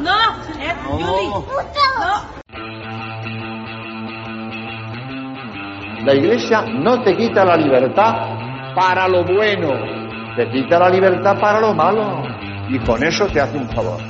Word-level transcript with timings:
No, 0.00 0.14
es. 0.58 0.74
No. 0.86 1.44
La 6.04 6.14
iglesia 6.14 6.62
no 6.62 7.02
te 7.02 7.16
quita 7.16 7.44
la 7.44 7.56
libertad 7.56 8.74
para 8.74 9.08
lo 9.08 9.24
bueno, 9.24 9.74
te 10.36 10.48
quita 10.50 10.78
la 10.78 10.88
libertad 10.88 11.38
para 11.38 11.60
lo 11.60 11.74
malo. 11.74 12.22
Y 12.70 12.78
con 12.80 13.02
eso 13.04 13.26
te 13.26 13.40
hace 13.40 13.58
un 13.58 13.68
favor. 13.68 14.00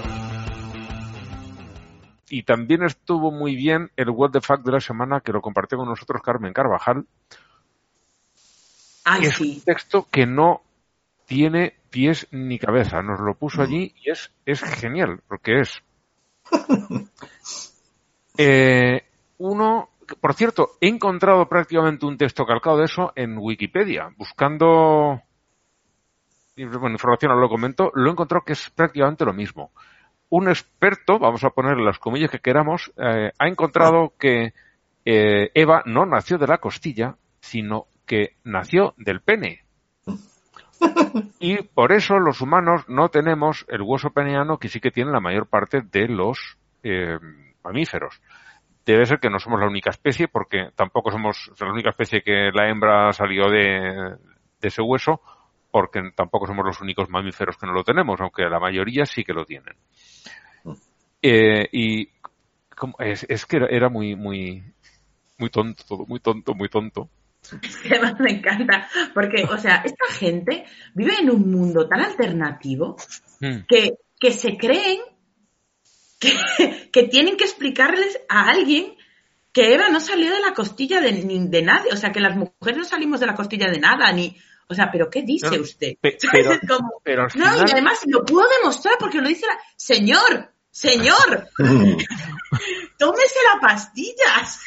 Y 2.30 2.42
también 2.42 2.84
estuvo 2.84 3.32
muy 3.32 3.56
bien 3.56 3.90
el 3.96 4.10
What 4.10 4.30
the 4.32 4.40
Fuck 4.40 4.62
de 4.62 4.72
la 4.72 4.80
semana 4.80 5.20
que 5.20 5.32
lo 5.32 5.40
compartió 5.40 5.78
con 5.78 5.88
nosotros 5.88 6.20
Carmen 6.22 6.52
Carvajal. 6.52 7.06
Ay, 9.04 9.24
es 9.24 9.34
sí. 9.34 9.54
un 9.56 9.64
texto 9.64 10.06
que 10.10 10.26
no 10.26 10.60
tiene 11.26 11.77
pies 11.91 12.27
ni 12.30 12.59
cabeza. 12.59 13.02
Nos 13.02 13.21
lo 13.21 13.34
puso 13.34 13.62
allí 13.62 13.94
y 14.03 14.11
es, 14.11 14.32
es 14.46 14.62
genial, 14.62 15.21
porque 15.29 15.61
es 15.61 15.82
eh, 18.39 19.03
uno, 19.39 19.90
por 20.21 20.35
cierto, 20.35 20.71
he 20.81 20.89
encontrado 20.89 21.48
prácticamente 21.48 22.07
un 22.07 22.17
texto 22.17 22.46
calcado 22.46 22.79
de 22.79 22.85
eso 22.85 23.12
en 23.14 23.36
Wikipedia, 23.39 24.11
buscando 24.17 25.22
bueno, 26.67 26.95
información, 26.95 27.31
ahora 27.31 27.43
lo 27.43 27.48
comento, 27.48 27.90
lo 27.95 28.09
he 28.09 28.12
encontrado 28.12 28.45
que 28.45 28.54
es 28.54 28.70
prácticamente 28.70 29.25
lo 29.25 29.32
mismo. 29.32 29.70
Un 30.31 30.48
experto, 30.48 31.18
vamos 31.18 31.45
a 31.45 31.50
poner 31.50 31.79
las 31.79 31.98
comillas 31.98 32.31
que 32.31 32.41
queramos, 32.41 32.92
eh, 32.97 33.33
ha 33.39 33.48
encontrado 33.48 34.14
que 34.19 34.53
eh, 35.05 35.50
Eva 35.55 35.83
no 35.86 36.05
nació 36.05 36.36
de 36.39 36.47
la 36.47 36.59
costilla, 36.59 37.17
sino 37.41 37.86
que 38.05 38.36
nació 38.45 38.95
del 38.97 39.20
pene. 39.20 39.64
Y 41.41 41.62
por 41.62 41.92
eso 41.92 42.19
los 42.19 42.41
humanos 42.41 42.84
no 42.89 43.09
tenemos 43.09 43.64
el 43.69 43.83
hueso 43.83 44.11
peneano 44.11 44.59
que 44.59 44.69
sí 44.69 44.81
que 44.81 44.91
tienen 44.91 45.12
la 45.12 45.20
mayor 45.20 45.47
parte 45.47 45.83
de 45.83 46.09
los 46.09 46.59
eh, 46.83 47.19
mamíferos. 47.62 48.20
Debe 48.85 49.07
ser 49.07 49.19
que 49.19 49.31
no 49.31 49.39
somos 49.39 49.61
la 49.61 49.67
única 49.67 49.91
especie, 49.91 50.29
porque 50.29 50.70
tampoco 50.75 51.11
somos 51.11 51.53
la 51.61 51.70
única 51.70 51.91
especie 51.91 52.23
que 52.23 52.51
la 52.53 52.69
hembra 52.69 53.12
salió 53.12 53.51
de, 53.51 54.17
ese 54.62 54.83
hueso, 54.83 55.20
porque 55.70 56.01
tampoco 56.15 56.47
somos 56.47 56.65
los 56.65 56.81
únicos 56.81 57.11
mamíferos 57.11 57.57
que 57.59 57.67
no 57.67 57.73
lo 57.73 57.85
tenemos, 57.85 58.20
aunque 58.20 58.45
la 58.45 58.59
mayoría 58.59 59.05
sí 59.05 59.25
que 59.25 59.35
lo 59.35 59.45
tienen. 59.45 59.77
Eh, 61.20 61.69
y 61.70 62.09
es, 63.01 63.27
es 63.29 63.45
que 63.45 63.57
era, 63.59 63.67
era 63.67 63.89
muy, 63.91 64.17
muy, 64.17 64.65
muy 65.39 65.51
tonto, 65.51 66.07
muy 66.07 66.20
tonto, 66.20 66.55
muy 66.55 66.69
tonto. 66.69 67.11
Es 67.63 67.77
que 67.77 67.89
además 67.95 68.15
me 68.21 68.31
encanta, 68.33 68.89
porque, 69.15 69.45
o 69.45 69.59
sea, 69.59 69.83
esta 69.85 70.07
gente 70.13 70.65
vive 70.95 71.15
en 71.21 71.31
un 71.31 71.51
mundo 71.51 71.89
tan 71.89 72.01
alternativo 72.01 72.97
Mm. 73.41 73.67
que, 73.69 73.93
que 74.19 74.33
se 74.33 74.57
creen 74.57 74.99
que, 76.19 76.33
que 76.93 77.03
tienen 77.05 77.37
que 77.37 77.45
explicarles 77.45 78.19
a 78.29 78.49
alguien 78.49 78.95
que 79.53 79.73
Eva 79.75 79.89
no 79.91 80.01
salió 80.01 80.33
de 80.33 80.41
la 80.41 80.53
costilla 80.55 81.01
de, 81.01 81.13
ni 81.13 81.47
de 81.49 81.63
nadie, 81.63 81.93
o 81.93 81.97
sea, 81.97 82.11
que 82.13 82.21
las 82.21 82.37
mujeres 82.37 82.77
no 82.79 82.85
salimos 82.85 83.21
de 83.21 83.27
la 83.27 83.35
costilla 83.35 83.71
de 83.71 83.79
nada, 83.79 84.11
ni, 84.13 84.37
o 84.69 84.75
sea, 84.75 84.91
pero 84.91 85.09
¿qué 85.09 85.23
dice 85.23 85.57
No, 85.57 85.63
usted? 85.63 85.95
pero- 86.01 86.53
Es 86.53 86.61
como- 86.69 87.01
pero 87.05 87.23
al 87.23 87.29
no, 87.37 87.45
final- 87.53 87.69
y 87.69 87.73
además 87.73 88.01
lo 88.07 88.25
puedo 88.25 88.47
demostrar 88.61 88.97
porque 88.99 89.21
lo 89.21 89.29
dice 89.29 89.47
la, 89.47 89.57
señor, 89.77 90.53
señor, 90.71 91.49
tómese 92.99 93.37
la 93.55 93.61
pastillas. 93.61 94.61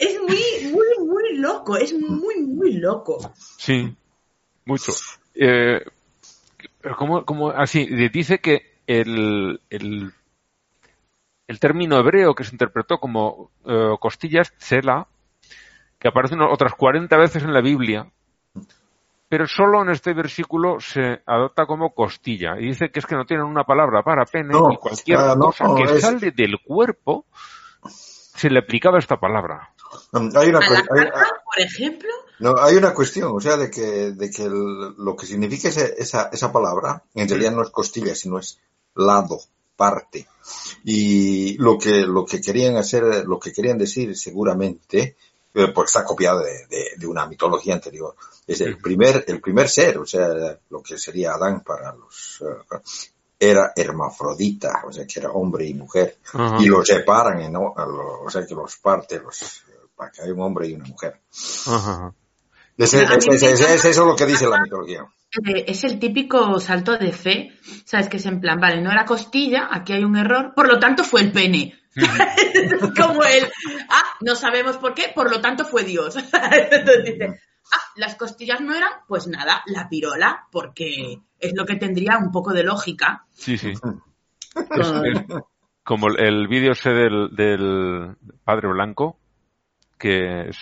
Es 0.00 0.18
muy, 0.22 0.72
muy, 0.72 1.06
muy 1.06 1.36
loco, 1.36 1.76
es 1.76 1.92
muy, 1.92 2.40
muy 2.42 2.72
loco. 2.72 3.18
Sí, 3.58 3.94
mucho. 4.64 4.92
Eh, 5.34 5.80
pero 6.80 6.96
como, 6.96 7.24
como 7.24 7.50
así, 7.50 7.86
dice 8.08 8.38
que 8.38 8.78
el, 8.86 9.60
el, 9.70 10.12
el 11.46 11.60
término 11.60 11.98
hebreo 11.98 12.34
que 12.34 12.44
se 12.44 12.54
interpretó 12.54 12.98
como 12.98 13.50
eh, 13.66 13.94
costillas, 14.00 14.52
cela, 14.58 15.06
que 15.98 16.08
aparece 16.08 16.34
unas- 16.34 16.52
otras 16.52 16.74
40 16.74 17.16
veces 17.18 17.42
en 17.42 17.52
la 17.52 17.60
Biblia, 17.60 18.10
pero 19.28 19.46
solo 19.46 19.82
en 19.82 19.90
este 19.90 20.14
versículo 20.14 20.80
se 20.80 21.20
adopta 21.26 21.66
como 21.66 21.90
costilla. 21.94 22.58
Y 22.58 22.66
dice 22.68 22.90
que 22.90 23.00
es 23.00 23.06
que 23.06 23.14
no 23.14 23.26
tienen 23.26 23.46
una 23.46 23.64
palabra 23.64 24.02
para 24.02 24.24
pene 24.24 24.54
No, 24.54 24.72
y 24.72 24.76
cualquier 24.78 25.18
no, 25.18 25.38
cosa 25.38 25.64
no, 25.64 25.74
que 25.74 25.82
es- 25.84 26.00
sale 26.00 26.30
del 26.30 26.58
cuerpo 26.64 27.26
se 27.84 28.48
le 28.48 28.60
aplicaba 28.60 28.98
esta 28.98 29.18
palabra. 29.20 29.69
Um, 30.12 30.30
Hay 30.36 30.48
una, 30.48 30.58
A 30.58 30.60
la 30.62 30.66
cu- 30.68 30.74
hay- 30.74 30.84
carta, 31.10 31.28
por 31.44 31.60
ejemplo, 31.60 32.08
no, 32.40 32.54
hay 32.58 32.76
una 32.76 32.94
cuestión, 32.94 33.32
o 33.34 33.40
sea, 33.40 33.56
de 33.56 33.70
que, 33.70 34.12
de 34.12 34.30
que 34.30 34.44
el- 34.44 34.94
lo 34.96 35.16
que 35.16 35.26
significa 35.26 35.68
ese- 35.68 35.94
esa, 35.98 36.30
esa 36.32 36.52
palabra 36.52 37.02
en 37.14 37.28
realidad 37.28 37.52
no 37.52 37.62
es 37.62 37.70
costilla, 37.70 38.14
sino 38.14 38.38
es 38.38 38.58
lado, 38.94 39.40
parte. 39.76 40.26
Y 40.84 41.56
lo 41.58 41.78
que, 41.78 42.00
lo 42.06 42.24
que 42.24 42.40
querían 42.40 42.76
hacer, 42.76 43.24
lo 43.26 43.38
que 43.40 43.52
querían 43.52 43.78
decir 43.78 44.16
seguramente, 44.16 45.16
eh, 45.54 45.68
porque 45.74 45.88
está 45.88 46.04
copiado 46.04 46.40
de, 46.40 46.66
de- 46.68 46.90
de 46.96 47.06
una 47.06 47.26
mitología 47.26 47.74
anterior, 47.74 48.14
es 48.46 48.60
el 48.60 48.78
primer, 48.78 49.24
el 49.26 49.40
primer 49.40 49.68
ser, 49.68 49.98
o 49.98 50.06
sea, 50.06 50.28
lo 50.70 50.82
que 50.82 50.98
sería 50.98 51.32
Adán 51.34 51.62
para 51.62 51.92
los, 51.94 52.42
eh, 52.42 52.78
era 53.42 53.72
hermafrodita, 53.74 54.82
o 54.86 54.92
sea, 54.92 55.06
que 55.06 55.18
era 55.20 55.30
hombre 55.32 55.66
y 55.66 55.72
mujer. 55.74 56.18
Ajá. 56.32 56.58
Y 56.60 56.66
los 56.66 56.86
separan, 56.86 57.40
en- 57.40 57.52
¿no? 57.52 57.74
o 57.76 58.28
sea, 58.30 58.44
que 58.46 58.54
los 58.54 58.76
parte, 58.76 59.18
los, 59.18 59.62
para 60.00 60.10
que 60.12 60.22
haya 60.22 60.32
un 60.32 60.40
hombre 60.40 60.66
y 60.68 60.72
una 60.74 60.86
mujer. 60.86 61.20
Ajá. 61.66 62.14
Ese- 62.78 63.02
eso 63.04 63.88
es 63.90 63.96
lo 63.98 64.16
que 64.16 64.24
dice 64.24 64.48
la 64.48 64.62
mitología. 64.62 65.02
eh, 65.46 65.64
es 65.68 65.84
el 65.84 65.98
típico 65.98 66.58
salto 66.58 66.96
de 66.96 67.12
fe, 67.12 67.52
¿sabes? 67.84 68.08
Que 68.08 68.16
es 68.16 68.24
en 68.24 68.40
plan, 68.40 68.58
vale, 68.58 68.80
no 68.80 68.90
era 68.90 69.04
costilla, 69.04 69.68
aquí 69.70 69.92
hay 69.92 70.02
un 70.04 70.16
error, 70.16 70.54
por 70.56 70.66
lo 70.66 70.78
tanto 70.78 71.04
fue 71.04 71.20
el 71.20 71.32
pene. 71.32 71.74
Como 72.96 73.22
el, 73.24 73.44
ah, 73.90 74.04
no 74.22 74.34
sabemos 74.34 74.78
por 74.78 74.94
qué, 74.94 75.12
por 75.14 75.30
lo 75.30 75.42
tanto 75.42 75.66
fue 75.66 75.84
Dios. 75.84 76.16
Entonces 76.32 77.04
dice, 77.04 77.40
ah, 77.74 77.82
las 77.96 78.14
costillas 78.16 78.62
no 78.62 78.74
eran, 78.74 78.90
pues 79.06 79.26
nada, 79.26 79.62
la 79.66 79.86
pirola, 79.90 80.46
porque 80.50 81.20
es 81.38 81.52
lo 81.54 81.66
que 81.66 81.76
tendría 81.76 82.16
un 82.16 82.32
poco 82.32 82.54
de 82.54 82.62
lógica. 82.64 83.26
Sí, 83.34 83.58
sí. 83.58 83.72
Es- 83.74 84.86
es 84.86 85.26
como 85.84 86.08
el, 86.08 86.18
el 86.20 86.48
vídeo 86.48 86.72
ese 86.72 86.90
del, 86.90 87.28
del 87.36 88.16
padre 88.44 88.68
blanco, 88.68 89.18
que 90.00 90.48
es, 90.48 90.58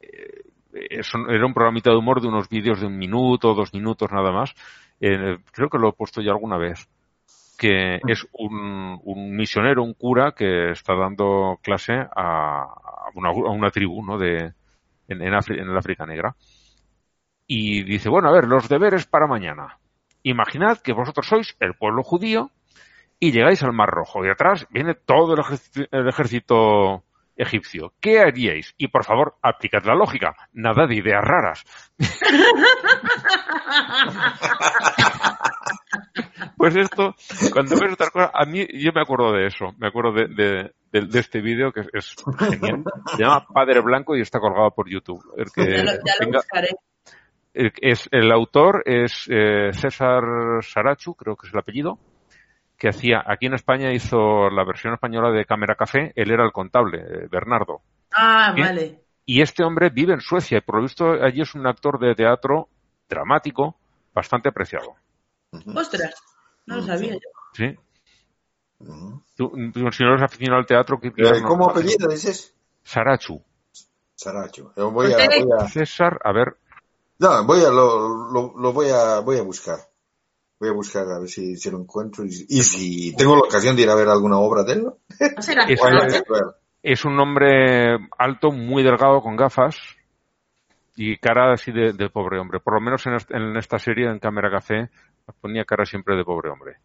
eh, 0.00 0.42
es 0.72 1.14
un- 1.14 1.30
era 1.30 1.46
un 1.46 1.54
programita 1.54 1.90
de 1.90 1.96
humor 1.96 2.20
de 2.20 2.28
unos 2.28 2.48
vídeos 2.48 2.80
de 2.80 2.86
un 2.86 2.98
minuto, 2.98 3.54
dos 3.54 3.74
minutos 3.74 4.12
nada 4.12 4.30
más. 4.30 4.54
Eh, 5.00 5.38
creo 5.52 5.68
que 5.70 5.78
lo 5.78 5.88
he 5.88 5.92
puesto 5.94 6.20
ya 6.22 6.32
alguna 6.32 6.58
vez. 6.58 6.88
Que 7.58 8.00
es 8.06 8.24
un, 8.34 9.00
un 9.02 9.36
misionero, 9.36 9.82
un 9.82 9.94
cura 9.94 10.32
que 10.32 10.70
está 10.70 10.94
dando 10.94 11.58
clase 11.62 11.94
a, 11.94 12.62
a 12.62 13.10
una, 13.16 13.30
a 13.30 13.50
una 13.50 13.70
tribu, 13.70 14.04
¿no? 14.04 14.16
De, 14.18 14.52
en, 15.08 15.22
en, 15.22 15.32
Afri- 15.34 15.60
en 15.60 15.68
el 15.68 15.76
África 15.76 16.06
Negra. 16.06 16.36
Y 17.48 17.82
dice, 17.82 18.08
bueno, 18.10 18.28
a 18.28 18.32
ver, 18.32 18.44
los 18.46 18.68
deberes 18.68 19.06
para 19.06 19.26
mañana. 19.26 19.78
Imaginad 20.22 20.78
que 20.78 20.92
vosotros 20.92 21.26
sois 21.26 21.56
el 21.60 21.74
pueblo 21.74 22.02
judío 22.04 22.50
y 23.18 23.32
llegáis 23.32 23.62
al 23.62 23.72
Mar 23.72 23.90
Rojo 23.90 24.24
y 24.24 24.28
atrás 24.28 24.66
viene 24.70 24.94
todo 24.94 25.34
el 25.34 25.40
ejército, 25.40 25.88
el 25.90 26.08
ejército 26.08 27.04
egipcio. 27.38 27.94
¿Qué 28.00 28.20
haríais? 28.20 28.74
Y 28.76 28.88
por 28.88 29.04
favor, 29.04 29.36
aplicad 29.42 29.84
la 29.84 29.94
lógica. 29.94 30.34
Nada 30.52 30.86
de 30.86 30.96
ideas 30.96 31.22
raras. 31.24 31.64
Pues 36.56 36.74
esto, 36.76 37.14
cuando 37.52 37.76
ves 37.78 37.92
estas 37.92 38.10
cosas, 38.10 38.30
a 38.34 38.44
mí 38.44 38.66
yo 38.74 38.90
me 38.92 39.00
acuerdo 39.00 39.32
de 39.32 39.46
eso, 39.46 39.74
me 39.78 39.88
acuerdo 39.88 40.12
de, 40.12 40.26
de, 40.28 40.72
de- 40.92 41.06
de 41.06 41.18
este 41.20 41.40
vídeo 41.40 41.70
que 41.72 41.80
es, 41.80 41.88
es 41.92 42.14
genial. 42.38 42.82
Se 43.16 43.22
llama 43.22 43.46
Padre 43.52 43.80
Blanco 43.80 44.16
y 44.16 44.20
está 44.22 44.40
colgado 44.40 44.70
por 44.72 44.88
YouTube. 44.88 45.22
El 45.36 45.46
que 45.52 45.76
ya 45.76 45.84
lo, 45.84 45.90
ya 45.92 46.12
lo 46.20 46.26
tenga- 46.26 46.38
buscaré. 46.38 46.68
el, 47.54 47.72
es, 47.80 48.08
el 48.10 48.32
autor 48.32 48.82
es 48.86 49.26
eh, 49.30 49.70
César 49.72 50.22
Sarachu, 50.62 51.14
creo 51.14 51.36
que 51.36 51.46
es 51.46 51.52
el 51.52 51.58
apellido, 51.60 51.98
que 52.78 52.88
hacía, 52.88 53.22
aquí 53.26 53.46
en 53.46 53.54
España 53.54 53.92
hizo 53.92 54.48
la 54.50 54.64
versión 54.64 54.94
española 54.94 55.30
de 55.32 55.44
Cámara 55.44 55.74
Café, 55.74 56.12
él 56.14 56.30
era 56.30 56.44
el 56.44 56.52
contable, 56.52 57.00
eh, 57.00 57.28
Bernardo. 57.28 57.82
Ah, 58.12 58.54
vale. 58.56 59.02
Y 59.26 59.42
este 59.42 59.64
hombre 59.64 59.90
vive 59.90 60.14
en 60.14 60.20
Suecia 60.20 60.58
y 60.58 60.60
por 60.60 60.76
lo 60.76 60.82
visto 60.82 61.10
allí 61.10 61.42
es 61.42 61.54
un 61.54 61.66
actor 61.66 61.98
de 61.98 62.14
teatro 62.14 62.68
dramático 63.08 63.76
bastante 64.14 64.48
apreciado. 64.48 64.94
Ostras, 65.74 66.14
no 66.66 66.76
lo 66.76 66.82
sabía 66.82 67.14
yo. 67.14 67.28
¿Sí? 67.52 67.76
Ujú. 68.78 69.22
Tú, 69.36 69.50
tú, 69.72 69.92
si 69.92 70.04
no 70.04 70.10
eres 70.10 70.22
aficionado 70.22 70.60
al 70.60 70.66
teatro, 70.66 71.00
¿qué 71.00 71.08
Eh, 71.08 71.42
¿Cómo 71.46 71.70
apellido 71.70 72.08
dices? 72.08 72.54
Sarachu. 72.84 73.42
Saracho. 74.14 74.72
Yo 74.76 74.90
voy 74.90 75.06
a, 75.12 75.16
Ustedes- 75.16 75.44
voy 75.44 75.52
a, 75.60 75.68
César, 75.68 76.20
a 76.24 76.32
ver, 76.32 76.56
no, 77.18 77.44
voy 77.44 77.64
a, 77.64 77.70
lo, 77.70 78.30
lo, 78.30 78.54
lo 78.56 78.72
voy 78.72 78.90
a, 78.90 79.18
voy 79.18 79.38
a 79.38 79.42
buscar. 79.42 79.87
Voy 80.60 80.70
a 80.70 80.72
buscar 80.72 81.06
a 81.08 81.18
ver 81.20 81.28
si, 81.28 81.56
si 81.56 81.70
lo 81.70 81.78
encuentro 81.78 82.24
y, 82.24 82.28
y 82.48 82.62
si 82.62 83.14
tengo 83.16 83.34
la 83.36 83.42
ocasión 83.42 83.76
de 83.76 83.82
ir 83.82 83.90
a 83.90 83.94
ver 83.94 84.08
alguna 84.08 84.38
obra 84.38 84.64
de 84.64 84.72
él. 84.72 84.84
¿no? 84.84 84.98
¿No 85.36 85.42
será 85.42 85.64
Es- 85.68 85.80
bueno. 85.80 86.52
es 86.82 87.04
un 87.04 87.18
hombre 87.20 87.96
alto, 88.18 88.50
muy 88.50 88.82
delgado, 88.82 89.20
con 89.22 89.36
gafas. 89.36 89.76
Y 90.96 91.16
cara 91.18 91.52
así 91.52 91.70
de, 91.70 91.92
de 91.92 92.10
pobre 92.10 92.40
hombre. 92.40 92.58
Por 92.60 92.74
lo 92.74 92.80
menos 92.80 93.06
en, 93.06 93.14
est- 93.14 93.30
en 93.30 93.56
esta 93.56 93.78
serie, 93.78 94.08
en 94.08 94.18
Cámara 94.18 94.50
Café, 94.50 94.90
ponía 95.40 95.64
cara 95.64 95.84
siempre 95.84 96.16
de 96.16 96.24
pobre 96.24 96.50
hombre. 96.50 96.76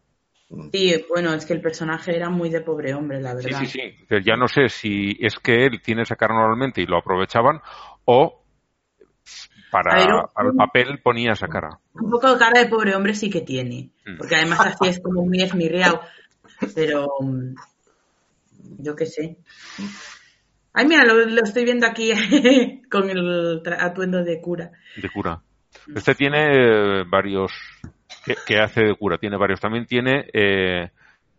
Sí, 0.70 0.94
bueno, 1.08 1.32
es 1.34 1.44
que 1.46 1.54
el 1.54 1.60
personaje 1.60 2.14
era 2.14 2.30
muy 2.30 2.48
de 2.48 2.60
pobre 2.60 2.94
hombre, 2.94 3.20
la 3.20 3.34
Sí, 3.36 3.48
verdad. 3.48 3.60
sí, 3.60 3.66
sí. 3.66 4.06
Que 4.08 4.22
Ya 4.22 4.36
no 4.36 4.46
sé 4.46 4.68
si 4.68 5.16
es 5.20 5.36
que 5.40 5.66
él 5.66 5.80
tiene 5.82 6.02
esa 6.02 6.14
cara 6.16 6.34
normalmente 6.34 6.80
y 6.80 6.86
lo 6.86 6.98
aprovechaban 6.98 7.60
o 8.04 8.43
para, 9.74 10.28
para 10.32 10.48
el 10.50 10.54
papel 10.54 11.00
ponía 11.02 11.32
esa 11.32 11.48
cara. 11.48 11.80
Un 11.94 12.08
poco 12.08 12.32
de 12.32 12.38
cara 12.38 12.60
de 12.60 12.68
pobre 12.68 12.94
hombre 12.94 13.14
sí 13.14 13.28
que 13.28 13.40
tiene. 13.40 13.90
Mm. 14.06 14.18
Porque 14.18 14.36
además 14.36 14.60
así 14.60 14.88
es 14.88 15.00
como 15.00 15.26
muy 15.26 15.42
esmirriado. 15.42 16.00
Pero 16.76 17.08
mm, 17.20 17.54
yo 18.78 18.94
qué 18.94 19.06
sé. 19.06 19.36
Ay, 20.72 20.86
mira, 20.86 21.04
lo, 21.04 21.26
lo 21.26 21.42
estoy 21.42 21.64
viendo 21.64 21.88
aquí 21.88 22.12
con 22.90 23.10
el 23.10 23.62
atuendo 23.80 24.22
de 24.22 24.40
cura. 24.40 24.70
de 24.96 25.10
cura. 25.10 25.42
Este 25.92 26.14
tiene 26.14 27.00
eh, 27.00 27.04
varios 27.08 27.50
que, 28.24 28.36
que 28.46 28.60
hace 28.60 28.84
de 28.84 28.94
cura, 28.94 29.18
tiene 29.18 29.36
varios. 29.36 29.58
También 29.58 29.86
tiene 29.86 30.30
eh, 30.32 30.90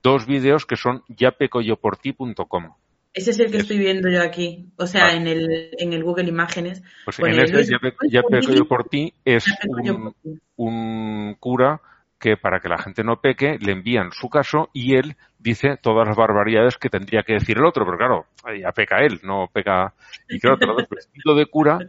dos 0.03 0.25
vídeos 0.25 0.65
que 0.65 0.75
son 0.75 1.03
yapecoyoporti.com. 1.07 2.75
Ese 3.15 3.31
es 3.31 3.39
el 3.39 3.49
que 3.49 3.57
estoy 3.57 3.77
viendo 3.79 4.09
yo 4.09 4.21
aquí. 4.21 4.67
O 4.77 4.85
sea, 4.85 5.05
Vale. 5.05 5.17
en 5.17 5.27
el, 5.27 5.69
en 5.79 5.93
el 5.93 6.03
Google 6.03 6.27
Imágenes. 6.27 6.83
Pues 7.05 7.17
en 7.19 7.39
este 7.39 7.53
Luis- 7.53 7.69
Ya, 7.69 7.79
pe- 7.79 7.95
Luis 7.99 8.11
Ya 8.11 8.21
peco 8.21 8.29
Pudini, 8.41 8.57
yo 8.57 8.67
por 8.67 8.83
ti 8.89 9.13
es 9.23 9.45
un, 9.67 10.13
un 10.57 11.35
cura 11.39 11.79
que 12.19 12.35
para 12.37 12.59
que 12.59 12.67
la 12.69 12.77
gente 12.77 13.03
no 13.03 13.21
peque 13.21 13.57
le 13.59 13.71
envían 13.71 14.11
su 14.11 14.29
caso 14.29 14.69
y 14.73 14.95
él 14.95 15.15
dice 15.39 15.77
todas 15.81 16.07
las 16.07 16.17
barbaridades 16.17 16.77
que 16.77 16.89
tendría 16.89 17.23
que 17.23 17.33
decir 17.33 17.57
el 17.57 17.65
otro, 17.65 17.85
pero 17.85 17.97
claro, 17.97 18.25
ahí 18.43 18.61
ya 18.61 18.71
peca 18.73 18.97
él, 19.05 19.19
no 19.23 19.49
peca. 19.51 19.93
Y 20.29 20.39
claro, 20.39 20.57
te 20.57 20.65
lo 20.65 20.75
ves 20.75 20.87
vestido 20.89 21.35
de 21.35 21.45
cura 21.45 21.79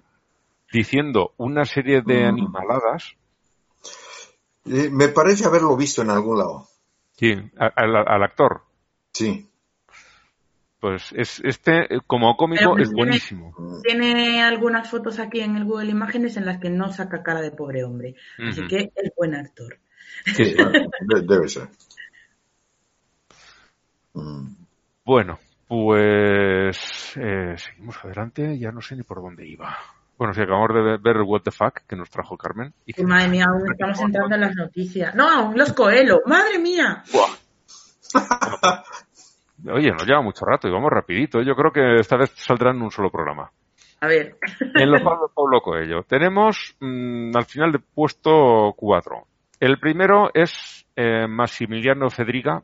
diciendo 0.73 1.33
una 1.39 1.65
serie 1.65 2.03
de 2.03 2.25
Mm. 2.25 2.29
animaladas 2.29 3.15
Eh, 4.67 4.91
me 4.91 5.09
parece 5.09 5.45
haberlo 5.47 5.77
visto 5.77 6.03
en 6.03 6.11
algún 6.11 6.39
lado. 6.39 6.67
sí, 7.17 7.35
al 7.57 8.23
actor. 8.23 8.63
Sí. 9.13 9.49
Pues 10.79 11.11
es 11.17 11.41
este 11.43 11.95
eh, 11.95 12.01
como 12.07 12.37
cómico 12.37 12.77
es 12.79 12.89
tiene- 12.91 12.95
buenísimo. 13.03 13.55
Tiene 13.83 14.43
algunas 14.43 14.89
fotos 14.91 15.19
aquí 15.19 15.41
en 15.41 15.57
el 15.57 15.65
Google 15.65 15.91
Imágenes 15.91 16.37
en 16.37 16.45
las 16.47 16.59
que 16.59 16.69
no 16.71 16.93
saca 16.93 17.23
cara 17.23 17.41
de 17.41 17.51
pobre 17.51 17.83
hombre. 17.85 18.15
Así 18.39 18.67
que 18.67 18.93
es 18.95 19.13
buen 19.17 19.35
actor. 19.35 19.79
Sí, 20.27 20.55
debe 21.27 21.49
ser. 21.49 21.69
Mm. 24.15 24.49
Bueno, 25.05 25.39
pues 25.69 27.17
eh, 27.17 27.55
seguimos 27.57 27.97
adelante, 28.05 28.59
ya 28.59 28.71
no 28.73 28.81
sé 28.81 28.97
ni 28.97 29.03
por 29.03 29.23
dónde 29.23 29.47
iba. 29.47 29.77
Bueno, 30.19 30.33
si 30.35 30.41
acabamos 30.43 30.69
de 30.75 30.97
ver- 30.99 31.23
What 31.23 31.43
the 31.43 31.51
Fuck 31.51 31.81
que 31.89 31.97
nos 31.97 32.11
trajo 32.11 32.37
Carmen. 32.37 32.73
Y 32.87 32.93
que- 32.93 33.05
madre 33.05 33.29
mía, 33.29 33.47
aún 33.49 33.71
estamos 33.71 34.01
entrando 34.01 34.35
en 34.35 34.41
las 34.43 34.55
noticias. 34.55 35.15
No, 35.15 35.29
aún 35.29 35.57
los 35.59 35.73
Coelho. 35.73 36.21
¡Madre 36.27 36.59
mía! 36.59 37.03
Oye, 39.73 39.91
nos 39.91 40.07
lleva 40.07 40.23
mucho 40.23 40.45
rato 40.45 40.69
y 40.69 40.73
vamos 40.73 40.91
rapidito. 40.91 41.43
Yo 41.43 41.55
creo 41.55 41.73
que 41.73 41.97
esta 42.01 42.17
vez 42.17 42.31
saldrá 42.37 42.71
en 42.71 42.83
un 42.83 42.91
solo 42.91 43.11
programa. 43.11 43.51
A 44.01 44.07
ver. 44.07 44.37
En 44.75 44.91
los 44.91 45.01
Pablo 45.05 45.31
Pablo 45.35 45.61
Coelho. 45.61 46.03
Tenemos 46.03 46.77
mm, 46.81 47.37
al 47.37 47.45
final 47.47 47.73
de 47.73 47.79
puesto 47.79 48.73
cuatro. 48.77 49.27
El 49.59 49.79
primero 49.79 50.31
es 50.35 50.87
eh, 50.97 51.27
Massimiliano 51.27 52.11
Fedriga, 52.11 52.63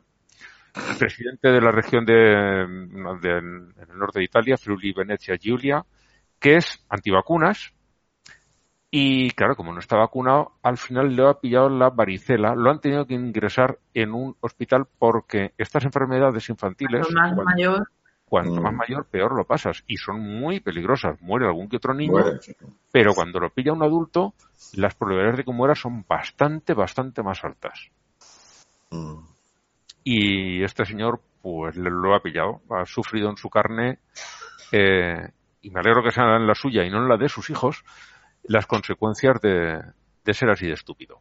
presidente 0.99 1.49
de 1.49 1.61
la 1.61 1.71
región 1.71 2.05
de, 2.05 2.13
de- 2.13 3.37
en 3.37 3.73
el 3.91 3.97
norte 3.97 4.19
de 4.19 4.25
Italia, 4.25 4.57
Friuli, 4.57 4.93
Venecia, 4.93 5.35
Giulia, 5.37 5.83
que 6.39 6.55
es 6.57 6.85
antivacunas. 6.89 7.73
Y 8.95 9.31
claro, 9.31 9.55
como 9.55 9.73
no 9.73 9.79
está 9.79 9.97
vacunado, 9.97 10.51
al 10.61 10.77
final 10.77 11.15
le 11.15 11.27
ha 11.27 11.33
pillado 11.33 11.67
la 11.67 11.89
varicela. 11.89 12.53
Lo 12.53 12.69
han 12.69 12.79
tenido 12.79 13.07
que 13.07 13.15
ingresar 13.15 13.79
en 13.95 14.13
un 14.13 14.35
hospital 14.39 14.85
porque 14.99 15.51
estas 15.57 15.83
enfermedades 15.83 16.47
infantiles, 16.49 17.09
Lo 17.09 17.19
más 17.19 17.35
mayor. 17.35 17.87
cuanto 18.25 18.51
Mm. 18.59 18.61
más 18.63 18.73
mayor, 18.75 19.07
peor 19.07 19.35
lo 19.35 19.45
pasas. 19.45 19.83
Y 19.87 19.97
son 19.97 20.19
muy 20.21 20.59
peligrosas. 20.59 21.19
Muere 21.23 21.47
algún 21.47 21.69
que 21.69 21.77
otro 21.77 21.95
niño, 21.95 22.11
Bueno, 22.11 22.39
pero 22.91 23.15
cuando 23.15 23.39
lo 23.39 23.49
pilla 23.49 23.73
un 23.73 23.81
adulto, 23.81 24.35
las 24.75 24.93
probabilidades 24.93 25.37
de 25.37 25.43
que 25.45 25.51
muera 25.53 25.73
son 25.73 26.05
bastante, 26.07 26.75
bastante 26.75 27.23
más 27.23 27.43
altas. 27.43 27.89
Mm. 28.91 29.25
Y 30.03 30.63
este 30.63 30.85
señor, 30.85 31.19
pues 31.41 31.75
le- 31.77 31.89
lo 31.89 32.13
ha 32.13 32.19
pillado, 32.21 32.61
ha 32.69 32.85
sufrido 32.85 33.27
en 33.31 33.37
su 33.37 33.49
carne, 33.49 33.97
eh, 34.71 35.29
y 35.63 35.71
me 35.71 35.79
alegro 35.79 36.03
que 36.03 36.11
sea 36.11 36.35
en 36.35 36.45
la 36.45 36.53
suya 36.53 36.83
y 36.85 36.91
no 36.91 36.97
en 37.01 37.07
la 37.09 37.17
de 37.17 37.27
sus 37.29 37.49
hijos, 37.49 37.83
las 38.43 38.65
consecuencias 38.65 39.39
de, 39.41 39.81
de 40.23 40.33
ser 40.33 40.49
así 40.49 40.67
de 40.67 40.73
estúpido. 40.73 41.19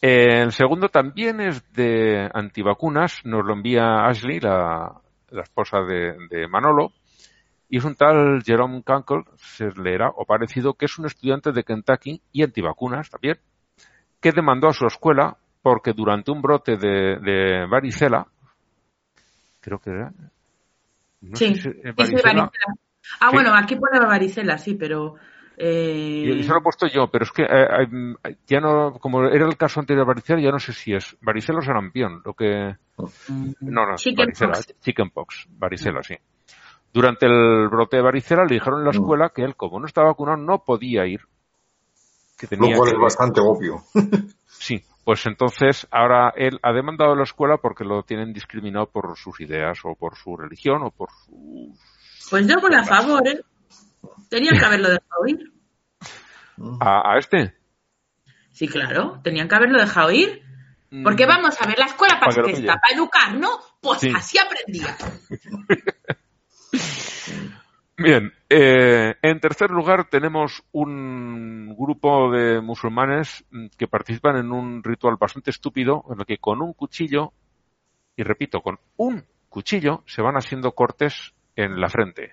El 0.00 0.50
segundo 0.52 0.88
también 0.88 1.40
es 1.40 1.72
de 1.72 2.28
antivacunas, 2.34 3.20
nos 3.24 3.44
lo 3.44 3.52
envía 3.52 4.04
Ashley, 4.06 4.40
la, 4.40 4.92
la 5.30 5.42
esposa 5.42 5.78
de, 5.82 6.16
de 6.28 6.48
Manolo, 6.48 6.92
y 7.68 7.78
es 7.78 7.84
un 7.84 7.94
tal 7.94 8.42
Jerome 8.44 8.82
Kunkel, 8.82 9.22
se 9.36 9.68
leerá 9.80 10.10
o 10.10 10.24
parecido, 10.26 10.74
que 10.74 10.86
es 10.86 10.98
un 10.98 11.06
estudiante 11.06 11.52
de 11.52 11.62
Kentucky 11.64 12.20
y 12.32 12.42
antivacunas 12.42 13.08
también, 13.10 13.38
que 14.20 14.32
demandó 14.32 14.68
a 14.68 14.72
su 14.72 14.86
escuela 14.86 15.36
porque 15.62 15.92
durante 15.92 16.32
un 16.32 16.42
brote 16.42 16.76
de, 16.76 17.18
de 17.20 17.66
varicela, 17.70 18.26
creo 19.60 19.78
que 19.78 19.90
era, 19.90 20.12
no 21.20 21.36
sí, 21.36 21.54
sé 21.54 21.54
si- 21.54 21.60
sí, 21.62 21.70
sí, 21.72 21.92
varicela, 21.96 22.22
varicela. 22.22 22.74
Ah, 23.20 23.28
Sí. 23.30 23.34
bueno, 23.34 23.54
aquí 23.54 23.76
pone 23.76 24.00
varicela, 24.00 24.58
sí, 24.58 24.74
pero. 24.74 25.14
Eh, 25.56 26.22
y 26.24 26.40
eso 26.40 26.52
lo 26.52 26.58
he 26.58 26.62
puesto 26.62 26.86
yo, 26.86 27.08
pero 27.10 27.24
es 27.24 27.32
que 27.32 27.42
eh, 27.42 27.86
eh, 28.24 28.36
ya 28.46 28.60
no, 28.60 28.92
como 29.00 29.24
era 29.26 29.46
el 29.46 29.56
caso 29.56 29.80
anterior 29.80 30.04
de 30.06 30.08
varicela, 30.08 30.40
ya 30.40 30.50
no 30.50 30.58
sé 30.58 30.72
si 30.72 30.94
es 30.94 31.16
varicela 31.20 31.58
o 31.58 31.62
sarampión, 31.62 32.22
lo 32.24 32.34
que, 32.34 32.76
no, 33.28 33.86
no, 33.86 33.96
Chickenpox. 33.96 34.40
varicela, 34.40 34.74
chickenpox, 34.80 35.46
varicela, 35.50 36.02
sí. 36.02 36.14
Durante 36.92 37.26
el 37.26 37.68
brote 37.68 37.96
de 37.96 38.02
varicela 38.02 38.44
le 38.44 38.54
dijeron 38.54 38.80
en 38.80 38.84
la 38.84 38.90
Mm. 38.92 39.00
escuela 39.02 39.30
que 39.34 39.42
él, 39.42 39.56
como 39.56 39.80
no 39.80 39.86
estaba 39.86 40.08
vacunado, 40.08 40.36
no 40.36 40.62
podía 40.62 41.06
ir. 41.06 41.20
Que 42.38 42.46
Lo 42.46 42.50
tenía 42.50 42.76
cual 42.76 42.90
que- 42.90 42.96
es 42.96 43.00
bastante 43.02 43.40
obvio. 43.40 43.82
Sí, 44.46 44.80
pues 45.04 45.26
entonces 45.26 45.88
ahora 45.90 46.32
él 46.36 46.60
ha 46.62 46.72
demandado 46.72 47.12
a 47.14 47.16
la 47.16 47.24
escuela 47.24 47.56
porque 47.56 47.82
lo 47.84 48.04
tienen 48.04 48.32
discriminado 48.32 48.86
por 48.86 49.16
sus 49.16 49.40
ideas 49.40 49.78
o 49.84 49.96
por 49.96 50.14
su 50.16 50.36
religión 50.36 50.82
o 50.84 50.90
por 50.92 51.08
su... 51.10 51.74
Pues 52.30 52.46
yo 52.46 52.60
voy 52.60 52.72
a 52.76 52.84
favor, 52.84 53.26
¿eh? 53.26 53.40
Tenían 54.28 54.58
que 54.58 54.64
haberlo 54.64 54.88
dejado 54.88 55.26
ir. 55.26 55.52
¿A, 56.80 57.12
a 57.14 57.18
este? 57.18 57.54
Sí, 58.50 58.68
claro, 58.68 59.20
tenían 59.22 59.48
que 59.48 59.54
haberlo 59.54 59.78
dejado 59.78 60.10
ir. 60.10 60.42
Porque 61.02 61.24
vamos 61.24 61.58
a 61.60 61.66
ver, 61.66 61.78
la 61.78 61.86
escuela 61.86 62.20
para 62.20 62.34
Para 62.34 62.46
que 62.48 62.52
está, 62.52 62.74
para 62.78 62.94
educar, 62.94 63.34
¿no? 63.34 63.48
Pues 63.80 64.00
Sí. 64.00 64.12
así 64.14 64.38
aprendía. 64.38 64.94
Bien, 67.96 68.32
eh, 68.48 69.14
en 69.22 69.40
tercer 69.40 69.70
lugar 69.70 70.08
tenemos 70.10 70.62
un 70.72 71.74
grupo 71.78 72.30
de 72.30 72.60
musulmanes 72.60 73.44
mm, 73.50 73.66
que 73.78 73.86
participan 73.86 74.36
en 74.36 74.50
un 74.50 74.82
ritual 74.82 75.16
bastante 75.18 75.50
estúpido 75.50 76.04
en 76.10 76.20
el 76.20 76.26
que 76.26 76.38
con 76.38 76.60
un 76.62 76.72
cuchillo, 76.72 77.32
y 78.16 78.22
repito, 78.22 78.60
con 78.60 78.78
un 78.96 79.24
cuchillo 79.48 80.02
se 80.06 80.20
van 80.20 80.34
haciendo 80.36 80.72
cortes 80.72 81.32
en 81.54 81.80
la 81.80 81.88
frente. 81.88 82.32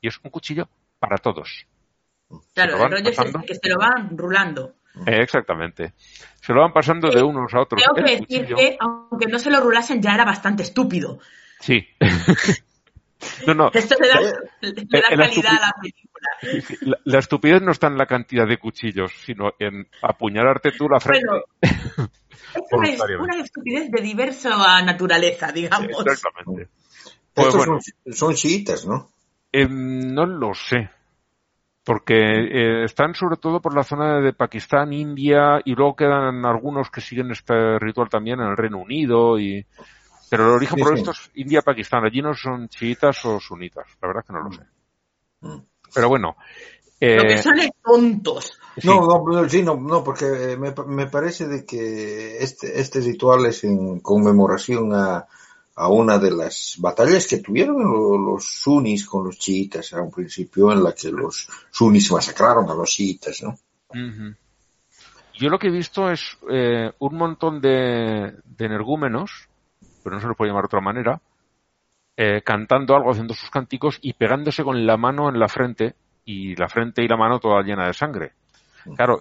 Y 0.00 0.08
es 0.08 0.18
un 0.22 0.30
cuchillo 0.30 0.68
para 1.08 1.18
todos. 1.18 1.66
Claro, 2.54 2.84
el 2.84 2.90
rollo 2.90 3.10
es 3.10 3.16
pasando. 3.16 3.38
ese, 3.40 3.46
que 3.48 3.54
se 3.54 3.68
lo 3.68 3.78
van 3.78 4.16
rulando. 4.16 4.74
Eh, 5.06 5.20
exactamente. 5.22 5.92
Se 6.40 6.52
lo 6.52 6.60
van 6.62 6.72
pasando 6.72 7.10
de 7.10 7.22
unos 7.22 7.52
a 7.54 7.60
otros. 7.62 7.82
Tengo 7.82 7.94
que 8.06 8.16
decir 8.18 8.46
que, 8.54 8.76
aunque 8.80 9.26
no 9.26 9.38
se 9.38 9.50
lo 9.50 9.60
rulasen, 9.60 10.00
ya 10.02 10.14
era 10.14 10.24
bastante 10.24 10.62
estúpido. 10.62 11.18
Sí. 11.60 11.86
no, 13.46 13.54
no. 13.54 13.70
Esto 13.72 13.96
le 14.00 14.08
da, 14.08 14.20
Eh, 14.20 14.32
le 14.60 15.00
da 15.00 15.08
el- 15.10 15.20
el 15.20 15.28
calidad 15.28 15.52
a 15.52 15.66
la 15.66 15.72
película. 15.80 16.28
Sí, 16.40 16.60
sí. 16.62 16.76
La, 16.82 16.98
la 17.04 17.18
estupidez 17.18 17.62
no 17.62 17.72
está 17.72 17.86
en 17.88 17.98
la 17.98 18.06
cantidad 18.06 18.46
de 18.46 18.58
cuchillos, 18.58 19.12
sino 19.24 19.52
en 19.58 19.86
apuñalarte 20.02 20.72
tú 20.72 20.88
la 20.88 21.00
frente. 21.00 21.26
Bueno, 21.26 21.44
Esto 22.54 22.82
es 22.82 23.00
una 23.18 23.36
estupidez 23.42 23.90
de 23.90 24.00
diversa 24.02 24.80
naturaleza, 24.82 25.50
digamos. 25.52 25.88
Exactamente. 26.06 26.68
Pues 27.32 27.48
Estos 27.48 27.66
bueno, 27.66 27.80
son, 28.04 28.12
son 28.14 28.34
chiitas, 28.34 28.86
¿no? 28.86 29.10
Eh, 29.54 29.68
no 29.68 30.26
lo 30.26 30.52
sé. 30.52 30.90
Porque 31.84 32.14
eh, 32.16 32.84
están 32.84 33.14
sobre 33.14 33.36
todo 33.36 33.60
por 33.60 33.74
la 33.74 33.84
zona 33.84 34.18
de 34.20 34.32
Pakistán, 34.32 34.92
India, 34.92 35.60
y 35.64 35.74
luego 35.74 35.94
quedan 35.94 36.44
algunos 36.44 36.90
que 36.90 37.00
siguen 37.00 37.30
este 37.30 37.78
ritual 37.78 38.08
también 38.08 38.40
en 38.40 38.48
el 38.48 38.56
Reino 38.56 38.78
Unido. 38.78 39.38
y 39.38 39.64
Pero 40.30 40.44
el 40.44 40.50
origen 40.50 40.78
Sí, 40.78 40.82
por 40.82 40.94
sí. 40.94 40.98
esto 41.00 41.10
es 41.12 41.30
India-Pakistán. 41.34 42.04
Allí 42.04 42.22
no 42.22 42.34
son 42.34 42.68
chiitas 42.68 43.24
o 43.26 43.38
sunitas. 43.38 43.86
La 44.00 44.08
verdad 44.08 44.22
es 44.22 44.26
que 44.26 44.32
no 44.32 44.42
lo 44.42 44.52
sé. 44.52 44.62
Mm. 45.42 45.66
Pero 45.94 46.08
bueno. 46.08 46.36
Lo 47.00 47.22
que 47.22 47.34
eh, 47.34 47.42
son 47.42 47.58
es 47.58 47.70
tontos. 47.82 48.58
sí. 48.78 48.88
No, 48.88 49.06
no, 49.06 49.22
no, 49.26 49.48
sí, 49.48 49.62
no, 49.62 49.76
no, 49.76 50.02
porque 50.02 50.24
eh, 50.24 50.56
me, 50.56 50.72
me 50.86 51.06
parece 51.06 51.46
de 51.46 51.66
que 51.66 52.38
este, 52.38 52.80
este 52.80 53.00
ritual 53.00 53.44
es 53.44 53.62
en 53.64 54.00
conmemoración 54.00 54.94
a, 54.94 55.26
a 55.76 55.88
una 55.88 56.18
de 56.18 56.30
las 56.30 56.76
batallas 56.78 57.26
que 57.26 57.38
tuvieron 57.38 57.82
lo- 57.82 58.16
los 58.18 58.44
sunnis 58.46 59.06
con 59.06 59.24
los 59.24 59.38
chiitas 59.38 59.92
a 59.92 60.02
un 60.02 60.10
principio 60.10 60.72
en 60.72 60.82
la 60.82 60.92
que 60.94 61.10
los 61.10 61.48
sunnis 61.70 62.10
masacraron 62.12 62.68
a 62.70 62.74
los 62.74 62.90
chiitas, 62.90 63.42
¿no? 63.42 63.58
Ujú. 63.90 64.34
Yo 65.34 65.48
lo 65.50 65.58
que 65.58 65.66
he 65.66 65.70
visto 65.72 66.10
es 66.10 66.38
eh, 66.48 66.92
un 67.00 67.16
montón 67.16 67.60
de, 67.60 68.34
de 68.44 68.64
energúmenos, 68.66 69.48
pero 70.04 70.14
no 70.16 70.22
se 70.22 70.28
lo 70.28 70.34
puede 70.36 70.50
llamar 70.50 70.62
de 70.64 70.66
otra 70.66 70.80
manera, 70.80 71.20
eh, 72.16 72.42
cantando 72.44 72.94
algo, 72.94 73.10
haciendo 73.10 73.34
sus 73.34 73.50
cánticos 73.50 73.98
y 74.00 74.12
pegándose 74.12 74.62
con 74.62 74.86
la 74.86 74.96
mano 74.96 75.28
en 75.28 75.40
la 75.40 75.48
frente 75.48 75.96
y 76.24 76.54
la 76.54 76.68
frente 76.68 77.02
y 77.02 77.08
la 77.08 77.16
mano 77.16 77.40
toda 77.40 77.62
llena 77.62 77.86
de 77.88 77.94
sangre. 77.94 78.32
Claro, 78.96 79.20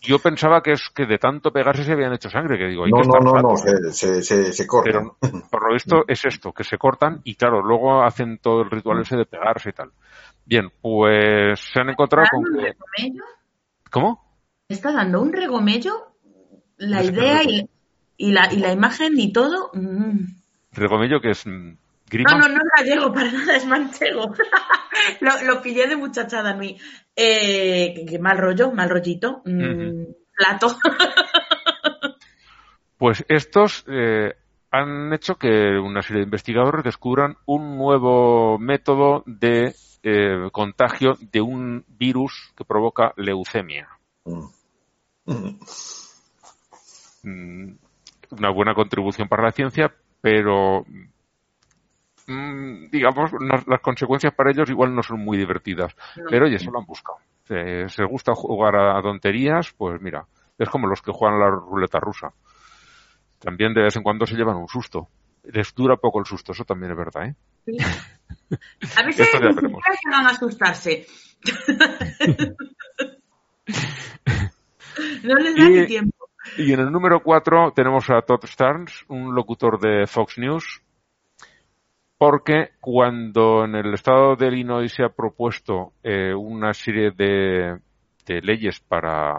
yo 0.00 0.18
pensaba 0.20 0.62
que 0.62 0.72
es 0.72 0.88
que 0.94 1.06
de 1.06 1.18
tanto 1.18 1.52
pegarse 1.52 1.84
se 1.84 1.92
habían 1.92 2.12
hecho 2.12 2.30
sangre, 2.30 2.58
que 2.58 2.66
digo, 2.68 2.84
hay 2.84 2.92
No, 2.92 2.96
que 2.96 3.02
no, 3.02 3.02
estar 3.02 3.22
no, 3.22 3.32
no, 3.42 3.56
se, 3.56 3.92
se, 3.92 4.22
se, 4.22 4.52
se 4.52 4.66
cortan. 4.66 5.12
Pero 5.20 5.48
por 5.50 5.66
lo 5.68 5.74
visto 5.74 6.04
es 6.08 6.24
esto, 6.24 6.52
que 6.52 6.64
se 6.64 6.78
cortan 6.78 7.20
y 7.24 7.34
claro, 7.36 7.62
luego 7.62 8.02
hacen 8.02 8.38
todo 8.38 8.62
el 8.62 8.70
ritual 8.70 9.00
ese 9.00 9.16
de 9.16 9.26
pegarse 9.26 9.70
y 9.70 9.72
tal. 9.72 9.92
Bien, 10.44 10.70
pues 10.80 11.60
se 11.60 11.80
han 11.80 11.90
encontrado 11.90 12.26
con 12.30 12.44
¿Un 12.44 12.54
regomello? 12.54 13.24
¿Cómo? 13.90 14.24
Está 14.68 14.92
dando 14.92 15.20
un 15.20 15.32
regomello 15.32 16.12
la 16.76 17.02
No 17.02 17.04
sé 17.04 17.12
idea 17.12 17.42
y 18.16 18.32
la, 18.32 18.52
y 18.52 18.58
la 18.58 18.72
imagen 18.72 19.18
y 19.18 19.32
todo. 19.32 19.70
mm. 19.74 20.18
Regomello, 20.72 21.20
que 21.20 21.30
es 21.30 21.46
mm, 21.46 21.72
grima. 22.08 22.30
No, 22.32 22.38
no, 22.38 22.48
no 22.48 22.54
es 22.56 22.70
gallego, 22.76 23.12
para 23.12 23.30
nada, 23.32 23.56
es 23.56 23.66
manchego. 23.66 24.34
lo, 25.20 25.42
lo 25.44 25.62
pillé 25.62 25.86
de 25.86 25.96
muchachada 25.96 26.52
en 26.52 26.58
mí. 26.58 26.78
Eh, 27.14 28.18
mal 28.20 28.38
rollo, 28.38 28.70
mal 28.72 28.88
rollito. 28.90 29.42
mm, 29.44 30.04
Plato. 30.36 30.76
Pues 32.98 33.24
estos 33.28 33.84
eh, 33.86 34.34
han 34.72 35.12
hecho 35.12 35.36
que 35.36 35.78
una 35.78 36.02
serie 36.02 36.18
de 36.20 36.24
investigadores 36.24 36.82
descubran 36.82 37.36
un 37.46 37.78
nuevo 37.78 38.58
método 38.58 39.22
de 39.24 39.72
eh, 40.02 40.48
contagio 40.50 41.16
de 41.20 41.40
un 41.40 41.84
virus 41.86 42.52
que 42.56 42.64
provoca 42.64 43.12
leucemia. 43.16 43.88
Mm. 44.24 44.46
Mm. 45.26 45.58
Mm, 47.22 47.76
Una 48.30 48.50
buena 48.50 48.74
contribución 48.74 49.28
para 49.28 49.44
la 49.44 49.52
ciencia, 49.52 49.94
pero 50.20 50.84
digamos 52.28 53.32
las, 53.40 53.66
las 53.66 53.80
consecuencias 53.80 54.34
para 54.34 54.50
ellos 54.50 54.68
igual 54.68 54.94
no 54.94 55.02
son 55.02 55.20
muy 55.20 55.38
divertidas. 55.38 55.94
No. 56.16 56.24
Pero 56.28 56.46
oye, 56.46 56.58
se 56.58 56.70
lo 56.70 56.78
han 56.78 56.84
buscado. 56.86 57.18
Se, 57.44 57.88
se 57.88 58.04
gusta 58.04 58.34
jugar 58.34 58.76
a, 58.76 59.00
tonterías, 59.00 59.72
pues 59.72 60.00
mira, 60.00 60.26
es 60.58 60.68
como 60.68 60.86
los 60.86 61.00
que 61.00 61.12
juegan 61.12 61.40
la 61.40 61.48
ruleta 61.50 61.98
rusa. 61.98 62.32
También 63.38 63.72
de 63.72 63.82
vez 63.82 63.96
en 63.96 64.02
cuando 64.02 64.26
se 64.26 64.34
llevan 64.36 64.56
un 64.56 64.68
susto. 64.68 65.08
Les 65.44 65.74
dura 65.74 65.96
poco 65.96 66.18
el 66.18 66.26
susto, 66.26 66.52
eso 66.52 66.64
también 66.64 66.92
es 66.92 66.98
verdad, 66.98 67.26
¿eh? 67.26 67.34
A 68.96 69.02
veces 69.06 69.28
ya 69.32 70.18
a 70.18 70.30
asustarse. 70.30 71.06
no 75.24 75.34
les 75.36 75.56
da 75.56 75.64
Y- 75.64 75.70
ni 75.80 75.86
tiempo. 75.86 76.28
Y 76.56 76.72
en 76.72 76.80
el 76.80 76.90
número 76.90 77.22
4 77.22 77.72
tenemos 77.74 78.08
a 78.10 78.22
Todd 78.22 78.44
Starnes, 78.46 79.04
un 79.08 79.34
locutor 79.34 79.78
de 79.78 80.06
Fox 80.06 80.38
News, 80.38 80.82
porque 82.18 82.70
cuando 82.80 83.64
en 83.64 83.76
el 83.76 83.94
estado 83.94 84.34
de 84.36 84.48
Illinois 84.48 84.92
se 84.92 85.04
ha 85.04 85.08
propuesto 85.08 85.92
eh, 86.02 86.34
una 86.34 86.74
serie 86.74 87.12
de, 87.12 87.78
de 88.26 88.40
leyes 88.42 88.80
para 88.80 89.32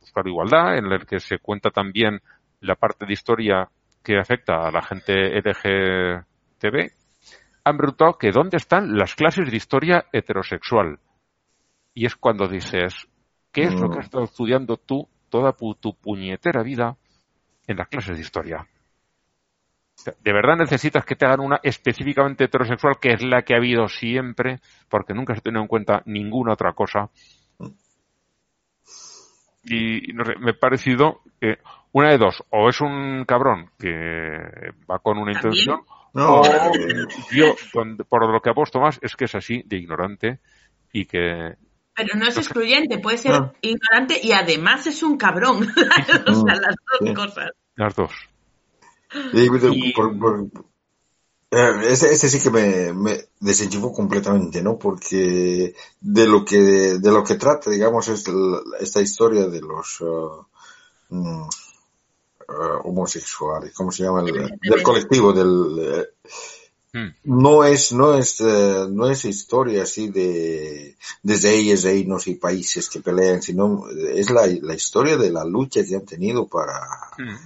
buscar 0.00 0.26
igualdad, 0.26 0.78
en 0.78 0.86
el 0.86 1.06
que 1.06 1.20
se 1.20 1.38
cuenta 1.38 1.70
también 1.70 2.20
la 2.60 2.74
parte 2.74 3.06
de 3.06 3.12
historia 3.12 3.68
que 4.02 4.18
afecta 4.18 4.66
a 4.66 4.70
la 4.72 4.82
gente 4.82 5.38
LGTB, 5.38 6.90
han 7.64 7.76
preguntado 7.76 8.18
que 8.18 8.32
dónde 8.32 8.56
están 8.56 8.96
las 8.96 9.14
clases 9.14 9.50
de 9.50 9.56
historia 9.56 10.06
heterosexual. 10.12 10.98
Y 11.94 12.06
es 12.06 12.16
cuando 12.16 12.48
dices, 12.48 12.94
¿qué 13.52 13.62
es 13.62 13.78
lo 13.80 13.90
que 13.90 13.98
has 14.00 14.06
estado 14.06 14.24
estudiando 14.24 14.76
tú 14.76 15.08
toda 15.28 15.52
pu- 15.54 15.76
tu 15.78 15.94
puñetera 15.94 16.62
vida 16.62 16.96
en 17.66 17.76
las 17.76 17.88
clases 17.88 18.16
de 18.16 18.22
historia? 18.22 18.66
¿De 20.22 20.32
verdad 20.32 20.56
necesitas 20.56 21.04
que 21.04 21.16
te 21.16 21.24
hagan 21.26 21.40
una 21.40 21.60
específicamente 21.62 22.44
heterosexual, 22.44 22.98
que 23.00 23.12
es 23.12 23.22
la 23.22 23.42
que 23.42 23.54
ha 23.54 23.58
habido 23.58 23.88
siempre, 23.88 24.60
porque 24.88 25.14
nunca 25.14 25.34
se 25.34 25.38
ha 25.38 25.42
tenido 25.42 25.62
en 25.62 25.68
cuenta 25.68 26.02
ninguna 26.06 26.52
otra 26.52 26.72
cosa? 26.72 27.10
Y 29.64 30.12
no 30.14 30.24
sé, 30.24 30.34
me 30.38 30.52
ha 30.52 30.58
parecido 30.58 31.20
que 31.40 31.58
una 31.92 32.10
de 32.10 32.18
dos, 32.18 32.42
o 32.50 32.68
es 32.68 32.80
un 32.80 33.24
cabrón 33.26 33.70
que 33.78 33.90
va 34.90 34.98
con 35.00 35.18
una 35.18 35.32
intención, 35.32 35.80
No, 36.14 36.40
o 36.40 36.42
yo, 37.32 37.54
por 38.08 38.32
lo 38.32 38.40
que 38.40 38.50
apuesto 38.50 38.80
más, 38.80 38.98
es 39.02 39.14
que 39.14 39.26
es 39.26 39.34
así 39.34 39.62
de 39.66 39.76
ignorante 39.76 40.40
y 40.92 41.04
que 41.04 41.54
Pero 41.94 42.16
no 42.16 42.26
es 42.26 42.36
excluyente, 42.38 42.98
puede 42.98 43.18
ser 43.18 43.32
Ah. 43.32 43.52
ignorante 43.60 44.18
y 44.22 44.32
además 44.32 44.86
es 44.86 45.02
un 45.02 45.18
cabrón. 45.18 45.58
o 46.26 46.34
sea, 46.34 46.54
las 46.54 46.76
dos 46.76 47.00
Sí. 47.08 47.14
cosas. 47.14 47.50
las 47.76 47.94
dos. 47.94 48.12
Y, 49.32 49.48
pero, 49.50 49.72
Y- 49.72 49.92
por- 49.92 50.18
por- 50.18 50.46
eh, 51.50 51.70
este, 51.88 52.12
este 52.12 52.28
sí 52.28 52.40
que 52.40 52.50
me, 52.50 52.92
me 52.92 53.24
desenchufó 53.40 53.92
completamente, 53.92 54.60
¿no? 54.62 54.78
Porque 54.78 55.74
de 56.00 56.26
lo 56.26 56.44
que 56.44 56.58
de 56.98 57.10
lo 57.10 57.24
que 57.24 57.36
trata, 57.36 57.70
digamos, 57.70 58.06
es 58.08 58.28
la- 58.28 58.60
esta 58.80 59.00
historia 59.00 59.46
de 59.46 59.60
los 59.62 59.98
ah, 60.02 60.46
mm, 61.08 61.42
ah, 62.48 62.80
homosexuales, 62.84 63.72
¿cómo 63.74 63.90
se 63.92 64.02
llama? 64.02 64.20
El- 64.28 64.58
del 64.60 64.82
colectivo, 64.82 65.32
del 65.32 65.78
eh, 65.80 66.06
Mm. 66.94 67.08
no 67.24 67.64
es 67.64 67.92
no 67.92 68.14
es 68.14 68.40
eh, 68.40 68.86
no 68.90 69.10
es 69.10 69.26
historia 69.26 69.82
así 69.82 70.08
de 70.08 70.96
desde 71.22 71.54
ellos 71.54 71.82
reinos 71.82 72.26
y 72.28 72.36
países 72.36 72.88
que 72.88 73.00
pelean, 73.00 73.42
sino 73.42 73.84
es 73.90 74.30
la, 74.30 74.46
la 74.46 74.74
historia 74.74 75.18
de 75.18 75.30
la 75.30 75.44
lucha 75.44 75.84
que 75.84 75.96
han 75.96 76.06
tenido 76.06 76.46
para 76.46 76.80
Mm. 77.18 77.36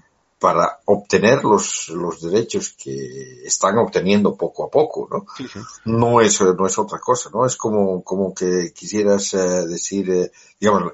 Para 0.43 0.81
obtener 0.87 1.45
los, 1.45 1.89
los 1.91 2.21
derechos 2.21 2.75
que 2.77 3.45
están 3.45 3.79
obteniendo 3.79 4.37
poco 4.37 4.65
a 4.65 4.71
poco, 4.71 5.07
¿no? 5.09 5.25
Sí, 5.37 5.47
sí. 5.47 5.61
No 5.85 6.21
es, 6.21 6.41
no 6.41 6.67
es 6.67 6.77
otra 6.79 6.99
cosa, 6.99 7.31
¿no? 7.33 7.47
Es 7.47 7.57
como, 7.57 8.03
como 8.03 8.35
que 8.35 8.73
quisieras 8.75 9.33
eh, 9.35 9.67
decir, 9.69 10.11
eh, 10.11 10.33
digamos, 10.61 10.93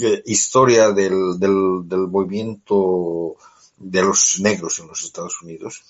eh, 0.00 0.22
historia 0.24 0.90
del, 0.92 1.38
del, 1.38 1.82
del 1.84 2.08
movimiento 2.08 3.36
de 3.76 4.02
los 4.02 4.40
negros 4.40 4.78
en 4.78 4.88
los 4.88 5.04
Estados 5.04 5.42
Unidos. 5.42 5.82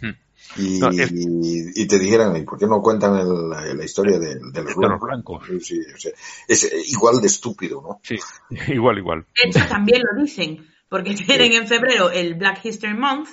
Hmm. 0.00 0.16
Y, 0.56 0.78
No, 0.78 0.88
es- 0.90 1.12
y 1.12 1.86
te 1.86 1.98
dijeran, 1.98 2.34
¿y 2.36 2.42
por 2.44 2.58
qué 2.58 2.66
no 2.66 2.80
cuentan 2.80 3.18
el- 3.18 3.76
la, 3.76 3.84
historia 3.84 4.18
de, 4.18 4.36
de 4.36 4.62
los 4.62 4.74
blancos? 4.76 5.00
blancos. 5.08 5.42
Sí, 5.62 5.78
o 5.94 5.98
sea, 5.98 6.12
es 6.48 6.64
eh, 6.64 6.82
igual 6.86 7.20
de 7.20 7.26
estúpido, 7.26 7.82
¿no? 7.82 8.00
Sí, 8.02 8.16
igual, 8.72 8.96
igual. 8.98 9.26
De 9.42 9.50
hecho, 9.50 9.60
también 9.68 10.00
lo 10.10 10.22
dicen, 10.22 10.66
porque 10.88 11.14
tienen 11.14 11.52
en 11.52 11.66
febrero 11.68 12.10
el 12.10 12.34
Black 12.34 12.64
History 12.64 12.94
Month 12.94 13.28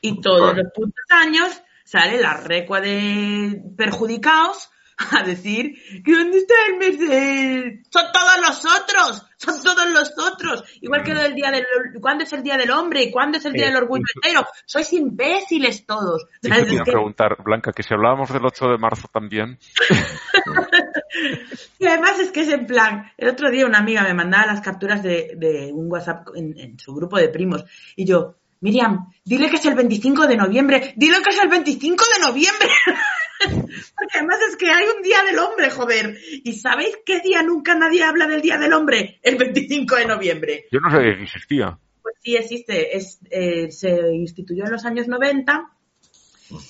y 0.00 0.20
todos 0.20 0.56
los 0.56 0.66
putos 0.74 1.04
años 1.10 1.62
sale 1.84 2.20
la 2.20 2.34
recua 2.34 2.80
de 2.80 3.60
perjudicados 3.76 4.70
a 5.12 5.22
decir 5.22 5.74
que 6.04 6.12
dónde 6.12 6.38
está 6.38 6.54
el 6.68 6.76
mes 6.76 6.98
de... 6.98 7.82
Son 7.88 8.02
todos 8.12 8.32
los 8.40 8.64
otros, 8.64 9.26
son 9.36 9.62
todos 9.62 9.88
los 9.90 10.12
otros. 10.18 10.64
Igual 10.80 11.04
que 11.04 11.14
lo 11.14 11.22
del 11.22 11.34
día 11.36 11.52
del... 11.52 11.64
¿Cuándo 12.00 12.24
es 12.24 12.32
el 12.32 12.42
día 12.42 12.56
del 12.56 12.72
hombre? 12.72 13.04
¿Y 13.04 13.10
cuándo 13.12 13.38
es 13.38 13.44
el 13.44 13.52
día 13.52 13.66
del 13.66 13.76
orgullo 13.76 14.02
entero? 14.16 14.44
Sois 14.66 14.92
imbéciles 14.92 15.86
todos. 15.86 16.26
Y 16.42 16.48
¿Sabes? 16.48 16.64
te 16.64 16.68
Es 16.70 16.72
iba 16.74 16.82
a 16.82 16.84
que- 16.84 16.90
preguntar, 16.92 17.36
Blanca, 17.44 17.72
que 17.72 17.84
si 17.84 17.94
hablábamos 17.94 18.32
del 18.32 18.44
8 18.44 18.66
de 18.70 18.78
marzo 18.78 19.08
también, 19.12 19.56
Y 21.78 21.86
además 21.86 22.18
es 22.18 22.30
que 22.30 22.40
es 22.40 22.48
en 22.48 22.66
plan, 22.66 23.10
el 23.16 23.28
otro 23.28 23.50
día 23.50 23.66
una 23.66 23.78
amiga 23.78 24.02
me 24.02 24.14
mandaba 24.14 24.46
las 24.46 24.60
capturas 24.60 25.02
de, 25.02 25.34
de 25.36 25.72
un 25.72 25.90
WhatsApp 25.90 26.28
en, 26.34 26.58
en 26.58 26.78
su 26.78 26.94
grupo 26.94 27.18
de 27.18 27.28
primos 27.28 27.64
y 27.96 28.04
yo, 28.04 28.36
Miriam, 28.60 29.12
dile 29.24 29.48
que 29.48 29.56
es 29.56 29.64
el 29.66 29.74
25 29.74 30.26
de 30.26 30.36
noviembre, 30.36 30.94
dile 30.96 31.18
que 31.22 31.30
es 31.30 31.40
el 31.40 31.48
25 31.48 32.04
de 32.14 32.26
noviembre. 32.26 32.68
Porque 33.38 34.18
además 34.18 34.38
es 34.48 34.56
que 34.56 34.70
hay 34.70 34.84
un 34.96 35.02
día 35.02 35.22
del 35.22 35.38
hombre, 35.38 35.70
joder. 35.70 36.18
¿Y 36.44 36.54
sabéis 36.54 36.98
qué 37.06 37.20
día 37.20 37.42
nunca 37.42 37.76
nadie 37.76 38.02
habla 38.02 38.26
del 38.26 38.40
día 38.40 38.58
del 38.58 38.72
hombre? 38.72 39.20
El 39.22 39.36
25 39.36 39.94
de 39.94 40.06
noviembre. 40.06 40.66
yo 40.72 40.80
no 40.80 40.90
sabía 40.90 41.16
que 41.16 41.22
existía. 41.22 41.78
Pues 42.02 42.16
sí 42.20 42.36
existe, 42.36 42.96
es, 42.96 43.20
eh, 43.30 43.70
se 43.70 43.90
instituyó 44.12 44.64
en 44.64 44.72
los 44.72 44.84
años 44.84 45.06
90 45.06 45.77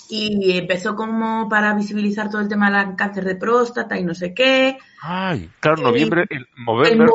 y 0.09 0.59
empezó 0.59 0.95
como 0.95 1.49
para 1.49 1.75
visibilizar 1.75 2.31
todo 2.31 2.41
el 2.41 2.49
tema 2.49 2.71
del 2.71 2.97
cáncer 2.97 3.25
de 3.25 3.37
próstata 3.37 3.99
y 3.99 4.05
no 4.05 4.15
sé 4.15 4.35
qué. 4.35 4.79
Ay, 5.03 5.51
claro, 5.61 5.83
noviembre, 5.83 6.25
el 6.31 6.47
Movember, 6.57 7.11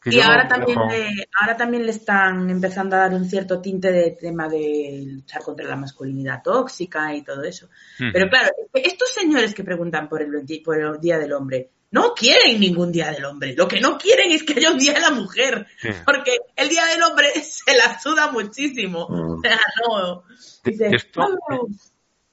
que 0.00 0.14
Y 0.14 0.20
ahora 0.20 0.46
también, 0.46 0.78
le, 0.86 1.28
ahora 1.40 1.56
también 1.56 1.86
le 1.86 1.90
están 1.90 2.50
empezando 2.50 2.94
a 2.94 3.00
dar 3.00 3.14
un 3.14 3.24
cierto 3.24 3.62
tinte 3.62 3.90
de 3.90 4.10
tema 4.20 4.48
de 4.48 5.02
luchar 5.06 5.42
contra 5.42 5.66
la 5.66 5.76
masculinidad 5.76 6.42
tóxica 6.42 7.14
y 7.14 7.22
todo 7.22 7.42
eso. 7.42 7.70
Pero 7.98 8.28
claro, 8.28 8.50
estos 8.74 9.08
señores 9.10 9.54
que 9.54 9.64
preguntan 9.64 10.06
por 10.08 10.20
el, 10.20 10.30
20 10.30 10.60
por 10.62 10.78
el 10.78 11.00
Día 11.00 11.18
del 11.18 11.32
Hombre 11.32 11.70
no 11.94 12.12
quieren 12.12 12.58
ningún 12.58 12.90
día 12.90 13.12
del 13.12 13.24
hombre. 13.24 13.54
Lo 13.56 13.68
que 13.68 13.80
no 13.80 13.96
quieren 13.96 14.32
es 14.32 14.42
que 14.42 14.54
haya 14.54 14.72
un 14.72 14.78
día 14.78 14.94
de 14.94 15.00
la 15.00 15.12
mujer. 15.12 15.68
Porque 16.04 16.38
el 16.56 16.68
día 16.68 16.86
del 16.86 17.00
hombre 17.04 17.28
se 17.42 17.76
la 17.76 18.00
suda 18.00 18.32
muchísimo. 18.32 19.06
Mm. 19.08 19.30
O 19.30 19.40
sea, 19.40 19.60
no. 19.88 20.24
De- 20.64 20.96
esto-. 20.96 21.38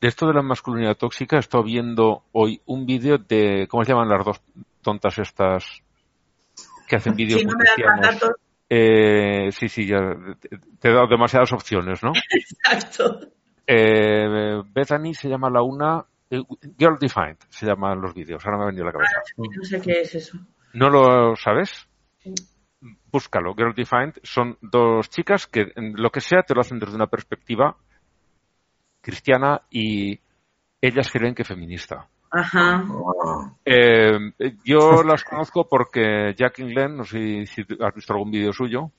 De 0.02 0.08
esto 0.08 0.26
de 0.26 0.34
la 0.34 0.42
masculinidad 0.42 0.98
tóxica, 0.98 1.38
estado 1.38 1.64
viendo 1.64 2.24
hoy 2.32 2.60
un 2.66 2.88
vídeo 2.88 3.20
de, 3.20 3.68
¿cómo 3.70 3.86
se 3.86 3.92
llaman 3.92 4.10
las 4.10 4.26
dos 4.26 4.42
tontas 4.82 5.20
estas 5.20 5.64
que 6.88 6.96
hacen 6.96 7.16
vídeos 7.16 7.42
Si 7.42 7.46
no 7.46 7.54
me 7.56 8.34
Eh, 8.68 9.52
sí, 9.52 9.70
sí, 9.70 9.86
ya 9.86 10.00
te, 10.80 10.90
he 10.90 10.92
dado 10.92 11.06
demasiadas 11.08 11.54
opciones, 11.54 12.02
¿no? 12.02 12.14
exacto. 12.32 13.20
Eh, 13.68 14.64
Bethany 14.74 15.14
se 15.14 15.30
llama 15.30 15.52
la 15.52 15.62
una, 15.62 16.04
Girl 16.78 16.98
Defined 17.00 17.38
se 17.50 17.66
llaman 17.66 18.02
los 18.02 18.14
vídeos, 18.14 18.44
ahora 18.46 18.58
me 18.58 18.64
ha 18.64 18.68
venido 18.68 18.86
la 18.86 18.94
cabeza. 18.94 19.22
No 19.38 19.64
sé 19.64 19.82
qué 19.82 20.02
es 20.02 20.16
eso. 20.16 20.38
¿No 20.74 20.90
lo 20.90 21.36
sabes? 21.36 21.88
Búscalo, 23.12 23.54
Girl 23.54 23.74
Defined. 23.76 24.14
Son 24.24 24.58
dos 24.62 25.10
chicas 25.10 25.46
que 25.48 25.72
en 25.76 25.94
lo 25.96 26.10
que 26.10 26.22
sea 26.22 26.44
te 26.44 26.56
lo 26.56 26.62
hacen 26.62 26.80
desde 26.80 26.96
una 26.96 27.08
perspectiva 27.08 27.76
cristiana 29.02 29.62
y 29.70 30.20
ellas 30.80 31.12
creen 31.12 31.36
que 31.36 31.44
feminista. 31.44 32.08
Ajá. 32.32 32.86
Ah, 33.26 33.54
Eh, 33.66 34.34
yo 34.64 35.04
las 35.04 35.24
conozco 35.26 35.68
porque 35.68 36.34
Jackie 36.38 36.64
Glenn, 36.64 36.96
no 36.96 37.04
sé 37.04 37.46
si 37.46 37.62
has 37.82 37.94
visto 37.94 38.14
algún 38.14 38.32
vídeo 38.32 38.54
suyo, 38.54 38.92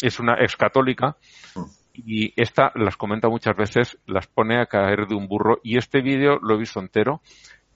es 0.00 0.20
una 0.20 0.34
ex 0.40 0.56
católica 0.56 1.16
y 2.06 2.32
esta 2.40 2.72
las 2.74 2.96
comenta 2.96 3.28
muchas 3.28 3.56
veces, 3.56 3.98
las 4.06 4.26
pone 4.26 4.60
a 4.60 4.66
caer 4.66 5.06
de 5.06 5.14
un 5.14 5.28
burro 5.28 5.60
y 5.62 5.78
este 5.78 6.00
vídeo 6.00 6.38
lo 6.40 6.54
he 6.54 6.58
visto 6.58 6.80
entero 6.80 7.20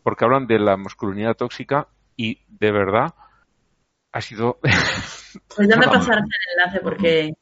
porque 0.03 0.25
hablan 0.25 0.47
de 0.47 0.59
la 0.59 0.77
masculinidad 0.77 1.37
tóxica 1.37 1.89
y 2.17 2.41
de 2.49 2.73
verdad 2.73 3.15
ha 4.13 4.21
sido 4.21 4.59
Pues 5.57 5.69
ya 5.69 5.77
me 5.77 5.87
pasarás 5.87 6.25
el 6.25 6.65
enlace 6.65 6.81
porque 6.83 7.33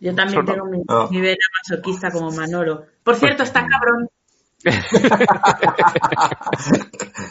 yo 0.00 0.14
también 0.14 0.44
tengo 0.44 0.66
mi, 0.66 0.82
Ah. 0.88 1.06
mi 1.10 1.20
vena 1.20 1.36
masoquista 1.62 2.10
como 2.10 2.30
Manolo. 2.32 2.86
Por 3.04 3.14
cierto, 3.16 3.42
está 3.44 3.64
cabrón. 3.66 4.08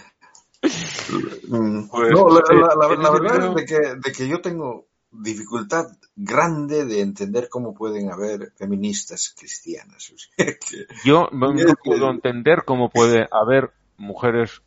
mm, 1.48 1.88
Pues, 1.90 2.12
no, 2.12 2.30
la, 2.30 2.40
eh, 2.40 2.56
la- 2.56 2.76
la- 2.88 2.94
en 2.94 3.02
la 3.02 3.10
ese 3.10 3.20
verdad 3.20 3.50
es 3.50 3.56
de 3.56 3.66
que, 3.66 3.80
de 3.96 4.12
que 4.12 4.28
yo 4.28 4.42
tengo 4.42 4.88
dificultad 5.12 5.86
grande 6.16 6.86
de 6.86 7.02
entender 7.02 7.50
cómo 7.50 7.74
pueden 7.74 8.12
haber 8.12 8.52
feministas 8.56 9.36
cristianas. 9.38 10.12
O 10.14 10.18
sea, 10.18 10.46
que- 10.46 10.86
yo 11.04 11.28
no, 11.32 11.54
no 11.54 11.60
Es 11.60 11.66
que- 11.66 11.74
puedo 11.84 12.10
entender 12.10 12.64
cómo 12.66 12.90
puede 12.90 13.28
haber 13.32 13.72
mujeres 13.98 14.62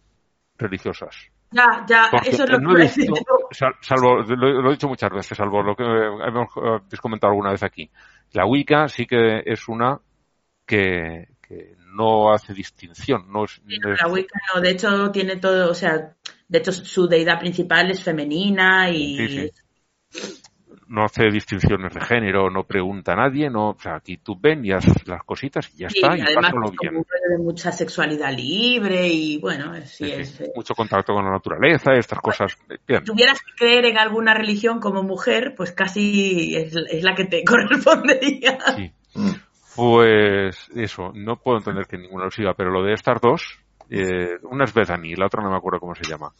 religiosas. 0.59 1.15
Ya, 1.51 1.85
ya, 1.89 2.09
Porque 2.11 2.31
eso 2.31 2.45
es 2.45 2.51
lo 2.51 2.59
no 2.59 2.75
que 2.75 2.83
he 2.83 2.85
visto, 2.87 3.15
salvo, 3.81 4.23
lo, 4.23 4.37
lo 4.63 4.69
he 4.71 4.73
dicho 4.73 4.89
muchas 4.89 5.11
veces, 5.11 5.39
salvo 5.39 5.63
lo 5.63 5.77
que 5.77 5.85
hemos 5.85 6.49
eh, 6.57 6.97
comentado 7.01 7.31
alguna 7.31 7.53
vez 7.53 7.63
aquí. 7.63 7.89
La 8.33 8.45
Wicca 8.45 8.89
sí 8.89 9.07
que 9.07 9.41
es 9.47 9.69
una 9.69 10.01
que, 10.67 11.29
que 11.41 11.77
no 11.95 12.33
hace 12.33 12.55
distinción, 12.55 13.31
no 13.31 13.45
es, 13.45 13.53
Sí, 13.67 13.79
no 13.79 13.93
es- 13.93 14.01
La 14.03 14.09
Wicca 14.09 14.39
no, 14.53 14.61
de 14.61 14.71
hecho 14.71 15.11
tiene 15.13 15.37
todo, 15.37 15.71
o 15.71 15.75
sea, 15.75 16.17
de 16.49 16.59
hecho 16.59 16.73
su 16.73 17.07
deidad 17.07 17.39
principal 17.39 17.89
es 17.91 18.03
femenina 18.03 18.91
y 18.91 19.17
Sí, 19.17 19.29
sí. 19.29 19.51
No 20.89 21.05
hace 21.05 21.31
distinciones 21.31 21.95
de 21.95 22.01
género, 22.01 22.51
no 22.51 22.65
pregunta 22.65 23.13
a 23.13 23.17
nadie, 23.17 23.49
no, 23.49 23.71
o 23.71 23.79
sea, 23.81 23.97
aquí 23.97 24.19
tú 24.19 24.37
ven 24.39 24.65
y 24.65 24.73
haces 24.73 25.07
las 25.09 25.23
cositas 25.25 25.71
y 25.75 25.79
ya 25.79 25.89
Sí, 25.91 25.99
está, 26.01 26.17
y 26.17 26.21
además 26.21 26.53
pásalo 26.53 26.67
es 26.67 26.73
bien. 26.81 27.05
de 27.31 27.39
mucha 27.39 27.73
sexualidad 27.73 28.33
libre 28.37 29.09
y 29.09 29.39
bueno, 29.39 29.75
sí, 29.87 30.05
Sí, 30.05 30.13
es, 30.13 30.41
eh, 30.43 30.53
Mucho 30.55 30.75
contacto 30.75 31.15
con 31.15 31.25
la 31.25 31.31
naturaleza, 31.31 31.93
estas 31.95 32.21
cosas. 32.21 32.57
Bien. 32.87 33.01
si 33.01 33.07
tuvieras 33.07 33.41
que 33.41 33.53
creer 33.57 33.87
en 33.87 33.99
alguna 33.99 34.35
religión 34.35 34.79
como 34.79 35.03
mujer, 35.03 35.55
pues 35.57 35.73
casi 35.73 36.55
es, 36.55 36.75
es 36.91 37.03
la 37.03 37.15
que 37.15 37.25
te 37.25 37.43
correspondería. 37.45 38.59
Sí. 38.77 38.93
Pues 39.75 40.69
eso, 40.77 41.13
no 41.15 41.37
puedo 41.37 41.59
entender 41.59 41.87
que 41.87 41.99
ninguna 41.99 42.27
lo 42.27 42.31
siga, 42.31 42.55
pero 42.55 42.71
lo 42.71 42.83
de 42.85 42.93
estas 42.93 43.21
dos, 43.21 43.43
eh, 43.91 44.37
una 44.43 44.65
es 44.65 44.75
Bethany, 44.75 45.15
la 45.17 45.27
otra 45.27 45.43
no 45.43 45.51
me 45.51 45.57
acuerdo 45.57 45.81
cómo 45.81 45.95
se 45.95 46.09
llama. 46.09 46.31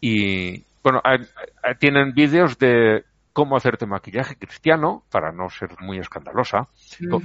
Y 0.00 0.64
bueno, 0.82 1.00
hay- 1.04 1.20
hay- 1.62 1.74
tienen 1.76 2.12
vídeos 2.14 2.58
de 2.58 3.04
cómo 3.32 3.56
hacerte 3.56 3.86
maquillaje 3.86 4.36
cristiano 4.36 5.04
para 5.10 5.32
no 5.32 5.48
ser 5.50 5.70
muy 5.80 5.98
escandalosa. 5.98 6.68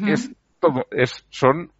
Es 0.08 0.32
todo, 0.60 0.86
es, 0.92 1.26
son 1.30 1.72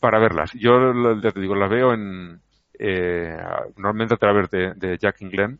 para 0.00 0.18
verlas. 0.18 0.52
Yo 0.54 0.78
te 1.20 1.40
digo, 1.40 1.54
las 1.54 1.70
veo 1.70 1.92
en 1.92 2.40
eh, 2.78 3.36
normalmente 3.76 4.14
a 4.14 4.18
través 4.18 4.50
de, 4.50 4.72
de 4.74 4.96
Jack 4.98 5.16
Glenn 5.20 5.58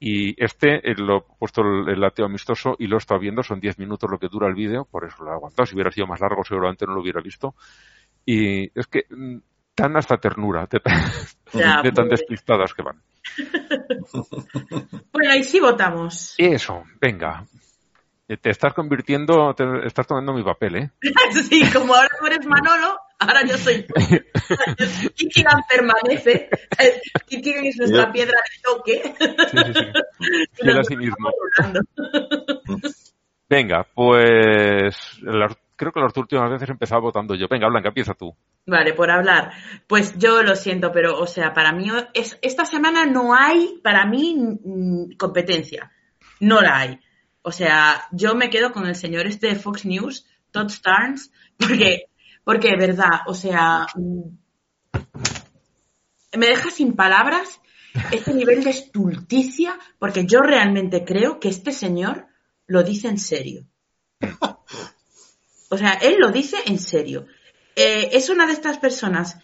y 0.00 0.34
este 0.42 0.90
eh, 0.90 0.94
lo 0.96 1.18
he 1.18 1.22
puesto 1.38 1.60
el, 1.62 1.88
el 1.90 2.02
ateo 2.04 2.24
amistoso 2.26 2.74
y 2.78 2.86
lo 2.86 2.96
he 2.96 2.98
estado 2.98 3.20
viendo, 3.20 3.42
son 3.42 3.60
10 3.60 3.78
minutos 3.78 4.10
lo 4.10 4.18
que 4.18 4.28
dura 4.28 4.48
el 4.48 4.54
vídeo, 4.54 4.86
por 4.90 5.04
eso 5.04 5.22
lo 5.24 5.30
he 5.30 5.34
aguantado. 5.34 5.66
Si 5.66 5.74
hubiera 5.74 5.90
sido 5.90 6.06
más 6.06 6.20
largo 6.20 6.42
seguramente 6.44 6.86
no 6.86 6.94
lo 6.94 7.00
hubiera 7.02 7.20
visto. 7.20 7.54
Y 8.26 8.64
es 8.78 8.86
que 8.86 9.04
mm, 9.10 9.36
dan 9.76 9.96
hasta 9.96 10.16
ternura 10.16 10.66
de, 10.66 10.80
tan- 10.80 11.10
de 11.82 11.92
tan 11.92 12.08
pues. 12.08 12.20
despistadas 12.20 12.72
que 12.74 12.82
van. 12.82 13.00
Bueno, 15.12 15.34
y 15.36 15.44
sí 15.44 15.60
votamos. 15.60 16.34
Eso, 16.38 16.82
venga. 17.00 17.44
Eh, 18.28 18.36
Te 18.36 18.50
estás 18.50 18.72
convirtiendo, 18.74 19.54
te 19.54 19.64
estás 19.86 20.06
tomando 20.06 20.32
mi 20.32 20.42
papel, 20.42 20.76
¿eh? 20.76 20.90
Sí, 21.48 21.62
como 21.72 21.94
ahora 21.94 22.08
tú 22.18 22.26
eres 22.26 22.46
Manolo, 22.46 22.98
ahora 23.18 23.44
yo 23.46 23.56
soy. 23.58 23.86
Kikigan 25.14 25.62
permanece. 25.68 26.48
Kikigan 27.26 27.64
es 27.66 27.76
nuestra 27.78 28.10
piedra 28.12 28.34
de 28.38 28.62
toque. 28.62 29.14
Sí, 29.50 29.58
sí, 29.58 29.72
sí. 30.62 30.70
A 30.70 30.84
sí 30.84 30.96
mismo. 30.96 31.30
Venga, 33.48 33.86
pues 33.94 34.96
las- 35.22 35.56
creo 35.76 35.92
que 35.92 36.00
las 36.00 36.16
últimas 36.16 36.50
veces 36.50 36.68
he 36.68 36.72
empezado 36.72 37.02
votando 37.02 37.34
yo. 37.34 37.46
Venga, 37.48 37.68
Blanca, 37.68 37.88
empieza 37.88 38.14
tú. 38.14 38.34
Vale, 38.66 38.94
por 38.94 39.10
hablar. 39.10 39.52
Pues 39.86 40.16
yo 40.18 40.42
lo 40.42 40.56
siento, 40.56 40.92
pero, 40.92 41.18
o 41.18 41.26
sea, 41.26 41.52
para 41.52 41.72
mí, 41.72 41.90
es, 42.14 42.38
esta 42.42 42.64
semana 42.64 43.06
no 43.06 43.34
hay, 43.34 43.80
para 43.82 44.06
mí, 44.06 44.36
mm, 44.36 45.16
competencia. 45.16 45.90
No 46.40 46.60
la 46.60 46.78
hay. 46.78 47.00
O 47.42 47.52
sea, 47.52 48.06
yo 48.12 48.34
me 48.34 48.50
quedo 48.50 48.72
con 48.72 48.86
el 48.86 48.94
señor 48.94 49.26
este 49.26 49.48
de 49.48 49.56
Fox 49.56 49.84
News, 49.84 50.26
Todd 50.50 50.70
Starnes, 50.70 51.30
porque, 51.58 52.06
porque 52.44 52.70
de 52.70 52.76
verdad, 52.76 53.20
o 53.26 53.34
sea, 53.34 53.86
mm, 53.94 54.22
me 56.38 56.46
deja 56.46 56.70
sin 56.70 56.94
palabras 56.94 57.60
este 58.10 58.34
nivel 58.34 58.64
de 58.64 58.70
estulticia, 58.70 59.78
porque 59.98 60.26
yo 60.26 60.40
realmente 60.40 61.04
creo 61.04 61.38
que 61.38 61.48
este 61.48 61.72
señor 61.72 62.26
lo 62.66 62.82
dice 62.82 63.08
en 63.08 63.18
serio. 63.18 63.66
O 65.74 65.78
sea, 65.78 65.94
él 65.94 66.16
lo 66.18 66.30
dice 66.30 66.56
en 66.66 66.78
serio. 66.78 67.26
Eh, 67.76 68.10
es 68.12 68.30
una 68.30 68.46
de 68.46 68.52
estas 68.52 68.78
personas 68.78 69.36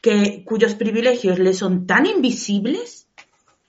que, 0.00 0.44
cuyos 0.44 0.74
privilegios 0.74 1.38
le 1.38 1.52
son 1.54 1.86
tan 1.86 2.06
invisibles 2.06 3.08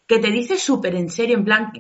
que 0.07 0.19
te 0.19 0.29
dice 0.31 0.57
súper 0.57 0.95
en 0.95 1.09
serio, 1.09 1.37
en 1.37 1.45
plan, 1.45 1.71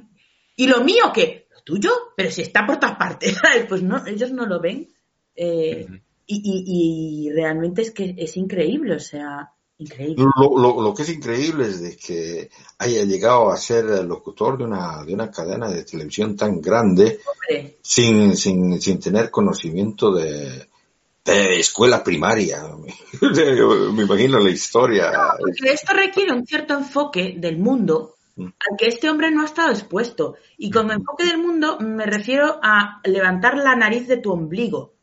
¿y 0.55 0.67
lo 0.67 0.83
mío 0.83 1.11
qué? 1.13 1.47
¿Lo 1.53 1.61
tuyo? 1.61 1.91
Pero 2.17 2.31
si 2.31 2.41
está 2.41 2.65
por 2.65 2.77
todas 2.79 2.97
partes, 2.97 3.35
¿sabes? 3.41 3.65
Pues 3.67 3.83
no, 3.83 4.05
ellos 4.05 4.31
no 4.31 4.45
lo 4.45 4.59
ven. 4.59 4.87
Eh, 5.35 5.87
y, 6.25 6.35
y- 6.43 7.27
y 7.27 7.31
realmente 7.31 7.81
es 7.81 7.91
que 7.91 8.15
es 8.17 8.37
increíble, 8.37 8.95
o 8.95 8.99
sea, 8.99 9.52
increíble. 9.77 10.23
Lo, 10.37 10.57
lo- 10.57 10.81
lo 10.81 10.93
que 10.93 11.03
es 11.03 11.09
increíble 11.09 11.65
es 11.67 11.81
de 11.81 11.95
que 11.97 12.49
haya 12.77 13.03
llegado 13.03 13.49
a 13.51 13.57
ser 13.57 13.85
el 13.85 14.07
locutor 14.07 14.57
de 14.57 14.63
una, 14.65 15.03
de 15.03 15.13
una 15.13 15.29
cadena 15.31 15.69
de 15.69 15.83
televisión 15.83 16.35
tan 16.37 16.61
grande 16.61 17.19
Hombre, 17.25 17.77
sin, 17.81 18.35
sin, 18.37 18.79
sin 18.81 18.99
tener 18.99 19.29
conocimiento 19.31 20.13
de, 20.13 20.67
de 21.25 21.59
escuela 21.59 22.03
primaria. 22.03 22.63
Me 23.93 24.03
imagino 24.03 24.39
la 24.39 24.49
historia. 24.49 25.11
Porque 25.39 25.73
esto 25.73 25.93
requiere 25.93 26.33
un 26.33 26.45
cierto 26.45 26.73
enfoque 26.75 27.35
del 27.37 27.57
mundo 27.57 28.09
Mm. 28.35 28.45
al 28.45 28.77
que 28.79 28.87
este 28.87 29.11
hombre 29.11 29.29
no 29.29 29.43
ha 29.43 29.45
estado 29.45 29.69
expuesto. 29.69 30.37
Y 30.57 30.71
con 30.71 30.89
enfoque 30.89 31.23
del 31.23 31.37
mundo 31.37 31.77
me 31.79 32.07
refiero 32.07 32.59
a 32.63 32.99
levantar 33.03 33.55
la 33.59 33.75
nariz 33.75 34.07
de 34.07 34.17
tu 34.17 34.31
ombligo. 34.31 34.95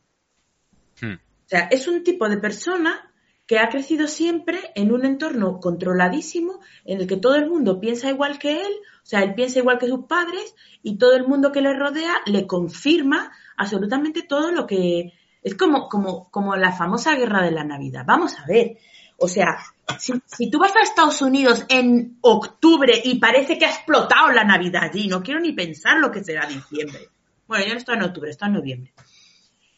Hmm. 1.00 1.12
O 1.12 1.18
sea, 1.48 1.68
es 1.70 1.86
un 1.86 2.02
tipo 2.02 2.28
de 2.28 2.38
persona 2.38 3.09
que 3.50 3.58
ha 3.58 3.68
crecido 3.68 4.06
siempre 4.06 4.70
en 4.76 4.92
un 4.92 5.04
entorno 5.04 5.58
controladísimo 5.58 6.60
en 6.84 7.00
el 7.00 7.08
que 7.08 7.16
todo 7.16 7.34
el 7.34 7.50
mundo 7.50 7.80
piensa 7.80 8.08
igual 8.08 8.38
que 8.38 8.60
él, 8.60 8.72
o 9.02 9.04
sea, 9.06 9.24
él 9.24 9.34
piensa 9.34 9.58
igual 9.58 9.76
que 9.76 9.88
sus 9.88 10.04
padres 10.04 10.54
y 10.84 10.98
todo 10.98 11.16
el 11.16 11.26
mundo 11.26 11.50
que 11.50 11.60
le 11.60 11.74
rodea 11.74 12.14
le 12.26 12.46
confirma 12.46 13.32
absolutamente 13.56 14.22
todo 14.22 14.52
lo 14.52 14.68
que... 14.68 15.14
Es 15.42 15.56
como, 15.56 15.88
como, 15.88 16.30
como 16.30 16.54
la 16.54 16.70
famosa 16.70 17.16
guerra 17.16 17.42
de 17.42 17.50
la 17.50 17.64
Navidad. 17.64 18.04
Vamos 18.06 18.38
a 18.38 18.46
ver. 18.46 18.78
O 19.16 19.26
sea, 19.26 19.58
si, 19.98 20.48
tú 20.48 20.60
vas 20.60 20.76
a 20.76 20.82
Estados 20.82 21.20
Unidos 21.20 21.64
en 21.68 22.18
octubre 22.20 23.02
y 23.02 23.18
parece 23.18 23.58
que 23.58 23.64
ha 23.64 23.70
explotado 23.70 24.30
la 24.30 24.44
Navidad 24.44 24.84
allí, 24.84 25.08
no 25.08 25.24
quiero 25.24 25.40
ni 25.40 25.50
pensar 25.50 25.98
lo 25.98 26.12
que 26.12 26.22
será 26.22 26.46
diciembre. 26.46 27.08
Bueno, 27.48 27.64
yo 27.64 27.72
no 27.72 27.78
estoy 27.78 27.96
en 27.96 28.02
octubre, 28.04 28.30
estoy 28.30 28.46
en 28.46 28.54
noviembre. 28.54 28.92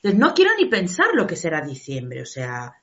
Entonces, 0.03 0.21
no 0.21 0.35
quiero 0.35 0.51
ni 0.59 0.67
pensar 0.67 1.07
lo 1.15 1.27
que 1.27 1.37
será 1.37 1.63
diciembre, 1.63 2.21
o 2.21 2.27
sea, 2.27 2.82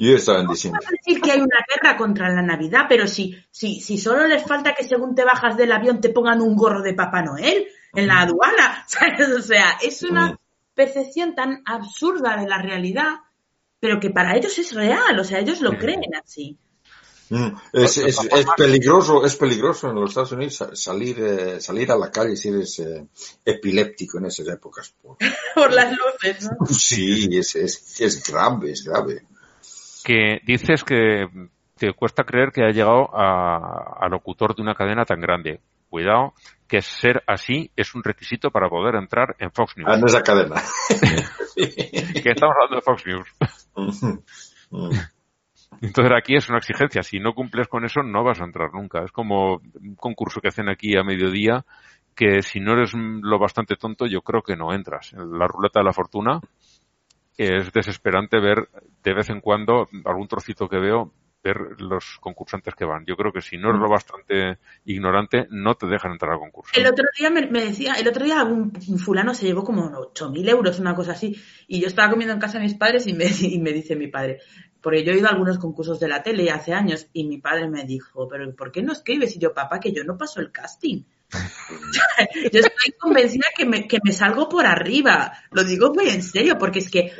Yo 0.00 0.16
estaba 0.16 0.40
en 0.40 0.48
diciembre. 0.48 0.80
No 0.84 0.90
decir 1.04 1.20
que 1.22 1.32
hay 1.32 1.40
una 1.40 1.58
guerra 1.68 1.96
contra 1.96 2.28
la 2.34 2.42
Navidad, 2.42 2.86
pero 2.88 3.06
si, 3.06 3.36
si, 3.50 3.80
si 3.80 3.98
solo 3.98 4.26
les 4.26 4.42
falta 4.44 4.74
que 4.74 4.84
según 4.84 5.14
te 5.14 5.24
bajas 5.24 5.56
del 5.56 5.72
avión 5.72 6.00
te 6.00 6.08
pongan 6.08 6.40
un 6.40 6.56
gorro 6.56 6.82
de 6.82 6.94
Papá 6.94 7.22
Noel 7.22 7.66
en 7.94 8.06
la 8.06 8.20
aduana, 8.22 8.84
¿sabes? 8.88 9.28
O 9.28 9.42
sea, 9.42 9.78
es 9.82 10.02
una 10.02 10.38
percepción 10.74 11.34
tan 11.34 11.62
absurda 11.66 12.36
de 12.38 12.48
la 12.48 12.62
realidad, 12.62 13.16
pero 13.78 14.00
que 14.00 14.10
para 14.10 14.36
ellos 14.36 14.58
es 14.58 14.74
real, 14.74 15.18
o 15.18 15.24
sea, 15.24 15.38
ellos 15.40 15.60
lo 15.60 15.76
creen 15.78 16.00
así. 16.22 16.56
Es, 17.72 17.96
es, 17.98 18.18
es 18.24 18.46
peligroso, 18.56 19.24
es 19.24 19.36
peligroso 19.36 19.88
en 19.90 19.94
los 19.96 20.10
Estados 20.10 20.32
Unidos 20.32 20.56
sa- 20.56 20.74
salir, 20.74 21.16
eh, 21.20 21.60
salir 21.60 21.92
a 21.92 21.96
la 21.96 22.10
calle 22.10 22.34
si 22.34 22.48
eres 22.48 22.78
eh, 22.80 23.06
epiléptico 23.44 24.18
en 24.18 24.24
esas 24.26 24.48
épocas. 24.48 24.92
Por- 25.00 25.16
Por 25.54 25.72
las 25.72 25.92
luces, 25.96 26.44
¿no? 26.58 26.66
Sí, 26.74 27.28
es, 27.38 27.54
es, 27.54 28.00
es 28.00 28.26
grave, 28.28 28.72
es 28.72 28.82
grave. 28.82 29.22
Que 30.10 30.40
dices 30.44 30.82
que 30.82 31.26
te 31.76 31.92
cuesta 31.92 32.24
creer 32.24 32.50
que 32.50 32.64
ha 32.64 32.70
llegado 32.70 33.08
a, 33.16 33.96
a 34.00 34.08
locutor 34.08 34.56
de 34.56 34.62
una 34.62 34.74
cadena 34.74 35.04
tan 35.04 35.20
grande. 35.20 35.60
Cuidado, 35.88 36.32
que 36.68 36.82
ser 36.82 37.22
así 37.28 37.70
es 37.76 37.94
un 37.94 38.02
requisito 38.02 38.50
para 38.50 38.68
poder 38.68 38.96
entrar 38.96 39.36
en 39.38 39.52
Fox 39.52 39.74
Ah, 39.76 39.96
News. 39.96 40.00
no 40.00 40.06
es 40.06 40.12
la 40.14 40.22
cadena. 40.22 40.56
Que 41.56 42.30
estamos 42.30 42.54
hablando 42.56 42.76
de 42.76 42.82
Fox 42.82 43.06
News. 43.06 43.28
Entonces 45.80 46.12
aquí 46.16 46.36
es 46.36 46.48
una 46.48 46.58
exigencia. 46.58 47.02
Si 47.02 47.20
no 47.20 47.32
cumples 47.32 47.68
con 47.68 47.84
eso, 47.84 48.02
no 48.02 48.24
vas 48.24 48.40
a 48.40 48.44
entrar 48.44 48.70
nunca. 48.72 49.04
Es 49.04 49.12
como 49.12 49.60
un 49.80 49.94
concurso 49.96 50.40
que 50.40 50.48
hacen 50.48 50.68
aquí 50.68 50.96
a 50.96 51.04
mediodía, 51.04 51.64
que 52.16 52.42
si 52.42 52.58
no 52.60 52.72
eres 52.72 52.92
lo 52.94 53.38
bastante 53.38 53.76
tonto, 53.76 54.06
yo 54.06 54.22
creo 54.22 54.42
que 54.42 54.56
no 54.56 54.72
entras. 54.74 55.12
En 55.12 55.38
la 55.38 55.46
ruleta 55.46 55.80
de 55.80 55.84
la 55.84 55.92
fortuna 55.92 56.40
es 57.40 57.72
desesperante 57.72 58.38
ver 58.38 58.68
de 59.02 59.14
vez 59.14 59.30
en 59.30 59.40
cuando 59.40 59.88
algún 60.04 60.28
trocito 60.28 60.68
que 60.68 60.78
veo 60.78 61.12
ver 61.42 61.80
los 61.80 62.18
concursantes 62.20 62.74
que 62.74 62.84
van. 62.84 63.06
Yo 63.06 63.16
creo 63.16 63.32
que 63.32 63.40
si 63.40 63.56
no 63.56 63.70
eres 63.70 63.80
lo 63.80 63.88
bastante 63.88 64.58
ignorante, 64.84 65.46
no 65.48 65.74
te 65.74 65.86
dejan 65.86 66.12
entrar 66.12 66.32
al 66.32 66.38
concurso. 66.38 66.78
El 66.78 66.86
otro 66.86 67.06
día 67.18 67.30
me, 67.30 67.46
me 67.46 67.64
decía, 67.64 67.94
el 67.94 68.06
otro 68.06 68.26
día 68.26 68.44
un 68.44 68.72
fulano 68.98 69.32
se 69.32 69.46
llevó 69.46 69.64
como 69.64 69.90
8.000 69.90 70.50
euros, 70.50 70.78
una 70.80 70.94
cosa 70.94 71.12
así, 71.12 71.40
y 71.66 71.80
yo 71.80 71.86
estaba 71.86 72.10
comiendo 72.10 72.34
en 72.34 72.40
casa 72.40 72.58
de 72.58 72.64
mis 72.64 72.74
padres 72.74 73.06
y 73.06 73.14
me, 73.14 73.24
y 73.40 73.58
me 73.58 73.72
dice 73.72 73.96
mi 73.96 74.08
padre, 74.08 74.40
porque 74.82 75.02
yo 75.02 75.12
he 75.12 75.16
ido 75.16 75.28
a 75.28 75.30
algunos 75.30 75.58
concursos 75.58 75.98
de 75.98 76.08
la 76.08 76.22
tele 76.22 76.50
hace 76.50 76.74
años, 76.74 77.08
y 77.14 77.24
mi 77.24 77.38
padre 77.38 77.68
me 77.68 77.84
dijo, 77.84 78.28
pero 78.28 78.54
¿por 78.54 78.70
qué 78.70 78.82
no 78.82 78.92
escribes? 78.92 79.34
Y 79.36 79.38
yo, 79.38 79.54
papá, 79.54 79.80
que 79.80 79.92
yo 79.92 80.04
no 80.04 80.18
paso 80.18 80.40
el 80.40 80.52
casting. 80.52 81.04
Yo 82.52 82.60
estoy 82.60 82.92
convencida 82.98 83.46
que 83.56 83.64
me, 83.66 83.86
que 83.86 83.98
me 84.04 84.12
salgo 84.12 84.48
por 84.48 84.66
arriba. 84.66 85.32
Lo 85.50 85.64
digo 85.64 85.92
muy 85.94 86.08
en 86.08 86.22
serio, 86.22 86.58
porque 86.58 86.80
es 86.80 86.90
que 86.90 87.12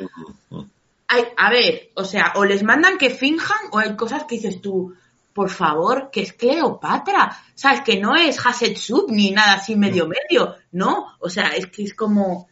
hay, 1.07 1.23
a 1.37 1.49
ver, 1.49 1.89
o 1.95 2.03
sea, 2.05 2.33
o 2.35 2.45
les 2.45 2.63
mandan 2.63 2.97
que 2.97 3.09
finjan 3.09 3.57
o 3.71 3.77
hay 3.79 3.95
cosas 3.95 4.23
que 4.25 4.35
dices 4.35 4.61
tú, 4.61 4.93
por 5.33 5.49
favor, 5.49 6.09
que 6.11 6.21
es 6.21 6.33
Cleopatra, 6.33 7.37
¿sabes? 7.55 7.81
Que 7.81 7.99
no 7.99 8.15
es 8.15 8.37
Hatshepsut 8.45 9.09
ni 9.09 9.31
nada 9.31 9.53
así 9.55 9.75
medio 9.75 10.07
medio, 10.07 10.55
no, 10.73 11.07
o 11.19 11.29
sea, 11.29 11.49
es 11.49 11.67
que 11.67 11.83
es 11.83 11.93
como, 11.93 12.47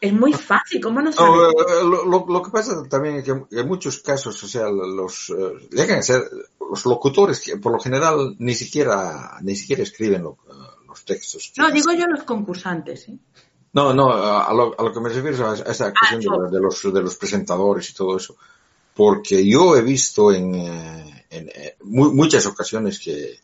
es 0.00 0.12
muy 0.12 0.32
fácil, 0.32 0.80
¿cómo 0.80 1.00
no 1.02 1.10
No, 1.10 1.12
sabes? 1.12 1.54
eh, 1.58 1.84
lo, 1.84 2.04
lo- 2.06 2.26
lo 2.28 2.42
que 2.42 2.50
pasa 2.50 2.82
también 2.88 3.16
es 3.16 3.24
que 3.24 3.30
en 3.32 3.68
muchos 3.68 3.98
casos, 4.00 4.42
o 4.42 4.48
sea, 4.48 4.68
los 4.70 5.30
eh, 5.30 5.68
llegan 5.72 5.98
a 5.98 6.02
ser 6.02 6.22
los 6.70 6.84
locutores 6.86 7.40
que 7.40 7.56
por 7.58 7.72
lo 7.72 7.80
general 7.80 8.36
ni 8.38 8.54
siquiera 8.54 9.38
ni 9.42 9.56
siquiera 9.56 9.82
escriben 9.82 10.22
lo- 10.22 10.38
eh, 10.48 10.69
los 11.00 11.04
textos. 11.04 11.52
No, 11.56 11.70
digo 11.70 11.92
yo 11.92 12.06
los 12.06 12.24
concursantes, 12.24 13.08
¿eh? 13.08 13.18
No, 13.72 13.94
no, 13.94 14.12
a 14.12 14.52
lo, 14.52 14.78
a 14.78 14.82
lo 14.82 14.92
que 14.92 15.00
me 15.00 15.08
refiero 15.10 15.30
es 15.54 15.60
a, 15.60 15.68
a 15.68 15.72
esa 15.72 15.92
cuestión 15.92 16.20
yo. 16.20 16.42
de, 16.42 16.50
de 16.50 16.60
los, 16.60 16.82
de 16.92 17.02
los 17.02 17.16
presentadores 17.16 17.90
y 17.90 17.94
todo 17.94 18.16
eso. 18.16 18.36
Porque 18.94 19.46
yo 19.46 19.76
he 19.76 19.82
visto 19.82 20.32
en, 20.32 20.54
eh, 20.56 21.26
en 21.30 21.48
eh, 21.48 21.76
mu- 21.84 22.12
muchas 22.12 22.44
ocasiones 22.46 22.98
que 22.98 23.38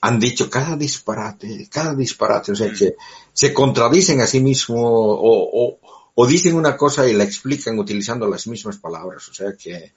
han 0.00 0.18
dicho 0.18 0.48
cada 0.48 0.74
disparate, 0.76 1.68
cada 1.70 1.94
disparate, 1.94 2.52
o 2.52 2.56
sea 2.56 2.72
que 2.72 2.96
se 3.34 3.52
contradicen 3.52 4.22
a 4.22 4.26
sí 4.26 4.40
mismos 4.40 4.80
o, 4.80 5.50
o, 5.52 5.78
o 6.14 6.26
dicen 6.26 6.54
una 6.56 6.74
cosa 6.78 7.06
y 7.06 7.12
la 7.12 7.24
explican 7.24 7.78
utilizando 7.78 8.26
las 8.26 8.46
mismas 8.46 8.78
palabras, 8.78 9.28
o 9.28 9.34
sea 9.34 9.52
que 9.52 9.92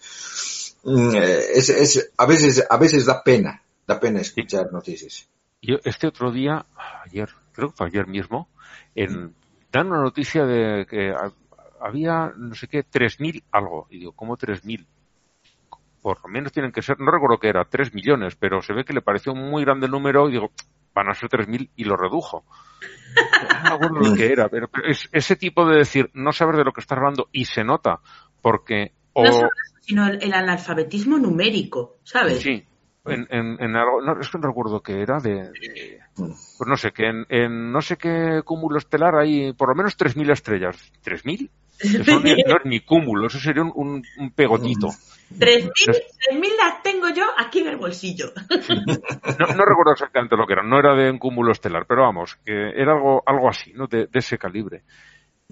mm, 0.83 1.15
eh, 1.15 1.39
es, 1.55 1.69
es, 1.69 2.11
a 2.17 2.25
veces, 2.25 2.65
a 2.69 2.75
veces 2.75 3.05
da 3.05 3.23
pena, 3.23 3.63
da 3.87 3.97
pena 3.97 4.19
escuchar 4.19 4.73
noticias. 4.73 5.25
Yo 5.61 5.77
este 5.83 6.07
otro 6.07 6.31
día, 6.31 6.65
ayer, 7.05 7.29
creo 7.53 7.69
que 7.69 7.75
fue 7.75 7.87
ayer 7.87 8.07
mismo, 8.07 8.47
en, 8.95 9.33
dan 9.71 9.87
una 9.87 10.01
noticia 10.01 10.45
de 10.45 10.85
que 10.85 11.09
ha- 11.11 11.33
había, 11.81 12.31
no 12.37 12.55
sé 12.55 12.67
qué, 12.67 12.83
3.000 12.83 13.43
algo. 13.51 13.87
Y 13.89 13.99
digo, 13.99 14.11
¿cómo 14.13 14.37
3.000? 14.37 14.85
Por 16.01 16.21
lo 16.23 16.29
menos 16.29 16.51
tienen 16.53 16.71
que 16.71 16.81
ser, 16.81 16.99
no 16.99 17.11
recuerdo 17.11 17.39
que 17.39 17.49
era, 17.49 17.65
3 17.65 17.93
millones, 17.93 18.35
pero 18.35 18.61
se 18.61 18.73
ve 18.73 18.85
que 18.85 18.93
le 18.93 19.01
pareció 19.01 19.33
un 19.33 19.49
muy 19.49 19.63
grande 19.65 19.85
el 19.87 19.91
número 19.91 20.29
y 20.29 20.33
digo, 20.33 20.51
van 20.93 21.09
a 21.09 21.13
ser 21.13 21.29
3.000 21.29 21.69
y 21.75 21.83
lo 21.83 21.95
redujo. 21.97 22.43
No 23.63 23.69
me 23.69 23.75
acuerdo 23.75 24.09
lo 24.09 24.15
que 24.15 24.31
era, 24.31 24.49
pero, 24.49 24.69
es 24.85 25.07
ese 25.13 25.35
tipo 25.35 25.65
de 25.65 25.77
decir, 25.77 26.09
no 26.13 26.31
saber 26.33 26.57
de 26.57 26.63
lo 26.65 26.73
que 26.73 26.81
estás 26.81 26.97
hablando 26.97 27.29
y 27.31 27.45
se 27.45 27.63
nota, 27.63 27.99
porque 28.41 28.91
o... 29.13 29.23
No 29.23 29.49
sino 29.81 30.07
el, 30.07 30.21
el 30.21 30.33
analfabetismo 30.33 31.17
numérico, 31.17 31.97
¿sabes? 32.03 32.41
Sí, 32.41 32.65
en, 33.05 33.27
en, 33.29 33.57
en 33.61 33.75
algo, 33.75 34.01
no, 34.01 34.19
es 34.19 34.29
que 34.29 34.37
no 34.37 34.47
recuerdo 34.47 34.81
qué 34.81 35.01
era, 35.01 35.19
de, 35.19 35.49
de- 35.51 35.99
pues 36.15 36.67
no 36.67 36.75
sé, 36.75 36.91
que 36.91 37.07
en, 37.07 37.25
en 37.29 37.71
no 37.71 37.81
sé 37.81 37.97
qué 37.97 38.41
cúmulo 38.43 38.77
estelar 38.77 39.15
hay 39.15 39.53
por 39.53 39.69
lo 39.69 39.75
menos 39.75 39.95
3.000 39.97 40.29
estrellas. 40.31 40.91
¿3.000? 41.03 41.49
Eso 41.79 42.19
no, 42.19 42.27
es- 42.29 42.43
no 42.45 42.57
es 42.57 42.65
ni 42.65 42.81
cúmulo, 42.81 43.27
eso 43.27 43.39
sería 43.39 43.63
un, 43.63 43.71
un, 43.73 44.03
un 44.19 44.31
pegotito. 44.31 44.87
3.000 45.37 45.71
3.000 46.29 46.49
las 46.57 46.83
tengo 46.83 47.07
yo 47.09 47.23
aquí 47.37 47.59
en 47.59 47.67
el 47.67 47.77
bolsillo. 47.77 48.31
No, 48.59 49.47
no 49.47 49.65
recuerdo 49.65 49.93
exactamente 49.93 50.35
lo 50.35 50.45
que 50.45 50.53
era, 50.53 50.63
no 50.63 50.77
era 50.79 50.93
de 50.95 51.09
un 51.11 51.19
cúmulo 51.19 51.51
estelar, 51.51 51.85
pero 51.87 52.01
vamos, 52.03 52.35
que 52.45 52.51
era 52.51 52.93
algo, 52.93 53.23
algo 53.25 53.47
así, 53.47 53.71
¿no? 53.73 53.87
De, 53.87 54.07
de 54.07 54.19
ese 54.19 54.37
calibre. 54.37 54.83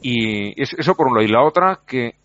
Y 0.02 0.62
es- 0.62 0.74
eso 0.74 0.96
por 0.96 1.08
un 1.08 1.14
lado. 1.16 1.26
Y 1.26 1.32
la 1.32 1.44
otra, 1.44 1.80
que 1.88 2.16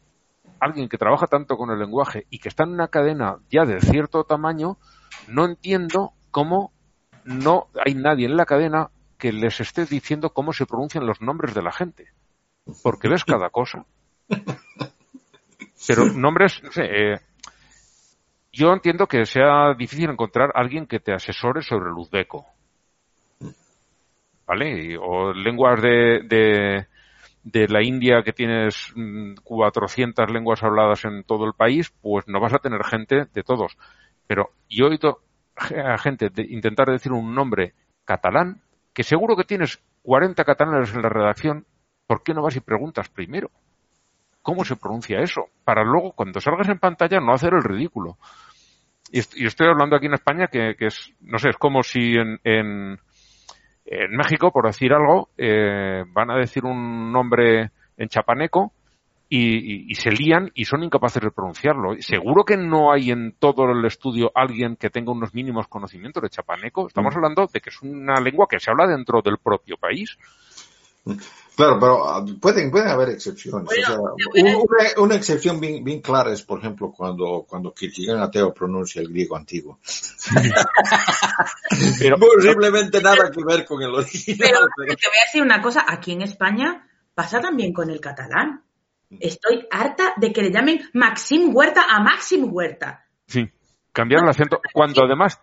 alguien 0.60 0.88
que 0.88 0.98
trabaja 0.98 1.26
tanto 1.26 1.56
con 1.56 1.70
el 1.70 1.78
lenguaje 1.78 2.26
y 2.30 2.38
que 2.38 2.48
está 2.48 2.64
en 2.64 2.70
una 2.70 2.88
cadena 2.88 3.36
ya 3.50 3.64
de 3.64 3.80
cierto 3.80 4.24
tamaño, 4.24 4.78
no 5.28 5.44
entiendo 5.44 6.12
cómo 6.30 6.72
no 7.24 7.68
hay 7.84 7.94
nadie 7.94 8.26
en 8.26 8.36
la 8.36 8.46
cadena 8.46 8.90
que 9.18 9.32
les 9.32 9.60
esté 9.60 9.86
diciendo 9.86 10.30
cómo 10.30 10.52
se 10.52 10.66
pronuncian 10.66 11.06
los 11.06 11.20
nombres 11.20 11.54
de 11.54 11.62
la 11.62 11.72
gente. 11.72 12.08
Porque 12.82 13.08
ves 13.08 13.24
cada 13.24 13.50
cosa. 13.50 13.84
Pero 15.86 16.06
nombres, 16.06 16.62
no 16.62 16.72
sé, 16.72 16.84
eh, 16.84 17.20
yo 18.52 18.72
entiendo 18.72 19.06
que 19.06 19.24
sea 19.24 19.74
difícil 19.74 20.10
encontrar 20.10 20.50
a 20.50 20.60
alguien 20.60 20.86
que 20.86 21.00
te 21.00 21.12
asesore 21.12 21.62
sobre 21.62 21.90
el 21.90 21.96
uzbeco. 21.96 22.46
¿Vale? 24.46 24.96
O 24.98 25.32
lenguas 25.32 25.80
de, 25.80 26.20
de, 26.24 26.86
de 27.44 27.68
la 27.68 27.82
India 27.82 28.22
que 28.22 28.32
tienes 28.32 28.92
mm, 28.94 29.34
400 29.42 30.30
lenguas 30.30 30.62
habladas 30.62 31.04
en 31.04 31.24
todo 31.24 31.46
el 31.46 31.54
país, 31.54 31.92
pues 32.02 32.26
no 32.28 32.40
vas 32.40 32.52
a 32.52 32.58
tener 32.58 32.84
gente 32.84 33.26
de 33.32 33.42
todos. 33.42 33.76
Pero 34.32 34.48
yo 34.66 34.86
he 34.86 34.88
oído 34.88 35.18
a 35.56 35.98
gente 35.98 36.30
intentar 36.48 36.88
decir 36.88 37.12
un 37.12 37.34
nombre 37.34 37.74
catalán, 38.06 38.62
que 38.94 39.02
seguro 39.02 39.36
que 39.36 39.44
tienes 39.44 39.78
40 40.00 40.42
catalanes 40.42 40.94
en 40.94 41.02
la 41.02 41.10
redacción, 41.10 41.66
¿por 42.06 42.22
qué 42.22 42.32
no 42.32 42.40
vas 42.40 42.56
y 42.56 42.60
preguntas 42.60 43.10
primero? 43.10 43.50
¿Cómo 44.40 44.64
se 44.64 44.76
pronuncia 44.76 45.20
eso? 45.20 45.48
Para 45.64 45.84
luego, 45.84 46.12
cuando 46.12 46.40
salgas 46.40 46.66
en 46.70 46.78
pantalla, 46.78 47.20
no 47.20 47.34
hacer 47.34 47.52
el 47.52 47.62
ridículo. 47.62 48.16
Y, 49.10 49.18
est- 49.18 49.36
y 49.36 49.44
estoy 49.44 49.68
hablando 49.68 49.96
aquí 49.96 50.06
en 50.06 50.14
España 50.14 50.46
que, 50.46 50.76
que 50.78 50.86
es, 50.86 51.12
no 51.20 51.38
sé, 51.38 51.50
es 51.50 51.58
como 51.58 51.82
si 51.82 52.14
en, 52.14 52.40
en, 52.42 52.98
en 53.84 54.16
México, 54.16 54.50
por 54.50 54.64
decir 54.64 54.94
algo, 54.94 55.28
eh, 55.36 56.04
van 56.08 56.30
a 56.30 56.38
decir 56.38 56.64
un 56.64 57.12
nombre 57.12 57.70
en 57.98 58.08
chapaneco 58.08 58.72
y, 59.34 59.38
y- 59.38 59.86
y 59.88 59.94
se 59.94 60.10
lían 60.10 60.50
y 60.54 60.66
son 60.66 60.82
incapaces 60.82 61.22
de 61.22 61.30
pronunciarlo. 61.30 61.94
Seguro 62.00 62.44
que 62.44 62.58
no 62.58 62.92
hay 62.92 63.10
en 63.10 63.34
todo 63.38 63.64
el 63.70 63.82
estudio 63.86 64.30
alguien 64.34 64.76
que 64.76 64.90
tenga 64.90 65.10
unos 65.12 65.32
mínimos 65.32 65.68
conocimientos 65.68 66.22
de 66.22 66.28
chapaneco. 66.28 66.86
Estamos 66.86 67.14
hablando 67.16 67.48
de 67.50 67.60
que 67.60 67.70
es 67.70 67.80
una 67.80 68.20
lengua 68.20 68.46
que 68.48 68.60
se 68.60 68.70
habla 68.70 68.86
dentro 68.86 69.22
del 69.22 69.38
propio 69.38 69.76
país. 69.78 70.18
Claro, 71.56 71.78
pero 71.80 72.08
ah, 72.08 72.24
pueden, 72.40 72.70
pueden 72.70 72.88
haber 72.88 73.08
excepciones. 73.08 73.64
Bueno, 73.64 74.04
o 74.04 74.16
sea, 74.16 74.42
una, 74.42 74.56
una 75.04 75.14
excepción 75.16 75.58
bien, 75.60 75.82
bien 75.82 76.00
clara 76.00 76.32
es, 76.32 76.42
por 76.42 76.60
ejemplo, 76.60 76.92
cuando, 76.96 77.44
cuando 77.48 77.72
Kierkegaard 77.74 78.22
Ateo 78.22 78.54
pronuncia 78.54 79.02
el 79.02 79.08
griego 79.08 79.36
antiguo. 79.36 79.80
Pero, 81.98 82.16
Posiblemente 82.18 83.00
nada 83.02 83.30
que 83.30 83.44
ver 83.44 83.64
con 83.64 83.82
el 83.82 83.94
original. 83.94 84.38
Pero 84.40 84.58
pero- 84.76 84.96
te 84.96 85.06
voy 85.08 85.16
a 85.18 85.24
decir 85.26 85.42
una 85.42 85.60
cosa, 85.62 85.84
aquí 85.88 86.12
en 86.12 86.22
España 86.22 86.86
pasa 87.14 87.40
también 87.40 87.72
con 87.72 87.90
el 87.90 88.00
catalán. 88.00 88.62
Estoy 89.20 89.66
harta 89.70 90.14
de 90.16 90.32
que 90.32 90.42
le 90.42 90.50
llamen 90.50 90.88
Maxim 90.94 91.54
Huerta 91.54 91.86
a 91.88 92.00
Maxim 92.02 92.48
Huerta. 92.52 93.06
sí, 93.26 93.48
cambiar 93.92 94.22
el 94.22 94.30
acento. 94.30 94.60
Cuando 94.72 95.04
además, 95.04 95.40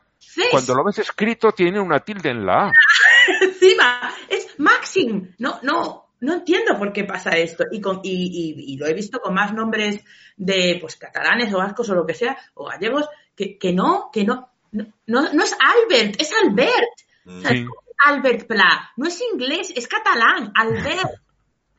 cuando 0.52 0.76
lo 0.76 0.84
ves 0.84 1.00
escrito, 1.00 1.52
tiene 1.52 1.80
una 1.80 2.00
tilde 2.00 2.30
en 2.30 2.46
la 2.46 2.68
A. 2.68 2.72
encima, 3.42 4.14
es 4.28 4.60
Maxim. 4.60 5.36
No, 5.38 5.60
no, 5.64 6.14
no 6.20 6.34
entiendo 6.34 6.78
por 6.78 6.92
qué 6.92 7.04
pasa 7.04 7.32
esto. 7.32 7.66
Y, 7.72 7.80
con, 7.80 8.00
y, 8.04 8.12
y, 8.12 8.74
y, 8.74 8.78
lo 8.78 8.88
he 8.88 8.94
visto 8.94 9.20
con 9.20 9.34
más 9.34 9.54
nombres 9.54 10.04
de 10.36 10.78
pues 10.82 10.96
catalanes 10.96 11.54
o 11.54 11.58
vascos 11.58 11.90
o 11.90 11.96
lo 11.96 12.06
que 12.06 12.14
sea, 12.14 12.38
o 12.56 12.66
gallegos, 12.66 13.08
que, 13.36 13.58
que 13.58 13.74
no, 13.74 14.10
que 14.12 14.24
no, 14.24 14.50
no, 14.72 14.88
no 15.06 15.44
es 15.44 15.56
Albert, 15.60 16.20
es 16.20 16.32
Albert. 16.34 16.88
O 17.26 17.42
sea, 17.42 17.52
Sí. 17.52 17.66
Albert 18.06 18.48
Pla. 18.48 18.92
No 18.96 19.08
es 19.08 19.22
inglés, 19.22 19.74
es 19.76 19.88
catalán. 19.88 20.52
Albert. 20.56 21.10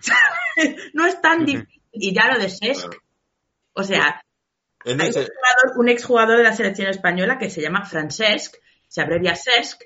no 0.95 1.07
es 1.07 1.21
tan 1.21 1.45
difícil. 1.45 1.80
Y 1.93 2.15
ya 2.15 2.29
lo 2.33 2.39
de 2.39 2.49
Sesc. 2.49 2.93
O 3.73 3.83
sea, 3.83 4.23
En 4.85 5.01
hay 5.01 5.09
un 5.09 5.13
jugador, 5.15 5.79
un 5.79 5.89
exjugador 5.89 6.37
de 6.39 6.45
la 6.45 6.53
selección 6.53 6.89
española 6.89 7.39
que 7.39 7.51
se 7.51 7.61
llama 7.63 7.85
Francesc, 7.85 8.57
se 8.89 9.01
abrevia 9.03 9.35
Sesc, 9.35 9.83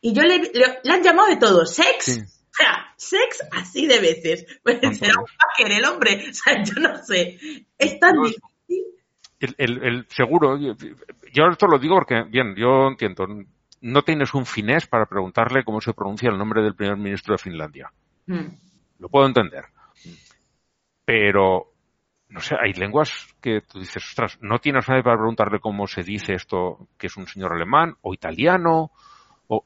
y 0.00 0.12
yo 0.12 0.22
le, 0.22 0.38
le- 0.38 0.80
le 0.82 0.92
han 0.92 1.02
llamado 1.02 1.28
de 1.28 1.36
todo, 1.36 1.66
Sex. 1.66 2.04
Sí. 2.04 2.20
O 2.20 2.54
sea, 2.58 2.92
sex 2.96 3.46
así 3.52 3.86
de 3.86 4.00
veces. 4.00 4.44
Pues 4.64 4.78
será 4.98 5.14
un 5.20 5.26
fucker 5.26 5.72
el 5.78 5.84
hombre. 5.84 6.24
O 6.30 6.32
sea, 6.32 6.62
yo 6.64 6.74
no 6.80 6.96
sé. 7.04 7.38
Es 7.78 7.98
tan 8.00 8.14
No, 8.16 8.22
difícil. 8.24 8.84
El, 9.40 9.54
el- 9.58 9.82
el 9.84 10.06
seguro, 10.08 10.56
yo, 10.58 10.74
yo 11.32 11.44
esto 11.52 11.66
lo 11.68 11.78
digo 11.78 11.94
porque, 11.96 12.24
bien, 12.28 12.54
yo 12.56 12.88
entiendo, 12.88 13.26
no 13.80 14.02
tienes 14.02 14.34
un 14.34 14.44
finés 14.46 14.86
para 14.88 15.06
preguntarle 15.06 15.62
cómo 15.64 15.80
se 15.80 15.92
pronuncia 15.94 16.30
el 16.30 16.38
nombre 16.38 16.62
del 16.62 16.74
primer 16.74 16.96
ministro 16.96 17.34
de 17.34 17.38
Finlandia. 17.38 17.92
Mm. 18.26 18.46
Lo 18.98 19.08
puedo 19.08 19.26
entender. 19.26 19.64
Pero, 21.08 21.72
no 22.28 22.40
sé, 22.40 22.54
hay 22.62 22.74
lenguas 22.74 23.34
que 23.40 23.62
tú 23.62 23.78
dices, 23.78 24.04
ostras, 24.04 24.36
no 24.42 24.58
tienes 24.58 24.86
nadie 24.90 25.02
para 25.02 25.16
preguntarle 25.16 25.58
cómo 25.58 25.86
se 25.86 26.02
dice 26.02 26.34
esto, 26.34 26.86
que 26.98 27.06
es 27.06 27.16
un 27.16 27.26
señor 27.26 27.54
alemán, 27.54 27.94
o 28.02 28.12
italiano, 28.12 28.90
o 29.46 29.64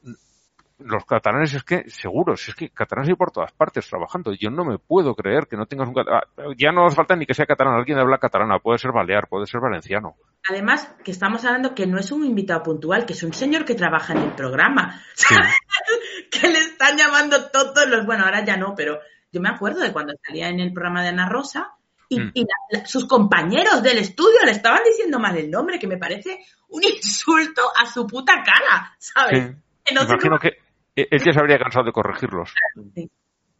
los 0.78 1.04
catalanes 1.04 1.52
es 1.54 1.64
que, 1.64 1.90
seguro, 1.90 2.36
si 2.36 2.52
es 2.52 2.54
que 2.54 2.68
catalanes 2.68 3.08
hay 3.08 3.16
por 3.16 3.32
todas 3.32 3.50
partes 3.50 3.88
trabajando. 3.88 4.32
Yo 4.34 4.50
no 4.50 4.64
me 4.64 4.78
puedo 4.78 5.16
creer 5.16 5.48
que 5.48 5.56
no 5.56 5.66
tengas 5.66 5.88
un 5.88 5.94
catalán. 5.94 6.22
Ya 6.56 6.70
no 6.70 6.86
hace 6.86 6.94
falta 6.94 7.16
ni 7.16 7.26
que 7.26 7.34
sea 7.34 7.46
catalán, 7.46 7.74
alguien 7.74 7.98
habla 7.98 8.18
catalana, 8.18 8.60
puede 8.60 8.78
ser 8.78 8.92
balear, 8.92 9.26
puede 9.26 9.46
ser 9.46 9.60
valenciano. 9.60 10.14
Además, 10.48 10.94
que 11.02 11.10
estamos 11.10 11.44
hablando 11.44 11.74
que 11.74 11.88
no 11.88 11.98
es 11.98 12.12
un 12.12 12.24
invitado 12.24 12.62
puntual, 12.62 13.04
que 13.04 13.14
es 13.14 13.22
un 13.24 13.32
señor 13.32 13.64
que 13.64 13.74
trabaja 13.74 14.12
en 14.12 14.20
el 14.20 14.32
programa. 14.36 15.02
Sí. 15.14 15.34
que 16.30 16.46
le 16.46 16.58
están 16.58 16.96
llamando 16.96 17.50
todos 17.50 17.88
los. 17.88 18.06
Bueno, 18.06 18.26
ahora 18.26 18.44
ya 18.44 18.56
no, 18.56 18.76
pero 18.76 19.00
yo 19.32 19.40
me 19.40 19.48
acuerdo 19.48 19.80
de 19.80 19.92
cuando 19.92 20.12
salía 20.24 20.48
en 20.48 20.60
el 20.60 20.72
programa 20.72 21.02
de 21.02 21.08
Ana 21.08 21.28
Rosa 21.28 21.72
y, 22.08 22.20
Mm. 22.20 22.30
y 22.34 22.40
la- 22.42 22.80
la- 22.80 22.86
sus 22.86 23.06
compañeros 23.06 23.82
del 23.82 23.98
estudio 23.98 24.38
le 24.44 24.50
estaban 24.52 24.82
diciendo 24.84 25.18
mal 25.18 25.36
el 25.38 25.50
nombre, 25.50 25.78
que 25.78 25.86
me 25.86 25.96
parece 25.96 26.40
un 26.68 26.82
insulto 27.02 27.62
a 27.80 27.86
su 27.86 28.06
puta 28.06 28.42
cara, 28.42 28.94
¿sabes? 28.98 29.46
Sí. 29.48 29.54
Que, 29.84 29.94
no 29.94 30.02
sé 30.02 30.06
Imagino 30.08 30.38
cómo- 30.38 30.40
que 30.40 30.48
e- 30.94 31.08
él 31.10 31.22
ya 31.24 31.32
se 31.32 31.40
habría 31.40 31.58
cansado 31.58 31.86
de 31.86 31.92
corregirlos. 31.92 32.52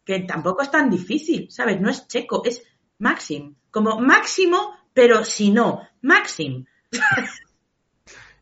que 0.05 0.19
tampoco 0.19 0.61
es 0.61 0.69
tan 0.69 0.89
difícil, 0.89 1.49
¿sabes? 1.49 1.79
No 1.81 1.89
es 1.89 2.07
checo, 2.07 2.43
es 2.45 2.61
Maxim. 2.99 3.55
Como 3.71 3.99
máximo, 3.99 4.75
pero 4.93 5.23
si 5.25 5.49
no, 5.49 5.81
Maxim. 6.01 6.65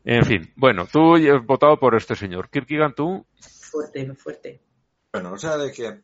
En 0.04 0.24
fin, 0.24 0.52
bueno, 0.56 0.86
tú 0.86 1.14
has 1.14 1.46
votado 1.46 1.78
por 1.78 1.94
este 1.94 2.16
señor. 2.16 2.50
Kierkegaard, 2.50 2.94
tú, 2.94 3.24
Fuerte, 3.70 4.12
fuerte. 4.14 4.60
bueno, 5.12 5.32
o 5.32 5.38
sea, 5.38 5.56
de 5.56 5.70
que 5.72 6.02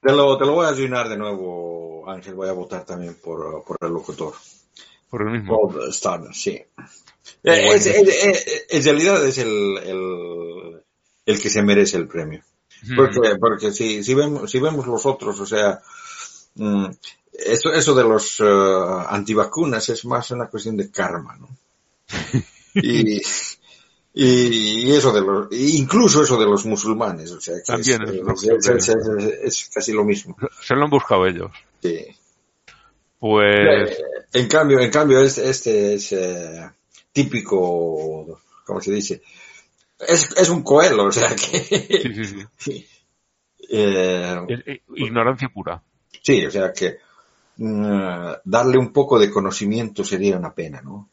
te 0.00 0.12
lo, 0.12 0.36
te 0.38 0.44
lo 0.46 0.52
voy 0.54 0.66
a 0.66 0.72
llenar 0.72 1.08
de 1.08 1.16
nuevo, 1.16 2.08
Ángel, 2.08 2.34
voy 2.34 2.48
a 2.48 2.52
votar 2.52 2.84
también 2.84 3.14
por, 3.22 3.64
por 3.64 3.76
el 3.80 3.90
locutor. 3.92 4.34
por 5.10 5.22
el 5.22 5.30
mismo. 5.30 5.56
Bob 5.56 5.92
Starner, 5.92 6.34
sí. 6.34 6.62
Bueno. 6.76 6.88
Eh, 7.62 7.74
es- 7.74 7.86
es- 7.86 8.08
es- 8.24 8.66
en 8.70 8.84
realidad 8.84 9.24
es 9.26 9.38
el, 9.38 9.78
el, 9.78 10.82
el 11.26 11.40
que 11.40 11.50
se 11.50 11.62
merece 11.62 11.96
el 11.96 12.06
premio. 12.08 12.42
Porque, 12.94 13.36
porque 13.40 13.72
si, 13.72 14.04
si, 14.04 14.14
vemos, 14.14 14.50
si 14.50 14.60
vemos 14.60 14.86
los 14.86 15.06
otros, 15.06 15.40
o 15.40 15.46
sea, 15.46 15.80
mm, 16.54 16.86
eso, 17.32 17.72
eso 17.72 17.94
de 17.94 18.04
los 18.04 18.38
eh, 18.40 19.04
antivacunas 19.08 19.88
es 19.88 20.04
más 20.04 20.30
una 20.30 20.46
cuestión 20.48 20.76
de 20.76 20.90
karma, 20.90 21.36
¿no? 21.36 21.48
Y, 22.74 23.22
y, 24.18 24.88
y 24.88 24.92
eso 24.92 25.12
de 25.12 25.20
los, 25.20 25.48
incluso 25.52 26.22
eso 26.22 26.38
de 26.38 26.46
los 26.46 26.64
musulmanes, 26.64 27.30
o 27.32 27.40
sea, 27.40 27.56
que 27.56 27.64
También 27.64 28.00
es, 29.42 29.68
casi 29.74 29.92
lo 29.92 30.06
mismo. 30.06 30.34
Se 30.62 30.74
lo 30.74 30.84
han 30.84 30.90
buscado 30.90 31.26
ellos. 31.26 31.50
Sí. 31.82 32.06
Pues, 33.18 34.02
En 34.32 34.48
cambio, 34.48 34.80
en 34.80 34.90
cambio, 34.90 35.20
este, 35.20 35.50
este 35.50 35.94
es 35.94 36.12
eh, 36.12 36.70
típico, 37.12 38.40
¿cómo 38.64 38.80
se 38.80 38.92
dice? 38.92 39.20
Es, 39.98 40.34
es 40.34 40.48
un 40.48 40.62
coelho, 40.62 41.04
o 41.04 41.12
sea 41.12 41.36
que... 41.36 41.58
sí, 41.58 42.24
sí, 42.24 42.46
sí. 42.56 42.86
Eh, 43.68 44.38
eh, 44.64 44.82
Ignorancia 44.94 45.48
pura. 45.52 45.82
sí, 46.22 46.46
o 46.46 46.50
sea 46.52 46.72
que 46.72 46.98
mm, 47.56 48.34
darle 48.44 48.78
un 48.78 48.92
poco 48.92 49.18
de 49.18 49.28
conocimiento 49.28 50.04
sería 50.04 50.38
una 50.38 50.54
pena, 50.54 50.80
¿no? 50.82 51.08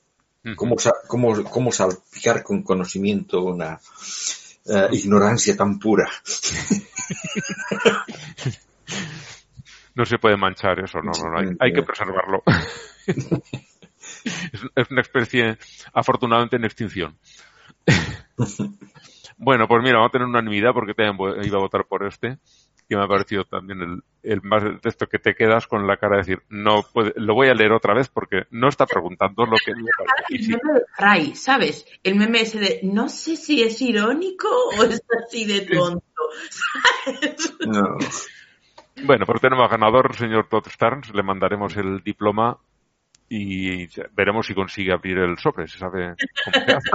¿Cómo, 0.56 0.76
cómo, 1.08 1.44
cómo 1.46 1.72
salpicar 1.72 2.44
con 2.44 2.64
conocimiento 2.64 3.44
una 3.44 3.80
eh, 4.66 4.88
ignorancia 4.92 5.56
tan 5.56 5.80
pura? 5.80 6.10
No 9.96 10.06
se 10.06 10.18
puede 10.18 10.38
manchar 10.38 10.80
eso, 10.80 11.00
no, 11.04 11.12
no, 11.12 11.30
no, 11.30 11.38
hay, 11.40 11.56
hay 11.60 11.72
que 11.72 11.84
preservarlo. 11.84 12.42
es, 13.06 14.90
una 14.90 15.02
especie, 15.02 15.58
afortunadamente, 15.94 16.56
en 16.56 16.66
extinción. 16.66 17.16
bueno, 19.38 19.68
pues 19.68 19.84
mira, 19.84 19.98
vamos 19.98 20.10
a 20.10 20.12
tener 20.12 20.28
unanimidad 20.28 20.74
porque 20.74 20.96
también 20.96 21.16
voy- 21.18 21.46
iba 21.46 21.58
a 21.60 21.62
votar 21.62 21.86
por 21.86 22.08
este, 22.08 22.40
que 22.94 22.98
me 22.98 23.06
ha 23.06 23.08
parecido 23.08 23.46
también 23.46 23.82
el, 23.82 24.04
el 24.22 24.44
más 24.44 24.64
de 24.64 24.78
esto 24.84 25.08
que 25.08 25.18
te 25.18 25.34
quedas 25.34 25.66
con 25.68 25.88
la 25.88 25.98
cara 25.98 26.18
de 26.18 26.22
decir, 26.22 26.44
no 26.50 26.84
puede, 26.94 27.12
lo 27.16 27.34
voy 27.34 27.48
a 27.50 27.56
leer 27.56 27.72
otra 27.72 27.96
vez 27.96 28.08
porque 28.08 28.46
no 28.52 28.70
está 28.70 28.86
preguntando 28.86 29.46
lo 29.46 29.58
que... 29.58 29.72
El 29.72 29.84
meme 30.48 30.74
de 30.74 30.84
Fry, 30.96 31.36
¿sabes? 31.36 31.88
El 32.04 32.14
meme 32.16 32.42
ese 32.42 32.60
de 32.60 32.82
no 32.84 33.10
sé 33.10 33.36
si 33.36 33.64
es 33.64 33.82
irónico 33.82 34.48
o 34.48 34.84
es 34.84 35.02
así 35.26 35.46
de 35.46 35.62
tonto. 35.62 36.06
¿sabes? 36.50 37.56
No. 37.66 37.98
Bueno, 39.06 39.26
pues 39.26 39.42
tenemos 39.42 39.68
ganador, 39.70 40.16
señor 40.16 40.48
Todd 40.48 40.68
Starnes, 40.70 41.14
le 41.14 41.24
mandaremos 41.24 41.76
el 41.78 42.04
diploma 42.04 42.60
y 43.28 43.88
veremos 44.14 44.46
si 44.46 44.54
consigue 44.54 44.94
abrir 44.94 45.18
el 45.18 45.40
sobre, 45.40 45.68
se 45.68 45.80
sabe 45.80 46.14
cómo 46.46 46.64
se 46.64 46.74
hace. 46.74 46.90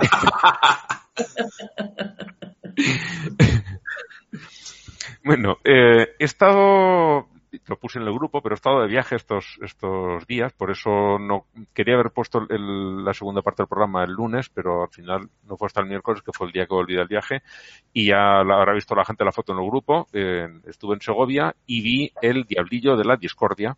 bueno, 5.25 5.59
eh, 5.65 6.09
he 6.19 6.25
estado, 6.25 7.27
lo 7.67 7.77
puse 7.79 7.99
en 7.99 8.07
el 8.07 8.13
grupo, 8.13 8.43
pero 8.43 8.55
he 8.55 8.57
estado 8.57 8.81
de 8.83 8.89
viaje 8.89 9.17
estos, 9.17 9.59
estos 9.63 10.27
días, 10.27 10.53
por 10.53 10.71
eso 10.71 11.19
no 11.19 11.47
quería 11.75 11.95
haber 11.95 12.11
puesto 12.11 12.41
el- 12.49 13.05
la 13.05 13.15
segunda 13.15 13.43
parte 13.43 13.63
del 13.63 13.69
programa 13.69 14.05
el 14.05 14.13
lunes, 14.13 14.49
pero 14.51 14.83
al 14.83 14.91
final 14.91 15.29
no 15.45 15.57
fue 15.57 15.67
hasta 15.67 15.81
el 15.81 15.87
miércoles, 15.89 16.23
que 16.23 16.33
fue 16.33 16.47
el 16.47 16.53
día 16.53 16.67
que 16.67 16.75
volví 16.75 16.95
del 16.95 17.09
viaje, 17.09 17.43
y 17.93 18.07
ya 18.09 18.43
la 18.45 18.57
habrá 18.57 18.75
visto 18.75 18.95
la 18.95 19.05
gente 19.05 19.25
la 19.25 19.33
foto 19.33 19.53
en 19.53 19.61
el 19.61 19.67
grupo. 19.71 20.07
eh, 20.13 20.47
estuve 20.67 20.95
en 20.95 21.01
Segovia 21.01 21.55
y 21.67 21.81
vi 21.83 22.13
el 22.23 22.45
Diablillo 22.45 22.97
de 22.97 23.05
la 23.05 23.17
Discordia, 23.17 23.77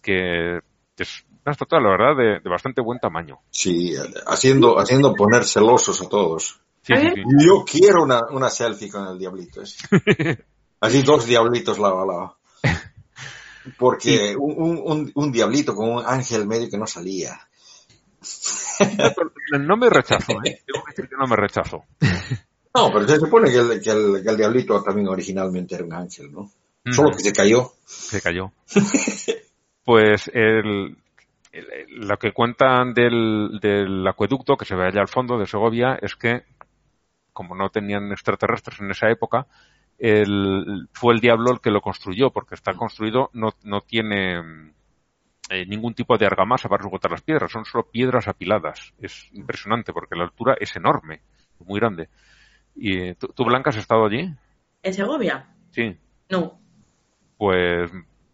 que 0.00 0.60
es 0.96 1.24
una 1.44 1.52
estatua, 1.52 1.80
la 1.80 1.90
verdad, 1.90 2.16
de, 2.16 2.40
de 2.40 2.48
bastante 2.50 2.80
buen 2.80 2.98
tamaño. 3.00 3.40
Sí, 3.50 3.94
haciendo, 4.26 4.78
haciendo 4.78 5.14
poner 5.14 5.44
celosos 5.44 6.00
a 6.02 6.08
todos. 6.08 6.60
Sí, 6.82 6.94
sí, 6.96 7.08
sí. 7.14 7.22
Yo 7.46 7.64
quiero 7.64 8.02
una, 8.02 8.20
una 8.30 8.48
selfie 8.50 8.90
con 8.90 9.06
el 9.06 9.18
diablito 9.18 9.62
ese. 9.62 9.86
Así 10.82 11.02
dos 11.02 11.24
diablitos 11.26 11.78
lado 11.78 12.02
a 12.02 12.06
lado. 12.06 12.36
Porque 13.78 14.34
un, 14.36 14.54
un, 14.60 14.82
un, 14.84 15.12
un 15.14 15.32
diablito 15.32 15.74
con 15.74 15.88
un 15.88 16.02
ángel 16.04 16.46
medio 16.46 16.68
que 16.68 16.76
no 16.76 16.86
salía. 16.86 17.40
No 19.60 19.76
me 19.76 19.88
rechazo, 19.88 20.32
¿eh? 20.44 20.62
Tengo 20.66 20.84
que 20.84 20.90
decir 20.92 21.08
que 21.08 21.16
no 21.16 21.26
me 21.26 21.36
rechazo. 21.36 21.84
No, 22.74 22.90
pero 22.92 23.06
se 23.06 23.18
supone 23.18 23.50
que 23.50 23.58
el, 23.58 23.80
que 23.82 23.90
el, 23.90 24.22
que 24.22 24.30
el 24.30 24.36
diablito 24.36 24.82
también 24.82 25.08
originalmente 25.08 25.74
era 25.74 25.84
un 25.84 25.92
ángel, 25.92 26.32
¿no? 26.32 26.50
Solo 26.90 27.10
que 27.12 27.20
se 27.20 27.32
cayó. 27.32 27.72
Se 27.84 28.20
cayó. 28.20 28.50
Pues 29.84 30.28
el, 30.34 30.96
el- 31.52 32.06
lo 32.08 32.16
que 32.18 32.32
cuentan 32.32 32.92
del, 32.94 33.58
del 33.62 34.04
acueducto 34.08 34.56
que 34.56 34.64
se 34.64 34.74
ve 34.74 34.86
allá 34.88 35.00
al 35.00 35.08
fondo 35.08 35.38
de 35.38 35.46
Segovia 35.46 35.96
es 36.02 36.16
que, 36.16 36.42
como 37.32 37.54
no 37.54 37.68
tenían 37.70 38.10
extraterrestres 38.10 38.80
en 38.80 38.90
esa 38.90 39.10
época, 39.10 39.46
el, 40.02 40.88
fue 40.92 41.14
el 41.14 41.20
diablo 41.20 41.52
el 41.52 41.60
que 41.60 41.70
lo 41.70 41.80
construyó, 41.80 42.30
porque 42.30 42.56
está 42.56 42.74
construido, 42.74 43.30
no, 43.34 43.50
no 43.62 43.82
tiene 43.82 44.40
eh, 45.48 45.64
ningún 45.64 45.94
tipo 45.94 46.18
de 46.18 46.26
argamasa 46.26 46.68
para 46.68 46.82
sujetar 46.82 47.12
las 47.12 47.22
piedras, 47.22 47.52
son 47.52 47.64
solo 47.64 47.88
piedras 47.88 48.26
apiladas. 48.26 48.92
Es 48.98 49.28
impresionante 49.32 49.92
porque 49.92 50.16
la 50.16 50.24
altura 50.24 50.56
es 50.58 50.74
enorme, 50.74 51.22
muy 51.60 51.78
grande. 51.78 52.08
¿Y 52.74 52.98
eh, 52.98 53.14
tú, 53.14 53.28
tú, 53.28 53.44
Blanca, 53.44 53.70
has 53.70 53.76
estado 53.76 54.06
allí? 54.06 54.28
¿En 54.82 54.92
Segovia? 54.92 55.54
Sí. 55.70 55.96
No. 56.28 56.58
Pues 57.38 57.92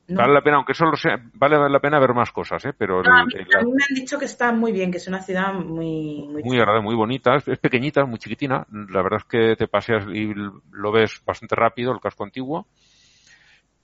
no. 0.09 0.19
vale 0.21 0.33
la 0.35 0.43
pena, 0.43 0.57
aunque 0.57 0.75
solo 0.75 0.97
sea, 0.97 1.17
vale 1.35 1.69
la 1.69 1.81
pena 1.81 1.99
ver 2.01 2.15
más 2.15 2.33
cosas, 2.33 2.65
¿eh? 2.65 2.73
Pero 2.77 3.03
No, 3.03 3.17
a, 3.17 3.25
mí, 3.25 3.33
el- 3.35 3.43
a 3.57 3.63
mí 3.63 3.71
me 3.73 3.85
han 3.89 3.95
dicho 3.95 4.19
que 4.19 4.25
está 4.25 4.53
muy 4.53 4.73
bien, 4.73 4.91
que 4.91 4.97
es 4.99 5.07
una 5.09 5.21
ciudad 5.23 5.53
muy... 5.55 6.27
Muy, 6.31 6.43
muy 6.43 6.57
agradable, 6.59 6.83
muy 6.85 6.95
bonita, 6.95 7.37
es, 7.37 7.47
es 7.49 7.59
pequeñita, 7.59 8.05
muy 8.05 8.19
chiquitina. 8.19 8.67
La 8.71 9.03
verdad 9.03 9.21
es 9.21 9.25
que 9.25 9.55
te 9.57 9.69
paseas 9.69 10.05
y 10.13 10.33
lo 10.71 10.93
ves 10.93 11.23
bastante 11.25 11.55
rápido, 11.57 11.93
el 11.93 12.01
casco 12.01 12.25
antiguo. 12.25 12.67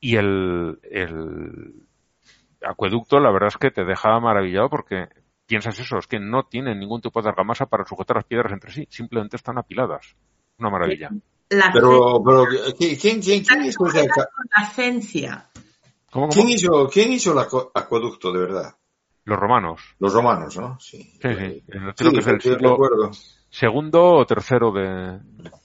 Y 0.01 0.17
el, 0.17 0.79
el 0.91 1.75
acueducto, 2.63 3.21
la 3.21 3.31
verdad 3.31 3.49
es 3.49 3.57
que 3.57 3.71
te 3.71 3.85
deja 3.85 4.19
maravillado 4.21 4.69
porque 4.69 5.09
piensas 5.47 5.79
eso, 5.79 5.99
es 5.99 6.07
que 6.07 6.19
no 6.19 6.45
tienen 6.45 6.79
ningún 6.79 7.01
tipo 7.01 7.21
de 7.23 7.29
argamasa 7.29 7.67
para 7.67 7.85
sujetar 7.85 8.17
las 8.17 8.25
piedras 8.25 8.53
entre 8.53 8.71
sí, 8.73 8.87
simplemente 8.91 9.37
están 9.37 9.59
apiladas. 9.59 10.17
Una 10.59 10.71
maravilla. 10.71 11.11
La 11.51 11.71
Pero, 11.73 12.23
pero 12.25 12.47
¿quién, 12.79 12.97
quién, 12.97 13.21
quién, 13.21 13.43
aca- 13.43 14.29
la 14.57 14.67
esencia. 14.67 15.47
¿Cómo, 16.15 16.29
cómo? 16.29 16.33
¿Quién 16.33 16.49
hizo, 16.49 16.89
quién 16.89 17.13
hizo 17.13 17.33
el 17.33 17.39
acu- 17.39 17.71
acueducto 17.75 18.33
de 18.33 18.39
verdad? 18.39 18.75
Los 19.25 19.39
romanos. 19.39 19.81
Los 19.99 20.13
romanos, 20.13 20.57
¿no? 20.57 20.79
Sí. 20.81 21.03
Sí, 21.03 21.19
sí. 21.21 21.65
Creo 21.67 21.93
Sí, 21.97 22.11
que 22.13 22.19
es 22.21 22.27
el 22.29 22.41
siglo 22.41 22.79
segundo 23.51 24.03
o 24.19 24.25
tercero 24.27 24.71
de, 24.73 25.19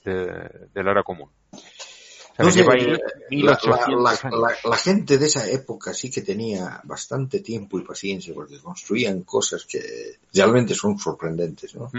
de, 0.04 0.68
de 0.74 0.82
la 0.84 0.90
era 0.90 1.02
común. 1.04 1.30
O 1.52 1.56
sea, 1.56 2.44
No 2.44 2.44
que 2.46 2.50
sé, 2.52 2.58
lleva 2.62 2.74
ahí 2.74 2.86
la, 2.86 2.98
1800 3.30 4.02
la- 4.02 4.10
años. 4.28 4.40
la- 4.64 4.70
la 4.70 4.76
gente 4.76 5.18
de 5.18 5.26
esa 5.26 5.48
época 5.48 5.92
sí 5.94 6.10
que 6.10 6.22
tenía 6.22 6.80
bastante 6.84 7.40
tiempo 7.40 7.78
y 7.78 7.84
paciencia 7.84 8.32
porque 8.34 8.58
construían 8.60 9.22
cosas 9.22 9.64
que 9.66 9.80
realmente 10.34 10.74
son 10.74 10.98
sorprendentes, 10.98 11.74
¿no? 11.76 11.90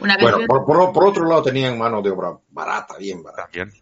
Una 0.00 0.16
Bueno, 0.20 0.38
por, 0.46 0.64
por- 0.64 0.92
por 0.92 1.04
otro 1.04 1.26
lado 1.26 1.42
tenían 1.42 1.76
mano 1.76 2.00
de 2.00 2.10
obra 2.10 2.38
barata, 2.50 2.96
bien 2.98 3.22
barata. 3.22 3.50
También. 3.52 3.72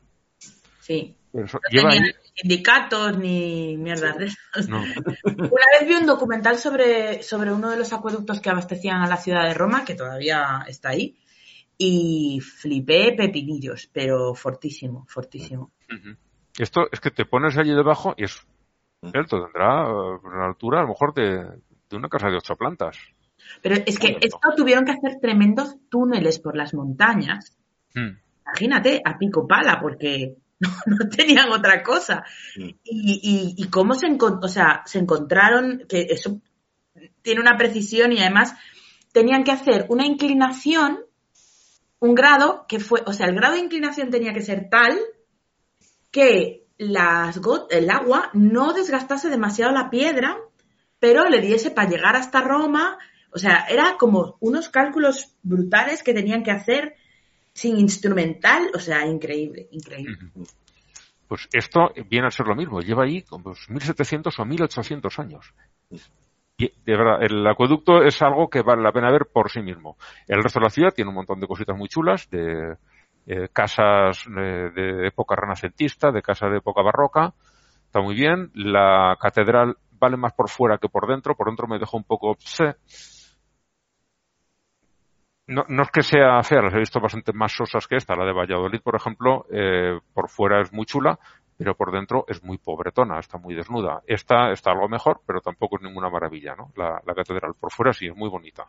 sí. 0.80 1.14
Pero 1.30 1.44
eso- 1.44 1.58
No 1.62 1.68
lleva 1.70 1.90
tenían 1.90 2.04
ahí. 2.04 2.12
Sindicatos 2.36 3.18
ni 3.18 3.76
mierdas 3.76 4.18
de 4.18 4.26
esas. 4.26 4.68
No. 4.68 4.80
Una 5.24 5.66
vez 5.78 5.88
vi 5.88 5.94
un 5.94 6.06
documental 6.06 6.58
sobre, 6.58 7.22
sobre 7.22 7.52
uno 7.52 7.70
de 7.70 7.78
los 7.78 7.92
acueductos 7.92 8.40
que 8.40 8.50
abastecían 8.50 9.02
a 9.02 9.08
la 9.08 9.16
ciudad 9.16 9.44
de 9.44 9.54
Roma, 9.54 9.84
que 9.84 9.94
todavía 9.94 10.64
está 10.68 10.90
ahí, 10.90 11.16
y 11.78 12.40
flipé 12.40 13.14
pepinillos, 13.16 13.88
pero 13.92 14.34
fortísimo, 14.34 15.06
fortísimo. 15.08 15.72
Esto 16.58 16.88
es 16.90 17.00
que 17.00 17.10
te 17.10 17.24
pones 17.24 17.56
allí 17.56 17.74
debajo 17.74 18.14
y 18.16 18.24
es 18.24 18.46
cierto, 19.12 19.42
tendrá 19.44 19.88
eh, 19.88 20.18
una 20.24 20.46
altura 20.46 20.80
a 20.80 20.82
lo 20.82 20.88
mejor 20.88 21.14
de, 21.14 21.44
de 21.90 21.96
una 21.96 22.08
casa 22.08 22.28
de 22.28 22.36
ocho 22.36 22.56
plantas. 22.56 22.96
Pero 23.62 23.76
es 23.86 23.98
que 23.98 24.18
esto 24.20 24.38
tuvieron 24.56 24.84
que 24.84 24.92
hacer 24.92 25.18
tremendos 25.20 25.76
túneles 25.88 26.38
por 26.38 26.56
las 26.56 26.74
montañas. 26.74 27.56
Mm. 27.94 28.18
Imagínate, 28.46 29.02
a 29.04 29.18
pico 29.18 29.46
pala, 29.46 29.80
porque 29.80 30.36
no, 30.60 30.68
no 30.86 31.08
tenían 31.08 31.50
otra 31.50 31.82
cosa. 31.82 32.24
Mm. 32.56 32.62
Y, 32.62 32.74
y, 32.84 33.54
y 33.56 33.68
cómo 33.68 33.94
se, 33.94 34.06
o 34.08 34.48
sea, 34.48 34.82
se 34.86 34.98
encontraron, 34.98 35.84
que 35.88 36.06
eso 36.10 36.40
tiene 37.22 37.40
una 37.40 37.56
precisión 37.56 38.12
y 38.12 38.20
además 38.20 38.54
tenían 39.12 39.44
que 39.44 39.52
hacer 39.52 39.86
una 39.88 40.06
inclinación, 40.06 41.00
un 41.98 42.14
grado 42.14 42.66
que 42.68 42.78
fue, 42.78 43.02
o 43.06 43.12
sea, 43.12 43.26
el 43.26 43.34
grado 43.34 43.54
de 43.54 43.60
inclinación 43.60 44.10
tenía 44.10 44.32
que 44.32 44.42
ser 44.42 44.68
tal 44.70 44.98
que 46.10 46.66
las 46.78 47.40
el 47.70 47.90
agua 47.90 48.30
no 48.34 48.72
desgastase 48.72 49.28
demasiado 49.30 49.72
la 49.72 49.90
piedra, 49.90 50.36
pero 50.98 51.24
le 51.24 51.40
diese 51.40 51.70
para 51.70 51.88
llegar 51.88 52.16
hasta 52.16 52.42
Roma. 52.42 52.98
O 53.32 53.38
sea, 53.38 53.66
era 53.68 53.96
como 53.98 54.36
unos 54.40 54.68
cálculos 54.68 55.36
brutales 55.42 56.02
que 56.02 56.14
tenían 56.14 56.42
que 56.42 56.50
hacer 56.50 56.94
sin 57.56 57.78
instrumental. 57.78 58.70
O 58.74 58.78
sea, 58.78 59.06
increíble, 59.06 59.66
increíble. 59.70 60.18
Pues 61.26 61.48
esto 61.52 61.90
viene 62.08 62.28
a 62.28 62.30
ser 62.30 62.46
lo 62.46 62.54
mismo, 62.54 62.80
lleva 62.80 63.04
ahí 63.04 63.22
como 63.22 63.54
1700 63.68 64.38
o 64.38 64.44
1800 64.44 65.18
años. 65.18 65.54
El 66.58 67.46
acueducto 67.46 68.02
es 68.02 68.20
algo 68.22 68.48
que 68.48 68.62
vale 68.62 68.82
la 68.82 68.92
pena 68.92 69.10
ver 69.10 69.26
por 69.32 69.50
sí 69.50 69.60
mismo. 69.60 69.96
El 70.28 70.42
resto 70.42 70.60
de 70.60 70.64
la 70.64 70.70
ciudad 70.70 70.92
tiene 70.94 71.08
un 71.08 71.16
montón 71.16 71.40
de 71.40 71.46
cositas 71.46 71.76
muy 71.76 71.88
chulas, 71.88 72.30
de 72.30 72.76
eh, 73.26 73.48
casas 73.52 74.24
eh, 74.26 74.70
de 74.74 75.08
época 75.08 75.34
renacentista, 75.34 76.12
de 76.12 76.22
casas 76.22 76.50
de 76.50 76.58
época 76.58 76.82
barroca. 76.82 77.34
Está 77.86 78.00
muy 78.00 78.14
bien. 78.14 78.50
La 78.54 79.16
catedral 79.20 79.76
vale 79.98 80.16
más 80.16 80.32
por 80.34 80.48
fuera 80.48 80.78
que 80.78 80.88
por 80.88 81.08
dentro. 81.08 81.34
Por 81.34 81.48
dentro 81.48 81.66
me 81.66 81.78
dejó 81.78 81.96
un 81.96 82.04
poco... 82.04 82.34
pse. 82.34 82.76
No, 85.48 85.64
no 85.68 85.82
es 85.82 85.90
que 85.90 86.02
sea 86.02 86.42
fea, 86.42 86.60
las 86.60 86.74
he 86.74 86.78
visto 86.78 87.00
bastante 87.00 87.32
más 87.32 87.52
sosas 87.52 87.86
que 87.86 87.96
esta. 87.96 88.16
La 88.16 88.24
de 88.24 88.32
Valladolid, 88.32 88.80
por 88.80 88.96
ejemplo, 88.96 89.46
eh, 89.50 89.98
por 90.12 90.28
fuera 90.28 90.60
es 90.60 90.72
muy 90.72 90.86
chula, 90.86 91.18
pero 91.56 91.76
por 91.76 91.92
dentro 91.92 92.24
es 92.26 92.42
muy 92.42 92.58
pobretona, 92.58 93.18
está 93.20 93.38
muy 93.38 93.54
desnuda. 93.54 94.02
Esta 94.06 94.50
está 94.50 94.72
algo 94.72 94.88
mejor, 94.88 95.20
pero 95.26 95.40
tampoco 95.40 95.76
es 95.76 95.82
ninguna 95.82 96.10
maravilla, 96.10 96.56
¿no? 96.56 96.72
La, 96.76 97.00
la 97.06 97.14
catedral 97.14 97.54
por 97.58 97.70
fuera 97.72 97.92
sí 97.92 98.06
es 98.06 98.16
muy 98.16 98.28
bonita. 98.28 98.66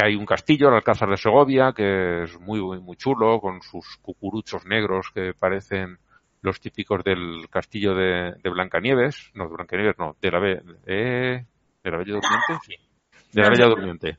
Hay 0.00 0.16
un 0.16 0.26
castillo, 0.26 0.68
el 0.68 0.74
Alcázar 0.74 1.08
de 1.08 1.16
Segovia, 1.16 1.72
que 1.72 2.24
es 2.24 2.40
muy, 2.40 2.60
muy, 2.60 2.80
muy 2.80 2.96
chulo, 2.96 3.40
con 3.40 3.60
sus 3.62 3.96
cucuruchos 4.02 4.66
negros 4.66 5.10
que 5.14 5.34
parecen 5.34 5.98
los 6.40 6.60
típicos 6.60 7.02
del 7.04 7.48
castillo 7.48 7.94
de, 7.94 8.34
de 8.42 8.50
Blancanieves. 8.50 9.30
No, 9.34 9.48
de 9.48 9.54
Blancanieves 9.54 9.96
no, 9.98 10.16
de 10.20 10.30
la, 10.30 10.38
eh, 10.86 11.44
de 11.82 11.90
la 11.90 11.98
Bella 11.98 12.14
Durmiente, 12.14 12.58
sí. 12.64 12.74
De 13.32 13.42
la 13.42 13.50
Bella 13.50 13.66
Durmiente. 13.66 14.18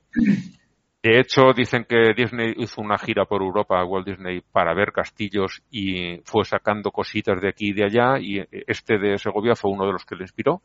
De 1.05 1.19
hecho, 1.19 1.53
dicen 1.55 1.85
que 1.87 2.15
Disney 2.17 2.55
hizo 2.57 2.81
una 2.81 2.97
gira 2.97 3.25
por 3.25 3.43
Europa, 3.43 3.85
Walt 3.85 4.07
Disney, 4.07 4.41
para 4.41 4.73
ver 4.73 4.91
castillos 4.91 5.61
y 5.69 6.19
fue 6.25 6.43
sacando 6.45 6.89
cositas 6.89 7.39
de 7.39 7.49
aquí 7.49 7.69
y 7.69 7.73
de 7.73 7.83
allá 7.83 8.17
y 8.19 8.43
este 8.65 8.97
de 8.97 9.19
Segovia 9.19 9.53
fue 9.53 9.69
uno 9.69 9.85
de 9.85 9.91
los 9.91 10.03
que 10.03 10.15
le 10.15 10.23
inspiró 10.23 10.63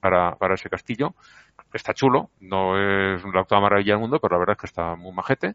para, 0.00 0.36
ese 0.54 0.68
castillo. 0.68 1.14
Está 1.72 1.94
chulo, 1.94 2.30
no 2.40 2.76
es 2.76 3.22
la 3.32 3.42
octava 3.42 3.62
maravilla 3.62 3.92
del 3.92 4.00
mundo, 4.00 4.18
pero 4.20 4.34
la 4.34 4.40
verdad 4.40 4.56
es 4.56 4.60
que 4.62 4.66
está 4.66 4.96
muy 4.96 5.12
majete. 5.12 5.54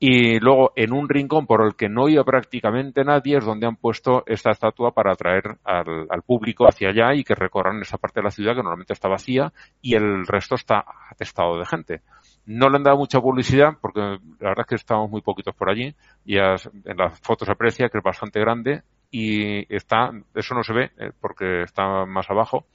Y 0.00 0.40
luego, 0.40 0.72
en 0.74 0.92
un 0.92 1.08
rincón 1.08 1.46
por 1.46 1.64
el 1.64 1.76
que 1.76 1.88
no 1.88 2.08
iba 2.08 2.24
prácticamente 2.24 3.04
nadie, 3.04 3.36
es 3.36 3.44
donde 3.44 3.68
han 3.68 3.76
puesto 3.76 4.24
esta 4.26 4.50
estatua 4.50 4.90
para 4.90 5.12
atraer 5.12 5.56
al, 5.62 6.08
al 6.10 6.22
público 6.22 6.66
hacia 6.66 6.88
allá 6.88 7.14
y 7.14 7.22
que 7.22 7.36
recorran 7.36 7.80
esa 7.80 7.98
parte 7.98 8.18
de 8.18 8.24
la 8.24 8.30
ciudad 8.32 8.56
que 8.56 8.62
normalmente 8.64 8.92
está 8.92 9.06
vacía 9.06 9.52
y 9.80 9.94
el 9.94 10.26
resto 10.26 10.56
está 10.56 10.84
atestado 11.08 11.56
de 11.56 11.64
gente. 11.64 12.02
No 12.44 12.68
le 12.68 12.76
han 12.76 12.82
dado 12.82 12.96
mucha 12.96 13.20
publicidad 13.20 13.74
porque 13.80 14.00
la 14.00 14.48
verdad 14.48 14.60
es 14.60 14.66
que 14.66 14.74
estamos 14.74 15.08
muy 15.10 15.20
poquitos 15.20 15.54
por 15.54 15.70
allí 15.70 15.94
y 16.24 16.38
en 16.38 16.96
las 16.96 17.20
fotos 17.20 17.46
se 17.46 17.52
aprecia 17.52 17.88
que 17.88 17.98
es 17.98 18.04
bastante 18.04 18.40
grande 18.40 18.82
y 19.10 19.72
está, 19.74 20.10
eso 20.34 20.54
no 20.54 20.62
se 20.64 20.72
ve 20.72 20.90
eh, 20.98 21.12
porque 21.20 21.62
está 21.62 22.04
más 22.06 22.28
abajo, 22.30 22.66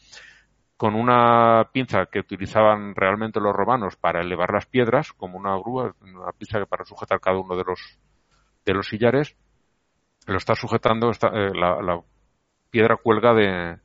con 0.77 0.95
una 0.95 1.69
pinza 1.73 2.06
que 2.06 2.19
utilizaban 2.19 2.95
realmente 2.95 3.39
los 3.39 3.56
romanos 3.56 3.95
para 3.97 4.21
elevar 4.21 4.53
las 4.53 4.67
piedras, 4.67 5.12
como 5.13 5.38
una 5.38 5.58
grúa, 5.58 5.95
una 6.01 6.32
pinza 6.38 6.60
que 6.60 6.67
para 6.67 6.86
sujetar 6.86 7.19
cada 7.19 7.39
uno 7.39 7.56
de 7.58 7.63
los 7.65 7.99
de 8.65 8.73
los 8.73 8.88
sillares, 8.88 9.36
lo 10.27 10.38
está 10.38 10.56
sujetando, 10.56 11.10
eh, 11.12 11.51
la, 11.56 11.82
la 11.82 12.01
piedra 12.69 12.97
cuelga 12.97 13.34
de, 13.34 13.77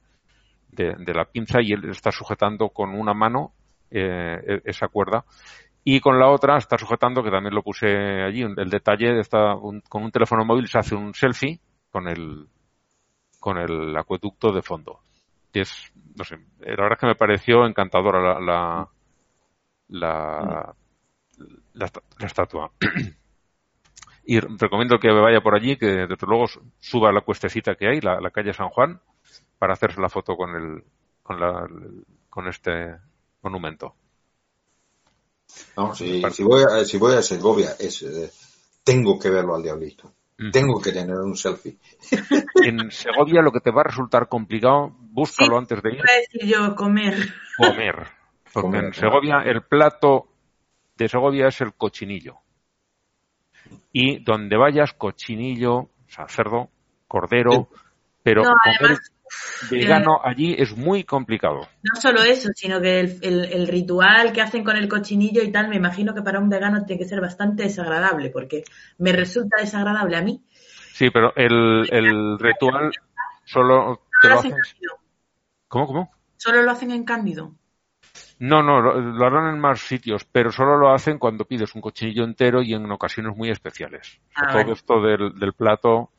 de, 0.71 0.95
de 0.99 1.15
la 1.15 1.25
pinza 1.27 1.61
y 1.63 1.73
él 1.73 1.89
está 1.91 2.11
sujetando 2.11 2.71
con 2.71 2.91
una 2.95 3.15
mano 3.15 3.53
eh, 3.91 4.41
e- 4.47 4.63
esa 4.65 4.89
cuerda 4.89 5.25
y 5.85 6.01
con 6.01 6.19
la 6.19 6.29
otra 6.31 6.59
está 6.59 6.79
sujetando, 6.79 7.23
que 7.23 7.31
también 7.31 7.55
lo 7.55 7.63
puse 7.63 7.87
allí, 8.23 8.43
el 8.43 8.71
detalle 8.71 9.19
está 9.21 9.55
un- 9.57 9.81
con 9.83 10.05
un 10.05 10.11
teléfono 10.13 10.45
móvil 10.45 10.69
se 10.69 10.79
hace 10.79 10.95
un 10.95 11.15
selfie 11.15 11.61
con 11.91 12.09
el 12.09 12.47
con 13.41 13.59
el 13.59 13.97
acueducto 13.97 14.53
de 14.53 14.63
fondo. 14.63 15.01
Y 15.53 15.61
es, 15.61 15.93
no 16.17 16.25
sé, 16.25 16.37
la 16.61 16.69
verdad 16.71 16.93
es 16.93 16.99
que 16.99 17.07
me 17.07 17.15
pareció 17.17 17.67
encantadora 17.67 18.21
la 18.21 18.41
la, 18.41 18.89
la, 19.89 20.75
la, 21.75 21.91
la 22.19 22.27
estatua. 22.27 22.71
y 24.25 24.41
recomiendo 24.41 24.99
que 24.99 25.11
vaya 25.11 25.41
por 25.41 25.55
allí, 25.55 25.77
que 25.77 25.87
desde 25.87 26.27
luego 26.27 26.47
suba 26.79 27.13
la 27.13 27.23
cuestecita 27.23 27.75
que 27.75 27.89
hay, 27.89 28.01
la, 28.01 28.21
la 28.21 28.31
calle 28.31 28.53
San 28.53 28.69
Juan, 28.69 29.01
para 29.59 29.75
hacerse 29.75 30.01
la 30.01 30.09
foto 30.09 30.37
con 30.37 30.55
el 30.55 30.85
con 31.23 31.41
la 31.41 31.69
con 32.29 32.49
este 32.49 32.97
monumento. 33.43 33.95
No, 35.77 35.95
si, 35.95 36.23
si 36.31 36.43
voy 36.43 36.63
a, 36.63 36.85
si 36.85 36.99
voy 36.99 37.15
a 37.15 37.23
Segovia, 37.23 37.71
es, 37.79 38.03
eh, 38.03 38.31
tengo 38.85 39.19
que 39.19 39.31
verlo 39.31 39.55
al 39.55 39.63
diablito. 39.63 40.13
Tengo 40.53 40.81
que 40.81 40.93
tener 40.93 41.17
un 41.17 41.37
selfie. 41.37 41.79
En 42.65 42.91
Segovia 42.91 43.43
lo 43.43 43.53
que 43.53 43.61
te 43.61 43.71
va 43.71 43.83
a 43.83 43.85
resultar 43.85 44.29
complicado, 44.29 44.91
búscalo 44.99 45.53
Sí. 45.53 45.59
antes 45.59 45.83
de 45.83 45.91
ir, 45.95 46.01
a 46.01 46.15
decir 46.15 46.45
yo 46.47 46.75
comer. 46.75 47.15
comer. 47.57 47.95
Porque 48.53 48.67
Comer, 48.69 48.85
en 48.85 48.91
claro. 48.91 49.09
Segovia 49.11 49.43
el 49.51 49.63
plato 49.63 50.29
de 50.97 51.09
Segovia 51.09 51.49
es 51.49 51.61
el 51.61 51.75
cochinillo. 51.75 52.39
Y 53.93 54.23
donde 54.25 54.57
vayas, 54.57 54.93
cochinillo, 54.95 55.75
o 55.77 55.91
sea, 56.09 56.27
cerdo, 56.29 56.71
cordero, 57.09 57.69
pero 58.23 58.43
No, 58.43 58.51
comer 58.63 58.77
además, 58.81 59.13
vegano 59.71 60.21
allí 60.23 60.55
es 60.59 60.77
muy 60.77 61.05
complicado. 61.05 61.69
No 61.83 62.01
solo 62.01 62.23
eso, 62.23 62.49
sino 62.55 62.81
que 62.81 63.01
el, 63.01 63.19
el- 63.23 63.45
el 63.53 63.69
ritual 63.69 64.33
que 64.33 64.41
hacen 64.41 64.65
con 64.65 64.77
el 64.77 64.89
cochinillo 64.89 65.43
y 65.43 65.51
tal, 65.51 65.69
me 65.69 65.77
imagino 65.77 66.15
que 66.15 66.23
para 66.23 66.39
un 66.39 66.49
vegano 66.49 66.85
tiene 66.85 67.03
que 67.03 67.09
ser 67.09 67.21
bastante 67.21 67.65
desagradable, 67.65 68.31
porque 68.31 68.65
me 68.99 69.13
resulta 69.13 69.61
desagradable 69.61 70.17
a 70.17 70.23
mí. 70.23 70.43
Sí, 70.93 71.11
pero 71.11 71.35
el, 71.37 71.89
el 71.91 72.39
ritual 72.39 72.93
solo 73.45 74.03
te 74.21 74.29
lo 74.29 74.39
hacen. 74.39 74.55
¿Cómo, 75.69 75.87
cómo? 75.87 76.11
Solo 76.37 76.63
lo 76.63 76.71
hacen 76.71 76.91
en 76.91 77.05
Cándido. 77.05 77.55
No, 78.39 78.63
no, 78.63 78.81
lo, 78.81 79.01
lo 79.01 79.27
harán 79.27 79.55
en 79.55 79.61
más 79.61 79.81
sitios, 79.81 80.25
pero 80.25 80.53
solo 80.53 80.77
lo 80.77 80.93
hacen 80.93 81.19
cuando 81.19 81.45
pides 81.45 81.75
un 81.75 81.81
cochinillo 81.81 82.25
entero 82.25 82.61
y 82.63 82.75
en 82.75 82.91
ocasiones 82.91 83.37
muy 83.37 83.51
especiales. 83.51 84.21
Ah, 84.37 84.53
todo 84.53 84.73
esto 84.73 85.01
del, 85.01 85.39
del 85.39 85.53
plato 85.55 86.11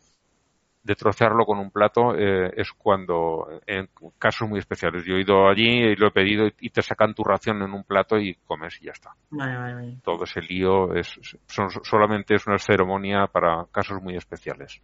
de 0.83 0.95
trocearlo 0.95 1.45
con 1.45 1.59
un 1.59 1.71
plato 1.71 2.13
eh, 2.15 2.51
es 2.57 2.71
cuando, 2.73 3.61
en 3.65 3.89
casos 4.19 4.49
muy 4.49 4.59
especiales, 4.59 5.05
yo 5.05 5.15
he 5.15 5.21
ido 5.21 5.47
allí 5.47 5.83
y 5.83 5.95
lo 5.95 6.07
he 6.07 6.11
pedido 6.11 6.47
y 6.59 6.69
te 6.69 6.81
sacan 6.81 7.13
tu 7.13 7.23
ración 7.23 7.61
en 7.61 7.73
un 7.73 7.83
plato 7.83 8.17
y 8.17 8.35
comes 8.45 8.77
y 8.81 8.85
ya 8.85 8.91
está. 8.91 9.15
Vale, 9.29 9.57
vale, 9.57 9.73
vale. 9.73 9.97
Todo 10.03 10.25
ese 10.25 10.41
lío 10.41 10.93
es, 10.93 11.17
son, 11.47 11.69
solamente 11.83 12.35
es 12.35 12.45
una 12.47 12.59
ceremonia 12.59 13.27
para 13.27 13.65
casos 13.71 14.01
muy 14.01 14.17
especiales. 14.17 14.81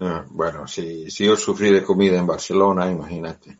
Ah, 0.00 0.24
bueno, 0.28 0.66
si, 0.66 1.10
si 1.10 1.24
yo 1.24 1.36
sufrí 1.36 1.70
de 1.70 1.82
comida 1.82 2.18
en 2.18 2.26
Barcelona, 2.26 2.90
imagínate. 2.90 3.56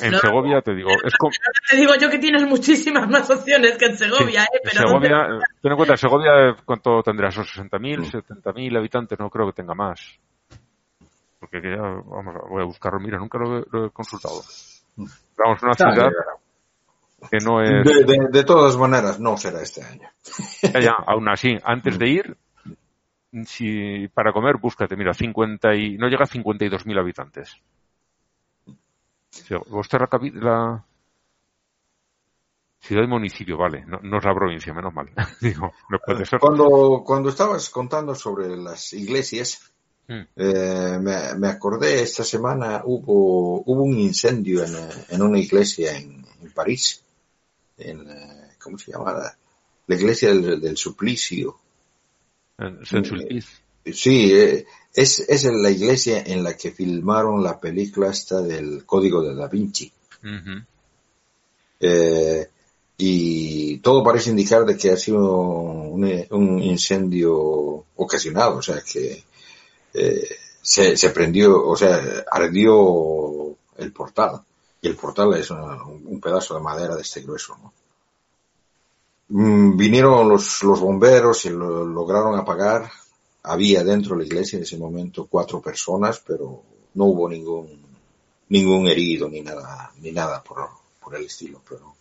En 0.00 0.18
Segovia 0.18 0.60
te 0.62 0.74
digo, 0.74 0.90
es 1.04 1.14
como... 1.16 1.32
Te 1.70 1.76
digo 1.76 1.94
yo 2.00 2.10
que 2.10 2.18
tienes 2.18 2.46
muchísimas 2.46 3.08
más 3.08 3.28
opciones 3.30 3.76
que 3.76 3.86
en 3.86 3.96
Segovia, 3.96 4.44
¿eh? 4.44 4.60
Pero 4.62 4.88
Segovia, 4.88 5.26
ten 5.60 5.72
en 5.72 5.76
cuenta, 5.76 5.96
Segovia, 5.96 6.56
¿cuánto 6.64 7.02
tendrá? 7.02 7.30
¿Son 7.30 7.44
60.000, 7.44 8.10
70.000 8.10 8.78
habitantes? 8.78 9.18
No 9.18 9.30
creo 9.30 9.46
que 9.46 9.52
tenga 9.52 9.74
más. 9.74 10.00
Porque 11.40 11.60
ya, 11.62 11.82
vamos, 11.82 12.34
voy 12.48 12.62
a 12.62 12.66
buscarlo. 12.66 12.98
Mira, 13.00 13.18
nunca 13.18 13.38
lo 13.38 13.58
he, 13.58 13.90
consultado. 13.90 14.42
Vamos, 14.96 15.62
una 15.62 15.74
ciudad 15.74 16.10
que 17.30 17.38
no 17.44 17.62
es... 17.62 17.84
De, 17.84 18.18
de, 18.30 18.44
todas 18.44 18.76
maneras, 18.76 19.20
no 19.20 19.36
será 19.36 19.62
este 19.62 19.82
año. 19.82 20.08
Ya, 20.62 20.80
ya, 20.80 20.92
aún 21.06 21.28
así, 21.28 21.56
antes 21.62 21.98
de 21.98 22.08
ir, 22.08 22.36
si 23.44 24.08
para 24.08 24.32
comer, 24.32 24.56
búscate, 24.56 24.96
mira, 24.96 25.12
50 25.12 25.74
y, 25.74 25.96
no 25.96 26.08
llega 26.08 26.24
a 26.24 26.26
52.000 26.26 26.98
habitantes. 26.98 27.60
¿Vos 29.68 29.88
la 30.34 30.84
ciudad 32.84 33.04
y 33.04 33.06
municipio, 33.06 33.56
vale, 33.56 33.84
no, 33.86 34.18
es 34.18 34.24
la 34.24 34.34
provincia, 34.34 34.74
menos 34.74 34.92
mal. 34.92 35.10
Digo, 35.40 35.72
no 35.88 35.98
puede 36.04 36.26
ser. 36.26 36.38
Cuando, 36.38 37.02
cuando 37.04 37.30
estabas 37.30 37.70
contando 37.70 38.14
sobre 38.14 38.56
las 38.56 38.92
iglesias, 38.92 39.72
hmm. 40.06 40.20
eh, 40.36 40.98
me, 41.00 41.48
acordé 41.48 42.02
esta 42.02 42.24
semana 42.24 42.82
hubo, 42.84 43.62
hubo 43.64 43.82
un 43.82 43.98
incendio 43.98 44.62
en, 44.64 45.22
una 45.22 45.38
iglesia 45.38 45.96
en, 45.96 46.24
París, 46.54 47.02
en, 47.78 48.10
eh, 48.10 48.50
¿cómo 48.62 48.76
se 48.76 48.92
llama? 48.92 49.14
La, 49.86 49.96
iglesia 49.96 50.34
del, 50.34 50.76
suplicio. 50.76 51.58
Saint 52.58 53.06
Sulpice. 53.06 53.63
Sí, 53.92 54.32
eh, 54.32 54.66
es, 54.92 55.20
es 55.20 55.44
la 55.44 55.70
iglesia 55.70 56.22
en 56.24 56.42
la 56.42 56.56
que 56.56 56.70
filmaron 56.70 57.42
la 57.42 57.60
película 57.60 58.10
esta 58.10 58.40
del 58.40 58.86
Código 58.86 59.22
de 59.22 59.34
Da 59.34 59.48
Vinci. 59.48 59.92
Eh, 61.80 62.48
y 62.96 63.78
todo 63.78 64.02
parece 64.02 64.30
indicar 64.30 64.64
de 64.64 64.76
que 64.76 64.90
ha 64.90 64.96
sido 64.96 65.42
un, 65.42 66.62
incendio 66.62 67.84
ocasionado, 67.96 68.58
o 68.58 68.62
sea 68.62 68.80
que 68.80 69.24
eh, 69.92 70.28
se, 70.62 70.96
se, 70.96 71.10
prendió, 71.10 71.66
o 71.66 71.76
sea, 71.76 72.24
ardió 72.30 73.56
el 73.76 73.92
portal. 73.92 74.40
Y 74.80 74.88
el 74.88 74.96
portal 74.96 75.34
es 75.34 75.50
un 75.50 76.20
pedazo 76.22 76.54
de 76.54 76.60
madera 76.60 76.94
de 76.94 77.02
este 77.02 77.22
grueso, 77.22 77.56
¿no? 77.60 77.72
Mm, 79.28 79.76
vinieron 79.76 80.28
los, 80.28 80.62
los 80.62 80.80
bomberos 80.80 81.44
y 81.46 81.50
lo 81.50 81.84
lograron 81.84 82.38
apagar 82.38 82.90
había 83.44 83.84
dentro 83.84 84.14
de 84.14 84.22
la 84.22 84.26
iglesia 84.26 84.56
en 84.56 84.62
ese 84.62 84.76
momento 84.76 85.26
cuatro 85.26 85.60
personas, 85.60 86.22
pero 86.26 86.62
no 86.94 87.04
hubo 87.04 87.28
ningún 87.28 87.84
ningún 88.48 88.86
herido 88.86 89.28
ni 89.28 89.40
nada 89.40 89.90
ni 90.00 90.12
nada 90.12 90.42
por, 90.42 90.68
por 91.00 91.14
el 91.16 91.26
estilo. 91.26 91.60
Pero 91.68 91.94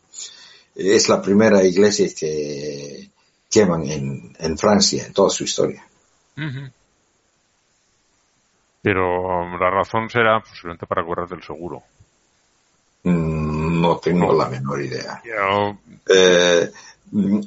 es 0.75 1.09
la 1.09 1.21
primera 1.21 1.63
iglesia 1.63 2.07
que 2.17 3.09
queman 3.49 3.83
en, 3.89 4.35
en 4.39 4.57
Francia 4.57 5.05
en 5.05 5.13
toda 5.13 5.29
su 5.29 5.43
historia. 5.43 5.85
Pero 8.81 9.21
um, 9.21 9.59
la 9.59 9.69
razón 9.69 10.09
será 10.09 10.41
posiblemente 10.41 10.87
para 10.87 11.05
cobrar 11.05 11.27
del 11.27 11.43
seguro. 11.43 11.83
Mm, 13.03 13.81
no 13.81 13.97
tengo 13.97 14.33
la 14.33 14.49
menor 14.49 14.81
idea. 14.81 15.21
Eh, 16.09 16.71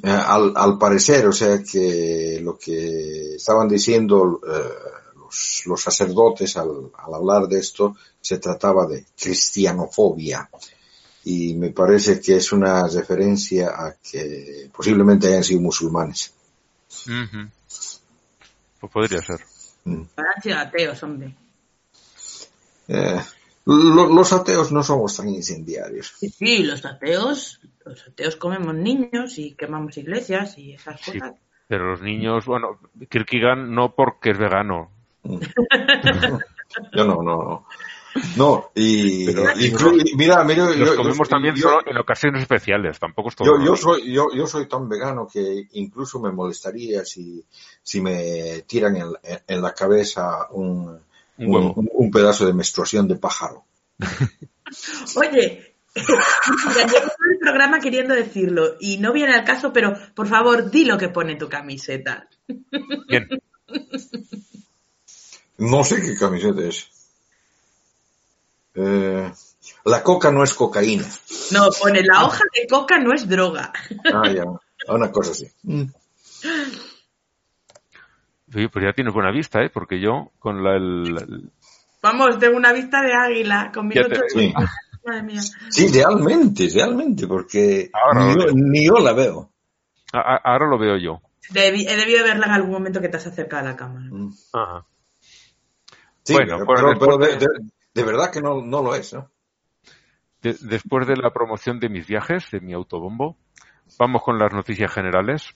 al, 0.03 0.53
al, 0.55 0.77
parecer, 0.77 1.27
o 1.27 1.33
sea 1.33 1.61
que 1.61 2.39
lo 2.41 2.57
que 2.57 3.35
estaban 3.35 3.67
diciendo 3.67 4.39
eh, 4.47 5.17
los, 5.17 5.63
los, 5.65 5.81
sacerdotes 5.81 6.55
al, 6.57 6.91
al, 6.97 7.13
hablar 7.13 7.47
de 7.47 7.59
esto 7.59 7.95
se 8.21 8.37
trataba 8.37 8.85
de 8.87 9.05
cristianofobia 9.19 10.49
y 11.29 11.55
me 11.55 11.71
parece 11.71 12.21
que 12.21 12.37
es 12.37 12.53
una 12.53 12.87
referencia 12.87 13.67
a 13.67 13.95
que 13.95 14.69
posiblemente 14.73 15.27
hayan 15.27 15.43
sido 15.43 15.59
musulmanes. 15.59 16.33
Pues 18.79 18.91
podría 18.93 19.21
ser. 19.21 19.41
Mm. 19.83 20.03
sido 20.41 20.57
ateos, 20.57 21.03
hombre. 21.03 21.35
Eh, 22.87 23.21
los 23.67 24.31
ateos 24.31 24.71
no 24.71 24.81
somos 24.81 25.17
tan 25.17 25.27
incendiarios. 25.27 26.13
Sí, 26.17 26.29
sí, 26.29 26.63
los 26.63 26.85
ateos, 26.85 27.59
los 27.85 28.07
ateos 28.07 28.37
comemos 28.37 28.73
niños 28.73 29.37
y 29.37 29.55
quemamos 29.55 29.97
iglesias 29.97 30.57
y 30.57 30.73
esas 30.73 31.01
cosas. 31.01 31.33
pero 31.67 31.89
los 31.91 32.01
niños, 32.01 32.45
bueno, 32.45 32.79
Kierkegaard 33.09 33.67
no 33.67 33.93
porque 33.93 34.31
es 34.31 34.37
vegano. 34.37 34.89
Yo 36.93 37.05
no, 37.05 37.21
no, 37.21 37.65
no. 38.35 38.71
y, 38.75 39.27
mira, 40.15 40.43
mira, 40.43 40.69
los 40.69 40.95
comemos 40.95 41.27
también 41.27 41.57
solo 41.57 41.79
en 41.85 41.97
ocasiones 41.97 42.41
especiales, 42.41 42.99
tampoco 42.99 43.29
es 43.29 43.35
todo. 43.35 43.47
Yo, 43.47 43.65
yo 43.65 43.75
soy, 43.75 44.13
yo, 44.13 44.27
yo 44.33 44.47
soy 44.47 44.67
tan 44.67 44.87
vegano 44.87 45.27
que 45.27 45.67
incluso 45.71 46.19
me 46.19 46.31
molestaría 46.31 47.03
si, 47.03 47.43
si 47.81 48.01
me 48.01 48.61
tiran 48.67 48.95
en, 48.97 49.07
en 49.47 49.61
la 49.61 49.73
cabeza 49.73 50.47
un, 50.51 50.99
un, 51.37 52.11
pedazo 52.11 52.45
de 52.45 52.53
menstruación 52.53 53.07
de 53.07 53.15
pájaro. 53.15 53.65
Oye, 55.15 55.75
llevo 55.95 57.11
el 57.31 57.39
programa 57.39 57.79
queriendo 57.79 58.13
decirlo 58.13 58.75
y 58.79 58.97
no 58.97 59.13
viene 59.13 59.33
al 59.33 59.43
caso, 59.43 59.73
pero 59.73 59.93
por 60.15 60.27
favor, 60.27 60.69
di 60.69 60.85
lo 60.85 60.97
que 60.97 61.09
pone 61.09 61.35
tu 61.35 61.49
camiseta. 61.49 62.27
Bien. 63.07 63.27
No 65.57 65.83
sé 65.83 66.01
qué 66.01 66.15
camiseta 66.15 66.61
es. 66.61 66.87
Eh, 68.75 69.31
la 69.85 70.03
coca 70.03 70.31
no 70.31 70.43
es 70.43 70.53
cocaína. 70.53 71.05
No, 71.51 71.69
pone 71.71 72.03
la 72.03 72.25
hoja 72.25 72.43
de 72.55 72.67
coca 72.67 72.99
no 72.99 73.13
es 73.13 73.27
droga. 73.27 73.73
Ah, 74.13 74.31
ya. 74.31 74.43
Una 74.87 75.11
cosa 75.11 75.31
así. 75.31 75.47
Sí, 78.51 78.67
pues 78.67 78.85
ya 78.85 78.93
tienes 78.93 79.13
buena 79.13 79.31
vista, 79.31 79.61
¿eh? 79.61 79.69
Porque 79.73 79.99
yo, 79.99 80.31
con 80.39 80.63
la, 80.63 80.75
el... 80.75 81.51
Vamos, 82.01 82.39
tengo 82.39 82.55
una 82.55 82.71
vista 82.71 83.01
de 83.01 83.13
águila, 83.13 83.71
con 83.73 83.87
mi 83.87 83.95
sí. 84.29 84.53
Madre 85.05 85.23
mía. 85.23 85.41
Sí, 85.69 85.87
realmente, 85.87 86.69
realmente, 86.73 87.27
porque 87.27 87.89
ni 88.53 88.87
yo, 88.87 88.99
la 88.99 89.13
veo. 89.13 89.51
ahora 90.11 90.67
lo 90.67 90.77
veo 90.77 90.97
yo. 90.97 91.21
he 91.53 91.71
debido 91.71 92.23
verla 92.23 92.47
en 92.47 92.51
algún 92.53 92.71
momento 92.71 92.99
que 92.99 93.07
te 93.09 93.17
has 93.17 93.27
acercado 93.27 93.65
a 93.65 93.71
la 93.71 93.75
cámara. 93.77 94.05
Mm. 94.09 94.33
Ajá. 94.53 94.85
Sí, 96.23 96.33
bueno, 96.33 96.57
pero, 96.99 97.17
de, 97.17 98.03
verdad 98.03 98.31
que 98.31 98.41
no, 98.41 98.61
no 98.61 98.83
lo 98.83 98.95
es, 98.95 99.13
¿no? 99.13 99.31
después 100.41 101.07
de 101.07 101.15
la 101.17 101.31
promoción 101.31 101.79
de 101.79 101.89
mis 101.89 102.05
viajes, 102.05 102.49
de 102.51 102.59
mi 102.59 102.73
autobombo, 102.73 103.37
vamos 103.97 104.23
con 104.23 104.37
las 104.37 104.53
noticias 104.53 104.91
generales. 104.93 105.49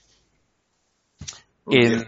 En, 1.70 2.04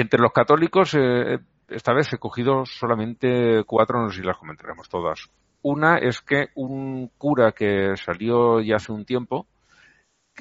entre 0.00 0.20
los 0.20 0.32
católicos, 0.32 0.94
eh, 0.94 1.40
esta 1.68 1.92
vez 1.92 2.12
he 2.12 2.18
cogido 2.18 2.64
solamente 2.64 3.64
cuatro, 3.66 4.00
no 4.00 4.10
sé 4.10 4.20
si 4.20 4.26
las 4.26 4.38
comentaremos 4.38 4.88
todas. 4.88 5.28
Una 5.62 5.98
es 5.98 6.20
que 6.20 6.50
un 6.54 7.10
cura 7.18 7.50
que 7.50 7.96
salió 7.96 8.60
ya 8.60 8.76
hace 8.76 8.92
un 8.92 9.04
tiempo, 9.04 9.48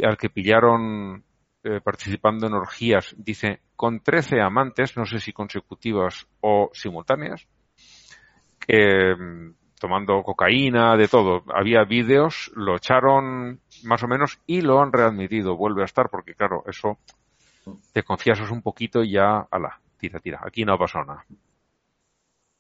al 0.03 0.16
que 0.16 0.30
pillaron 0.30 1.24
eh, 1.64 1.82
participando 1.84 2.45
en 2.45 2.53
orgías, 2.53 3.16
dice, 3.18 3.62
con 3.76 4.01
13 4.01 4.41
amantes, 4.41 4.95
no 4.95 5.05
sé 5.05 5.20
si 5.20 5.34
consecutivas 5.34 6.28
o 6.39 6.70
simultáneas, 6.74 7.47
mm, 8.68 9.49
tomando 9.80 10.22
cocaína, 10.22 10.95
de 10.97 11.08
todo. 11.08 11.43
Había 11.51 11.84
vídeos, 11.84 12.51
lo 12.55 12.76
echaron 12.76 13.60
más 13.86 14.03
o 14.03 14.08
menos 14.08 14.39
y 14.45 14.62
lo 14.62 14.80
han 14.82 14.93
readmitido. 14.93 15.58
Vuelve 15.58 15.82
a 15.82 15.86
estar 15.86 16.10
porque, 16.12 16.36
claro, 16.36 16.64
eso 16.68 16.99
te 17.93 18.03
confiasas 18.03 18.51
un 18.51 18.61
poquito 18.61 19.03
y 19.03 19.11
ya, 19.11 19.47
ala, 19.51 19.80
tira, 19.97 20.20
tira, 20.20 20.39
aquí 20.43 20.63
no 20.63 20.74
ha 20.74 20.78
pasado 20.78 21.05
nada. 21.05 21.26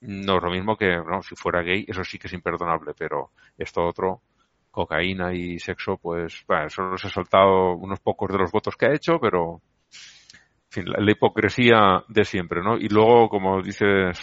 No 0.01 0.37
es 0.37 0.43
lo 0.43 0.51
mismo 0.51 0.77
que, 0.77 0.97
no, 0.97 1.21
si 1.23 1.35
fuera 1.35 1.63
gay, 1.63 1.85
eso 1.87 2.03
sí 2.03 2.19
que 2.19 2.27
es 2.27 2.33
imperdonable, 2.33 2.93
pero 2.97 3.31
esto 3.57 3.83
otro, 3.83 4.21
cocaína 4.71 5.33
y 5.33 5.57
sexo, 5.57 5.97
pues, 5.97 6.43
bueno, 6.47 6.69
solo 6.69 6.97
se 6.97 7.07
ha 7.07 7.09
saltado 7.09 7.75
unos 7.75 7.99
pocos 7.99 8.31
de 8.31 8.37
los 8.37 8.51
votos 8.51 8.75
que 8.75 8.85
ha 8.85 8.93
hecho, 8.93 9.19
pero, 9.19 9.61
en 9.91 10.69
fin, 10.69 10.85
la, 10.85 11.11
hipocresía 11.11 12.03
de 12.07 12.23
siempre, 12.25 12.61
¿no? 12.61 12.77
Y 12.77 12.87
luego, 12.89 13.27
como 13.27 13.61
dices, 13.61 14.19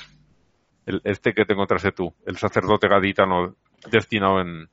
el, 0.86 1.00
este 1.02 1.32
que 1.32 1.44
te 1.44 1.54
encontraste 1.54 1.90
tú, 1.90 2.14
el 2.24 2.36
sacerdote 2.36 2.86
gaditano 2.86 3.56
destinado 3.90 4.40
en... 4.40 4.68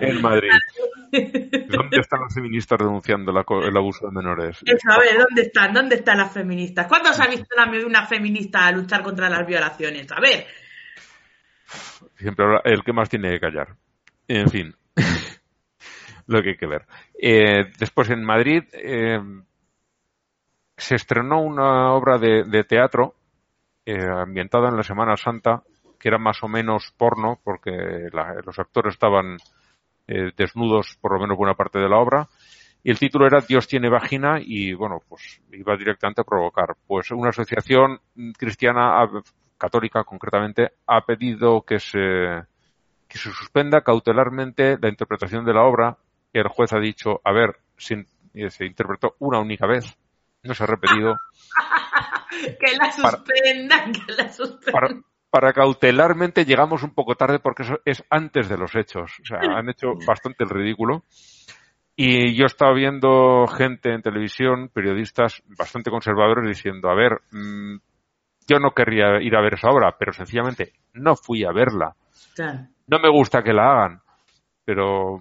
en 0.00 0.22
Madrid. 0.22 0.50
¿Dónde 1.68 1.98
están 2.00 2.20
las 2.22 2.34
feministas 2.34 2.78
denunciando 2.78 3.32
la 3.32 3.44
el 3.66 3.76
abuso 3.76 4.06
de 4.06 4.12
menores? 4.12 4.58
Eso, 4.64 4.90
a 4.90 4.98
ver, 4.98 5.16
¿dónde 5.18 5.42
están? 5.42 5.72
¿Dónde 5.72 5.94
están 5.96 6.18
las 6.18 6.32
feministas? 6.32 6.86
¿Cuándo 6.86 7.12
se 7.12 7.22
ha 7.22 7.26
visto 7.28 7.46
una, 7.86 8.06
feminista 8.06 8.70
luchar 8.72 9.02
contra 9.02 9.28
las 9.28 9.46
violaciones? 9.46 10.10
A 10.12 10.20
ver. 10.20 10.46
Siempre 12.16 12.44
habla- 12.44 12.62
el 12.64 12.82
que 12.82 12.92
más 12.92 13.08
tiene 13.08 13.30
que 13.32 13.40
callar. 13.40 13.74
En 14.28 14.48
fin, 14.48 14.74
lo 16.26 16.42
que 16.42 16.50
hay 16.50 16.56
que 16.56 16.66
ver. 16.66 16.86
Eh, 17.20 17.72
después 17.78 18.10
en 18.10 18.24
Madrid 18.24 18.64
eh, 18.72 19.20
se 20.76 20.94
estrenó 20.96 21.40
una 21.42 21.92
obra 21.92 22.18
de, 22.18 22.44
de 22.44 22.64
teatro 22.64 23.14
eh, 23.86 23.98
ambientada 24.02 24.68
en 24.68 24.76
la 24.76 24.82
Semana 24.82 25.16
Santa 25.16 25.62
que 25.98 26.08
era 26.08 26.18
más 26.18 26.42
o 26.42 26.48
menos 26.48 26.92
porno 26.98 27.40
porque 27.42 27.70
la- 28.12 28.40
los 28.44 28.58
actores 28.58 28.94
estaban 28.94 29.36
eh, 30.06 30.32
desnudos 30.36 30.96
por 31.00 31.14
lo 31.14 31.20
menos 31.20 31.36
buena 31.36 31.54
parte 31.54 31.78
de 31.78 31.88
la 31.88 31.98
obra. 31.98 32.28
Y 32.82 32.90
el 32.90 32.98
título 32.98 33.26
era 33.26 33.40
Dios 33.40 33.66
tiene 33.66 33.88
vagina 33.88 34.38
y 34.40 34.74
bueno 34.74 35.00
pues 35.08 35.40
iba 35.52 35.76
directamente 35.76 36.20
a 36.20 36.24
provocar. 36.24 36.76
Pues 36.86 37.10
una 37.10 37.30
asociación 37.30 38.00
mm, 38.14 38.32
cristiana 38.32 39.08
católica 39.56 40.04
concretamente 40.04 40.72
ha 40.86 41.00
pedido 41.02 41.62
que 41.62 41.78
se 41.78 42.44
que 43.08 43.18
se 43.18 43.30
suspenda 43.30 43.80
cautelarmente 43.80 44.76
la 44.80 44.88
interpretación 44.88 45.44
de 45.44 45.54
la 45.54 45.62
obra. 45.62 45.96
El 46.32 46.48
juez 46.48 46.72
ha 46.72 46.80
dicho 46.80 47.20
a 47.24 47.32
ver 47.32 47.56
se, 47.76 48.06
se 48.50 48.66
interpretó 48.66 49.16
una 49.20 49.40
única 49.40 49.66
vez. 49.66 49.96
No 50.42 50.54
se 50.54 50.64
ha 50.64 50.66
repetido. 50.66 51.16
Que 52.34 52.76
la 52.76 52.90
suspendan, 52.90 53.92
que 53.92 54.12
la 54.12 54.28
suspendan. 54.28 54.72
para, 54.72 54.88
para 55.34 55.52
cautelarmente 55.52 56.44
llegamos 56.44 56.84
un 56.84 56.94
poco 56.94 57.16
tarde 57.16 57.40
porque 57.40 57.64
eso 57.64 57.80
es 57.84 58.04
antes 58.08 58.48
de 58.48 58.56
los 58.56 58.72
hechos. 58.76 59.18
O 59.20 59.24
sea, 59.24 59.40
han 59.40 59.68
hecho 59.68 59.94
bastante 60.06 60.44
el 60.44 60.50
ridículo. 60.50 61.02
Y 61.96 62.36
yo 62.36 62.46
estaba 62.46 62.72
viendo 62.72 63.44
gente 63.48 63.92
en 63.92 64.00
televisión, 64.00 64.70
periodistas 64.72 65.42
bastante 65.58 65.90
conservadores, 65.90 66.46
diciendo, 66.46 66.88
a 66.88 66.94
ver, 66.94 67.14
mm, 67.32 67.78
yo 68.46 68.60
no 68.60 68.70
querría 68.70 69.20
ir 69.20 69.34
a 69.34 69.40
ver 69.42 69.54
esa 69.54 69.70
obra, 69.70 69.96
pero 69.98 70.12
sencillamente 70.12 70.72
no 70.92 71.16
fui 71.16 71.42
a 71.42 71.50
verla. 71.50 71.96
Claro. 72.36 72.68
No 72.86 73.00
me 73.00 73.10
gusta 73.10 73.42
que 73.42 73.52
la 73.52 73.72
hagan, 73.72 74.02
pero, 74.64 75.18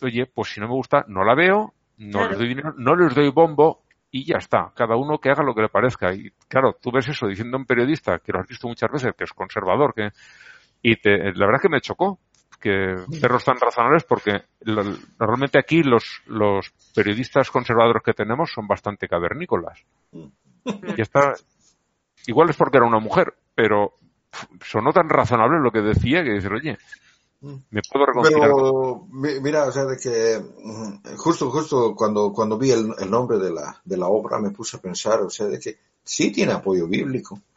oye, 0.00 0.26
pues 0.32 0.50
si 0.50 0.60
no 0.60 0.68
me 0.68 0.74
gusta, 0.74 1.04
no 1.08 1.24
la 1.24 1.34
veo, 1.34 1.74
no 1.98 2.18
Claro. 2.18 2.28
les 2.28 2.38
doy 2.38 2.48
dinero, 2.50 2.72
no 2.76 2.94
les 2.94 3.12
doy 3.16 3.30
bombo 3.30 3.82
y 4.20 4.24
ya 4.24 4.36
está. 4.38 4.72
Cada 4.74 4.96
uno 4.96 5.18
que 5.18 5.30
haga 5.30 5.42
lo 5.42 5.54
que 5.54 5.62
le 5.62 5.68
parezca. 5.68 6.12
Y 6.14 6.30
claro, 6.48 6.76
tú 6.80 6.90
ves 6.90 7.08
eso 7.08 7.26
diciendo 7.26 7.56
a 7.56 7.60
un 7.60 7.66
periodista, 7.66 8.18
que 8.18 8.32
lo 8.32 8.40
has 8.40 8.48
visto 8.48 8.66
muchas 8.68 8.90
veces, 8.90 9.12
que 9.16 9.24
es 9.24 9.32
conservador, 9.32 9.92
que, 9.94 10.10
y 10.82 10.96
te, 10.96 11.16
la 11.34 11.46
verdad 11.46 11.56
es 11.56 11.62
que 11.62 11.68
me 11.68 11.80
chocó 11.80 12.18
que 12.60 13.04
perros 13.20 13.44
tan 13.44 13.60
razonables 13.60 14.04
porque 14.04 14.42
lo- 14.60 14.96
normalmente 15.18 15.58
aquí 15.58 15.82
los, 15.82 16.22
los 16.26 16.72
periodistas 16.94 17.50
conservadores 17.50 18.02
que 18.02 18.14
tenemos 18.14 18.50
son 18.50 18.66
bastante 18.66 19.08
cavernícolas. 19.08 19.82
Y 20.96 21.02
está, 21.02 21.34
igual 22.26 22.48
es 22.50 22.56
porque 22.56 22.78
era 22.78 22.86
una 22.86 22.98
mujer, 23.00 23.34
pero 23.54 23.92
sonó 24.62 24.92
tan 24.92 25.08
razonable 25.08 25.58
lo 25.60 25.70
que 25.70 25.80
decía 25.82 26.22
que 26.24 26.32
dices, 26.32 26.50
oye, 26.50 26.78
me 27.70 27.82
puedo 27.82 28.06
reconciliar 28.06 28.50
con 28.50 28.58
Pero 28.62 29.06
mi- 29.10 29.40
mira, 29.40 29.64
o 29.66 29.72
sea, 29.72 29.84
de 29.84 29.96
que 29.98 30.40
mm, 30.62 31.16
justo, 31.16 31.50
justo 31.50 31.94
cuando, 31.94 32.32
cuando 32.32 32.56
vi 32.58 32.70
el, 32.70 32.92
el 32.98 33.10
nombre 33.10 33.38
de 33.38 33.50
la, 33.52 33.80
de 33.84 33.96
la 33.96 34.06
obra 34.08 34.38
me 34.38 34.50
puse 34.50 34.76
a 34.76 34.80
pensar, 34.80 35.20
o 35.22 35.30
sea, 35.30 35.46
de 35.46 35.58
que 35.58 35.78
sí 36.04 36.30
tiene 36.32 36.52
apoyo 36.52 36.86
bíblico. 36.86 37.40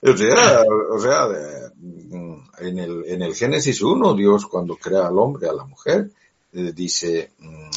O 0.00 0.16
sea, 0.16 0.62
o 0.92 0.98
sea, 1.00 1.26
de- 1.26 1.70
mm, 1.76 2.34
en 2.60 2.78
el, 2.78 3.04
en 3.06 3.22
el 3.22 3.34
Génesis 3.34 3.82
1, 3.82 4.14
Dios 4.14 4.46
cuando 4.46 4.76
crea 4.76 5.06
al 5.08 5.18
hombre, 5.18 5.48
a 5.48 5.52
la 5.52 5.64
mujer, 5.64 6.10
eh, 6.52 6.72
dice, 6.74 7.32
mm, 7.38 7.70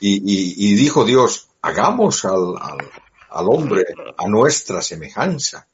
y, 0.00 0.16
y- 0.18 0.54
y 0.70 0.74
dijo 0.74 1.04
Dios, 1.04 1.48
hagamos 1.62 2.24
al, 2.24 2.54
al, 2.60 2.78
al 3.30 3.46
hombre 3.48 3.84
a 4.16 4.28
nuestra 4.28 4.82
semejanza. 4.82 5.66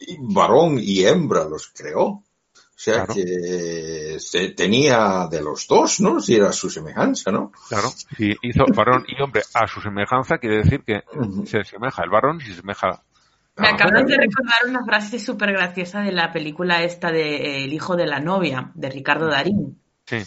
Y 0.00 0.16
varón 0.20 0.78
y 0.80 1.04
hembra 1.04 1.44
los 1.44 1.68
creó. 1.68 2.04
O 2.04 2.78
sea 2.78 3.06
Claro. 3.06 3.14
que 3.14 4.16
se 4.20 4.50
tenía 4.50 5.26
de 5.30 5.40
los 5.40 5.66
dos, 5.66 5.98
¿no? 6.00 6.20
Si 6.20 6.34
era 6.34 6.52
su 6.52 6.68
semejanza, 6.68 7.30
¿no? 7.32 7.50
Claro, 7.70 7.88
si 8.16 8.34
hizo 8.42 8.64
varón 8.74 9.04
y 9.08 9.20
hombre 9.22 9.42
a 9.54 9.66
su 9.66 9.80
semejanza, 9.80 10.36
quiere 10.36 10.58
decir 10.58 10.82
que 10.84 11.02
se 11.46 11.60
asemeja 11.60 12.04
el 12.04 12.10
varón 12.10 12.38
y 12.40 12.44
se 12.44 12.52
asemeja. 12.52 13.02
Me 13.56 13.68
Ah, 13.68 13.70
acabas 13.72 13.92
bueno. 14.02 14.08
de 14.08 14.16
recordar 14.18 14.58
una 14.68 14.84
frase 14.84 15.18
súper 15.18 15.52
graciosa 15.54 16.00
de 16.02 16.12
la 16.12 16.30
película 16.34 16.82
esta 16.82 17.10
de 17.10 17.64
El 17.64 17.72
hijo 17.72 17.96
de 17.96 18.06
la 18.06 18.20
novia, 18.20 18.70
de 18.74 18.90
Ricardo 18.90 19.28
Darín. 19.28 19.80
Sí, 20.04 20.18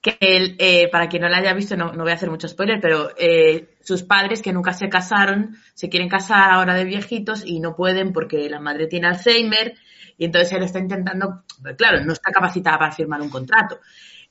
Que 0.00 0.16
él, 0.20 0.54
eh, 0.58 0.88
para 0.90 1.08
quien 1.08 1.22
no 1.22 1.28
la 1.28 1.38
haya 1.38 1.54
visto, 1.54 1.76
no, 1.76 1.92
no 1.92 2.04
voy 2.04 2.12
a 2.12 2.14
hacer 2.14 2.30
mucho 2.30 2.46
spoiler, 2.46 2.80
pero 2.80 3.10
eh, 3.18 3.76
sus 3.80 4.04
padres 4.04 4.42
que 4.42 4.52
nunca 4.52 4.72
se 4.72 4.88
casaron, 4.88 5.56
se 5.74 5.88
quieren 5.88 6.08
casar 6.08 6.52
ahora 6.52 6.74
de 6.74 6.84
viejitos 6.84 7.44
y 7.44 7.58
no 7.58 7.74
pueden 7.74 8.12
porque 8.12 8.48
la 8.48 8.60
madre 8.60 8.86
tiene 8.86 9.08
Alzheimer 9.08 9.74
y 10.18 10.24
entonces 10.24 10.52
él 10.52 10.64
está 10.64 10.80
intentando, 10.80 11.44
claro, 11.76 12.04
no 12.04 12.12
está 12.12 12.32
capacitada 12.32 12.78
para 12.78 12.92
firmar 12.92 13.22
un 13.22 13.30
contrato. 13.30 13.78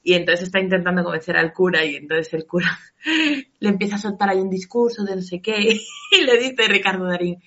Y 0.04 0.14
entonces 0.14 0.44
está 0.44 0.60
intentando 0.60 1.04
convencer 1.04 1.36
al 1.38 1.52
cura 1.52 1.84
y 1.84 1.96
entonces 1.96 2.34
el 2.34 2.46
cura 2.46 2.78
le 3.60 3.70
empieza 3.70 3.96
a 3.96 4.00
soltar 4.00 4.30
ahí 4.30 4.38
un 4.38 4.50
discurso 4.50 5.04
de 5.04 5.16
no 5.16 5.22
sé 5.22 5.42
qué 5.42 5.58
y 6.12 6.24
le 6.24 6.38
dice 6.38 6.68
Ricardo 6.68 7.06
Darín, 7.06 7.42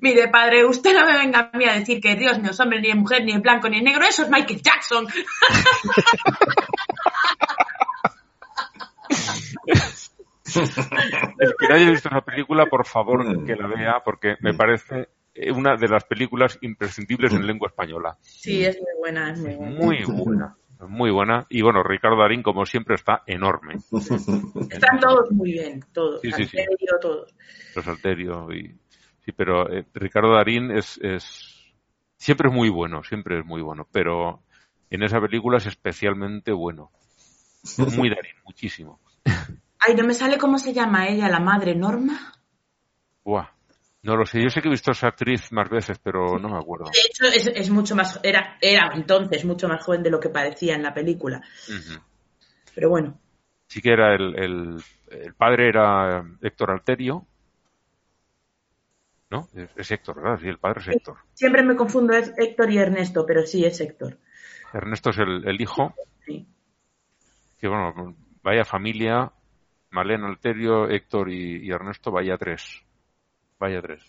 mire 0.00 0.28
padre, 0.28 0.64
usted 0.64 0.92
no 0.92 1.06
me 1.06 1.16
venga 1.16 1.50
a 1.52 1.56
mí 1.56 1.64
a 1.64 1.74
decir 1.74 2.00
que 2.00 2.16
Dios 2.16 2.40
no 2.40 2.50
es 2.50 2.60
hombre, 2.60 2.80
ni 2.80 2.90
es 2.90 2.96
mujer, 2.96 3.24
ni 3.24 3.32
es 3.32 3.40
blanco, 3.40 3.68
ni 3.68 3.78
es 3.78 3.82
negro, 3.82 4.04
eso 4.04 4.22
es 4.22 4.30
Michael 4.30 4.60
Jackson. 4.60 5.06
El 11.38 11.54
que 11.58 11.68
no 11.68 11.74
haya 11.74 11.90
visto 11.90 12.08
esa 12.08 12.20
película, 12.20 12.66
por 12.66 12.86
favor, 12.86 13.24
Mm. 13.24 13.46
que 13.46 13.56
la 13.56 13.66
vea, 13.66 14.02
porque 14.04 14.36
me 14.40 14.54
parece 14.54 15.08
eh, 15.34 15.50
una 15.50 15.76
de 15.76 15.88
las 15.88 16.04
películas 16.04 16.58
imprescindibles 16.60 17.32
en 17.32 17.46
lengua 17.46 17.68
española. 17.68 18.16
Sí, 18.20 18.64
es 18.64 18.76
muy 18.76 18.92
buena, 19.00 19.30
es 19.32 19.38
muy 19.40 19.54
buena. 19.56 19.76
Muy 19.76 20.04
buena, 20.04 20.56
muy 20.86 21.10
buena. 21.10 21.46
Y 21.48 21.62
bueno, 21.62 21.82
Ricardo 21.82 22.18
Darín, 22.18 22.42
como 22.42 22.66
siempre, 22.66 22.94
está 22.94 23.22
enorme. 23.26 23.76
Están 24.70 25.00
todos 25.00 25.30
muy 25.32 25.52
bien, 25.52 25.80
todos. 25.92 26.20
Sí, 26.20 26.30
sí, 26.32 26.44
sí. 26.44 26.58
Alterio, 26.58 26.98
todos. 27.00 27.34
Los 27.74 27.88
Alterio 27.88 28.52
y... 28.52 28.74
Sí, 29.24 29.32
pero 29.32 29.70
eh, 29.72 29.86
Ricardo 29.94 30.34
Darín 30.34 30.70
es, 30.70 30.98
es... 31.02 31.72
Siempre 32.18 32.48
es 32.50 32.54
muy 32.54 32.68
bueno, 32.68 33.02
siempre 33.02 33.38
es 33.38 33.44
muy 33.46 33.62
bueno. 33.62 33.88
Pero 33.90 34.42
en 34.90 35.02
esa 35.02 35.18
película 35.20 35.56
es 35.56 35.66
especialmente 35.66 36.52
bueno. 36.52 36.90
Muy 37.96 38.10
Darín, 38.10 38.34
muchísimo. 38.44 39.00
Ay, 39.24 39.94
no 39.96 40.04
me 40.04 40.14
sale 40.14 40.38
cómo 40.38 40.58
se 40.58 40.72
llama 40.72 41.08
ella, 41.08 41.28
la 41.28 41.40
madre, 41.40 41.74
Norma. 41.74 42.32
Buah. 43.24 43.48
No 44.02 44.16
lo 44.16 44.26
sé, 44.26 44.42
yo 44.42 44.50
sé 44.50 44.60
que 44.60 44.68
he 44.68 44.70
visto 44.70 44.90
a 44.90 44.92
esa 44.92 45.08
actriz 45.08 45.50
más 45.50 45.68
veces, 45.70 45.98
pero 45.98 46.38
no 46.38 46.50
me 46.50 46.58
acuerdo. 46.58 46.84
De 46.92 47.00
hecho, 47.00 47.24
es, 47.24 47.46
es 47.46 47.70
mucho 47.70 47.96
más, 47.96 48.20
era, 48.22 48.58
era 48.60 48.90
entonces 48.94 49.46
mucho 49.46 49.66
más 49.66 49.82
joven 49.82 50.02
de 50.02 50.10
lo 50.10 50.20
que 50.20 50.28
parecía 50.28 50.74
en 50.74 50.82
la 50.82 50.92
película. 50.92 51.40
Pero 52.74 52.90
bueno, 52.90 53.18
Sí 53.66 53.80
que 53.80 53.90
era 53.92 54.14
el, 54.14 54.38
el, 54.38 54.82
el 55.10 55.34
padre 55.34 55.68
era 55.70 56.22
Héctor 56.42 56.70
Alterio. 56.72 57.26
¿No? 59.30 59.48
Es, 59.54 59.70
es 59.76 59.90
Héctor, 59.90 60.16
¿verdad? 60.22 60.38
Sí, 60.40 60.48
el 60.48 60.58
padre 60.58 60.80
es 60.82 60.88
Héctor. 60.88 61.16
siempre 61.32 61.62
me 61.62 61.74
confundo 61.74 62.12
es 62.14 62.32
Héctor 62.36 62.70
y 62.70 62.78
Ernesto, 62.78 63.24
pero 63.26 63.46
sí 63.46 63.64
es 63.64 63.80
Héctor. 63.80 64.18
Ernesto 64.72 65.10
es 65.10 65.18
el, 65.18 65.48
el 65.48 65.60
hijo, 65.60 65.94
Sí. 66.26 66.46
que 67.58 67.68
bueno, 67.68 68.14
vaya 68.44 68.64
familia, 68.64 69.32
Malena 69.90 70.28
Alterio, 70.28 70.88
Héctor 70.88 71.30
y, 71.30 71.66
y 71.66 71.70
Ernesto, 71.72 72.12
vaya 72.12 72.36
tres. 72.36 72.84
Vaya 73.58 73.80
tres. 73.82 74.02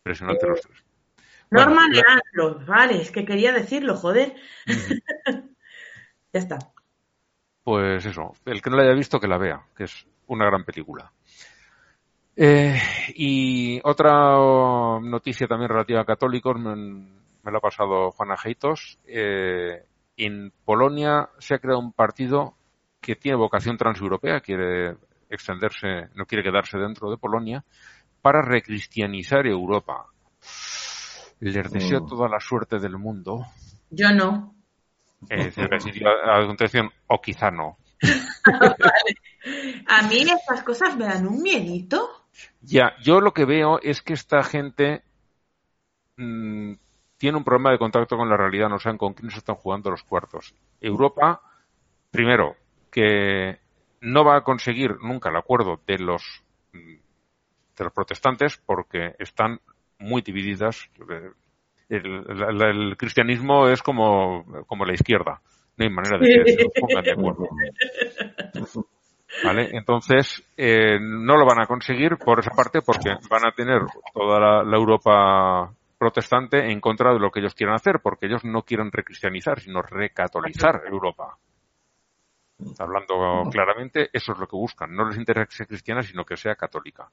Impresionante 0.00 0.46
los 0.46 0.60
tres. 0.60 0.84
Bueno, 1.50 1.70
Norma 1.70 1.88
la- 1.88 2.02
Leandro, 2.34 2.64
vale, 2.66 3.00
es 3.00 3.10
que 3.10 3.24
quería 3.24 3.52
decirlo, 3.52 3.96
joder. 3.96 4.34
ya 6.32 6.40
está. 6.40 6.58
Pues 7.64 8.04
eso, 8.06 8.32
el 8.44 8.62
que 8.62 8.70
no 8.70 8.76
la 8.76 8.84
haya 8.84 8.94
visto 8.94 9.18
que 9.18 9.26
la 9.26 9.38
vea, 9.38 9.66
que 9.76 9.84
es 9.84 10.06
una 10.28 10.44
gran 10.46 10.64
película. 10.64 11.10
Eh, 12.36 12.78
y 13.14 13.80
otra 13.82 14.36
noticia 15.00 15.48
también 15.48 15.70
relativa 15.70 16.02
a 16.02 16.04
católicos, 16.04 16.58
me, 16.60 16.76
me 16.76 17.50
la 17.52 17.58
ha 17.58 17.60
pasado 17.60 18.10
Juana 18.12 18.36
Heitos. 18.44 18.98
Eh, 19.06 19.84
en 20.16 20.52
Polonia 20.64 21.30
se 21.38 21.54
ha 21.54 21.58
creado 21.58 21.80
un 21.80 21.92
partido 21.92 22.54
que 23.06 23.14
tiene 23.14 23.36
vocación 23.36 23.76
transeuropea, 23.76 24.40
quiere 24.40 24.96
extenderse, 25.30 26.08
no 26.16 26.26
quiere 26.26 26.42
quedarse 26.42 26.76
dentro 26.76 27.08
de 27.08 27.16
Polonia, 27.16 27.64
para 28.20 28.42
recristianizar 28.42 29.46
Europa. 29.46 30.06
Les 31.38 31.70
deseo 31.70 32.00
Mm. 32.00 32.08
toda 32.08 32.28
la 32.28 32.40
suerte 32.40 32.80
del 32.80 32.98
mundo. 32.98 33.46
Yo 33.90 34.10
no. 34.10 34.56
Eh, 35.30 35.52
a, 35.56 36.42
a 36.42 36.46
continuación, 36.46 36.90
o 37.06 37.20
quizá 37.20 37.52
no. 37.52 37.78
A 39.86 40.02
mí 40.08 40.22
estas 40.22 40.64
cosas 40.64 40.96
me 40.96 41.04
dan 41.04 41.28
un 41.28 41.40
miedito. 41.40 42.26
Ya, 42.60 42.94
yo 43.00 43.20
lo 43.20 43.32
que 43.32 43.44
veo 43.44 43.78
es 43.80 44.02
que 44.02 44.14
esta 44.14 44.42
gente 44.42 45.04
mm, 46.16 46.72
tiene 47.16 47.38
un 47.38 47.44
problema 47.44 47.70
de 47.70 47.78
contacto 47.78 48.16
con 48.16 48.28
la 48.28 48.36
realidad, 48.36 48.68
no 48.68 48.80
saben 48.80 48.98
con 48.98 49.14
quién 49.14 49.30
se 49.30 49.38
están 49.38 49.54
jugando 49.54 49.90
los 49.92 50.02
cuartos. 50.02 50.54
Europa, 50.80 51.40
primero, 52.10 52.56
que 52.90 53.58
no 54.00 54.24
va 54.24 54.36
a 54.36 54.42
conseguir 54.42 54.96
nunca 55.00 55.30
el 55.30 55.36
acuerdo 55.36 55.80
de 55.86 55.98
los 55.98 56.22
de 56.72 57.84
los 57.84 57.92
protestantes 57.92 58.56
porque 58.64 59.14
están 59.18 59.60
muy 59.98 60.22
divididas. 60.22 60.88
El, 61.88 62.24
el, 62.28 62.96
cristianismo 62.96 63.68
es 63.68 63.82
como, 63.82 64.44
como 64.66 64.84
la 64.84 64.94
izquierda. 64.94 65.40
No 65.76 65.84
hay 65.84 65.90
manera 65.90 66.18
de 66.18 66.42
que 66.44 66.52
se 66.52 66.80
pongan 66.80 67.04
de 67.04 67.12
acuerdo. 67.12 67.48
¿Vale? 69.44 69.68
Entonces, 69.72 70.42
eh, 70.56 70.98
no 71.00 71.36
lo 71.36 71.44
van 71.44 71.60
a 71.60 71.66
conseguir 71.66 72.16
por 72.16 72.40
esa 72.40 72.50
parte 72.52 72.80
porque 72.80 73.10
van 73.28 73.46
a 73.46 73.52
tener 73.52 73.82
toda 74.14 74.40
la, 74.40 74.62
la, 74.62 74.76
Europa 74.76 75.70
protestante 75.98 76.70
en 76.70 76.80
contra 76.80 77.12
de 77.12 77.18
lo 77.18 77.30
que 77.30 77.40
ellos 77.40 77.54
quieran 77.54 77.74
hacer, 77.74 78.00
porque 78.02 78.26
ellos 78.26 78.44
no 78.44 78.62
quieren 78.62 78.90
recristianizar, 78.90 79.60
sino 79.60 79.82
recatolizar 79.82 80.82
Europa. 80.86 81.36
Hablando 82.78 83.42
claramente, 83.50 84.08
eso 84.12 84.32
es 84.32 84.38
lo 84.38 84.46
que 84.46 84.56
buscan. 84.56 84.94
No 84.94 85.06
les 85.06 85.18
interesa 85.18 85.46
que 85.46 85.56
sea 85.56 85.66
cristiana, 85.66 86.02
sino 86.02 86.24
que 86.24 86.36
sea 86.36 86.54
católica. 86.54 87.10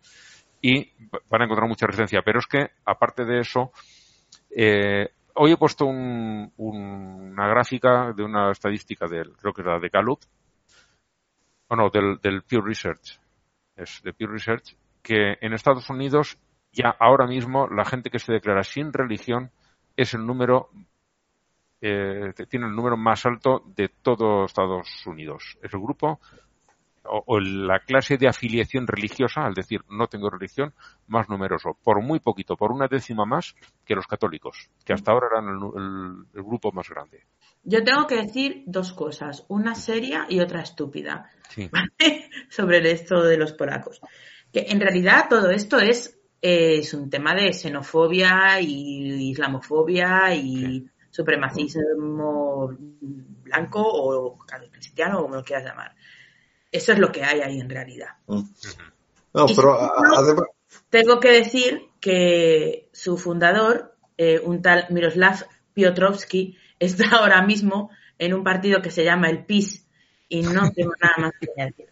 Y 0.61 0.91
van 1.29 1.41
a 1.41 1.45
encontrar 1.45 1.67
mucha 1.67 1.85
resistencia. 1.85 2.21
Pero 2.23 2.39
es 2.39 2.47
que, 2.47 2.71
aparte 2.85 3.25
de 3.25 3.39
eso, 3.39 3.71
eh, 4.49 5.09
hoy 5.35 5.51
he 5.51 5.57
puesto 5.57 5.85
un, 5.85 6.51
una 6.57 7.47
gráfica 7.47 8.13
de 8.13 8.23
una 8.23 8.51
estadística 8.51 9.07
del, 9.07 9.35
creo 9.35 9.53
que 9.53 9.61
era 9.61 9.79
de 9.79 9.89
Gallup, 9.89 10.21
o 11.67 11.75
no, 11.75 11.89
del, 11.89 12.19
del 12.21 12.43
Pew 12.43 12.61
Research, 12.61 13.19
es 13.75 14.01
de 14.03 14.13
Pew 14.13 14.27
Research, 14.27 14.77
que 15.01 15.37
en 15.41 15.53
Estados 15.53 15.89
Unidos 15.89 16.37
ya 16.71 16.95
ahora 16.99 17.27
mismo 17.27 17.67
la 17.67 17.85
gente 17.85 18.09
que 18.09 18.19
se 18.19 18.33
declara 18.33 18.63
sin 18.63 18.93
religión 18.93 19.51
es 19.95 20.13
el 20.13 20.25
número 20.25 20.69
eh, 21.85 22.31
tiene 22.47 22.65
el 22.65 22.75
número 22.75 22.95
más 22.95 23.25
alto 23.25 23.61
de 23.75 23.89
todo 23.89 24.45
Estados 24.45 25.05
Unidos. 25.05 25.57
Es 25.61 25.73
el 25.73 25.81
grupo 25.81 26.21
o, 27.03 27.41
la 27.41 27.79
clase 27.79 28.15
de 28.15 28.29
afiliación 28.29 28.87
religiosa, 28.87 29.41
al 29.41 29.53
decir 29.53 29.81
no 29.89 30.07
tengo 30.07 30.29
religión, 30.29 30.73
más 31.07 31.27
numeroso, 31.27 31.77
por 31.83 32.01
muy 32.01 32.21
poquito, 32.21 32.55
por 32.55 32.71
una 32.71 32.87
décima 32.87 33.25
más 33.25 33.53
que 33.83 33.95
los 33.95 34.07
católicos, 34.07 34.69
que 34.85 34.93
hasta 34.93 35.11
ahora 35.11 35.27
eran 35.33 35.49
el, 36.33 36.43
grupo 36.43 36.71
más 36.71 36.87
grande. 36.89 37.25
Yo 37.65 37.83
tengo 37.83 38.07
que 38.07 38.15
decir 38.15 38.63
dos 38.65 38.93
cosas, 38.93 39.45
una 39.49 39.75
seria 39.75 40.25
y 40.29 40.39
otra 40.39 40.61
estúpida, 40.61 41.29
sobre 42.49 42.91
esto 42.91 43.21
de 43.23 43.37
los 43.37 43.51
polacos. 43.51 43.99
Que 44.53 44.67
en 44.69 44.79
realidad 44.79 45.27
todo 45.29 45.49
esto 45.49 45.79
es, 45.79 46.17
es 46.41 46.93
un 46.93 47.09
tema 47.09 47.35
de 47.35 47.51
xenofobia 47.51 48.61
y 48.61 49.31
islamofobia 49.31 50.33
y 50.33 50.87
supremacismo 51.13 52.75
blanco 53.43 53.81
o 53.83 54.35
cristiano, 54.71 55.19
o 55.19 55.21
como 55.23 55.35
lo 55.35 55.43
quieras 55.43 55.65
llamar. 55.65 55.95
Eso 56.71 56.91
es 56.91 56.97
lo 56.97 57.11
que 57.11 57.23
hay 57.23 57.41
ahí 57.41 57.59
en 57.59 57.69
realidad. 57.69 58.09
Mm. 58.25 58.41
No, 59.35 59.45
pero 59.55 59.79
además... 60.17 60.45
Tengo 60.89 61.19
que 61.19 61.29
decir 61.29 61.83
que 61.99 62.89
su 62.93 63.17
fundador, 63.17 63.95
eh, 64.17 64.41
un 64.43 64.63
tal 64.63 64.87
Miroslav 64.89 65.45
Piotrowski, 65.75 66.57
está 66.79 67.03
ahora 67.17 67.43
mismo 67.43 67.91
en 68.17 68.33
un 68.33 68.43
partido 68.43 68.81
que 68.81 68.89
se 68.89 69.03
llama 69.03 69.29
el 69.29 69.45
PIS 69.45 69.85
y 70.29 70.41
no 70.41 70.71
tengo 70.75 70.93
nada 70.99 71.15
más 71.19 71.33
que 71.39 71.47
decir. 71.55 71.89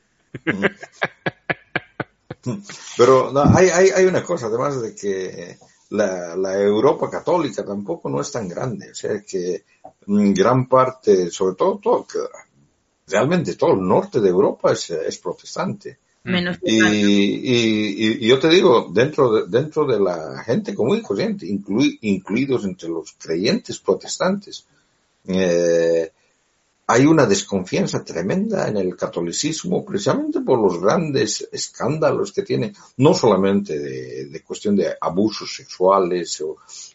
Pero 2.97 3.31
no, 3.31 3.43
hay, 3.55 3.69
hay, 3.69 3.89
hay 3.89 4.05
una 4.05 4.23
cosa, 4.23 4.47
además 4.47 4.81
de 4.81 4.95
que 4.95 5.57
la, 5.91 6.35
la, 6.35 6.59
Europa 6.59 7.09
católica 7.09 7.63
tampoco 7.63 8.09
no 8.09 8.21
es 8.21 8.31
tan 8.31 8.47
grande, 8.47 8.91
o 8.91 8.95
sea 8.95 9.21
que 9.21 9.63
gran 10.07 10.67
parte, 10.67 11.29
sobre 11.29 11.55
todo, 11.55 11.79
todo 11.81 12.07
realmente 13.07 13.55
todo 13.55 13.73
el 13.73 13.87
norte 13.87 14.19
de 14.19 14.29
Europa 14.29 14.71
es, 14.71 14.89
es 14.89 15.17
protestante. 15.17 15.97
Menos 16.23 16.59
y, 16.61 16.79
y, 16.79 18.23
y, 18.23 18.27
yo 18.27 18.37
te 18.39 18.47
digo, 18.49 18.91
dentro 18.93 19.33
de, 19.33 19.47
dentro 19.47 19.85
de 19.87 19.99
la 19.99 20.43
gente 20.43 20.75
común 20.75 20.97
y 20.97 21.01
corriente, 21.01 21.47
incluidos 21.47 22.63
entre 22.63 22.89
los 22.89 23.13
creyentes 23.13 23.79
protestantes, 23.79 24.65
eh, 25.27 26.11
hay 26.91 27.05
una 27.05 27.25
desconfianza 27.25 28.03
tremenda 28.03 28.67
en 28.67 28.75
el 28.75 28.97
catolicismo 28.97 29.85
precisamente 29.85 30.41
por 30.41 30.59
los 30.59 30.81
grandes 30.81 31.47
escándalos 31.49 32.33
que 32.33 32.41
tiene, 32.41 32.73
no 32.97 33.13
solamente 33.13 33.79
de, 33.79 34.43
cuestión 34.43 34.75
de 34.75 34.93
abusos 34.99 35.55
sexuales 35.55 36.43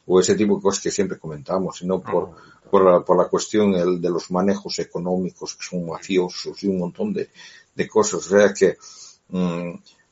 o, 0.06 0.20
ese 0.20 0.34
tipo 0.34 0.56
de 0.56 0.62
cosas 0.62 0.82
que 0.82 0.90
siempre 0.90 1.18
comentamos, 1.18 1.78
sino 1.78 2.02
por, 2.02 2.32
por, 2.70 2.84
la, 2.84 3.00
por 3.00 3.16
la 3.16 3.28
cuestión 3.28 3.72
de 3.72 4.10
los 4.10 4.30
manejos 4.30 4.78
económicos 4.80 5.54
que 5.54 5.64
son 5.64 5.86
mafiosos 5.86 6.62
y 6.62 6.66
un 6.66 6.78
montón 6.78 7.14
de, 7.14 7.30
de 7.74 7.88
cosas. 7.88 8.26
O 8.26 8.38
sea 8.38 8.52
que 8.52 8.76
mm, 9.30 9.70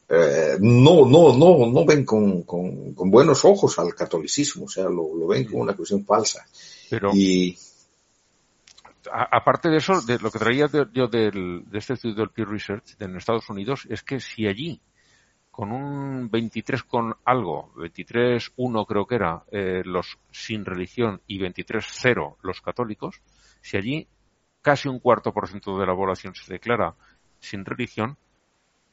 eh, 0.08 0.56
no, 0.60 1.04
no, 1.04 1.36
no, 1.36 1.66
no 1.70 1.84
ven 1.84 2.06
con, 2.06 2.42
con, 2.44 2.94
con, 2.94 3.10
buenos 3.10 3.44
ojos 3.44 3.78
al 3.78 3.94
catolicismo, 3.94 4.64
o 4.64 4.68
sea, 4.68 4.84
lo, 4.84 5.14
lo 5.14 5.26
ven 5.26 5.44
como 5.44 5.60
una 5.60 5.76
cuestión 5.76 6.06
falsa. 6.06 6.46
Pero... 6.88 7.10
Y, 7.12 7.58
aparte 9.12 9.68
de 9.68 9.78
eso, 9.78 10.00
de 10.02 10.18
lo 10.18 10.30
que 10.30 10.38
traía 10.38 10.68
yo 10.92 11.08
del, 11.08 11.64
de 11.66 11.78
este 11.78 11.94
estudio 11.94 12.16
del 12.16 12.30
Pew 12.30 12.46
Research 12.46 12.96
en 13.00 13.16
Estados 13.16 13.48
Unidos 13.50 13.86
es 13.88 14.02
que 14.02 14.20
si 14.20 14.46
allí 14.46 14.80
con 15.50 15.70
un 15.70 16.30
23 16.30 16.82
con 16.82 17.14
algo, 17.24 17.72
23-1 17.76 18.86
creo 18.86 19.06
que 19.06 19.14
era, 19.14 19.44
eh, 19.52 19.82
los 19.84 20.18
sin 20.32 20.64
religión 20.64 21.20
y 21.28 21.38
23-0 21.38 22.36
los 22.42 22.60
católicos, 22.60 23.22
si 23.60 23.76
allí 23.76 24.08
casi 24.62 24.88
un 24.88 24.98
cuarto 24.98 25.32
por 25.32 25.46
ciento 25.46 25.78
de 25.78 25.86
la 25.86 25.94
población 25.94 26.34
se 26.34 26.52
declara 26.52 26.94
sin 27.38 27.64
religión, 27.64 28.16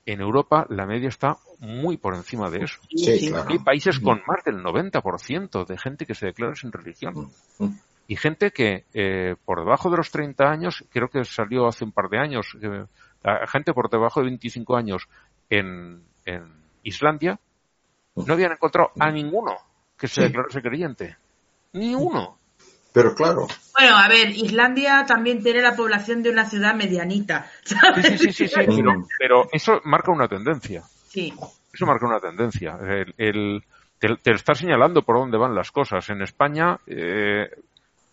en 0.05 0.21
Europa 0.21 0.67
la 0.69 0.85
media 0.85 1.09
está 1.09 1.37
muy 1.59 1.97
por 1.97 2.13
encima 2.13 2.49
de 2.49 2.65
eso. 2.65 2.79
Hay 3.47 3.59
países 3.59 3.99
con 3.99 4.21
más 4.27 4.43
del 4.43 4.63
90% 4.63 5.65
de 5.65 5.77
gente 5.77 6.05
que 6.05 6.15
se 6.15 6.27
declara 6.27 6.55
sin 6.55 6.71
religión. 6.71 7.31
Mm, 7.57 7.65
mm 7.65 7.79
y 8.11 8.17
gente 8.17 8.51
que 8.51 8.83
eh, 8.93 9.35
por 9.45 9.59
debajo 9.59 9.89
de 9.89 9.95
los 9.95 10.11
30 10.11 10.43
años, 10.43 10.83
creo 10.89 11.07
que 11.07 11.23
salió 11.23 11.65
hace 11.65 11.85
un 11.85 11.93
par 11.93 12.09
de 12.09 12.19
años, 12.19 12.57
eh, 12.61 12.83
gente 13.47 13.71
por 13.71 13.89
debajo 13.89 14.19
de 14.19 14.25
25 14.25 14.75
años 14.75 15.07
en, 15.49 16.03
en 16.25 16.43
Islandia, 16.83 17.39
no 18.17 18.33
habían 18.33 18.51
encontrado 18.51 18.91
a 18.99 19.09
ninguno 19.11 19.55
que 19.97 20.09
se 20.09 20.23
declarase 20.23 20.61
creyente. 20.61 21.15
Ni 21.71 21.95
uno. 21.95 22.37
Pero 22.91 23.15
claro. 23.15 23.47
Bueno, 23.79 23.95
a 23.95 24.09
ver, 24.09 24.31
Islandia 24.31 25.05
también 25.07 25.41
tiene 25.41 25.61
la 25.61 25.77
población 25.77 26.21
de 26.21 26.31
una 26.31 26.43
ciudad 26.43 26.75
medianita. 26.75 27.49
Sí, 27.63 28.17
sí, 28.17 28.33
sí, 28.33 28.47
sí, 28.49 28.83
pero, 29.19 29.47
eso 29.53 29.79
marca 29.85 30.11
una 30.11 30.27
tendencia. 30.27 30.83
Sí. 31.07 31.33
Eso 31.73 31.85
marca 31.85 32.07
una 32.07 32.19
tendencia. 32.19 32.77
El, 33.17 33.63
te, 33.99 34.17
te, 34.17 34.31
está 34.31 34.53
señalando 34.53 35.01
por 35.03 35.15
dónde 35.15 35.37
van 35.37 35.55
las 35.55 35.71
cosas. 35.71 36.09
En 36.09 36.21
España, 36.21 36.77
eh, 36.85 37.49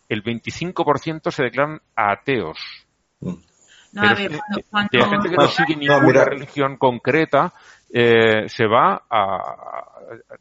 el 0.08 0.22
25% 0.22 1.30
se 1.30 1.42
declaran 1.42 1.80
ateos. 1.94 2.58
Mm. 3.20 3.34
No, 3.92 4.02
a 4.02 4.14
ver, 4.14 4.38
cuando, 4.70 4.90
la 4.92 5.08
gente 5.08 5.30
que 5.30 5.36
no 5.36 5.48
sigue 5.48 5.76
ninguna 5.76 6.24
religión 6.24 6.76
concreta 6.76 7.54
eh, 7.90 8.46
se 8.48 8.66
va 8.66 9.02
a, 9.08 9.84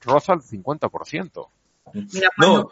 roza 0.02 0.34
el 0.34 0.42
50%. 0.42 1.48
Mira, 1.94 2.30
no, 2.38 2.70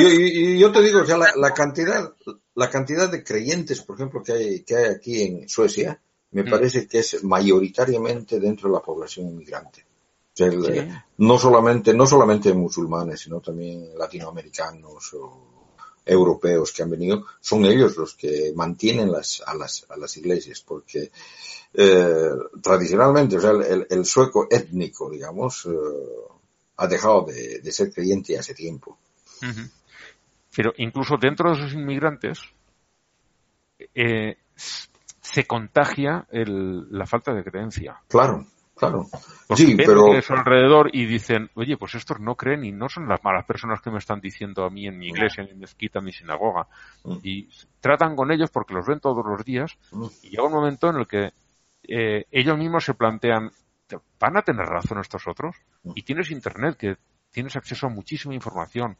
y, 0.00 0.58
yo 0.58 0.72
te 0.72 0.82
digo, 0.82 1.02
o 1.02 1.04
sea, 1.04 1.16
la, 1.16 1.54
cantidad, 1.54 2.12
la 2.54 2.68
cantidad 2.68 3.08
de 3.08 3.22
creyentes, 3.22 3.82
por 3.82 3.96
ejemplo, 3.96 4.22
que 4.22 4.32
hay, 4.32 4.62
que 4.62 4.76
hay 4.76 4.84
aquí 4.86 5.22
en 5.22 5.48
Suecia, 5.48 6.00
me 6.32 6.42
mm. 6.42 6.50
parece 6.50 6.88
que 6.88 6.98
es 6.98 7.22
mayoritariamente 7.22 8.40
dentro 8.40 8.68
de 8.68 8.74
la 8.74 8.82
población 8.82 9.28
inmigrante. 9.28 9.84
no 11.18 11.38
solamente, 11.38 11.94
no 11.94 12.06
solamente 12.06 12.52
musulmanes, 12.52 13.20
sino 13.20 13.40
también 13.40 13.96
latinoamericanos 13.96 15.14
o 15.14 15.55
europeos 16.06 16.72
que 16.72 16.82
han 16.84 16.90
venido, 16.90 17.26
son 17.40 17.64
ellos 17.64 17.96
los 17.96 18.14
que 18.14 18.52
mantienen 18.54 19.10
las, 19.10 19.42
a, 19.44 19.54
las, 19.54 19.84
a 19.90 19.96
las 19.96 20.16
iglesias, 20.16 20.60
porque 20.60 21.10
eh, 21.74 22.30
tradicionalmente, 22.62 23.36
o 23.36 23.40
sea, 23.40 23.50
el, 23.50 23.86
el 23.90 24.04
sueco 24.06 24.46
étnico, 24.48 25.10
digamos, 25.10 25.66
eh, 25.66 25.70
ha 26.76 26.86
dejado 26.86 27.24
de, 27.24 27.60
de, 27.60 27.72
ser 27.72 27.92
creyente 27.92 28.38
hace 28.38 28.54
tiempo. 28.54 28.96
Pero 30.54 30.72
incluso 30.76 31.16
dentro 31.20 31.50
de 31.50 31.56
esos 31.56 31.74
inmigrantes 31.74 32.38
eh, 33.94 34.36
se 34.54 35.46
contagia 35.46 36.26
el, 36.30 36.86
la 36.90 37.06
falta 37.06 37.34
de 37.34 37.44
creencia. 37.44 38.00
Claro. 38.08 38.46
Claro. 38.76 39.06
sí, 39.56 39.74
pero... 39.74 40.12
a 40.12 40.20
su 40.20 40.34
alrededor 40.34 40.90
y 40.92 41.06
dicen, 41.06 41.50
oye, 41.54 41.78
pues 41.78 41.94
estos 41.94 42.20
no 42.20 42.34
creen 42.34 42.62
y 42.62 42.72
no 42.72 42.90
son 42.90 43.08
las 43.08 43.24
malas 43.24 43.46
personas 43.46 43.80
que 43.80 43.90
me 43.90 43.96
están 43.96 44.20
diciendo 44.20 44.64
a 44.64 44.70
mí 44.70 44.86
en 44.86 44.98
mi 44.98 45.08
iglesia, 45.08 45.42
en 45.42 45.48
mi 45.54 45.60
mezquita, 45.60 46.00
en 46.00 46.04
mi 46.04 46.12
sinagoga. 46.12 46.68
Mm. 47.04 47.16
Y 47.22 47.48
tratan 47.80 48.14
con 48.14 48.30
ellos 48.30 48.50
porque 48.50 48.74
los 48.74 48.86
ven 48.86 49.00
todos 49.00 49.24
los 49.24 49.42
días 49.46 49.78
mm. 49.92 50.06
y 50.24 50.28
llega 50.28 50.44
un 50.44 50.52
momento 50.52 50.90
en 50.90 50.96
el 50.96 51.06
que 51.06 51.32
eh, 51.88 52.26
ellos 52.30 52.58
mismos 52.58 52.84
se 52.84 52.92
plantean, 52.92 53.50
¿van 54.20 54.36
a 54.36 54.42
tener 54.42 54.66
razón 54.66 55.00
estos 55.00 55.26
otros? 55.26 55.56
Mm. 55.82 55.92
Y 55.94 56.02
tienes 56.02 56.30
internet, 56.30 56.76
que 56.76 56.96
tienes 57.30 57.56
acceso 57.56 57.86
a 57.86 57.90
muchísima 57.90 58.34
información. 58.34 58.98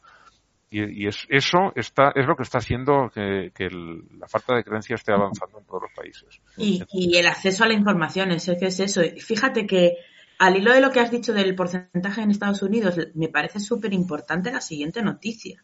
Y, 0.69 1.03
y 1.03 1.07
es, 1.07 1.25
eso 1.29 1.71
está, 1.75 2.11
es 2.15 2.25
lo 2.25 2.35
que 2.35 2.43
está 2.43 2.57
haciendo 2.57 3.09
que, 3.13 3.51
que 3.55 3.65
el- 3.65 4.03
la 4.19 4.27
falta 4.27 4.55
de 4.55 4.63
creencia 4.63 4.95
esté 4.95 5.13
avanzando 5.13 5.59
en 5.59 5.65
todos 5.65 5.83
los 5.83 5.91
países. 5.93 6.41
Y, 6.57 6.83
y 6.91 7.17
el 7.17 7.27
acceso 7.27 7.63
a 7.63 7.67
la 7.67 7.73
información, 7.73 8.31
es 8.31 8.51
que 8.59 8.67
es 8.67 8.79
eso. 8.79 9.01
Fíjate 9.19 9.65
que 9.65 9.95
al 10.39 10.57
hilo 10.57 10.73
de 10.73 10.81
lo 10.81 10.91
que 10.91 10.99
has 10.99 11.09
dicho 11.11 11.33
del 11.33 11.55
porcentaje 11.55 12.21
en 12.21 12.31
Estados 12.31 12.61
Unidos, 12.61 12.97
me 13.15 13.29
parece 13.29 13.59
súper 13.59 13.93
importante 13.93 14.51
la 14.51 14.61
siguiente 14.61 15.01
noticia. 15.01 15.63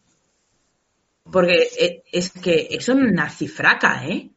Porque 1.31 1.67
eh, 1.79 2.03
es 2.11 2.31
que 2.31 2.67
es 2.71 2.89
una 2.89 3.29
cifraca, 3.29 4.05
¿eh? 4.05 4.29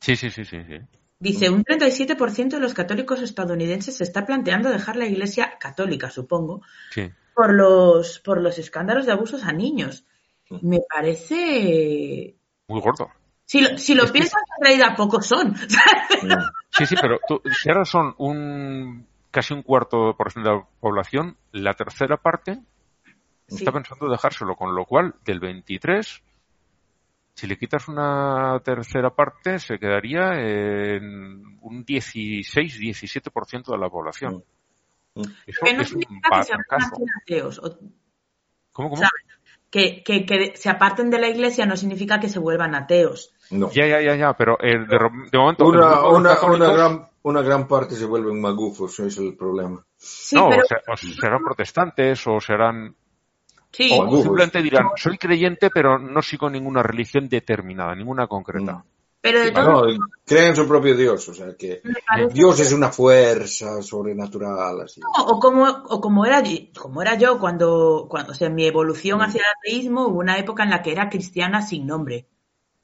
Sí, 0.00 0.16
sí, 0.16 0.30
sí, 0.30 0.44
sí, 0.44 0.58
sí. 0.66 0.78
Dice, 1.18 1.48
un 1.48 1.64
37% 1.64 2.56
de 2.56 2.60
los 2.60 2.74
católicos 2.74 3.22
estadounidenses 3.22 3.96
se 3.96 4.04
está 4.04 4.26
planteando 4.26 4.68
dejar 4.70 4.96
la 4.96 5.06
iglesia 5.06 5.54
católica, 5.58 6.10
supongo, 6.10 6.60
sí. 6.90 7.10
Por 7.36 7.52
los, 7.52 8.18
por 8.20 8.40
los 8.40 8.58
escándalos 8.58 9.04
de 9.06 9.12
abusos 9.12 9.44
a 9.44 9.52
niños. 9.52 10.04
Me 10.62 10.80
parece... 10.88 12.34
Muy 12.66 12.80
gordo. 12.80 13.10
Si 13.44 13.60
lo, 13.60 13.76
si 13.78 13.94
lo 13.94 14.04
Es 14.04 14.10
que- 14.10 14.18
piensas, 14.20 14.40
en 14.58 14.64
realidad 14.64 14.96
pocos 14.96 15.26
son. 15.26 15.54
Sí, 16.70 16.86
sí, 16.86 16.94
pero 17.00 17.18
tú- 17.28 17.40
si 17.62 17.68
ahora 17.70 17.84
son 17.84 18.14
un 18.18 19.06
casi 19.30 19.52
un 19.54 19.62
cuarto 19.62 20.14
por 20.16 20.32
ciento 20.32 20.50
de 20.50 20.56
la 20.56 20.66
población, 20.80 21.36
la 21.52 21.74
tercera 21.74 22.16
parte 22.16 22.58
Sí. 23.48 23.56
está 23.58 23.70
pensando 23.70 24.08
dejárselo, 24.08 24.56
con 24.56 24.74
lo 24.74 24.84
cual 24.86 25.14
del 25.24 25.38
23, 25.40 26.22
si 27.34 27.46
le 27.46 27.56
quitas 27.58 27.86
una 27.86 28.58
tercera 28.64 29.10
parte, 29.10 29.58
se 29.60 29.78
quedaría 29.78 30.32
en 30.40 31.58
un 31.60 31.84
16-17% 31.84 33.70
de 33.72 33.78
la 33.78 33.88
población. 33.90 34.42
Eso 35.46 35.60
que 35.64 35.74
no 35.74 35.82
es 35.82 35.88
significa 35.88 36.28
que 36.30 36.42
se 36.44 36.52
aparten 36.54 37.06
ateos. 37.22 37.58
o- 37.58 37.78
¿Cómo, 38.72 38.90
cómo? 38.90 39.02
Que, 39.70 40.02
que, 40.04 40.24
que 40.24 40.52
se 40.56 40.70
aparten 40.70 41.10
de 41.10 41.18
la 41.18 41.28
iglesia 41.28 41.66
no 41.66 41.76
significa 41.76 42.20
que 42.20 42.28
se 42.28 42.38
vuelvan 42.38 42.74
ateos. 42.74 43.34
No. 43.50 43.70
Ya, 43.70 43.86
ya, 43.86 44.00
ya, 44.00 44.14
ya, 44.16 44.32
pero 44.34 44.56
eh, 44.60 44.78
de, 44.78 44.98
de 45.30 45.38
momento... 45.38 45.66
Una, 45.66 45.78
de 45.80 46.08
una, 46.08 46.30
católicos- 46.34 46.56
una, 46.56 46.72
gran, 46.72 47.08
una 47.22 47.42
gran 47.42 47.66
parte 47.68 47.94
se 47.94 48.04
vuelven 48.06 48.40
magufos, 48.40 48.92
ese 48.98 49.08
es 49.08 49.18
el 49.18 49.36
problema. 49.36 49.84
Sí, 49.96 50.36
no, 50.36 50.48
pero 50.48 50.62
o, 50.62 50.66
sea, 50.66 50.78
o 50.86 50.96
serán 50.96 51.42
protestantes 51.44 52.26
o 52.26 52.40
serán 52.40 52.94
sí, 53.72 53.90
O 53.92 54.16
simplemente 54.22 54.62
dirán, 54.62 54.86
soy 54.96 55.18
creyente, 55.18 55.70
pero 55.70 55.98
no 55.98 56.22
sigo 56.22 56.48
ninguna 56.48 56.82
religión 56.82 57.28
determinada, 57.28 57.94
ninguna 57.94 58.26
concreta. 58.26 58.74
Mm. 58.74 58.84
Pero 59.32 59.40
de 59.44 59.50
todo 59.50 59.86
creen 60.24 60.48
en 60.48 60.56
su 60.56 60.66
propio 60.66 60.96
Dios, 60.96 61.28
o 61.28 61.34
sea 61.34 61.54
que 61.56 61.82
Dios 62.32 62.60
es 62.60 62.72
una 62.72 62.90
fuerza 62.90 63.82
sobrenatural, 63.82 64.80
así. 64.82 65.00
o, 65.02 65.22
o 65.32 65.40
como 65.40 65.64
o 65.64 66.00
como 66.00 66.24
era 66.26 66.42
yo- 66.42 66.66
como 66.78 67.02
era 67.02 67.14
yo 67.16 67.38
cuando 67.38 68.06
cuando 68.08 68.32
o 68.32 68.34
sea, 68.34 68.48
mi 68.48 68.64
evolución 68.66 69.20
hacia 69.22 69.40
el 69.40 69.46
ateísmo 69.58 70.06
hubo 70.08 70.18
una 70.18 70.38
época 70.38 70.62
en 70.64 70.70
la 70.70 70.82
que 70.82 70.92
era 70.92 71.08
cristiana 71.10 71.62
sin 71.62 71.86
nombre, 71.86 72.26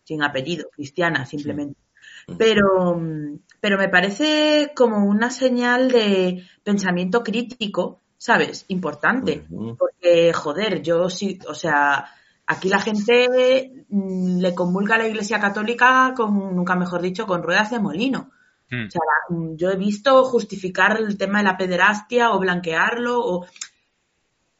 sin 0.04 0.22
apellido, 0.22 0.68
cristiana 0.70 1.24
simplemente. 1.26 1.78
Pero 2.38 3.00
pero 3.60 3.78
me 3.78 3.88
parece 3.88 4.72
como 4.74 5.04
una 5.06 5.30
señal 5.30 5.90
de 5.90 6.44
pensamiento 6.62 7.22
crítico, 7.22 8.00
¿sabes? 8.18 8.64
Importante, 8.68 9.44
porque 9.78 10.32
joder, 10.32 10.82
yo 10.82 11.08
sí, 11.10 11.38
o 11.48 11.54
sea, 11.54 12.06
aquí 12.46 12.68
la 12.68 12.80
gente 12.80 13.84
mm, 13.88 14.38
le 14.40 14.54
comulga 14.54 14.94
a 14.96 14.98
la 14.98 15.08
Iglesia 15.08 15.40
Católica 15.40 16.12
con 16.16 16.54
nunca 16.56 16.74
mejor 16.76 17.00
dicho 17.02 17.26
con 17.26 17.42
ruedas 17.42 17.70
de 17.70 17.78
molino. 17.80 18.30
Mm. 18.70 18.86
O 18.86 18.90
sea, 18.90 19.00
mm, 19.28 19.56
yo 19.56 19.70
he 19.70 19.76
visto 19.76 20.24
justificar 20.24 20.98
el 20.98 21.16
tema 21.18 21.38
de 21.38 21.44
la 21.44 21.56
pederastia 21.56 22.30
o 22.32 22.38
blanquearlo 22.38 23.20
o... 23.20 23.46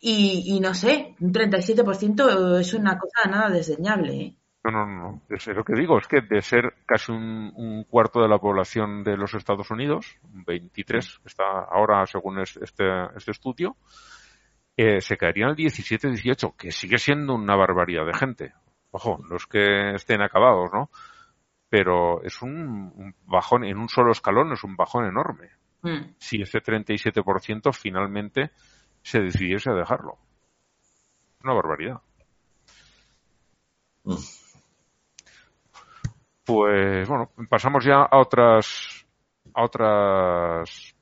Y, 0.04 0.42
y 0.56 0.60
no 0.60 0.74
sé, 0.74 1.14
un 1.20 1.32
37% 1.32 2.58
es 2.58 2.74
una 2.74 2.98
cosa 2.98 3.28
nada 3.30 3.50
desdeñable. 3.50 4.20
¿eh? 4.20 4.36
No, 4.64 4.70
no, 4.72 4.86
no. 4.86 5.22
Es 5.30 5.46
lo 5.46 5.62
que 5.64 5.74
digo, 5.74 5.96
es 5.98 6.08
que 6.08 6.20
de 6.22 6.42
ser 6.42 6.74
casi 6.86 7.12
un, 7.12 7.52
un 7.54 7.84
cuarto 7.84 8.20
de 8.20 8.28
la 8.28 8.38
población 8.38 9.04
de 9.04 9.16
los 9.16 9.32
Estados 9.34 9.70
Unidos, 9.70 10.06
un 10.34 10.44
23, 10.44 11.18
que 11.22 11.28
está 11.28 11.44
ahora 11.70 12.04
según 12.06 12.40
es- 12.40 12.56
este, 12.56 12.84
este 13.16 13.30
estudio, 13.30 13.76
eh, 14.76 15.00
se 15.00 15.16
caería 15.16 15.46
al 15.46 15.56
17-18, 15.56 16.56
que 16.56 16.72
sigue 16.72 16.98
siendo 16.98 17.34
una 17.34 17.56
barbaridad 17.56 18.06
de 18.06 18.14
gente. 18.14 18.54
Ojo, 18.90 19.20
no 19.28 19.36
es 19.36 19.46
que 19.46 19.94
estén 19.94 20.22
acabados, 20.22 20.70
¿no? 20.72 20.90
Pero 21.68 22.22
es 22.22 22.42
un, 22.42 22.92
un 22.94 23.14
bajón, 23.24 23.64
en 23.64 23.78
un 23.78 23.88
solo 23.88 24.12
escalón 24.12 24.52
es 24.52 24.62
un 24.64 24.76
bajón 24.76 25.06
enorme. 25.06 25.50
Mm. 25.82 26.14
si 26.16 26.40
ese 26.40 26.62
37% 26.62 27.72
finalmente 27.72 28.52
se 29.02 29.20
decidiese 29.20 29.70
a 29.70 29.74
dejarlo. 29.74 30.16
Una 31.42 31.54
barbaridad. 31.54 32.00
Mm. 34.04 34.14
Pues 36.44 37.08
bueno, 37.08 37.30
pasamos 37.48 37.84
ya 37.84 38.02
a 38.02 38.18
otras 38.18 39.06
a 39.54 39.64
otras 39.64 40.96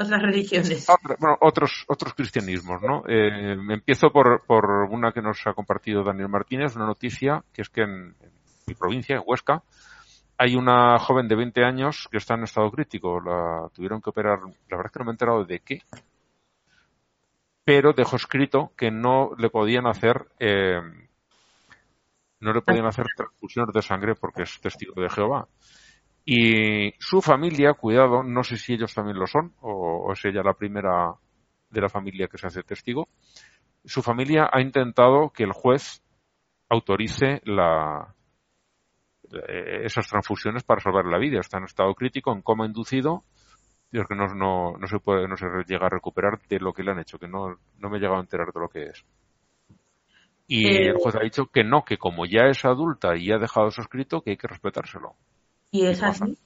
otras 0.00 0.22
religiones. 0.22 0.88
a 0.88 0.94
otra- 0.94 1.16
bueno, 1.18 1.36
otros 1.40 1.84
otros 1.88 2.14
cristianismos, 2.14 2.80
¿no? 2.82 3.04
Eh, 3.06 3.52
empiezo 3.70 4.10
por, 4.10 4.42
por 4.46 4.64
una 4.90 5.12
que 5.12 5.22
nos 5.22 5.46
ha 5.46 5.52
compartido 5.54 6.02
Daniel 6.02 6.28
Martínez, 6.28 6.74
una 6.76 6.86
noticia 6.86 7.42
que 7.52 7.62
es 7.62 7.68
que 7.68 7.82
en, 7.82 8.14
en 8.20 8.32
mi 8.66 8.74
provincia, 8.74 9.16
en 9.16 9.22
Huesca, 9.26 9.62
hay 10.38 10.56
una 10.56 10.98
joven 10.98 11.28
de 11.28 11.36
20 11.36 11.64
años 11.64 12.08
que 12.10 12.16
está 12.18 12.34
en 12.34 12.44
estado 12.44 12.70
crítico. 12.70 13.20
La 13.20 13.68
tuvieron 13.74 14.00
que 14.00 14.10
operar, 14.10 14.38
la 14.40 14.76
verdad 14.76 14.86
es 14.86 14.92
que 14.92 14.98
no 15.00 15.04
me 15.04 15.10
he 15.10 15.14
enterado 15.14 15.44
de 15.44 15.60
qué, 15.60 15.82
pero 17.64 17.92
dejó 17.92 18.16
escrito 18.16 18.72
que 18.76 18.90
no 18.90 19.30
le 19.38 19.50
podían 19.50 19.86
hacer 19.86 20.26
eh, 20.38 20.80
no 22.40 22.52
le 22.54 22.62
podían 22.62 22.86
hacer 22.86 23.06
transfusiones 23.14 23.74
de 23.74 23.82
sangre 23.82 24.14
porque 24.14 24.42
es 24.44 24.60
testigo 24.60 24.94
de 25.00 25.10
Jehová. 25.10 25.46
Y 26.32 26.94
su 27.00 27.20
familia, 27.20 27.74
cuidado, 27.74 28.22
no 28.22 28.44
sé 28.44 28.56
si 28.56 28.74
ellos 28.74 28.94
también 28.94 29.18
lo 29.18 29.26
son 29.26 29.52
o, 29.62 30.06
o 30.06 30.12
es 30.12 30.24
ella 30.24 30.44
la 30.44 30.54
primera 30.54 31.14
de 31.70 31.80
la 31.80 31.88
familia 31.88 32.28
que 32.28 32.38
se 32.38 32.46
hace 32.46 32.62
testigo. 32.62 33.08
Su 33.84 34.00
familia 34.00 34.48
ha 34.52 34.60
intentado 34.60 35.30
que 35.30 35.42
el 35.42 35.50
juez 35.50 36.00
autorice 36.68 37.40
la, 37.46 38.14
eh, 39.32 39.80
esas 39.82 40.06
transfusiones 40.06 40.62
para 40.62 40.80
salvar 40.80 41.04
la 41.06 41.18
vida. 41.18 41.40
Está 41.40 41.58
en 41.58 41.64
estado 41.64 41.92
crítico, 41.96 42.32
en 42.32 42.42
coma 42.42 42.64
inducido, 42.64 43.24
y 43.90 43.98
es 43.98 44.06
que 44.06 44.14
no, 44.14 44.32
no, 44.32 44.76
no 44.78 44.86
se 44.86 45.00
puede, 45.00 45.26
no 45.26 45.36
se 45.36 45.46
llega 45.66 45.86
a 45.86 45.90
recuperar 45.90 46.38
de 46.48 46.60
lo 46.60 46.72
que 46.72 46.84
le 46.84 46.92
han 46.92 47.00
hecho, 47.00 47.18
que 47.18 47.26
no, 47.26 47.56
no 47.78 47.90
me 47.90 47.96
he 47.96 48.00
llegado 48.00 48.18
a 48.18 48.22
enterar 48.22 48.52
de 48.52 48.60
lo 48.60 48.68
que 48.68 48.84
es. 48.84 49.04
Y 50.46 50.68
Eh, 50.68 50.90
el 50.90 50.94
juez 50.94 51.16
ha 51.16 51.24
dicho 51.24 51.46
que 51.46 51.64
no, 51.64 51.84
que 51.84 51.98
como 51.98 52.24
ya 52.24 52.46
es 52.46 52.64
adulta 52.64 53.16
y 53.16 53.32
ha 53.32 53.38
dejado 53.38 53.66
eso 53.66 53.82
escrito, 53.82 54.22
que 54.22 54.30
hay 54.30 54.36
que 54.36 54.46
respetárselo. 54.46 55.16
Y 55.70 55.86
es 55.86 56.02
así. 56.02 56.36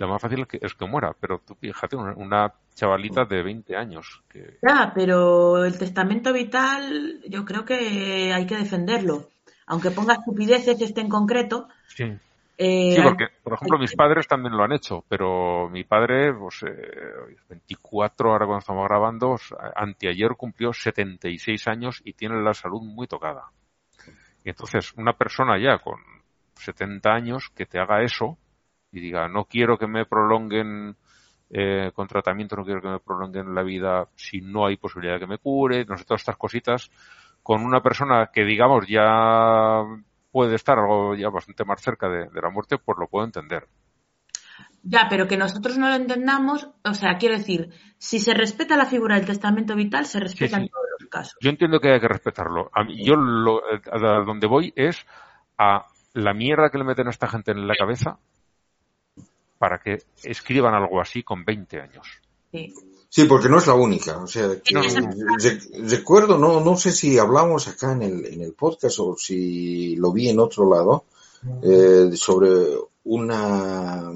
Lo 0.00 0.08
más 0.08 0.22
fácil 0.22 0.40
es 0.40 0.46
que, 0.48 0.58
es 0.62 0.74
que 0.74 0.86
muera, 0.86 1.14
pero 1.18 1.40
tú 1.46 1.54
fíjate, 1.54 1.94
una, 1.94 2.52
chavalita 2.74 3.26
de 3.26 3.42
20 3.42 3.76
años. 3.76 4.22
Que, 4.30 4.58
Ya, 4.66 4.92
pero 4.94 5.64
el 5.64 5.78
testamento 5.78 6.32
vital 6.32 7.20
yo 7.28 7.44
creo 7.44 7.64
que 7.66 8.32
hay 8.32 8.46
que 8.46 8.56
defenderlo. 8.56 9.28
Aunque 9.66 9.90
ponga 9.90 10.14
estupideces 10.14 10.80
este 10.80 11.02
en 11.02 11.10
concreto. 11.10 11.68
sí. 11.86 12.04
eh, 12.56 12.92
Sí, 12.96 13.02
porque, 13.02 13.26
por 13.42 13.52
ejemplo, 13.52 13.78
mis 13.78 13.94
padres 13.94 14.26
también 14.26 14.56
lo 14.56 14.64
han 14.64 14.72
hecho, 14.72 15.04
pero 15.06 15.68
mi 15.68 15.84
padre, 15.84 16.32
pues, 16.32 16.62
eh, 16.62 17.36
24 17.50 18.32
ahora 18.32 18.46
cuando 18.46 18.60
estamos 18.60 18.88
grabando, 18.88 19.36
anteayer 19.76 20.30
cumplió 20.36 20.72
76 20.72 21.68
años 21.68 22.00
y 22.04 22.14
tiene 22.14 22.40
la 22.42 22.54
salud 22.54 22.80
muy 22.82 23.06
tocada. 23.06 23.50
Y 24.42 24.48
entonces, 24.48 24.94
una 24.96 25.12
persona 25.12 25.58
ya 25.58 25.78
con 25.78 26.00
70 26.64 27.10
años 27.12 27.50
que 27.54 27.66
te 27.66 27.78
haga 27.78 28.02
eso 28.02 28.38
y 28.92 29.00
diga, 29.00 29.28
no 29.28 29.44
quiero 29.44 29.78
que 29.78 29.86
me 29.86 30.04
prolonguen 30.06 30.96
eh, 31.50 31.90
con 31.94 32.06
tratamiento, 32.08 32.56
no 32.56 32.64
quiero 32.64 32.80
que 32.80 32.88
me 32.88 33.00
prolonguen 33.00 33.54
la 33.54 33.62
vida 33.62 34.08
si 34.16 34.40
no 34.40 34.66
hay 34.66 34.76
posibilidad 34.76 35.14
de 35.14 35.20
que 35.20 35.26
me 35.26 35.38
cure, 35.38 35.84
no 35.84 35.96
sé, 35.96 36.04
todas 36.04 36.22
estas 36.22 36.36
cositas, 36.36 36.90
con 37.42 37.64
una 37.64 37.80
persona 37.80 38.30
que, 38.32 38.44
digamos, 38.44 38.86
ya 38.86 39.82
puede 40.30 40.54
estar 40.54 40.78
algo 40.78 41.14
ya 41.16 41.28
bastante 41.28 41.64
más 41.64 41.80
cerca 41.80 42.08
de, 42.08 42.28
de 42.28 42.40
la 42.40 42.50
muerte, 42.50 42.78
pues 42.78 42.98
lo 42.98 43.08
puedo 43.08 43.24
entender. 43.24 43.66
Ya, 44.82 45.06
pero 45.10 45.26
que 45.28 45.36
nosotros 45.36 45.76
no 45.76 45.88
lo 45.88 45.94
entendamos, 45.94 46.68
o 46.84 46.94
sea, 46.94 47.18
quiero 47.18 47.36
decir, 47.36 47.70
si 47.98 48.18
se 48.18 48.32
respeta 48.32 48.76
la 48.76 48.86
figura 48.86 49.16
del 49.16 49.26
testamento 49.26 49.74
vital, 49.76 50.06
se 50.06 50.20
respeta 50.20 50.56
sí. 50.56 50.62
en 50.62 50.68
todos 50.68 50.86
los 50.98 51.10
casos. 51.10 51.36
Yo 51.40 51.50
entiendo 51.50 51.80
que 51.80 51.92
hay 51.92 52.00
que 52.00 52.08
respetarlo. 52.08 52.70
A 52.72 52.84
mí- 52.84 53.04
yo 53.04 53.14
lo, 53.16 53.60
a 53.66 54.24
donde 54.24 54.46
voy 54.46 54.72
es 54.76 55.04
a 55.58 55.84
la 56.14 56.34
mierda 56.34 56.70
que 56.70 56.78
le 56.78 56.84
meten 56.84 57.06
a 57.06 57.10
esta 57.10 57.28
gente 57.28 57.52
en 57.52 57.66
la 57.66 57.74
cabeza 57.74 58.18
para 59.58 59.78
que 59.80 60.02
escriban 60.22 60.74
algo 60.74 61.00
así 61.00 61.22
con 61.22 61.44
20 61.44 61.80
años. 61.80 62.06
Sí. 62.52 62.74
Sí, 63.12 63.24
porque 63.24 63.48
no 63.48 63.58
es 63.58 63.66
la 63.66 63.74
única. 63.74 64.18
O 64.18 64.26
sea, 64.28 64.48
que- 64.62 64.72
No, 64.72 64.82
re- 64.82 65.60
recuerdo, 65.88 66.38
no, 66.38 66.60
no 66.60 66.76
sé 66.76 66.92
si 66.92 67.18
hablamos 67.18 67.66
acá 67.66 67.92
en 67.92 68.02
el, 68.02 68.26
en 68.26 68.40
el 68.42 68.52
podcast 68.52 68.98
o 69.00 69.16
si 69.18 69.96
lo 69.96 70.12
vi 70.12 70.28
en 70.28 70.38
otro 70.38 70.70
lado, 70.70 71.06
eh, 71.62 72.10
sobre 72.14 72.50
una 73.04 74.12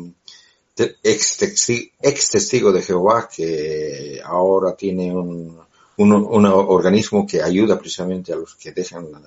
ex, 0.76 1.40
testi- 1.40 1.90
ex 2.00 2.30
testigo 2.30 2.70
de 2.72 2.82
Jehová 2.82 3.28
que 3.34 4.20
ahora 4.24 4.76
tiene 4.76 5.12
un, 5.12 5.58
un, 5.96 6.12
un 6.12 6.46
organismo 6.46 7.26
que 7.26 7.42
ayuda 7.42 7.78
precisamente 7.78 8.32
a 8.32 8.36
los 8.36 8.54
que 8.54 8.70
dejan 8.72 9.10
la, 9.10 9.20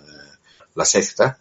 la 0.76 0.86
secta 0.86 1.40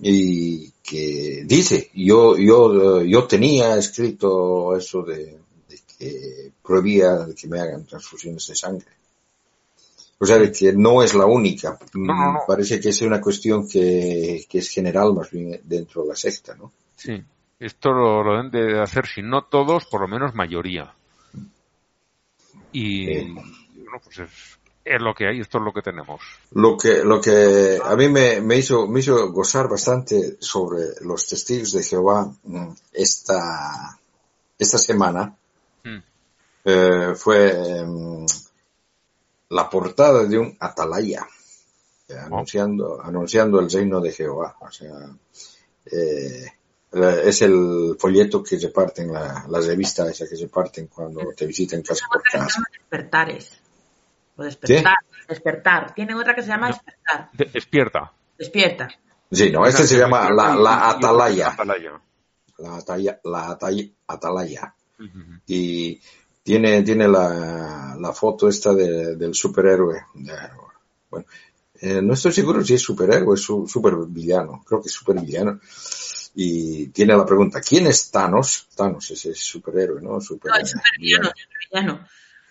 y 0.00 0.70
que 0.82 1.42
dice, 1.44 1.90
yo, 1.94 2.36
yo, 2.36 3.02
yo 3.02 3.26
tenía 3.26 3.76
escrito 3.76 4.76
eso 4.76 5.02
de, 5.02 5.38
de 5.68 5.80
que 5.98 6.52
prohibía 6.62 7.26
que 7.36 7.48
me 7.48 7.60
hagan 7.60 7.84
transfusiones 7.84 8.46
de 8.46 8.54
sangre. 8.54 8.86
O 10.20 10.26
sea, 10.26 10.38
de 10.38 10.50
que 10.50 10.72
no 10.72 11.02
es 11.02 11.14
la 11.14 11.26
única. 11.26 11.78
No. 11.94 12.38
Parece 12.46 12.80
que 12.80 12.88
es 12.88 13.02
una 13.02 13.20
cuestión 13.20 13.68
que, 13.68 14.44
que 14.48 14.58
es 14.58 14.68
general 14.68 15.14
más 15.14 15.30
bien 15.30 15.60
dentro 15.64 16.02
de 16.02 16.08
la 16.08 16.16
secta, 16.16 16.54
¿no? 16.56 16.72
Sí. 16.96 17.22
Esto 17.60 17.90
lo, 17.92 18.22
lo 18.22 18.36
deben 18.36 18.50
de 18.50 18.80
hacer, 18.80 19.06
si 19.06 19.20
no 19.22 19.42
todos, 19.44 19.86
por 19.86 20.00
lo 20.00 20.08
menos 20.08 20.34
mayoría. 20.34 20.94
Y 22.72 23.10
Eh. 23.10 23.32
bueno, 23.74 24.00
pues 24.04 24.18
es, 24.18 24.57
es 24.88 25.00
lo 25.02 25.14
que 25.14 25.28
hay, 25.28 25.40
esto 25.40 25.58
es 25.58 25.64
lo 25.64 25.72
que 25.72 25.82
tenemos. 25.82 26.20
Lo 26.52 26.76
que, 26.76 27.04
lo 27.04 27.20
que 27.20 27.78
a 27.82 27.94
mí 27.96 28.08
me, 28.08 28.40
me 28.40 28.56
hizo, 28.56 28.86
me 28.86 29.00
hizo 29.00 29.30
gozar 29.32 29.68
bastante 29.68 30.36
sobre 30.40 30.82
los 31.02 31.26
testigos 31.26 31.72
de 31.72 31.82
Jehová 31.82 32.30
mm, 32.44 32.68
esta, 32.92 33.98
esta 34.58 34.78
semana 34.78 35.34
Mm. 35.84 36.02
eh, 36.64 37.14
fue 37.14 37.84
mm, 37.84 38.26
la 39.50 39.70
portada 39.70 40.24
de 40.24 40.38
un 40.38 40.56
atalaya 40.60 41.26
eh, 42.08 42.14
anunciando, 42.18 43.00
anunciando 43.02 43.60
el 43.60 43.70
reino 43.70 44.00
de 44.00 44.12
Jehová. 44.12 44.56
O 44.60 44.70
sea, 44.70 45.08
eh, 45.86 46.46
es 47.24 47.42
el 47.42 47.96
folleto 47.98 48.42
que 48.42 48.58
se 48.58 48.68
parten, 48.68 49.12
la, 49.12 49.44
la 49.48 49.60
revista 49.60 50.08
esa 50.10 50.26
que 50.26 50.36
se 50.36 50.48
parten 50.48 50.86
cuando 50.86 51.20
te 51.36 51.46
visitan 51.46 51.82
casa 51.82 52.06
por 52.10 52.22
casa. 52.22 52.62
Despertares. 52.72 53.60
O 54.38 54.42
despertar. 54.44 54.94
Despertar. 55.28 55.94
Tienen 55.94 56.16
otra 56.16 56.34
que 56.34 56.42
se 56.42 56.48
llama 56.48 56.68
Despertar. 56.68 57.28
De- 57.34 57.44
despierta. 57.46 58.12
Despierta. 58.38 58.88
Sí, 59.30 59.50
no, 59.50 59.66
este 59.66 59.86
se 59.86 59.98
llama 59.98 60.30
la, 60.30 60.54
la 60.54 60.88
atalaya. 60.90 61.48
Atalaya. 61.50 62.00
la 62.58 62.76
ataya- 62.78 63.20
la 63.24 63.58
atalaya. 64.06 64.74
Y 65.46 66.00
tiene, 66.42 66.82
tiene 66.82 67.06
la, 67.08 67.96
la 68.00 68.12
foto 68.12 68.48
esta 68.48 68.72
de- 68.74 69.16
del 69.16 69.34
superhéroe. 69.34 70.02
Bueno, 71.10 71.26
eh, 71.80 72.00
no 72.02 72.14
estoy 72.14 72.32
seguro 72.32 72.64
si 72.64 72.74
es 72.74 72.82
superhéroe 72.82 73.28
o 73.28 73.34
es 73.34 73.40
su, 73.42 73.66
supervillano. 73.68 74.64
Creo 74.66 74.80
que 74.80 74.88
es 74.88 74.94
supervillano. 74.94 75.60
Y 76.34 76.88
tiene 76.88 77.16
la 77.16 77.26
pregunta, 77.26 77.60
¿quién 77.60 77.86
es 77.88 78.10
Thanos? 78.10 78.68
Thanos 78.76 79.10
es 79.10 79.26
el 79.26 79.34
superhéroe, 79.34 80.00
¿no? 80.00 80.20
Super, 80.20 80.52
No, 80.52 80.58
es 80.58 80.70
supervillano, 80.70 81.30
supervillano. 81.34 82.08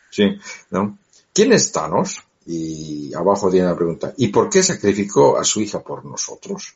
Sí, 0.10 0.40
¿no? 0.72 1.00
¿Quién 1.38 1.54
es 1.54 1.72
Thanos? 1.72 2.24
Y 2.48 3.14
abajo 3.14 3.52
tiene 3.52 3.68
la 3.68 3.76
pregunta, 3.76 4.12
¿y 4.18 4.30
por 4.30 4.50
qué 4.50 4.64
sacrificó 4.64 5.38
a 5.38 5.44
su 5.44 5.62
hija 5.62 5.82
por 5.84 6.04
nosotros? 6.04 6.76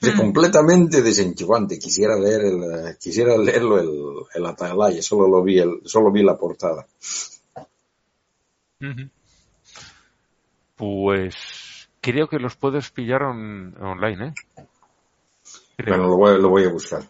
Es 0.00 0.14
Mm. 0.14 0.16
completamente 0.18 1.00
desenchufante. 1.00 1.78
Quisiera 1.78 2.18
leer 2.18 2.40
el, 2.40 2.98
quisiera 2.98 3.36
leerlo 3.38 3.78
el, 3.78 3.90
el 4.34 4.46
Atalaya, 4.46 5.00
solo 5.00 5.28
lo 5.28 5.44
vi 5.44 5.60
el, 5.60 5.80
solo 5.84 6.10
vi 6.10 6.24
la 6.24 6.36
portada. 6.36 6.84
Pues 10.76 11.88
creo 12.00 12.28
que 12.28 12.38
los 12.38 12.56
puedes 12.56 12.90
pillar 12.90 13.22
on- 13.22 13.76
online, 13.80 14.28
¿eh? 14.28 14.34
Creo, 15.76 15.96
Bueno, 15.96 16.08
lo 16.08 16.16
voy, 16.16 16.40
lo 16.42 16.48
voy 16.48 16.64
a 16.64 16.68
buscar. 16.70 17.02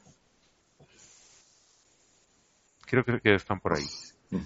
creo 2.85 3.05
que, 3.05 3.21
que 3.21 3.35
están 3.35 3.59
por 3.61 3.77
ahí. 3.77 3.85
Mm. 4.31 4.37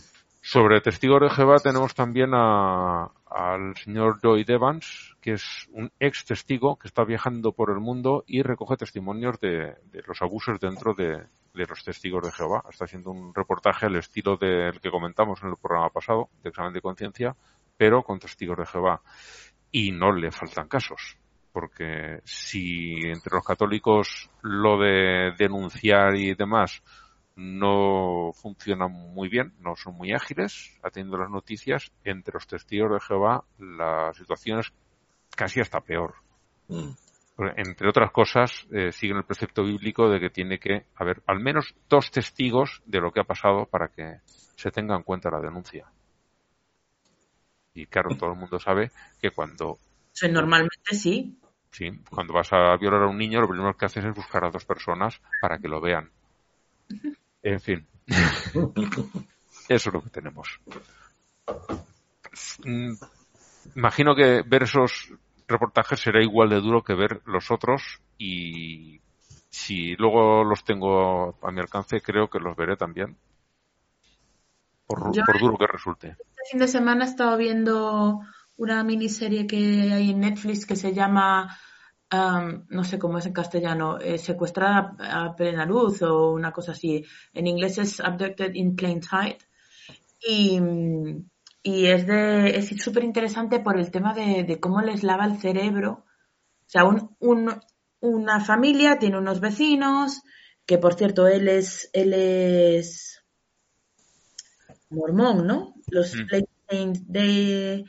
Sobre 0.42 0.80
testigos 0.80 1.20
de 1.20 1.28
Jehová 1.30 1.58
tenemos 1.58 1.94
también 1.94 2.30
a- 2.32 3.10
al 3.26 3.76
señor 3.76 4.18
Joy 4.22 4.44
Evans, 4.48 5.14
que 5.20 5.32
es 5.34 5.68
un 5.72 5.92
ex 6.00 6.24
testigo 6.24 6.76
que 6.78 6.88
está 6.88 7.04
viajando 7.04 7.52
por 7.52 7.70
el 7.70 7.78
mundo 7.78 8.24
y 8.26 8.42
recoge 8.42 8.76
testimonios 8.78 9.38
de, 9.38 9.74
de 9.92 10.02
los 10.06 10.22
abusos 10.22 10.58
dentro 10.58 10.94
de, 10.94 11.24
de 11.52 11.66
los 11.66 11.84
testigos 11.84 12.24
de 12.24 12.32
Jehová. 12.32 12.64
Está 12.70 12.86
haciendo 12.86 13.10
un 13.10 13.34
reportaje 13.34 13.86
al 13.86 13.96
estilo 13.96 14.36
del 14.38 14.80
que 14.80 14.90
comentamos 14.90 15.42
en 15.42 15.50
el 15.50 15.56
programa 15.56 15.90
pasado, 15.90 16.30
de 16.42 16.48
examen 16.48 16.72
de 16.72 16.80
conciencia, 16.80 17.36
pero 17.76 18.02
con 18.02 18.18
testigos 18.18 18.56
de 18.56 18.66
Jehová. 18.66 19.02
Y 19.70 19.92
no 19.92 20.10
le 20.10 20.32
faltan 20.32 20.68
casos, 20.68 21.18
porque 21.52 22.20
si 22.24 22.94
entre 23.04 23.34
los 23.34 23.44
católicos 23.44 24.30
lo 24.40 24.78
de 24.78 25.32
denunciar 25.38 26.16
y 26.16 26.34
demás 26.34 26.82
no 27.40 28.32
funcionan 28.34 28.92
muy 28.92 29.30
bien, 29.30 29.54
no 29.60 29.74
son 29.74 29.94
muy 29.94 30.12
ágiles 30.12 30.78
atendiendo 30.82 31.16
las 31.16 31.30
noticias, 31.30 31.90
entre 32.04 32.34
los 32.34 32.46
testigos 32.46 32.92
de 32.92 33.00
Jehová 33.00 33.44
la 33.58 34.12
situación 34.12 34.60
es 34.60 34.72
casi 35.34 35.60
hasta 35.60 35.80
peor. 35.80 36.16
Mm. 36.68 36.90
Entre 37.56 37.88
otras 37.88 38.12
cosas, 38.12 38.66
eh, 38.70 38.92
siguen 38.92 39.16
el 39.16 39.24
precepto 39.24 39.64
bíblico 39.64 40.10
de 40.10 40.20
que 40.20 40.28
tiene 40.28 40.58
que 40.58 40.84
haber 40.96 41.22
al 41.26 41.40
menos 41.40 41.74
dos 41.88 42.10
testigos 42.10 42.82
de 42.84 43.00
lo 43.00 43.10
que 43.10 43.20
ha 43.20 43.24
pasado 43.24 43.64
para 43.64 43.88
que 43.88 44.18
se 44.26 44.70
tenga 44.70 44.94
en 44.94 45.02
cuenta 45.02 45.30
la 45.30 45.40
denuncia. 45.40 45.86
Y 47.72 47.86
claro, 47.86 48.14
todo 48.18 48.32
el 48.32 48.38
mundo 48.38 48.58
sabe 48.58 48.90
que 49.18 49.30
cuando, 49.30 49.78
normalmente 50.30 50.76
sí. 50.90 51.38
sí, 51.70 51.90
cuando 52.10 52.34
vas 52.34 52.52
a 52.52 52.76
violar 52.76 53.04
a 53.04 53.08
un 53.08 53.16
niño, 53.16 53.40
lo 53.40 53.48
primero 53.48 53.74
que 53.74 53.86
haces 53.86 54.04
es 54.04 54.14
buscar 54.14 54.44
a 54.44 54.50
dos 54.50 54.66
personas 54.66 55.22
para 55.40 55.56
que 55.56 55.68
lo 55.68 55.80
vean. 55.80 56.10
En 57.42 57.60
fin. 57.60 57.86
Eso 59.68 59.88
es 59.90 59.94
lo 59.94 60.02
que 60.02 60.10
tenemos. 60.10 60.48
Imagino 63.76 64.14
que 64.14 64.42
ver 64.46 64.62
esos 64.64 65.12
reportajes 65.46 66.00
será 66.00 66.22
igual 66.22 66.50
de 66.50 66.60
duro 66.60 66.82
que 66.82 66.94
ver 66.94 67.20
los 67.24 67.50
otros 67.50 68.00
y 68.18 69.00
si 69.48 69.94
luego 69.96 70.44
los 70.44 70.64
tengo 70.64 71.36
a 71.42 71.50
mi 71.50 71.60
alcance 71.60 72.00
creo 72.00 72.28
que 72.28 72.38
los 72.38 72.56
veré 72.56 72.76
también. 72.76 73.16
Por, 74.86 75.14
Yo- 75.14 75.22
por 75.24 75.38
duro 75.40 75.56
que 75.58 75.66
resulte. 75.66 76.08
Este 76.08 76.42
fin 76.50 76.60
de 76.60 76.68
semana 76.68 77.04
he 77.04 77.08
estado 77.08 77.36
viendo 77.36 78.20
una 78.56 78.82
miniserie 78.84 79.46
que 79.46 79.92
hay 79.92 80.10
en 80.10 80.20
Netflix 80.20 80.66
que 80.66 80.76
se 80.76 80.92
llama, 80.92 81.56
um, 82.12 82.64
no 82.68 82.84
sé 82.84 82.98
cómo 82.98 83.18
es 83.18 83.26
en 83.26 83.32
castellano, 83.32 83.98
eh, 84.00 84.18
Secuestrada 84.18 84.96
a 84.98 85.34
plena 85.36 85.64
luz 85.66 86.02
o 86.02 86.32
una 86.32 86.52
cosa 86.52 86.72
así. 86.72 87.04
En 87.32 87.46
inglés 87.46 87.78
es 87.78 88.00
Abducted 88.00 88.54
in 88.54 88.76
Plain 88.76 89.02
Sight. 89.02 89.42
Y, 90.26 90.60
y 91.62 91.86
es 91.86 92.06
de 92.06 92.56
es 92.56 92.68
súper 92.82 93.04
interesante 93.04 93.60
por 93.60 93.78
el 93.78 93.90
tema 93.90 94.14
de, 94.14 94.44
de 94.44 94.60
cómo 94.60 94.80
les 94.82 95.02
lava 95.02 95.24
el 95.26 95.38
cerebro. 95.38 96.04
O 96.66 96.70
sea, 96.70 96.84
un, 96.84 97.16
un- 97.20 97.60
una 98.00 98.40
familia 98.40 98.98
tiene 98.98 99.18
unos 99.18 99.40
vecinos, 99.40 100.22
que 100.66 100.78
por 100.78 100.94
cierto, 100.94 101.26
él 101.28 101.48
es, 101.48 101.90
él 101.92 102.14
es 102.14 103.22
mormón, 104.90 105.46
¿no? 105.46 105.74
Los 105.88 106.14
Mm. 106.14 106.26
De- 107.06 107.84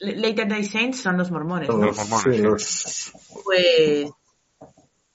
Later 0.00 0.48
Day 0.48 0.64
Saints 0.64 1.00
son 1.00 1.16
los 1.18 1.30
mormones, 1.30 1.68
¿no? 1.68 1.76
Los 1.76 1.96
mormones, 2.08 2.36
Sí, 2.36 2.42
los- 2.42 3.12
Pues, 3.44 4.10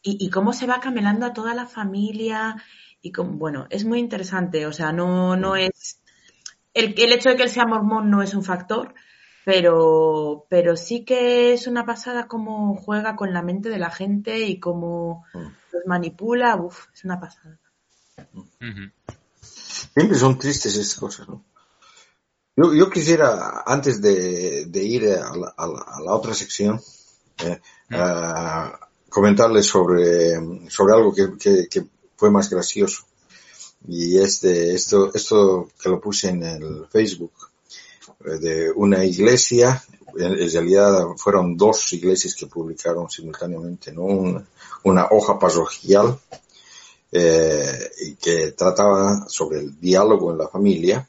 y, 0.04 0.26
y 0.26 0.30
cómo 0.30 0.54
se 0.54 0.68
va 0.68 0.80
camelando 0.80 1.26
a 1.26 1.34
toda 1.34 1.54
la 1.56 1.66
familia 1.66 2.56
y 3.02 3.12
cómo, 3.12 3.32
bueno, 3.34 3.66
es 3.70 3.84
muy 3.86 4.00
interesante, 4.00 4.66
o 4.68 4.72
sea, 4.74 4.92
no, 4.92 5.36
no 5.36 5.56
es, 5.56 6.00
el, 6.74 6.94
el 6.98 7.14
hecho 7.14 7.30
de 7.30 7.36
que 7.36 7.44
él 7.44 7.50
sea 7.50 7.66
mormón 7.66 8.10
no 8.12 8.22
es 8.22 8.34
un 8.36 8.44
factor, 8.44 8.94
pero, 9.44 10.46
pero 10.50 10.76
sí 10.76 11.04
que 11.06 11.54
es 11.54 11.66
una 11.68 11.86
pasada 11.86 12.28
cómo 12.28 12.76
juega 12.76 13.16
con 13.16 13.34
la 13.34 13.42
mente 13.42 13.70
de 13.70 13.80
la 13.80 13.90
gente 13.92 14.40
y 14.48 14.60
cómo 14.60 15.26
Mm. 15.34 15.48
los 15.74 15.86
manipula, 15.88 16.56
uff, 16.56 16.88
es 16.94 17.04
una 17.04 17.20
pasada. 17.20 17.60
Siempre 19.42 20.18
son 20.18 20.38
tristes 20.38 20.76
estas 20.78 21.00
cosas, 21.00 21.28
¿no? 21.28 21.44
Yo, 22.58 22.74
yo 22.74 22.90
quisiera, 22.90 23.64
antes 23.66 24.02
de, 24.02 24.66
de 24.68 24.84
ir 24.84 25.08
a 25.10 25.36
la, 25.36 25.54
a 25.58 25.68
la- 25.68 25.86
a 25.88 26.02
la 26.02 26.14
otra 26.14 26.34
sección, 26.34 26.80
eh, 27.44 27.60
ah, 27.92 28.80
comentarles 29.10 29.66
sobre, 29.66 30.36
sobre 30.70 30.94
algo 30.94 31.14
que, 31.14 31.38
que- 31.38 31.68
que 31.70 31.86
fue 32.16 32.32
más 32.32 32.50
gracioso. 32.50 33.04
Y 33.88 34.18
es 34.18 34.42
de 34.42 34.74
esto, 34.74 35.12
esto 35.14 35.70
que 35.82 35.90
lo 35.90 36.00
puse 36.00 36.30
en 36.30 36.44
el 36.44 36.88
Facebook, 36.90 37.34
eh, 38.26 38.38
de 38.40 38.72
una 38.72 39.04
iglesia, 39.04 39.84
en, 40.18 40.50
realidad 40.50 41.08
fueron 41.18 41.58
dos 41.58 41.92
iglesias 41.92 42.36
que 42.36 42.48
publicaron 42.48 43.10
simultáneamente, 43.10 43.92
¿no? 43.92 44.04
Un- 44.04 44.48
una 44.84 45.08
hoja 45.12 45.38
parroquial 45.38 46.18
eh, 47.12 48.16
que 48.22 48.52
trataba 48.54 49.26
sobre 49.28 49.60
el 49.60 49.80
diálogo 49.80 50.32
en 50.32 50.38
la 50.38 50.48
familia. 50.48 51.08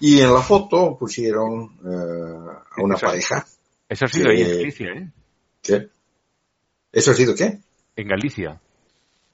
Y 0.00 0.20
en 0.20 0.32
la 0.32 0.40
foto 0.42 0.96
pusieron 0.98 1.78
eh, 1.84 2.60
a 2.76 2.82
una 2.82 2.96
pareja. 2.96 3.46
Eso 3.88 4.04
ha 4.04 4.08
sido 4.08 4.30
ahí 4.30 4.42
en 4.42 4.46
que- 4.48 4.56
Galicia, 4.56 4.86
¿eh? 4.92 5.12
¿Qué? 5.62 5.88
¿Eso 6.92 7.10
ha 7.10 7.14
sido 7.14 7.34
qué? 7.34 7.60
En 7.96 8.08
Galicia. 8.08 8.60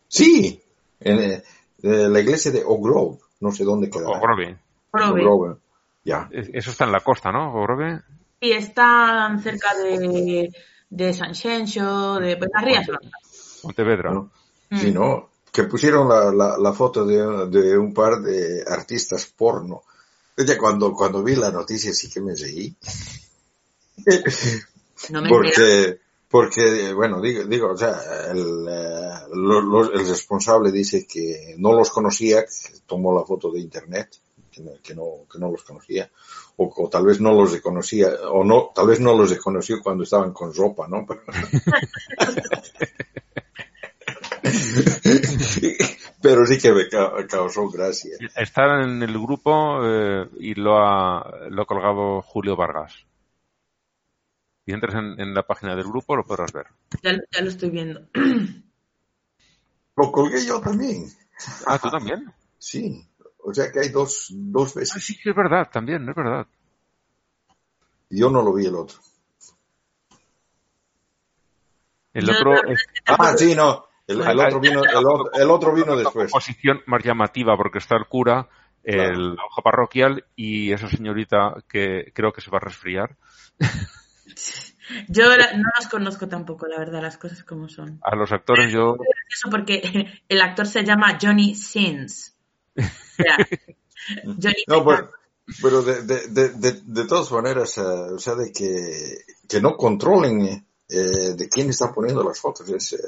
Sí, 0.08 0.62
en 1.00 1.18
eh, 1.20 1.42
la 1.82 2.20
iglesia 2.20 2.50
de 2.52 2.62
Ogrove, 2.64 3.18
no 3.40 3.50
sé 3.50 3.64
dónde 3.64 3.90
queda. 3.90 4.08
O 4.08 4.20
Grove. 4.20 4.58
Prove. 4.90 5.26
Ogrove. 5.26 5.56
Ya. 6.04 6.28
Es- 6.30 6.50
Eso 6.52 6.70
está 6.70 6.84
en 6.84 6.92
la 6.92 7.00
costa, 7.00 7.32
¿no, 7.32 7.54
Orobe? 7.54 8.00
Y 8.40 8.52
están 8.52 9.40
cerca 9.40 9.74
de, 9.76 10.52
de 10.90 11.12
San 11.12 11.34
Xenxo, 11.34 12.16
de 12.18 12.36
pues, 12.36 12.50
las 12.52 12.64
Rías 12.64 12.86
Blancas. 12.86 13.60
Pontevedra. 13.62 14.12
¿no? 14.12 14.30
Mm. 14.70 14.76
Sí, 14.78 14.90
¿no? 14.92 15.30
Que 15.52 15.64
pusieron 15.64 16.08
la, 16.08 16.32
la, 16.32 16.56
la 16.58 16.72
foto 16.72 17.04
de, 17.04 17.48
de 17.48 17.76
un 17.78 17.92
par 17.94 18.20
de 18.20 18.64
artistas 18.66 19.26
porno. 19.26 19.82
Oye, 20.38 20.56
cuando, 20.56 20.92
cuando 20.92 21.22
vi 21.22 21.34
la 21.36 21.50
noticia 21.50 21.92
sí 21.92 22.08
que 22.10 22.20
me 22.20 22.34
seguí. 22.36 22.74
No 25.10 25.20
me 25.22 25.28
entera. 25.28 25.28
porque, 25.28 26.00
porque, 26.28 26.92
bueno, 26.94 27.20
digo, 27.20 27.44
digo 27.44 27.72
o 27.72 27.76
sea, 27.76 28.00
el, 28.30 28.66
eh, 28.68 29.10
lo- 29.34 29.60
lo- 29.60 29.92
el 29.92 30.08
responsable 30.08 30.72
dice 30.72 31.06
que 31.06 31.54
no 31.58 31.72
los 31.74 31.90
conocía, 31.90 32.44
que 32.44 32.78
tomó 32.86 33.14
la 33.14 33.24
foto 33.24 33.50
de 33.52 33.60
internet, 33.60 34.16
que 34.50 34.62
no, 34.62 34.70
que 34.82 34.94
no, 34.94 35.04
que 35.30 35.38
no 35.38 35.50
los 35.50 35.62
conocía, 35.62 36.10
o, 36.56 36.72
o 36.76 36.88
tal 36.88 37.04
vez 37.06 37.20
no 37.20 37.32
los 37.34 37.52
reconocía, 37.52 38.08
o 38.30 38.44
no, 38.44 38.70
tal 38.74 38.86
vez 38.86 39.00
no 39.00 39.14
los 39.16 39.30
reconoció 39.30 39.80
cuando 39.82 40.04
estaban 40.04 40.32
con 40.32 40.54
ropa, 40.54 40.88
¿no? 40.88 41.06
Pero 46.22 46.46
sí 46.46 46.58
que 46.58 46.72
me 46.72 46.88
ca- 46.88 47.12
causó 47.28 47.68
gracia. 47.68 48.16
Está 48.36 48.82
en 48.82 49.02
el 49.02 49.12
grupo 49.12 49.80
eh, 49.84 50.28
y 50.38 50.54
lo 50.54 50.78
ha, 50.78 51.48
lo 51.48 51.62
ha 51.62 51.66
colgado 51.66 52.22
Julio 52.22 52.56
Vargas. 52.56 53.06
Si 54.64 54.72
entras 54.72 54.94
en, 54.94 55.20
en 55.20 55.34
la 55.34 55.42
página 55.42 55.74
del 55.74 55.84
grupo 55.86 56.14
lo 56.16 56.24
podrás 56.24 56.52
ver. 56.52 56.66
Ya, 57.02 57.12
ya 57.30 57.40
lo 57.42 57.48
estoy 57.48 57.70
viendo. 57.70 58.00
Lo 59.96 60.12
colgué 60.12 60.44
yo 60.46 60.60
también. 60.60 61.06
Ah, 61.66 61.78
¿tú 61.78 61.90
también? 61.90 62.32
Sí. 62.58 63.08
O 63.44 63.52
sea 63.52 63.70
que 63.72 63.80
hay 63.80 63.88
dos, 63.88 64.28
dos 64.30 64.76
Ah, 64.76 64.80
veces. 64.80 65.04
sí, 65.04 65.14
sí, 65.14 65.28
es 65.28 65.34
verdad, 65.36 65.68
también, 65.72 66.08
es 66.08 66.14
verdad. 66.14 66.46
Yo 68.10 68.30
no 68.30 68.42
lo 68.42 68.52
vi 68.54 68.66
el 68.66 68.76
otro. 68.76 68.98
El 72.14 72.30
otro 72.30 72.54
es 72.66 72.84
Ah, 73.06 73.34
sí, 73.36 73.54
no. 73.54 73.86
El, 74.06 74.20
el 74.20 74.40
otro 74.40 74.60
vino, 74.60 74.82
el 74.84 75.06
otro, 75.06 75.32
el 75.32 75.50
otro 75.50 75.72
vino 75.74 75.92
una 75.92 76.02
después. 76.02 76.30
composición 76.30 76.82
más 76.86 77.02
llamativa 77.04 77.56
porque 77.56 77.78
está 77.78 77.96
el 77.96 78.06
cura, 78.06 78.48
el 78.82 79.36
la 79.36 79.44
hoja 79.44 79.62
parroquial 79.62 80.24
y 80.34 80.72
esa 80.72 80.88
señorita 80.88 81.54
que 81.68 82.10
creo 82.14 82.32
que 82.32 82.40
se 82.40 82.50
va 82.50 82.58
a 82.58 82.64
resfriar. 82.66 83.16
Yo 85.08 85.28
la- 85.36 85.52
no 85.56 85.62
los 85.78 85.88
conozco 85.88 86.28
tampoco, 86.28 86.66
la 86.66 86.78
verdad, 86.78 87.00
las 87.02 87.16
cosas 87.16 87.44
como 87.44 87.68
son. 87.68 88.00
A 88.02 88.16
los 88.16 88.32
actores 88.32 88.72
yo 88.72 88.96
Eso 89.32 89.48
porque 89.50 90.10
el 90.28 90.40
actor 90.40 90.66
se 90.66 90.84
llama 90.84 91.18
Johnny 91.20 91.54
Sins. 91.54 92.34
O 92.76 92.82
sea, 92.82 93.36
Johnny 94.24 94.64
No, 94.66 94.82
pues, 94.84 95.00
pero 95.62 95.82
de, 95.82 96.02
de, 96.02 96.28
de, 96.28 96.48
de, 96.50 96.80
de 96.84 97.04
todas 97.06 97.30
maneras, 97.32 97.78
eh, 97.78 97.82
o 97.82 98.18
sea, 98.18 98.34
de 98.34 98.52
que, 98.52 99.18
que 99.48 99.60
no 99.60 99.76
controlen 99.76 100.66
eh, 100.88 100.96
de 101.36 101.48
quién 101.48 101.70
está 101.70 101.92
poniendo 101.92 102.22
las 102.24 102.40
fotos 102.40 102.68
es 102.68 102.92
eh, 102.94 102.98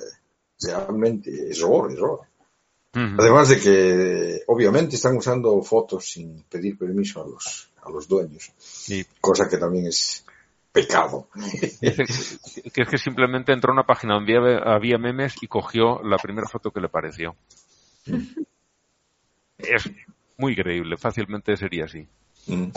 realmente 0.61 1.51
es 1.51 1.63
horror, 1.63 1.93
es 1.93 1.99
horror. 1.99 2.21
Ujú. 2.95 3.17
Además 3.19 3.49
de 3.49 3.61
que 3.61 4.43
obviamente 4.47 4.97
están 4.97 5.17
usando 5.17 5.61
fotos 5.63 6.07
sin 6.09 6.45
pedir 6.45 6.79
permiso 6.79 7.23
a 7.25 7.27
los, 7.27 7.71
a 7.83 7.91
los 7.91 8.07
dueños, 8.09 8.53
Sí. 8.59 9.05
cosa 9.21 9.49
que 9.49 9.57
también 9.59 9.87
es 9.87 10.25
pecado. 10.71 11.29
Que- 11.81 12.83
es 12.83 12.89
que 12.89 12.99
simplemente 12.99 13.53
entró 13.53 13.71
a 13.71 13.75
una 13.75 13.87
página 13.87 14.15
donde 14.15 14.37
había, 14.65 14.99
memes 14.99 15.35
y 15.41 15.47
cogió 15.49 16.03
la 16.03 16.17
primera 16.19 16.49
foto 16.49 16.71
que 16.71 16.81
le 16.81 16.89
pareció. 16.89 17.35
Es 19.59 19.91
muy 20.37 20.55
creíble, 20.57 20.97
fácilmente 20.97 21.57
sería 21.57 21.85
así. 21.85 22.07
Mm. 22.47 22.71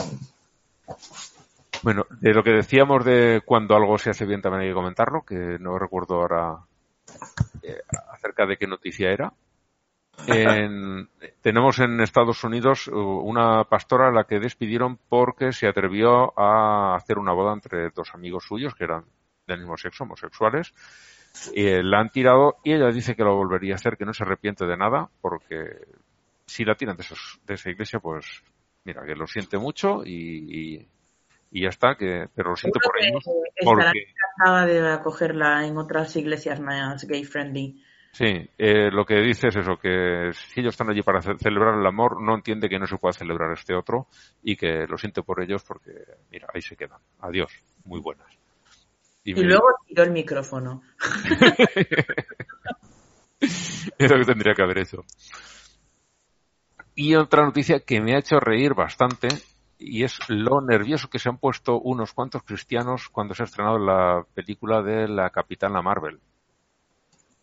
Bueno, 1.82 2.06
de 2.20 2.34
lo 2.34 2.42
que 2.42 2.50
decíamos 2.50 3.04
de 3.04 3.42
cuando 3.44 3.76
algo 3.76 3.98
se 3.98 4.10
hace 4.10 4.24
bien 4.26 4.42
también 4.42 4.62
hay 4.62 4.68
que 4.68 4.74
comentarlo, 4.74 5.22
que 5.22 5.58
no 5.60 5.78
recuerdo 5.78 6.16
ahora 6.16 6.58
eh, 7.62 7.80
acerca 8.12 8.46
de 8.46 8.56
qué 8.56 8.66
noticia 8.66 9.10
era. 9.10 9.32
En- 10.26 11.08
tenemos 11.42 11.78
en 11.78 12.00
Estados 12.00 12.42
Unidos 12.44 12.88
uh, 12.88 12.92
una 12.98 13.64
pastora 13.64 14.08
a 14.08 14.12
la 14.12 14.24
que 14.24 14.40
despidieron 14.40 14.98
porque 15.08 15.52
se 15.52 15.66
atrevió 15.66 16.38
a 16.38 16.96
hacer 16.96 17.18
una 17.18 17.32
boda 17.32 17.54
entre 17.54 17.90
dos 17.90 18.14
amigos 18.14 18.44
suyos 18.44 18.74
que 18.74 18.84
eran 18.84 19.04
del 19.46 19.60
mismo 19.60 19.76
sexo, 19.76 20.04
homosexuales. 20.04 20.74
Eh, 21.54 21.82
la 21.82 22.00
han 22.00 22.10
tirado 22.10 22.56
y 22.64 22.72
ella 22.72 22.88
dice 22.90 23.14
que 23.14 23.22
lo 23.24 23.36
volvería 23.36 23.74
a 23.74 23.76
hacer, 23.76 23.96
que 23.96 24.04
no 24.04 24.12
se 24.12 24.24
arrepiente 24.24 24.66
de 24.66 24.76
nada, 24.76 25.08
porque 25.20 25.86
si 26.46 26.64
la 26.64 26.74
tiran 26.74 26.96
de, 26.96 27.02
esos- 27.04 27.40
de 27.46 27.54
esa 27.54 27.70
iglesia, 27.70 28.00
pues 28.00 28.26
mira, 28.84 29.04
que 29.06 29.14
lo 29.14 29.26
siente 29.26 29.56
mucho 29.56 30.02
y, 30.04 30.10
y- 30.74 30.88
y 31.50 31.62
ya 31.62 31.68
está, 31.68 31.94
que, 31.96 32.26
pero 32.34 32.50
lo 32.50 32.56
siento 32.56 32.78
por 32.80 32.94
ellos. 33.02 33.24
Porque, 33.64 34.04
encantada 34.10 34.66
de 34.66 34.92
acogerla 34.92 35.66
en 35.66 35.76
otras 35.78 36.14
iglesias 36.16 36.60
más 36.60 37.04
gay 37.06 37.24
friendly. 37.24 37.82
sí, 38.12 38.48
eh, 38.58 38.90
lo 38.90 39.04
que 39.04 39.16
dice 39.16 39.48
es 39.48 39.56
eso, 39.56 39.76
que 39.78 40.30
si 40.32 40.60
ellos 40.60 40.74
están 40.74 40.90
allí 40.90 41.02
para 41.02 41.22
ce- 41.22 41.38
celebrar 41.38 41.78
el 41.78 41.86
amor, 41.86 42.20
no 42.20 42.34
entiende 42.34 42.68
que 42.68 42.78
no 42.78 42.86
se 42.86 42.96
pueda 42.98 43.12
celebrar 43.12 43.52
este 43.52 43.74
otro 43.74 44.06
y 44.42 44.56
que 44.56 44.86
lo 44.86 44.98
siente 44.98 45.22
por 45.22 45.40
ellos 45.42 45.62
porque, 45.64 45.92
mira, 46.30 46.48
ahí 46.52 46.60
se 46.62 46.76
quedan. 46.76 47.00
Adiós, 47.20 47.52
muy 47.84 48.00
buenas. 48.00 48.26
Y 49.24 49.34
me- 49.34 49.42
luego 49.42 49.66
tiró 49.86 50.02
el 50.04 50.10
micrófono. 50.12 50.82
Es 53.40 54.10
lo 54.10 54.18
que 54.18 54.24
tendría 54.24 54.54
que 54.54 54.62
haber 54.62 54.78
hecho. 54.78 55.04
Y 56.94 57.14
otra 57.14 57.44
noticia 57.44 57.80
que 57.80 58.00
me 58.00 58.14
ha 58.14 58.18
hecho 58.18 58.40
reír 58.40 58.74
bastante 58.74 59.28
y 59.78 60.04
es 60.04 60.18
lo 60.28 60.60
nervioso 60.60 61.08
que 61.08 61.18
se 61.18 61.28
han 61.28 61.38
puesto 61.38 61.80
unos 61.80 62.12
cuantos 62.12 62.42
cristianos 62.42 63.08
cuando 63.08 63.34
se 63.34 63.42
ha 63.42 63.46
estrenado 63.46 63.78
la 63.78 64.24
película 64.34 64.82
de 64.82 65.08
la 65.08 65.30
Capitana 65.30 65.82
Marvel. 65.82 66.18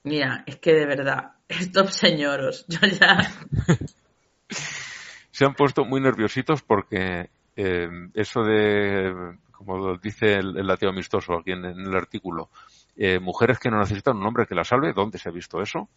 Mira, 0.03 0.43
es 0.45 0.57
que 0.57 0.73
de 0.73 0.85
verdad, 0.85 1.33
stop 1.49 1.89
señoros. 1.89 2.65
Yo 2.67 2.79
ya. 2.87 3.17
Se 5.31 5.45
han 5.45 5.53
puesto 5.53 5.83
muy 5.85 6.01
nerviositos 6.01 6.61
porque 6.61 7.29
eh, 7.55 7.89
eso 8.13 8.43
de, 8.43 9.37
como 9.51 9.97
dice 9.97 10.33
el, 10.33 10.57
el 10.57 10.69
ateo 10.69 10.89
amistoso 10.89 11.33
aquí 11.33 11.51
en, 11.51 11.65
en 11.65 11.79
el 11.79 11.95
artículo, 11.95 12.49
eh, 12.95 13.19
mujeres 13.19 13.59
que 13.59 13.69
no 13.69 13.79
necesitan 13.79 14.17
un 14.17 14.25
hombre 14.25 14.45
que 14.45 14.55
las 14.55 14.67
salve, 14.67 14.93
¿dónde 14.93 15.17
se 15.17 15.29
ha 15.29 15.31
visto 15.31 15.61
eso? 15.61 15.89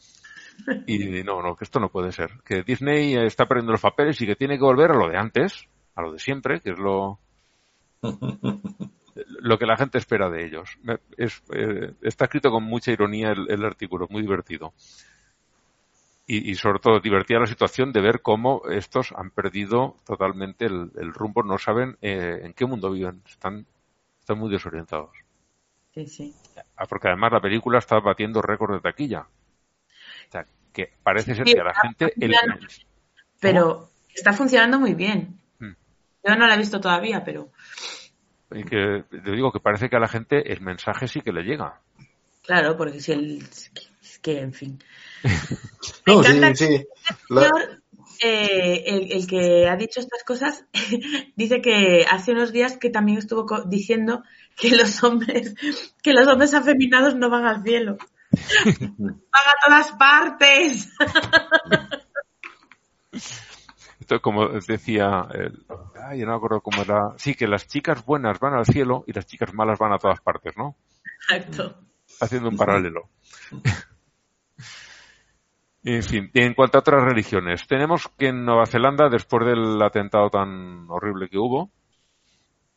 Y 0.86 0.98
no, 1.24 1.42
no, 1.42 1.54
que 1.54 1.64
esto 1.64 1.78
no 1.78 1.90
puede 1.90 2.10
ser. 2.10 2.30
Que 2.44 2.62
Disney 2.62 3.14
está 3.14 3.46
perdiendo 3.46 3.72
los 3.72 3.80
papeles 3.80 4.20
y 4.20 4.26
que 4.26 4.36
tiene 4.36 4.56
que 4.56 4.64
volver 4.64 4.90
a 4.90 4.96
lo 4.96 5.08
de 5.08 5.16
antes, 5.16 5.68
a 5.98 6.02
lo 6.02 6.12
de 6.12 6.20
siempre, 6.20 6.60
que 6.60 6.70
es 6.70 6.78
lo, 6.78 7.18
lo 9.40 9.58
que 9.58 9.66
la 9.66 9.76
gente 9.76 9.98
espera 9.98 10.30
de 10.30 10.46
ellos. 10.46 10.78
Es, 11.16 11.42
eh, 11.52 11.92
está 12.02 12.26
escrito 12.26 12.52
con 12.52 12.62
mucha 12.62 12.92
ironía 12.92 13.32
el, 13.32 13.50
el 13.50 13.64
artículo, 13.64 14.06
muy 14.08 14.22
divertido. 14.22 14.72
Y, 16.24 16.50
y 16.50 16.54
sobre 16.54 16.78
todo 16.78 17.00
divertida 17.00 17.40
la 17.40 17.46
situación 17.46 17.92
de 17.92 18.00
ver 18.00 18.20
cómo 18.22 18.62
estos 18.70 19.12
han 19.16 19.30
perdido 19.30 19.96
totalmente 20.06 20.66
el, 20.66 20.92
el 20.96 21.12
rumbo, 21.12 21.42
no 21.42 21.58
saben 21.58 21.96
eh, 22.00 22.42
en 22.44 22.52
qué 22.52 22.64
mundo 22.64 22.92
viven, 22.92 23.22
están, 23.26 23.66
están 24.20 24.38
muy 24.38 24.50
desorientados. 24.50 25.10
Sí, 25.94 26.06
sí. 26.06 26.34
Ah, 26.76 26.86
Porque 26.86 27.08
además 27.08 27.32
la 27.32 27.40
película 27.40 27.78
está 27.78 27.98
batiendo 27.98 28.40
récord 28.40 28.74
de 28.74 28.80
taquilla. 28.80 29.22
O 29.22 30.30
sea, 30.30 30.46
que 30.72 30.92
parece 31.02 31.34
ser 31.34 31.48
Sí, 31.48 31.54
que 31.54 31.60
a 31.60 31.64
la 31.64 31.74
gente 31.74 32.12
el. 32.20 32.32
Pero 33.40 33.88
está 34.14 34.32
funcionando 34.32 34.78
muy 34.78 34.94
bien. 34.94 35.40
Yo 36.24 36.34
no 36.36 36.46
la 36.46 36.54
he 36.54 36.58
visto 36.58 36.80
todavía, 36.80 37.22
pero 37.24 37.50
y 38.50 38.64
que 38.64 39.04
le 39.10 39.32
digo 39.32 39.52
que 39.52 39.60
parece 39.60 39.88
que 39.90 39.96
a 39.96 40.00
la 40.00 40.08
gente 40.08 40.52
el 40.52 40.60
mensaje 40.62 41.06
sí 41.06 41.20
que 41.20 41.32
le 41.32 41.42
llega. 41.42 41.80
claro, 42.42 42.76
porque 42.76 43.00
si 43.00 43.12
el. 43.12 43.42
Es 43.42 43.70
que, 43.70 43.82
es 44.02 44.18
que, 44.20 44.40
en 44.40 44.52
fin. 44.52 44.82
Me 46.06 46.14
No, 46.14 46.22
sí, 46.22 46.32
encanta 46.32 46.54
sí. 46.54 46.86
Señor, 47.28 47.82
eh, 48.22 48.84
el, 48.86 49.12
el 49.12 49.26
que 49.26 49.68
ha 49.68 49.76
dicho 49.76 50.00
estas 50.00 50.24
cosas 50.24 50.64
dice 51.36 51.60
que 51.60 52.04
hace 52.10 52.32
unos 52.32 52.52
días 52.52 52.76
que 52.78 52.90
también 52.90 53.18
estuvo 53.18 53.46
co- 53.46 53.62
diciendo 53.64 54.22
que 54.56 54.70
los 54.74 55.02
hombres 55.04 55.54
que 56.02 56.12
los 56.12 56.26
hombres 56.26 56.52
afeminados 56.54 57.14
no 57.14 57.30
van 57.30 57.44
al 57.44 57.62
cielo 57.62 57.96
van 58.98 59.20
a 59.34 59.66
todas 59.66 59.92
partes 59.92 60.88
Como 64.20 64.48
decía, 64.48 65.26
el, 65.32 65.64
ay, 66.02 66.20
no 66.20 66.28
me 66.28 66.36
acuerdo 66.36 66.60
cómo 66.60 66.82
era. 66.82 67.14
Sí, 67.16 67.34
que 67.34 67.46
las 67.46 67.66
chicas 67.66 68.04
buenas 68.04 68.40
van 68.40 68.54
al 68.54 68.66
cielo 68.66 69.04
y 69.06 69.12
las 69.12 69.26
chicas 69.26 69.52
malas 69.54 69.78
van 69.78 69.92
a 69.92 69.98
todas 69.98 70.20
partes, 70.20 70.56
¿no? 70.56 70.76
exacto 71.30 71.76
Haciendo 72.20 72.48
un 72.48 72.56
paralelo. 72.56 73.08
En 75.84 76.02
fin, 76.02 76.30
en 76.34 76.54
cuanto 76.54 76.76
a 76.76 76.80
otras 76.80 77.02
religiones, 77.02 77.66
tenemos 77.66 78.08
que 78.18 78.28
en 78.28 78.44
Nueva 78.44 78.66
Zelanda, 78.66 79.08
después 79.08 79.46
del 79.46 79.80
atentado 79.80 80.28
tan 80.28 80.86
horrible 80.90 81.28
que 81.28 81.38
hubo, 81.38 81.70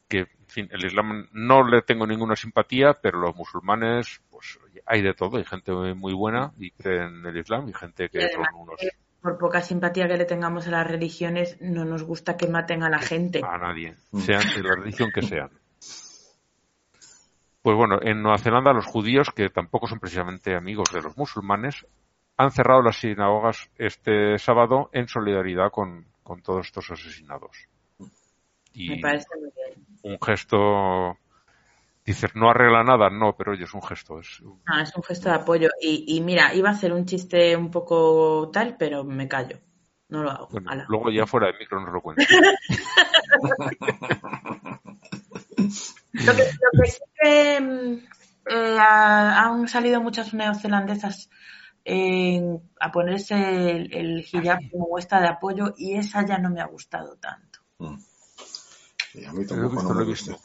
que, 0.08 0.20
en 0.20 0.48
fin, 0.48 0.70
el 0.72 0.86
Islam 0.86 1.28
no 1.32 1.68
le 1.68 1.82
tengo 1.82 2.06
ninguna 2.06 2.36
simpatía, 2.36 2.94
pero 3.02 3.20
los 3.20 3.36
musulmanes, 3.36 4.22
pues 4.30 4.60
hay 4.86 5.02
de 5.02 5.14
todo, 5.14 5.38
hay 5.38 5.46
gente 5.46 5.74
muy 5.74 6.14
buena 6.14 6.54
y 6.58 6.72
cree 6.72 7.04
en 7.06 7.26
el 7.26 7.38
Islam 7.38 7.68
y 7.68 7.74
gente 7.74 8.08
que 8.08 8.20
Y 8.20 8.30
son 8.30 8.46
unos... 8.56 8.80
por 9.22 9.38
poca 9.38 9.62
simpatía 9.62 10.08
que 10.08 10.18
le 10.18 10.26
tengamos 10.26 10.68
a 10.68 10.72
las 10.72 10.88
religiones, 10.88 11.58
no 11.62 11.86
nos 11.86 12.04
gusta 12.04 12.38
que 12.38 12.48
maten 12.48 12.84
a 12.84 12.90
la 12.90 13.00
gente. 13.00 13.42
A 13.44 13.58
nadie, 13.58 13.96
sean 14.18 14.44
de 14.56 14.64
la 14.64 14.76
religión 14.76 15.12
que 15.14 15.22
sean. 15.22 15.50
Pues 17.62 17.78
bueno, 17.78 18.00
en 18.02 18.24
Nueva 18.24 18.40
Zelanda 18.40 18.74
los 18.74 18.88
judíos, 18.88 19.30
que 19.30 19.50
tampoco 19.50 19.88
son 19.88 20.00
precisamente 20.00 20.56
amigos 20.56 20.92
de 20.92 21.02
los 21.02 21.16
musulmanes, 21.16 21.86
han 22.38 22.52
cerrado 22.52 22.82
las 22.82 22.98
sinagogas 22.98 23.70
este 23.78 24.40
sábado 24.40 24.90
en 24.94 25.08
solidaridad 25.08 25.70
con, 25.72 26.08
con 26.24 26.42
todos 26.42 26.66
estos 26.66 26.90
asesinados. 26.90 27.68
Y 28.74 28.90
Me 28.90 29.00
parece 29.02 29.28
muy 29.40 29.52
bien. 29.56 29.86
un 30.02 30.18
gesto, 30.20 31.18
dices, 32.12 32.32
no 32.36 32.50
arregla 32.50 32.84
nada, 32.84 33.10
no, 33.10 33.36
pero 33.36 33.52
oye, 33.54 33.64
es 33.66 33.74
un 33.74 33.82
gesto. 33.82 34.20
Es, 34.20 34.42
No, 34.42 34.80
es 34.82 34.96
un 34.96 35.04
gesto 35.04 35.30
de 35.30 35.36
apoyo. 35.36 35.70
Y, 35.82 36.06
y 36.16 36.22
mira, 36.22 36.54
iba 36.54 36.70
a 36.70 36.74
hacer 36.74 36.94
un 36.94 37.06
chiste 37.06 37.56
un 37.56 37.70
poco 37.72 38.50
tal, 38.54 38.76
pero 38.78 39.04
me 39.04 39.28
callo. 39.28 39.58
No 40.10 40.24
lo 40.24 40.30
hago. 40.32 40.48
bueno, 40.52 40.72
luego 40.90 41.10
ya 41.10 41.26
fuera 41.26 41.48
de 41.48 41.54
micro 41.60 41.80
nos 41.80 41.94
lo 41.94 42.02
cuento. 42.02 42.24
Lo 46.14 46.36
que, 46.36 46.44
lo 46.44 46.84
que 46.84 46.90
sí 46.92 47.00
que 47.22 47.62
mm, 47.62 47.94
eh, 48.50 48.78
ha- 48.80 49.44
han 49.46 49.68
salido 49.68 50.02
muchas 50.02 50.34
neozelandesas 50.34 51.30
en- 51.86 52.62
a 52.80 52.92
ponerse 52.92 53.72
el, 53.72 53.94
el 53.94 54.20
hijab 54.32 54.60
como 54.72 54.88
muestra 54.90 55.22
de 55.22 55.28
apoyo 55.30 55.74
y 55.78 55.96
esa 55.96 56.26
ya 56.26 56.38
no 56.38 56.50
me 56.50 56.62
ha 56.62 56.66
gustado 56.66 57.16
tanto. 57.18 57.60
Mm. 57.80 57.98
Sí, 59.12 59.26
a 59.26 59.34
mí 59.34 59.46
tampoco 59.46 59.82
no 59.84 59.94
me 59.94 60.04
gusta. 60.06 60.36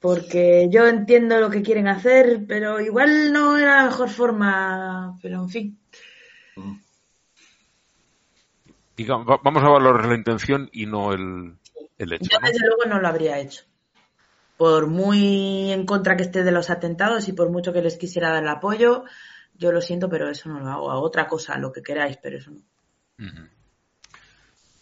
Porque 0.00 0.68
yo 0.70 0.88
entiendo 0.88 1.38
lo 1.38 1.50
que 1.50 1.62
quieren 1.62 1.86
hacer, 1.86 2.44
pero 2.48 2.80
igual 2.80 3.32
no 3.32 3.56
era 3.58 3.76
la 3.76 3.84
mejor 3.84 4.08
forma. 4.08 5.18
Pero 5.22 5.42
en 5.42 5.48
fin. 5.48 5.78
Mm. 6.56 6.78
Vamos 9.06 9.62
a 9.62 9.68
valorar 9.68 10.06
la 10.06 10.14
intención 10.14 10.68
y 10.72 10.86
no 10.86 11.12
el, 11.12 11.54
el 11.98 12.12
hecho. 12.12 12.28
Yo 12.30 12.40
¿no? 12.40 12.46
desde 12.46 12.66
luego 12.66 12.84
no 12.86 13.00
lo 13.00 13.08
habría 13.08 13.38
hecho. 13.38 13.64
Por 14.56 14.88
muy 14.88 15.70
en 15.70 15.86
contra 15.86 16.16
que 16.16 16.22
esté 16.24 16.42
de 16.44 16.52
los 16.52 16.70
atentados 16.70 17.28
y 17.28 17.32
por 17.32 17.50
mucho 17.50 17.72
que 17.72 17.80
les 17.82 17.96
quisiera 17.96 18.30
dar 18.30 18.42
el 18.42 18.48
apoyo, 18.48 19.04
yo 19.54 19.72
lo 19.72 19.80
siento, 19.80 20.08
pero 20.08 20.28
eso 20.28 20.48
no 20.48 20.60
lo 20.60 20.68
hago. 20.68 20.90
A 20.90 20.98
otra 20.98 21.26
cosa, 21.26 21.56
lo 21.58 21.72
que 21.72 21.82
queráis, 21.82 22.18
pero 22.22 22.38
eso 22.38 22.50
no. 22.50 22.60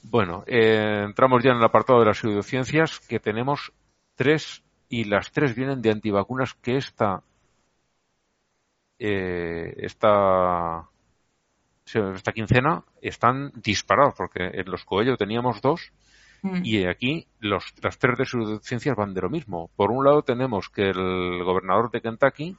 Bueno, 0.02 0.44
eh, 0.46 1.02
entramos 1.04 1.42
ya 1.42 1.50
en 1.50 1.58
el 1.58 1.64
apartado 1.64 2.00
de 2.00 2.06
las 2.06 2.18
pseudociencias, 2.18 3.00
que 3.00 3.20
tenemos 3.20 3.72
tres, 4.14 4.62
y 4.88 5.04
las 5.04 5.30
tres 5.32 5.54
vienen 5.54 5.82
de 5.82 5.90
antivacunas 5.90 6.54
que 6.54 6.76
esta, 6.76 7.22
eh, 8.98 9.74
esta, 9.78 10.88
esta 11.84 12.32
quincena 12.32 12.82
están 13.00 13.52
disparados, 13.56 14.14
porque 14.16 14.44
en 14.52 14.70
los 14.70 14.84
Coello 14.84 15.16
teníamos 15.16 15.60
dos, 15.60 15.92
Mm. 16.40 16.60
y 16.62 16.84
aquí 16.86 17.26
los, 17.40 17.64
las 17.82 17.98
tres 17.98 18.16
de 18.16 18.24
pseudociencias 18.24 18.94
van 18.94 19.12
de 19.12 19.22
lo 19.22 19.28
mismo. 19.28 19.70
Por 19.74 19.90
un 19.90 20.04
lado 20.04 20.22
tenemos 20.22 20.68
que 20.68 20.82
el 20.90 21.42
gobernador 21.42 21.90
de 21.90 22.00
Kentucky 22.00 22.56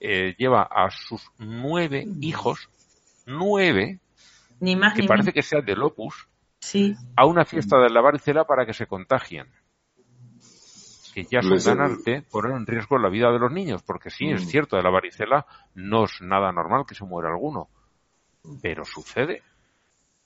eh, 0.00 0.34
lleva 0.36 0.64
a 0.64 0.90
sus 0.90 1.30
nueve 1.38 2.04
hijos, 2.20 2.68
nueve, 3.24 4.00
Ni 4.60 4.76
más 4.76 4.92
que 4.92 5.00
ni 5.00 5.08
parece 5.08 5.28
menos. 5.28 5.34
que 5.34 5.42
sea 5.42 5.62
del 5.62 5.82
Opus, 5.82 6.28
Sí. 6.60 6.94
a 7.16 7.24
una 7.24 7.46
fiesta 7.46 7.78
de 7.78 7.88
la 7.88 8.02
varicela 8.02 8.44
para 8.44 8.66
que 8.66 8.74
se 8.74 8.86
contagien. 8.86 9.46
Que 11.16 11.24
ya 11.24 11.40
son 11.40 11.52
Les- 11.52 12.04
de 12.04 12.20
poner 12.30 12.52
en 12.52 12.66
riesgo 12.66 12.98
la 12.98 13.08
vida 13.08 13.32
de 13.32 13.38
los 13.38 13.50
niños, 13.50 13.82
porque 13.82 14.10
sí, 14.10 14.28
es 14.30 14.44
Mm. 14.44 14.48
cierto, 14.48 14.76
de 14.76 14.82
la 14.82 14.90
varicela 14.90 15.46
no 15.74 16.04
es 16.04 16.10
nada 16.20 16.52
normal 16.52 16.84
que 16.86 16.94
se 16.94 17.06
muera 17.06 17.30
alguno, 17.30 17.70
pero 18.60 18.84
sucede 18.84 19.42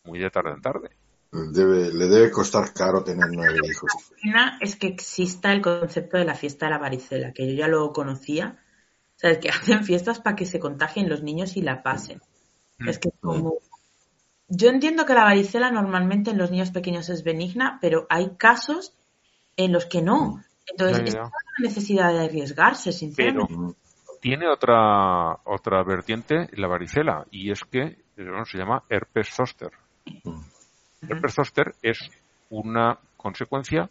muy 0.02 0.18
de 0.18 0.30
tarde 0.30 0.50
en 0.50 0.60
tarde. 0.60 0.90
Debe- 1.30 1.92
le 1.92 2.06
debe 2.08 2.30
costar 2.32 2.72
caro 2.74 3.04
tener 3.04 3.28
nueve 3.30 3.60
hijos. 3.70 3.92
pena 4.20 4.58
es 4.60 4.74
que 4.74 4.88
exista 4.88 5.52
el 5.52 5.62
concepto 5.62 6.16
de 6.18 6.24
la 6.24 6.34
fiesta 6.34 6.66
de 6.66 6.72
la 6.72 6.78
varicela, 6.78 7.32
que 7.32 7.46
yo 7.48 7.54
ya 7.56 7.68
lo 7.68 7.92
conocía. 7.92 8.58
O 9.14 9.18
sea, 9.20 9.30
es 9.30 9.38
que 9.38 9.48
hacen 9.78 9.84
fiestas 9.84 10.18
para 10.18 10.34
que 10.34 10.44
se 10.44 10.58
contagien 10.58 11.08
los 11.08 11.22
niños 11.22 11.56
y 11.56 11.62
la 11.62 11.84
pasen. 11.84 12.20
Mm. 12.80 12.88
Es 12.88 12.98
que 12.98 13.10
como... 13.20 13.54
Yo 14.48 14.70
entiendo 14.70 15.06
que 15.06 15.14
la 15.14 15.22
varicela 15.22 15.70
normalmente 15.70 16.32
en 16.32 16.38
los 16.38 16.50
niños 16.50 16.72
pequeños 16.72 17.08
es 17.10 17.22
benigna, 17.22 17.78
pero 17.80 18.08
hay 18.10 18.30
casos 18.36 18.92
en 19.56 19.70
los 19.72 19.86
que 19.86 20.02
no. 20.02 20.42
Entonces, 20.70 21.08
es 21.08 21.14
una 21.14 21.30
necesidad 21.58 22.12
de 22.12 22.24
arriesgarse, 22.24 22.90
Pero 22.90 22.98
sinceramente. 22.98 23.54
Mm. 23.54 23.74
tiene 24.20 24.48
otra 24.48 25.34
otra 25.44 25.82
vertiente 25.82 26.48
la 26.52 26.68
varicela 26.68 27.26
y 27.30 27.50
es 27.50 27.62
que 27.64 27.98
bueno, 28.16 28.44
se 28.44 28.58
llama 28.58 28.82
herpes 28.88 29.28
zoster. 29.30 29.72
Mm. 30.24 30.40
Herpes 31.08 31.34
zoster 31.34 31.74
es 31.82 31.98
una 32.50 32.98
consecuencia 33.16 33.90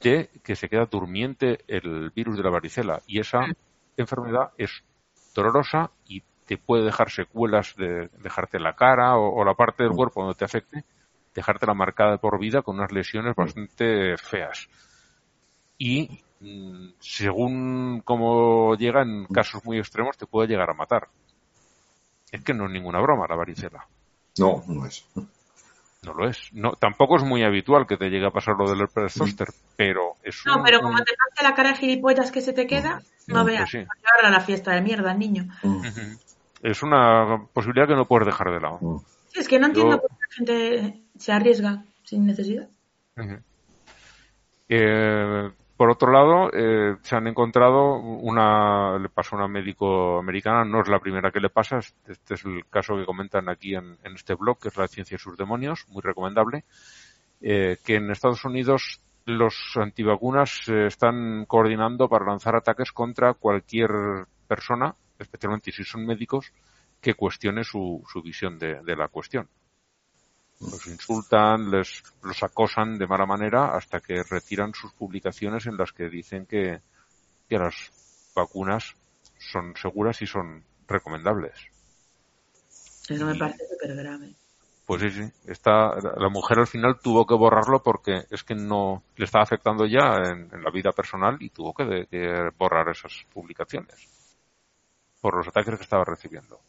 de 0.00 0.28
que 0.42 0.56
se 0.56 0.68
queda 0.68 0.86
durmiente 0.86 1.60
el 1.68 2.10
virus 2.10 2.36
de 2.36 2.42
la 2.42 2.50
varicela 2.50 3.00
y 3.06 3.20
esa 3.20 3.40
enfermedad 3.96 4.50
es 4.58 4.84
dolorosa 5.34 5.90
y 6.06 6.22
te 6.46 6.58
puede 6.58 6.84
dejar 6.84 7.10
secuelas 7.10 7.74
de 7.76 8.10
dejarte 8.22 8.58
la 8.58 8.74
cara 8.74 9.16
o, 9.16 9.40
o 9.40 9.44
la 9.44 9.54
parte 9.54 9.84
del 9.84 9.92
cuerpo 9.92 10.22
donde 10.22 10.36
te 10.36 10.44
afecte, 10.44 10.84
dejártela 11.34 11.72
marcada 11.72 12.18
por 12.18 12.38
vida 12.38 12.62
con 12.62 12.76
unas 12.76 12.92
lesiones 12.92 13.34
bastante 13.34 14.16
feas. 14.18 14.68
Y 15.78 16.20
mm, 16.40 16.88
según 17.00 18.02
cómo 18.04 18.74
llega, 18.76 19.02
en 19.02 19.26
casos 19.26 19.64
muy 19.64 19.78
extremos 19.78 20.16
te 20.16 20.26
puede 20.26 20.48
llegar 20.48 20.70
a 20.70 20.74
matar. 20.74 21.08
Es 22.30 22.42
que 22.42 22.54
no 22.54 22.66
es 22.66 22.72
ninguna 22.72 23.00
broma 23.00 23.26
la 23.28 23.36
varicela. 23.36 23.86
No, 24.38 24.62
no 24.66 24.86
es. 24.86 25.04
No 26.02 26.12
lo 26.14 26.28
es. 26.28 26.52
No, 26.52 26.72
tampoco 26.72 27.16
es 27.16 27.22
muy 27.22 27.42
habitual 27.44 27.86
que 27.86 27.96
te 27.96 28.10
llegue 28.10 28.26
a 28.26 28.30
pasar 28.32 28.56
lo 28.58 28.68
del 28.68 28.80
herpes 28.82 29.14
zoster, 29.14 29.48
pero 29.76 30.14
es 30.22 30.42
No, 30.44 30.56
un- 30.58 30.62
pero 30.64 30.78
un- 30.78 30.84
como 30.84 30.98
te 30.98 31.12
pase 31.16 31.42
la 31.48 31.54
cara 31.54 31.70
de 31.70 31.76
gilipollas 31.76 32.30
que 32.30 32.40
se 32.40 32.52
te 32.52 32.66
queda, 32.66 33.00
no 33.28 33.42
Mm, 33.42 33.46
veas. 33.46 33.70
pues 33.70 33.84
sí. 33.84 33.88
A 34.22 34.30
la 34.30 34.40
fiesta 34.40 34.72
de 34.72 34.82
mierda 34.82 35.14
niño. 35.14 35.46
Mm. 35.62 35.82
Es 36.62 36.82
una 36.82 37.46
posibilidad 37.52 37.86
que 37.86 37.94
no 37.94 38.06
puedes 38.06 38.26
dejar 38.26 38.50
de 38.52 38.60
lado. 38.60 38.78
Mm. 38.80 38.98
Sí, 39.32 39.40
es 39.40 39.48
que 39.48 39.58
no 39.58 39.66
entiendo 39.66 39.96
Yo- 39.96 40.00
por 40.02 40.10
qué 40.10 40.16
la 40.28 40.34
gente 40.34 41.02
se 41.18 41.32
arriesga 41.32 41.84
sin 42.04 42.26
necesidad. 42.26 42.68
Eh, 44.68 45.50
por 45.84 45.90
otro 45.90 46.10
lado, 46.10 46.50
eh, 46.50 46.96
se 47.02 47.14
han 47.14 47.26
encontrado 47.26 47.96
una, 47.96 48.98
le 48.98 49.10
pasó 49.10 49.36
a 49.36 49.40
una 49.40 49.48
médico 49.48 50.18
americana, 50.18 50.64
no 50.64 50.80
es 50.80 50.88
la 50.88 50.98
primera 50.98 51.30
que 51.30 51.40
le 51.40 51.50
pasa, 51.50 51.76
este 51.76 52.32
es 52.32 52.44
el 52.46 52.64
caso 52.70 52.96
que 52.96 53.04
comentan 53.04 53.50
aquí 53.50 53.74
en, 53.74 53.98
este 54.14 54.32
blog, 54.32 54.58
que 54.58 54.68
es 54.68 54.76
la 54.78 54.88
ciencia 54.88 55.16
y 55.16 55.18
sus 55.18 55.36
demonios, 55.36 55.84
muy 55.88 56.00
recomendable, 56.00 56.64
eh, 57.42 57.76
que 57.84 57.96
en 57.96 58.10
Estados 58.10 58.46
Unidos 58.46 59.02
los 59.26 59.54
antivacunas 59.74 60.62
se 60.64 60.86
están 60.86 61.44
coordinando 61.44 62.08
para 62.08 62.24
lanzar 62.24 62.56
ataques 62.56 62.90
contra 62.90 63.34
cualquier 63.34 63.90
persona, 64.48 64.94
especialmente 65.18 65.70
si 65.70 65.84
son 65.84 66.06
médicos, 66.06 66.50
que 66.98 67.12
cuestione 67.12 67.62
su, 67.62 68.02
visión 68.24 68.58
de 68.58 68.96
la 68.96 69.08
cuestión 69.08 69.50
los 70.70 70.86
insultan, 70.86 71.70
les 71.70 72.02
los 72.22 72.42
acosan 72.42 72.98
de 72.98 73.06
mala 73.06 73.26
manera 73.26 73.76
hasta 73.76 74.00
que 74.00 74.22
retiran 74.22 74.72
sus 74.74 74.92
publicaciones 74.92 75.66
en 75.66 75.76
las 75.76 75.92
que 75.92 76.08
dicen 76.08 76.46
que, 76.46 76.80
que 77.48 77.58
las 77.58 77.92
vacunas 78.34 78.94
son 79.38 79.74
seguras 79.76 80.20
y 80.22 80.26
son 80.26 80.64
recomendables. 80.88 81.54
Eso 83.08 83.26
me 83.26 83.34
parece 83.34 83.64
súper 83.68 83.94
grave. 83.96 84.34
Pues 84.86 85.00
sí, 85.00 85.10
sí. 85.10 85.22
Esta, 85.46 85.94
la 86.16 86.28
mujer 86.28 86.58
al 86.58 86.66
final 86.66 86.98
tuvo 87.00 87.26
que 87.26 87.34
borrarlo 87.34 87.82
porque 87.82 88.26
es 88.30 88.44
que 88.44 88.54
no 88.54 89.02
le 89.16 89.24
estaba 89.24 89.42
afectando 89.44 89.86
ya 89.86 90.14
en, 90.30 90.50
en 90.52 90.62
la 90.62 90.70
vida 90.70 90.92
personal 90.92 91.36
y 91.40 91.48
tuvo 91.50 91.72
que, 91.72 91.84
de- 91.84 92.06
que 92.06 92.50
borrar 92.58 92.88
esas 92.90 93.24
publicaciones 93.32 94.08
por 95.22 95.36
los 95.36 95.48
ataques 95.48 95.76
que 95.76 95.84
estaba 95.84 96.04
recibiendo. 96.04 96.60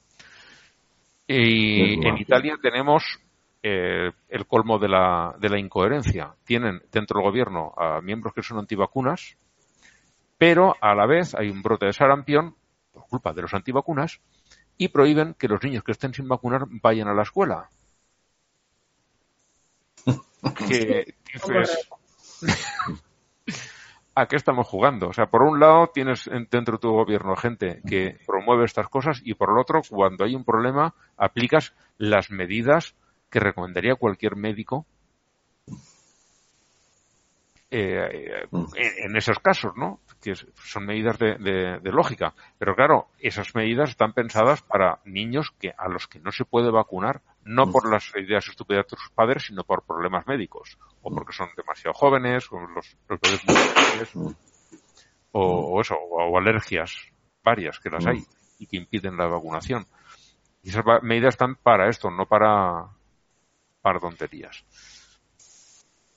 Y 1.27 2.07
en. 2.07 2.17
Italia 2.17 2.57
tenemos 2.61 3.19
eh, 3.67 4.11
el 4.29 4.45
colmo 4.45 4.77
de 4.77 4.87
la, 4.87 5.33
de 5.39 5.49
la 5.49 5.57
incoherencia. 5.57 6.35
Tienen 6.43 6.83
dentro 6.91 7.19
del 7.19 7.27
gobierno 7.29 7.73
a 7.75 7.99
miembros 7.99 8.31
que 8.35 8.43
son 8.43 8.59
antivacunas, 8.59 9.37
pero 10.37 10.75
a 10.81 10.93
la 10.93 11.07
vez 11.07 11.33
hay 11.33 11.49
un 11.49 11.63
brote 11.63 11.87
de 11.87 11.93
sarampión 11.93 12.55
por 12.91 13.07
culpa 13.07 13.33
de 13.33 13.41
los 13.41 13.55
antivacunas 13.55 14.21
y 14.77 14.89
prohíben 14.89 15.33
que 15.33 15.47
los 15.47 15.63
niños 15.63 15.83
que 15.83 15.93
estén 15.93 16.13
sin 16.13 16.27
vacunar 16.27 16.65
vayan 16.69 17.07
a 17.07 17.15
la 17.15 17.23
escuela. 17.23 17.69
Que 20.67 21.15
dices, 21.33 21.89
¿a 24.15 24.27
qué 24.27 24.35
estamos 24.35 24.67
jugando? 24.67 25.07
O 25.09 25.13
sea, 25.13 25.25
por 25.25 25.41
un 25.41 25.59
lado 25.59 25.87
tienes 25.93 26.27
en- 26.27 26.47
dentro 26.51 26.73
de 26.73 26.81
tu 26.81 26.91
gobierno 26.91 27.35
gente 27.35 27.81
que 27.87 28.19
promueve 28.27 28.65
estas 28.65 28.89
cosas 28.89 29.21
y 29.23 29.33
por 29.33 29.49
el 29.49 29.57
otro, 29.57 29.81
cuando 29.89 30.23
hay 30.23 30.35
un 30.35 30.43
problema, 30.45 30.93
aplicas 31.17 31.73
las 31.97 32.29
medidas 32.29 32.95
que 33.29 33.39
recomendaría 33.39 33.95
cualquier 33.95 34.35
médico 34.35 34.85
eh, 37.71 38.09
eh, 38.13 38.47
en, 38.75 39.09
en 39.09 39.17
esos 39.17 39.39
casos, 39.39 39.73
¿no? 39.75 39.99
Que 40.21 40.33
son 40.35 40.85
medidas 40.85 41.17
de, 41.17 41.35
de- 41.37 41.79
de 41.79 41.91
lógica. 41.91 42.33
Pero 42.57 42.75
claro, 42.75 43.07
esas 43.19 43.53
medidas 43.55 43.89
están 43.89 44.13
pensadas 44.13 44.61
para 44.61 44.99
niños 45.03 45.51
que 45.59 45.73
a 45.77 45.89
los 45.89 46.07
que 46.07 46.19
no 46.19 46.31
se 46.31 46.45
puede 46.45 46.71
vacunar 46.71 47.21
No 47.43 47.71
por 47.71 47.91
las 47.91 48.11
ideas 48.15 48.47
estúpidas 48.47 48.85
de 48.89 48.97
sus 48.97 49.09
padres, 49.11 49.43
sino 49.47 49.63
por 49.63 49.83
problemas 49.83 50.25
médicos. 50.27 50.77
O 51.01 51.11
porque 51.13 51.33
son 51.33 51.49
demasiado 51.57 51.93
jóvenes, 51.93 52.47
o 52.51 52.59
los, 52.59 52.95
los 53.09 53.19
bebés 53.19 53.45
muy 53.45 53.55
jóvenes, 53.55 54.15
o, 55.31 55.41
o 55.75 55.81
eso, 55.81 55.95
o, 55.95 56.23
o 56.23 56.37
alergias 56.37 56.91
varias 57.43 57.79
que 57.79 57.89
las 57.89 58.05
hay 58.07 58.23
y 58.57 58.67
que 58.67 58.77
impiden 58.77 59.17
la 59.17 59.27
vacunación. 59.27 59.85
Y 60.63 60.69
esas 60.69 60.83
medidas 61.03 61.33
están 61.35 61.55
para 61.55 61.89
esto, 61.89 62.09
no 62.09 62.25
para, 62.25 62.87
para 63.85 63.99
tonterías. 63.99 64.63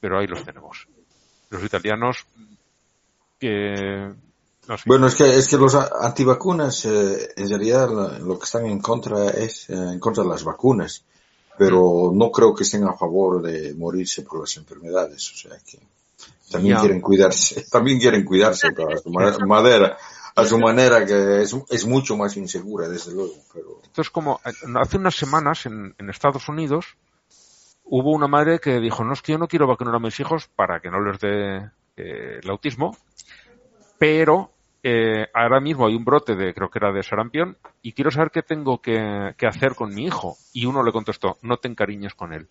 Pero 0.01 0.19
ahí 0.19 0.27
los 0.27 0.43
tenemos. 0.43 0.89
Los 1.51 1.63
italianos 1.63 2.25
que... 3.39 4.11
Bueno, 4.87 5.07
es 5.07 5.15
que, 5.15 5.37
es 5.37 5.49
que 5.49 5.57
los 5.59 5.75
antivacunas, 5.75 6.85
eh, 6.87 7.29
en 7.37 7.49
realidad 7.49 7.89
lo 8.21 8.39
que 8.39 8.45
están 8.45 8.65
en 8.67 8.81
contra 8.81 9.29
es 9.31 9.69
eh, 9.69 9.75
en 9.75 9.99
contra 9.99 10.23
de 10.25 10.31
las 10.31 10.45
vacunas, 10.45 11.03
pero 11.59 12.11
no 12.15 12.31
creo 12.31 12.55
que 12.55 12.63
estén 12.65 12.85
a 12.85 12.93
favor 12.95 13.43
de 13.43 13.75
morirse 13.75 14.23
por 14.23 14.41
las 14.41 14.57
enfermedades, 14.57 15.31
o 15.33 15.37
sea 15.37 15.59
que 15.59 15.79
también 16.51 16.77
Ya. 16.77 16.81
quieren 16.81 17.01
cuidarse, 17.03 17.63
también 17.71 17.99
quieren 17.99 18.25
cuidarse 18.25 18.73
pero 18.73 18.93
a 18.95 18.99
su 18.99 19.11
ma- 19.11 19.39
manera, 19.47 19.97
a 20.35 20.45
su 20.45 20.59
manera 20.59 21.05
que 21.07 21.43
es, 21.43 21.55
es 21.71 21.87
mucho 21.87 22.17
más 22.19 22.37
insegura, 22.37 22.89
desde 22.89 23.13
luego, 23.13 23.35
pero 23.53 23.81
Esto 23.85 24.03
es 24.03 24.11
como, 24.11 24.39
eh, 24.45 24.53
hace 24.83 24.97
unas 24.99 25.17
semanas 25.17 25.65
en, 25.65 25.95
en 25.99 26.11
Estados 26.11 26.47
Unidos 26.49 26.85
hubo 27.91 28.13
una 28.13 28.29
madre 28.29 28.59
que 28.59 28.81
dijo, 28.81 29.05
no 29.05 29.13
es 29.13 29.23
que 29.23 29.33
yo 29.33 29.39
no 29.39 29.49
quiero 29.49 29.67
vacunar 29.67 29.95
a 29.95 29.99
mis 30.01 30.19
hijos 30.21 30.49
para 30.49 30.81
que 30.81 30.91
no 30.91 31.01
les 31.01 31.19
dé 31.21 31.57
eh, 31.97 32.41
el 32.43 32.51
autismo, 32.51 32.97
pero 33.99 34.53
eh, 34.83 35.27
ahora 35.35 35.61
mismo 35.61 35.87
hay 35.87 35.95
un 35.97 36.05
brote 36.05 36.35
de, 36.37 36.55
creo 36.55 36.71
que 36.71 36.79
era 36.79 36.93
de 36.93 37.03
sarampión, 37.03 37.57
y 37.83 37.93
quiero 37.93 38.11
saber 38.11 38.31
qué 38.31 38.43
tengo 38.43 38.81
que, 38.81 39.35
que 39.37 39.47
hacer 39.47 39.75
con 39.75 39.95
mi 39.95 40.05
hijo. 40.07 40.37
Y 40.53 40.67
uno 40.67 40.83
le 40.83 40.93
contestó, 40.93 41.37
no 41.43 41.57
te 41.57 41.69
encariñes 41.69 42.15
con 42.15 42.33
él. 42.33 42.49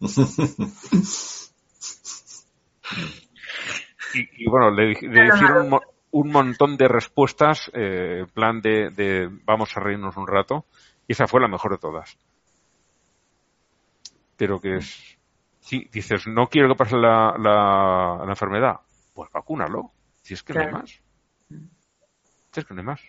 y, 4.14 4.44
y 4.44 4.48
bueno, 4.48 4.70
le, 4.70 4.88
le 5.00 5.26
hicieron 5.28 5.62
un, 5.64 5.70
mo- 5.70 5.82
un 6.12 6.30
montón 6.30 6.76
de 6.76 6.88
respuestas, 6.88 7.70
eh, 7.74 8.20
en 8.20 8.26
plan 8.28 8.60
de, 8.60 8.90
de 8.90 9.28
vamos 9.44 9.76
a 9.76 9.80
reírnos 9.80 10.16
un 10.16 10.26
rato, 10.26 10.66
y 11.08 11.12
esa 11.12 11.26
fue 11.26 11.40
la 11.40 11.48
mejor 11.48 11.72
de 11.72 11.78
todas. 11.78 12.16
Pero 14.36 14.60
que 14.60 14.76
es, 14.76 15.16
sí, 15.60 15.88
dices, 15.92 16.26
no 16.26 16.48
quiero 16.48 16.68
que 16.68 16.74
pase 16.76 16.96
la, 16.96 17.36
la, 17.38 18.22
la 18.24 18.30
enfermedad, 18.30 18.80
pues 19.14 19.30
vacúnalo, 19.32 19.92
si 20.22 20.34
es 20.34 20.42
que 20.42 20.54
no 20.54 20.60
hay 20.60 20.72
más. 20.72 21.00
Si 22.52 22.60
es 22.60 22.64
que 22.64 22.74
no 22.74 22.80
hay 22.80 22.86
más. 22.86 23.00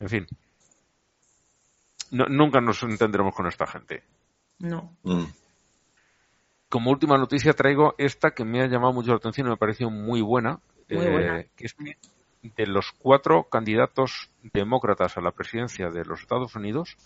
En 0.00 0.08
fin. 0.08 0.26
No- 2.10 2.26
nunca 2.26 2.60
nos 2.60 2.82
entenderemos 2.82 3.34
con 3.34 3.46
esta 3.46 3.66
gente. 3.66 4.02
No. 4.58 4.96
mm, 5.02 5.24
Como 6.68 6.90
última 6.90 7.18
noticia 7.18 7.52
traigo 7.52 7.94
esta 7.98 8.30
que 8.32 8.44
me 8.44 8.62
ha 8.62 8.66
llamado 8.66 8.92
mucho 8.92 9.10
la 9.10 9.16
atención 9.16 9.46
y 9.46 9.50
me 9.50 9.54
ha 9.54 9.58
parecido 9.58 9.90
muy 9.90 10.22
buena, 10.22 10.58
Muy 10.88 11.06
eh, 11.06 11.10
buena. 11.10 11.44
que 11.56 11.66
es 11.66 11.74
que 11.74 11.96
de 12.42 12.66
los 12.66 12.92
cuatro 12.98 13.44
candidatos 13.44 14.30
demócratas 14.52 15.16
a 15.16 15.20
la 15.20 15.32
presidencia 15.32 15.90
de 15.90 16.04
los 16.04 16.20
Estados 16.20 16.54
Unidos 16.56 16.96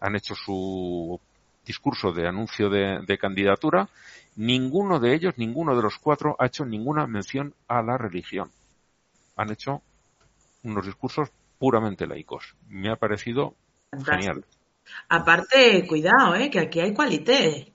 han 0.00 0.16
hecho 0.16 0.34
su 0.34 1.20
discurso 1.64 2.12
de 2.12 2.26
anuncio 2.26 2.70
de, 2.70 3.00
de 3.06 3.18
candidatura, 3.18 3.88
ninguno 4.36 4.98
de 4.98 5.14
ellos, 5.14 5.34
ninguno 5.36 5.76
de 5.76 5.82
los 5.82 5.98
cuatro 5.98 6.34
ha 6.38 6.46
hecho 6.46 6.64
ninguna 6.64 7.06
mención 7.06 7.54
a 7.68 7.82
la 7.82 7.98
religión. 7.98 8.50
Han 9.36 9.52
hecho 9.52 9.82
unos 10.64 10.86
discursos 10.86 11.30
puramente 11.58 12.06
laicos. 12.06 12.56
Me 12.68 12.90
ha 12.90 12.96
parecido 12.96 13.54
Fantástico. 13.90 14.20
genial. 14.20 14.44
Aparte, 15.08 15.86
cuidado, 15.86 16.34
¿eh? 16.34 16.50
que 16.50 16.58
aquí 16.58 16.80
hay 16.80 16.94
cualité. 16.94 17.72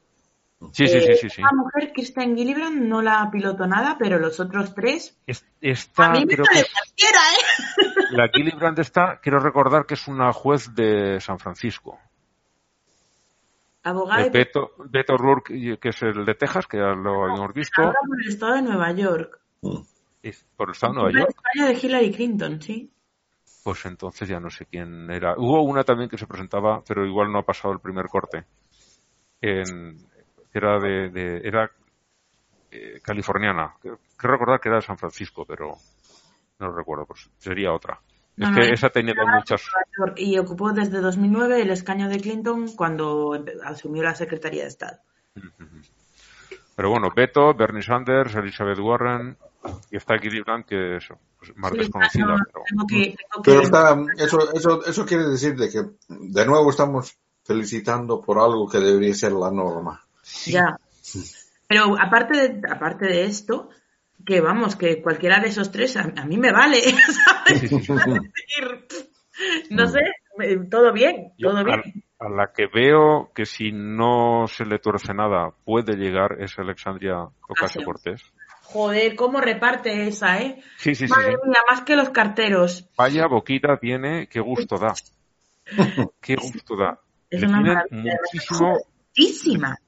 Sí, 0.71 0.87
sí, 0.87 0.99
sí, 1.01 1.15
sí, 1.21 1.29
sí. 1.29 1.41
La 1.41 1.51
mujer, 1.53 1.91
Kristen 1.93 2.35
Gillibrand, 2.35 2.81
no 2.81 3.01
la 3.01 3.29
piloto 3.31 3.67
nada, 3.67 3.97
pero 3.99 4.17
los 4.19 4.39
otros 4.39 4.73
tres. 4.73 5.17
Es- 5.27 5.45
Esta, 5.61 6.05
a 6.07 6.09
mí 6.11 6.25
me 6.25 6.33
creo 6.33 6.45
cualquiera, 6.45 7.19
¿eh? 7.33 7.93
La 8.11 8.29
Gillibrand 8.29 8.79
está, 8.79 9.19
quiero 9.21 9.39
recordar 9.39 9.85
que 9.85 9.93
es 9.95 10.07
una 10.07 10.31
juez 10.33 10.73
de 10.73 11.19
San 11.19 11.39
Francisco. 11.39 11.99
Abogada 13.83 14.25
Eh, 14.25 14.29
Beto, 14.31 14.71
Beto 14.89 15.15
Rourke, 15.17 15.77
que 15.79 15.89
es 15.89 16.01
el 16.01 16.25
de 16.25 16.33
Texas, 16.35 16.65
que 16.67 16.77
ya 16.77 16.93
lo 16.95 17.25
habíamos 17.25 17.53
visto, 17.53 17.81
ahora 17.83 17.99
por 18.07 18.21
el 18.23 18.29
estado 18.29 18.55
de 18.55 18.61
Nueva 18.63 18.91
York. 18.93 19.39
mm. 19.61 19.77
es 20.23 20.43
por 20.55 20.69
el 20.69 20.71
estado 20.73 20.93
de 20.93 20.99
Nueva 20.99 21.19
York. 21.19 21.29
España 21.37 21.67
de 21.67 21.73
Hillary 21.87 22.11
Clinton, 22.11 22.61
sí. 22.61 22.91
Pues 23.63 23.85
entonces 23.85 24.27
ya 24.27 24.39
no 24.39 24.49
sé 24.49 24.65
quién 24.65 25.09
era. 25.11 25.35
Hubo 25.37 25.61
una 25.63 25.83
también 25.83 26.09
que 26.09 26.17
se 26.17 26.25
presentaba, 26.27 26.83
pero 26.87 27.05
igual 27.05 27.31
no 27.31 27.39
ha 27.39 27.45
pasado 27.45 27.73
el 27.73 27.79
primer 27.79 28.07
corte. 28.07 28.45
En, 29.41 29.97
era 30.57 30.79
de, 30.79 31.09
de- 31.09 31.41
era 31.47 31.69
eh, 32.71 32.99
californiana. 33.03 33.73
Quiero 33.81 33.99
recordar 34.17 34.59
que 34.59 34.69
era 34.69 34.77
de 34.77 34.83
San 34.85 34.97
Francisco, 34.97 35.45
pero 35.45 35.73
no 36.59 36.67
lo 36.67 36.75
recuerdo. 36.75 37.05
Pues 37.05 37.29
sería 37.37 37.71
otra. 37.73 37.99
No, 38.37 38.45
es 38.47 38.51
no, 38.51 38.57
que 38.57 38.61
es- 38.67 38.71
esa 38.73 38.89
tenía 38.89 39.13
muchas. 39.33 39.61
Y 40.17 40.37
ocupó 40.37 40.71
desde 40.73 40.99
2009 40.99 41.61
el 41.61 41.71
escaño 41.71 42.09
de 42.09 42.19
Clinton 42.19 42.67
cuando 42.75 43.37
asumió 43.63 44.03
la 44.03 44.15
Secretaría 44.15 44.63
de 44.63 44.67
Estado. 44.69 44.97
Pero 46.75 46.89
bueno, 46.89 47.09
Beto, 47.15 47.53
Bernie 47.53 47.81
Sanders, 47.81 48.35
Elizabeth 48.35 48.79
Warren 48.79 49.37
y 49.89 49.97
está 49.97 50.17
Gillibrand, 50.19 50.65
que 50.65 50.97
es 50.97 51.07
pues, 51.39 51.55
más 51.55 51.71
Sí, 51.71 51.77
desconocida. 51.77 52.25
no, 52.25 52.35
pero... 52.51 52.63
tengo 52.67 52.85
que- 52.87 53.15
tengo 53.15 53.43
que- 53.43 53.51
Pero 53.51 53.61
está, 53.61 53.97
eso, 54.17 54.53
eso, 54.53 54.85
eso 54.85 55.05
quiere 55.05 55.23
decir 55.27 55.55
de 55.55 55.69
que 55.69 55.81
de 56.09 56.45
nuevo 56.45 56.69
estamos 56.69 57.17
felicitando 57.43 58.19
por 58.21 58.39
algo 58.39 58.67
que 58.67 58.79
debería 58.79 59.13
ser 59.13 59.31
la 59.31 59.49
norma. 59.51 60.04
Ya. 60.45 60.79
Pero 61.67 61.95
aparte 61.99 62.37
de, 62.37 62.61
aparte 62.69 63.05
de 63.05 63.25
esto, 63.25 63.69
que 64.25 64.41
vamos, 64.41 64.75
que 64.75 65.01
cualquiera 65.01 65.39
de 65.39 65.49
esos 65.49 65.71
tres 65.71 65.97
a, 65.97 66.11
a 66.15 66.25
mí 66.25 66.37
me 66.37 66.51
vale, 66.51 66.81
¿sabes? 67.25 67.71
No 69.69 69.87
sé, 69.87 69.99
eh, 70.39 70.59
todo 70.69 70.93
bien, 70.93 71.33
todo 71.39 71.63
bien. 71.63 71.81
a 72.19 72.29
la 72.29 72.51
que 72.53 72.67
veo 72.67 73.31
que 73.33 73.45
si 73.45 73.71
no 73.71 74.45
se 74.47 74.65
le 74.65 74.79
tuerce 74.79 75.13
nada 75.13 75.51
puede 75.65 75.95
llegar 75.95 76.41
es 76.41 76.57
Alexandria 76.57 77.27
Ocasio 77.47 77.83
Cortés. 77.83 78.21
Joder, 78.61 79.15
cómo 79.15 79.41
reparte 79.41 80.07
esa, 80.07 80.39
¿eh? 80.39 80.61
Sí, 80.77 80.95
sí, 80.95 81.07
sí, 81.07 81.13
Madre 81.13 81.33
sí. 81.33 81.49
mía, 81.49 81.59
más 81.69 81.81
que 81.81 81.95
los 81.95 82.09
carteros. 82.09 82.89
Vaya 82.97 83.27
boquita 83.27 83.77
tiene, 83.77 84.27
qué 84.27 84.39
gusto 84.39 84.77
da. 84.77 84.93
Qué 86.21 86.35
gusto 86.35 86.75
da. 86.75 86.99
Es 87.29 87.41
Le 87.41 87.47
una 87.47 87.85
muchísimo, 87.89 88.77
Jovencísima. 89.15 89.79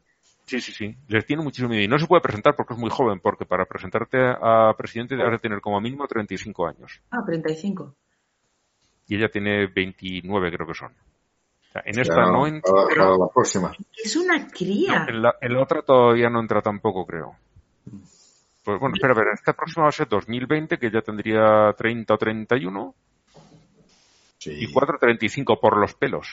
Sí, 0.48 0.60
sí, 0.60 0.72
sí, 0.72 0.96
les 1.08 1.26
tiene 1.26 1.44
muchísimo 1.44 1.70
miedo. 1.70 1.84
Y 1.84 1.88
no 1.88 2.00
se 2.00 2.08
puede 2.08 2.22
presentar 2.22 2.56
porque 2.56 2.74
es 2.74 2.80
muy 2.80 2.90
joven, 2.90 3.20
porque 3.20 3.46
para 3.46 3.66
presentarte 3.66 4.18
a 4.20 4.74
presidente 4.76 5.16
debes 5.16 5.34
de 5.34 5.40
tener 5.40 5.62
como 5.62 5.80
mínimo 5.80 6.08
35 6.08 6.68
años. 6.68 7.00
Ah, 7.12 7.20
35. 7.26 7.94
Y 9.10 9.16
ella 9.18 9.30
tiene 9.30 9.68
29 9.68 10.52
creo 10.52 10.68
que 10.68 10.74
son. 10.74 10.92
O 10.92 11.72
sea, 11.72 11.84
en 11.86 12.00
esta 12.00 12.32
no 12.32 12.48
entra, 12.48 12.74
para, 12.74 12.88
para 12.96 13.18
la 13.18 13.28
próxima. 13.34 13.72
Es 14.04 14.16
una 14.16 14.48
cría. 14.48 15.06
en 15.08 15.22
la, 15.22 15.36
en 15.42 15.54
la 15.54 15.62
otra 15.62 15.82
todavía 15.84 16.30
no 16.30 16.40
entra 16.40 16.62
tampoco 16.62 17.06
creo. 17.06 17.36
Pues 18.64 18.80
bueno, 18.82 18.96
espera, 18.96 19.14
a 19.14 19.18
ver, 19.18 19.28
esta 19.34 19.54
próxima 19.54 19.84
va 19.84 19.90
a 19.90 19.94
ser 19.94 20.10
2020, 20.10 20.78
que 20.78 20.92
ya 20.92 21.02
tendría 21.02 21.74
30 21.78 22.14
o 22.14 22.18
31, 22.18 22.96
Sí. 24.40 24.52
y 24.60 24.72
4 24.72 24.98
35 25.00 25.60
por 25.60 25.78
los 25.78 25.94
pelos. 25.96 26.28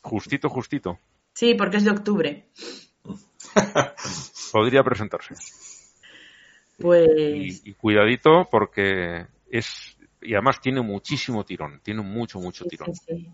Justito, 0.00 0.48
justito. 0.48 0.98
Sí, 1.34 1.54
porque 1.54 1.76
es 1.76 1.84
de 1.84 1.90
octubre. 1.90 2.46
Podría 4.52 4.82
presentarse. 4.82 5.34
Pues 6.78 7.08
Y, 7.16 7.70
y 7.70 7.74
cuidadito 7.74 8.48
porque 8.50 9.26
es, 9.50 9.96
y 10.20 10.34
además 10.34 10.60
tiene 10.60 10.80
muchísimo 10.82 11.44
tirón, 11.44 11.80
tiene 11.82 12.02
mucho, 12.02 12.38
mucho 12.38 12.64
Sí, 12.64 12.70
tirón. 12.70 12.94
sí, 12.94 13.00
sí. 13.06 13.30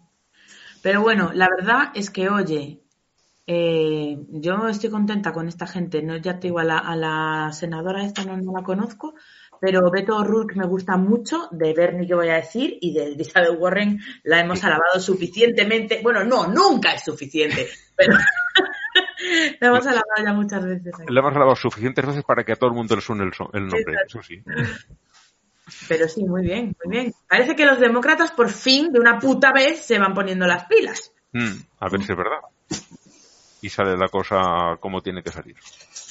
Pero 0.83 1.03
bueno, 1.03 1.31
la 1.33 1.49
verdad 1.49 1.93
es 1.95 2.11
que, 2.11 2.29
oye, 2.29 2.81
eh, 3.47 4.17
yo 4.29 4.69
estoy 4.69 4.91
contenta 4.91 5.33
con 5.33 5.49
esta 5.49 5.67
gente. 5.67 6.03
No, 6.03 6.17
ya 6.17 6.39
te 6.39 6.49
digo, 6.49 6.59
a 6.59 6.65
la, 6.65 6.79
a 6.79 6.97
la 6.97 7.53
senadora 7.53 8.05
esta 8.05 8.25
no, 8.25 8.37
no 8.37 8.53
la 8.53 8.63
conozco, 8.65 9.15
pero 9.61 9.91
Beto 9.91 10.17
O'Rourke 10.17 10.57
me 10.57 10.67
gusta 10.67 10.97
mucho, 10.97 11.49
de 11.53 11.73
Bernie 11.73 12.07
que 12.07 12.15
voy 12.15 12.29
a 12.31 12.35
decir, 12.35 12.79
y 12.81 12.93
de 12.93 13.05
Elizabeth 13.13 13.57
Warren 13.59 14.01
la 14.25 14.41
hemos 14.41 14.63
alabado 14.65 14.99
suficientemente. 15.01 16.01
Bueno, 16.03 16.25
no, 16.25 16.49
nunca 16.49 16.95
es 16.95 17.05
suficiente, 17.05 17.69
pero 17.97 18.17
la 19.61 19.69
hemos 19.69 19.87
alabado 19.87 20.25
ya 20.25 20.33
muchas 20.33 20.65
veces. 20.65 20.95
aquí. 20.95 21.13
Le 21.13 21.21
hemos 21.21 21.31
alabado 21.35 21.57
suficientes 21.57 22.07
veces 22.07 22.25
para 22.25 22.45
que 22.45 22.53
a 22.53 22.57
todo 22.57 22.71
el 22.71 22.77
mundo 22.77 22.95
le 22.97 23.03
suene 23.03 23.25
el, 23.25 23.33
so- 23.35 23.51
el 23.53 23.67
nombre, 23.67 23.97
eso 24.07 24.23
sí. 24.23 24.43
Pero 25.89 26.09
sí, 26.09 26.25
muy 26.25 26.43
bien, 26.43 26.77
muy 26.85 26.97
bien. 26.97 27.15
Parece 27.29 27.55
que 27.55 27.65
los 27.65 27.79
demócratas 27.79 28.33
por 28.33 28.51
fin, 28.51 28.93
de 28.93 28.99
una 29.01 29.19
puta 29.19 29.53
vez, 29.53 29.81
se 29.85 29.99
van 29.99 30.13
poniendo 30.13 30.47
las 30.47 30.65
pilas. 30.67 31.13
Mm, 31.33 31.53
a 31.81 31.89
ver 31.89 32.03
si 32.03 32.13
es 32.13 32.19
verdad. 32.19 32.41
Y 33.63 33.69
sale 33.69 33.97
la 33.97 34.09
cosa 34.09 34.77
como 34.81 35.01
tiene 35.03 35.23
que 35.23 35.31
salir. 35.31 35.57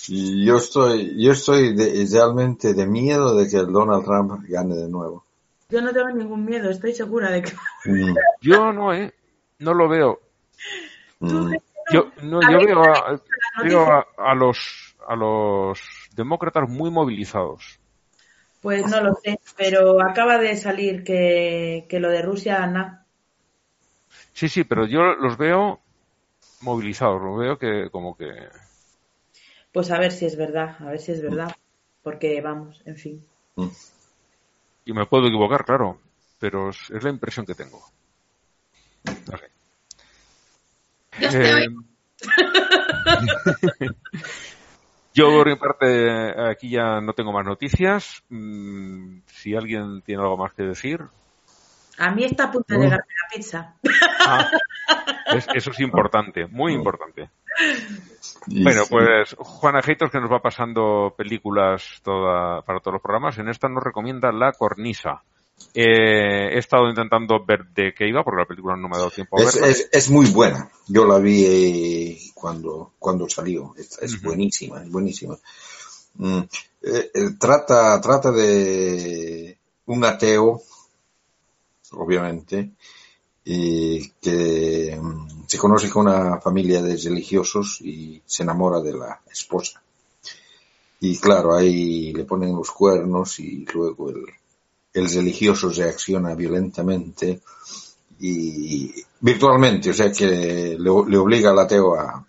Yo 0.07 0.57
estoy, 0.57 1.21
yo 1.21 1.33
estoy 1.33 1.75
de- 1.75 2.07
realmente 2.11 2.73
de 2.73 2.87
miedo 2.87 3.35
de 3.35 3.47
que 3.49 3.57
Donald 3.57 4.03
Trump 4.05 4.43
gane 4.47 4.73
de 4.75 4.87
nuevo. 4.89 5.25
Yo 5.69 5.81
no 5.81 5.91
tengo 5.93 6.09
ningún 6.09 6.43
miedo, 6.45 6.69
estoy 6.69 6.93
segura 6.93 7.29
de 7.29 7.41
que 7.43 7.51
Mm, 7.85 8.15
Yo 8.41 8.71
no, 8.73 8.93
¿eh? 8.93 9.13
No 9.59 9.73
lo 9.73 9.87
veo. 9.89 10.19
mm. 11.19 11.53
Yo, 11.91 12.11
no, 12.23 12.39
A 12.41 12.51
yo 12.51 12.57
ver, 12.57 12.67
veo, 12.67 12.83
a, 12.83 13.11
las 13.11 13.63
veo 13.63 13.79
noticias. 13.79 13.89
a, 13.91 14.07
a 14.17 14.35
los 14.35 14.95
a 15.07 15.15
los 15.15 15.79
demócratas 16.15 16.69
muy 16.69 16.89
movilizados. 16.91 17.79
Pues 18.61 18.85
no 18.87 19.01
lo 19.01 19.13
sé, 19.15 19.39
pero 19.57 20.01
acaba 20.01 20.37
de 20.37 20.55
salir 20.55 21.03
que, 21.03 21.85
que 21.89 21.99
lo 21.99 22.09
de 22.09 22.21
Rusia, 22.21 22.65
na. 22.65 23.05
Sí, 24.33 24.49
sí, 24.49 24.63
pero 24.63 24.85
yo 24.85 25.01
los 25.15 25.37
veo 25.37 25.79
movilizados, 26.61 27.21
los 27.21 27.39
veo 27.39 27.57
que 27.59 27.89
como 27.91 28.17
que 28.17 28.27
Pues 29.73 29.91
a 29.91 29.99
ver 29.99 30.11
si 30.13 30.25
es 30.25 30.37
verdad, 30.37 30.77
a 30.79 30.91
ver 30.91 30.99
si 30.99 31.11
es 31.11 31.21
verdad. 31.21 31.51
Porque 32.03 32.39
vamos, 32.41 32.81
en 32.85 32.95
fin. 32.95 33.25
y 34.85 34.93
me 34.93 35.07
puedo 35.07 35.25
equivocar, 35.25 35.65
claro, 35.65 35.99
pero 36.37 36.69
es, 36.69 36.91
es 36.91 37.03
la 37.03 37.09
impresión 37.09 37.47
que 37.47 37.55
tengo. 37.55 37.83
No 39.31 39.37
sé. 39.37 39.50
Eh. 41.19 41.67
Yo 45.13 45.25
por 45.29 45.47
mi 45.47 45.55
parte 45.57 46.49
aquí 46.49 46.69
ya 46.69 47.01
no 47.01 47.13
tengo 47.13 47.33
más 47.33 47.45
noticias. 47.45 48.23
Mm, 48.29 49.19
Si 49.27 49.55
alguien 49.55 50.01
tiene 50.03 50.21
algo 50.21 50.37
más 50.37 50.53
que 50.53 50.63
decir, 50.63 51.01
A 51.97 52.09
mí 52.11 52.23
está 52.23 52.45
a 52.45 52.51
punto 52.51 52.73
de 52.73 52.79
Mm. 52.79 52.81
llegarme 52.83 53.05
la 53.21 53.35
pizza. 53.35 53.75
Ah, 54.25 54.49
es- 55.35 55.47
eso 55.53 55.71
es 55.71 55.79
importante, 55.81 56.47
muy 56.47 56.73
importante. 56.73 57.29
Bueno, 58.47 58.83
pues 58.89 59.35
Juana 59.37 59.81
Heitos 59.85 60.09
que 60.09 60.19
nos 60.19 60.31
va 60.31 60.39
pasando 60.41 61.13
películas 61.15 61.99
toda, 62.03 62.61
para 62.63 62.79
todos 62.79 62.93
los 62.93 63.01
programas. 63.03 63.37
En 63.37 63.49
esta 63.49 63.67
nos 63.69 63.83
recomienda 63.83 64.31
La 64.31 64.51
Cornisa. 64.53 65.21
Eh, 65.73 66.49
he 66.53 66.57
estado 66.57 66.89
intentando 66.89 67.43
ver 67.45 67.65
de 67.67 67.93
qué 67.93 68.07
iba 68.07 68.23
porque 68.23 68.41
la 68.41 68.47
película 68.47 68.75
no 68.75 68.89
me 68.89 68.95
ha 68.95 68.99
dado 68.99 69.11
tiempo 69.11 69.37
a 69.39 69.43
Es, 69.43 69.53
verla. 69.55 69.67
es, 69.69 69.89
es 69.91 70.09
muy 70.09 70.27
buena. 70.27 70.69
Yo 70.87 71.05
la 71.05 71.17
vi 71.19 71.45
eh, 71.45 72.19
cuando, 72.33 72.93
cuando 72.99 73.29
salió. 73.29 73.73
Es, 73.77 73.97
es 74.01 74.15
Ujú. 74.15 74.27
buenísima, 74.27 74.83
es 74.83 74.91
buenísima. 74.91 75.37
Mm, 76.15 76.39
eh, 76.83 77.11
trata, 77.39 77.99
trata 78.01 78.31
de 78.31 79.57
un 79.85 80.03
ateo, 80.03 80.61
obviamente, 81.91 82.71
y 83.45 84.09
que 84.21 84.99
mm, 85.01 85.43
se 85.47 85.57
conoce 85.57 85.89
con 85.89 86.07
una 86.07 86.39
familia 86.39 86.81
de 86.81 86.97
religiosos 86.97 87.79
y 87.81 88.21
se 88.25 88.43
enamora 88.43 88.81
de 88.81 88.93
la 88.93 89.21
esposa. 89.31 89.81
Y 90.99 91.17
claro, 91.17 91.55
ahí 91.55 92.13
le 92.13 92.25
ponen 92.25 92.55
los 92.55 92.71
cuernos 92.71 93.39
y 93.39 93.65
luego 93.73 94.09
el, 94.09 94.25
el 94.93 95.09
religioso 95.09 95.69
reacciona 95.69 96.35
violentamente 96.35 97.41
y 98.19 98.93
virtualmente, 99.19 99.89
o 99.89 99.93
sea 99.93 100.11
que 100.11 100.27
le, 100.27 100.77
le 100.79 101.17
obliga 101.17 101.49
al 101.51 101.59
ateo 101.59 101.95
a 101.95 102.25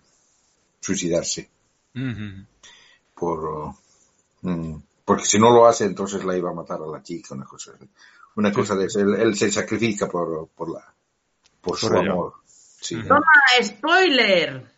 suicidarse. 0.79 1.49
Por 3.15 3.73
mm, 4.41 4.75
porque 5.05 5.25
si 5.25 5.37
no 5.39 5.51
lo 5.51 5.67
hace 5.67 5.85
entonces 5.85 6.23
la 6.23 6.35
iba 6.37 6.49
a 6.49 6.53
matar 6.53 6.79
a 6.81 6.87
la 6.87 7.03
chica 7.03 7.35
una 7.35 7.45
cosa 7.45 7.71
una 8.35 8.49
Sí. 8.49 8.55
cosa 8.55 8.75
de 8.75 8.85
eso. 8.85 8.99
Él, 8.99 9.13
él 9.15 9.35
se 9.37 9.51
sacrifica 9.51 10.07
por 10.09 10.47
por 10.55 10.71
la 10.71 10.81
por 11.61 11.77
su 11.77 11.87
amor. 11.87 12.33
Sí. 12.47 12.95
Toma, 13.07 13.21
spoiler. 13.61 14.71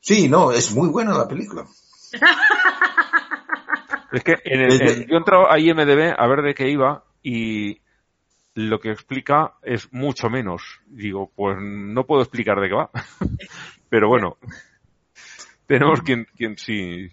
sí 0.00 0.28
no 0.28 0.50
es 0.52 0.72
muy 0.72 0.88
buena 0.88 1.16
la 1.16 1.28
película 1.28 1.66
Es 4.12 4.24
que 4.24 4.36
en 4.44 4.60
el, 4.60 4.82
en- 4.82 5.06
yo 5.06 5.14
he 5.14 5.18
entrado 5.18 5.50
a 5.50 5.58
IMDB 5.58 6.14
a 6.16 6.26
ver 6.28 6.42
de 6.42 6.54
qué 6.54 6.68
iba 6.70 7.04
y 7.22 7.80
lo 8.54 8.80
que 8.80 8.90
explica 8.90 9.54
es 9.62 9.92
mucho 9.92 10.28
menos. 10.28 10.62
Digo, 10.86 11.30
pues 11.34 11.56
no 11.60 12.04
puedo 12.06 12.22
explicar 12.22 12.60
de 12.60 12.68
qué 12.68 12.74
va. 12.74 12.90
Pero 13.88 14.08
bueno, 14.08 14.36
tenemos 15.66 16.00
quien, 16.02 16.26
quien 16.36 16.56
sí, 16.56 17.08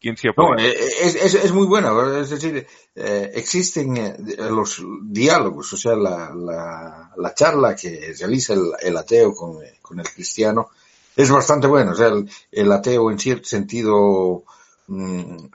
quien 0.00 0.16
sí 0.16 0.26
no 0.28 0.32
apoya. 0.32 0.64
eh, 0.66 0.74
es, 1.02 1.14
es, 1.16 1.34
es 1.34 1.52
muy 1.52 1.66
buena 1.66 1.90
es 2.20 2.30
decir 2.30 2.66
eh, 2.94 3.30
existen 3.34 3.96
eh, 3.98 4.16
los 4.50 4.82
diálogos 5.02 5.72
o 5.74 5.76
sea 5.76 5.94
la, 5.94 6.32
la, 6.34 7.10
la 7.16 7.34
charla 7.34 7.76
que 7.76 8.14
realiza 8.18 8.54
el, 8.54 8.62
el 8.82 8.96
ateo 8.96 9.34
con, 9.34 9.58
con 9.82 10.00
el 10.00 10.08
cristiano 10.08 10.70
es 11.16 11.30
bastante 11.30 11.66
bueno 11.66 11.90
o 11.92 11.94
sea 11.94 12.06
el, 12.08 12.30
el 12.50 12.72
ateo 12.72 13.10
en 13.10 13.18
cierto 13.18 13.44
sentido 13.44 14.44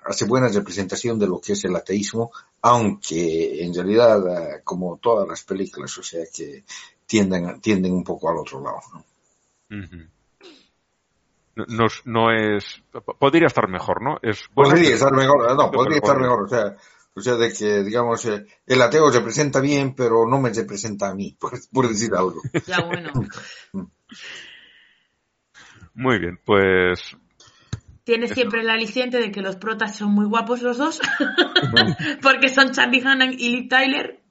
hace 0.06 0.26
buena 0.26 0.48
representación 0.48 1.20
de 1.20 1.28
lo 1.28 1.40
que 1.42 1.54
es 1.54 1.64
el 1.66 1.76
ateísmo, 1.76 2.32
aunque 2.62 3.64
en 3.64 3.74
realidad, 3.74 4.20
eh, 4.28 4.62
como 4.64 4.98
todas 4.98 5.28
las 5.28 5.44
películas, 5.44 5.98
o 5.98 6.04
sea 6.04 6.24
que 6.34 6.64
tienden, 7.06 7.60
tienden 7.62 7.94
un 7.94 8.04
poco 8.04 8.30
al 8.30 8.38
otro 8.38 8.62
lado. 8.62 8.80
¿no? 8.94 9.04
Ujú. 9.84 9.98
No, 11.58 11.66
no 11.70 11.86
es- 11.86 12.02
no 12.06 12.32
es, 12.32 12.84
podría 13.20 13.48
estar 13.48 13.70
mejor, 13.70 14.02
¿no? 14.02 14.18
Es 14.22 14.44
Podría 14.54 14.94
estar 14.94 15.14
mejor, 15.14 15.56
no, 15.56 15.72
podría 15.72 15.98
estar 15.98 16.20
mejor. 16.20 16.44
mejor, 16.44 16.46
o 16.46 16.48
sea, 16.50 16.78
o 17.18 17.22
sea, 17.22 17.36
de 17.36 17.54
que, 17.54 17.84
digamos, 17.84 18.26
eh, 18.26 18.46
el 18.66 18.82
ateo 18.82 19.10
representa 19.10 19.62
bien, 19.62 19.96
pero 19.96 20.28
no 20.28 20.38
me 20.40 20.50
representa 20.52 21.08
a 21.10 21.16
mí, 21.16 21.36
por, 21.40 21.54
por 21.72 21.88
decir 21.88 22.14
algo. 22.14 22.42
Ya 22.68 22.82
bueno. 22.82 23.12
Muy 25.94 26.20
bien, 26.20 26.40
pues 26.46 27.16
Tiene 28.06 28.28
siempre 28.28 28.62
el 28.62 28.70
aliciente 28.70 29.18
de 29.18 29.32
que 29.32 29.42
los 29.42 29.56
protas 29.56 29.98
son 29.98 30.12
muy 30.12 30.26
guapos 30.26 30.62
los 30.62 30.78
dos. 30.78 31.02
porque 32.22 32.50
son 32.50 32.72
Charlie 32.72 33.02
Hannan 33.04 33.34
y 33.34 33.50
Liv 33.50 33.68
Tyler. 33.68 34.22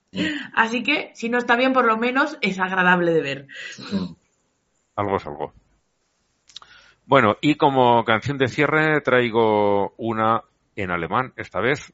Así 0.55 0.85
que, 0.85 1.11
si 1.15 1.29
no 1.29 1.39
está 1.39 1.57
bien, 1.57 1.73
por 1.73 1.85
lo 1.85 1.97
menos 1.97 2.39
es 2.41 2.61
agradable 2.61 3.13
de 3.13 3.21
ver. 3.21 3.47
Mm. 3.93 4.15
algo 4.95 5.17
es 5.17 5.27
algo. 5.27 5.53
Bueno, 7.05 7.37
y 7.41 7.57
como 7.57 8.05
canción 8.05 8.39
de 8.39 8.47
cierre 8.47 9.01
traigo 9.01 9.93
una 9.97 10.43
en 10.77 10.93
alemán, 10.93 11.33
esta 11.37 11.61
vez. 11.61 11.93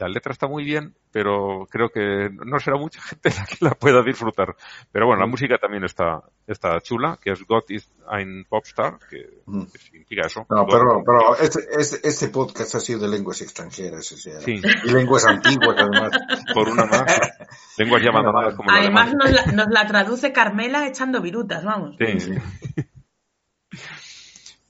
Mm, 0.00 0.02
La 0.04 0.08
letra 0.08 0.32
está 0.32 0.46
muy 0.48 0.64
bien, 0.64 0.94
pero 1.12 1.66
creo 1.70 1.90
que 1.90 2.30
no 2.44 2.58
será 2.58 2.76
mucha 2.78 3.00
gente 3.02 3.30
la 3.30 3.44
que 3.44 3.56
la 3.64 3.70
pueda 3.72 4.02
disfrutar. 4.02 4.56
Pero 4.90 5.06
bueno, 5.06 5.20
la 5.20 5.26
música 5.26 5.58
también 5.58 5.84
está, 5.84 6.22
está 6.46 6.80
chula, 6.80 7.18
que 7.22 7.32
es 7.32 7.44
God 7.46 7.64
is 7.68 7.90
ein 8.10 8.44
Popstar, 8.48 8.98
que, 9.10 9.40
Mm. 9.46 9.64
que 9.64 9.78
significa 9.78 10.26
eso. 10.26 10.46
No, 10.48 10.66
pero, 10.66 11.02
pero 11.04 11.36
este, 11.36 11.60
este, 11.78 12.08
este 12.08 12.28
podcast 12.28 12.74
ha 12.76 12.80
sido 12.80 13.00
de 13.00 13.08
lenguas 13.08 13.42
extranjeras, 13.42 14.10
o 14.12 14.16
sea, 14.16 14.40
Sí. 14.40 14.60
y 14.84 14.90
lenguas 14.92 15.26
antiguas 15.26 15.76
además. 15.78 16.10
por 16.54 16.68
una 16.68 16.86
más. 16.86 17.04
Lenguas 17.78 18.02
ya 18.02 18.10
abandonadas 18.10 18.54
como 18.54 18.70
el 18.70 18.76
Además, 18.78 19.14
nos 19.14 19.30
la, 19.30 19.46
nos 19.52 19.68
la 19.70 19.86
traduce 19.86 20.32
Carmela 20.32 20.86
echando 20.86 21.20
virutas, 21.20 21.64
vamos. 21.64 21.96
Sí. 21.98 22.34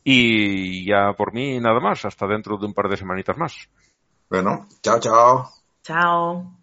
Y 0.02 0.86
ya 0.86 1.12
por 1.12 1.32
mí 1.35 1.61
nada 1.61 1.78
más, 1.81 2.05
hasta 2.05 2.27
dentro 2.27 2.57
de 2.57 2.66
un 2.66 2.74
par 2.74 2.89
de 2.89 2.97
semanitas 2.97 3.36
más. 3.36 3.69
Bueno, 4.31 4.66
chao, 4.82 4.98
chao. 4.98 5.51
Chao. 5.82 6.57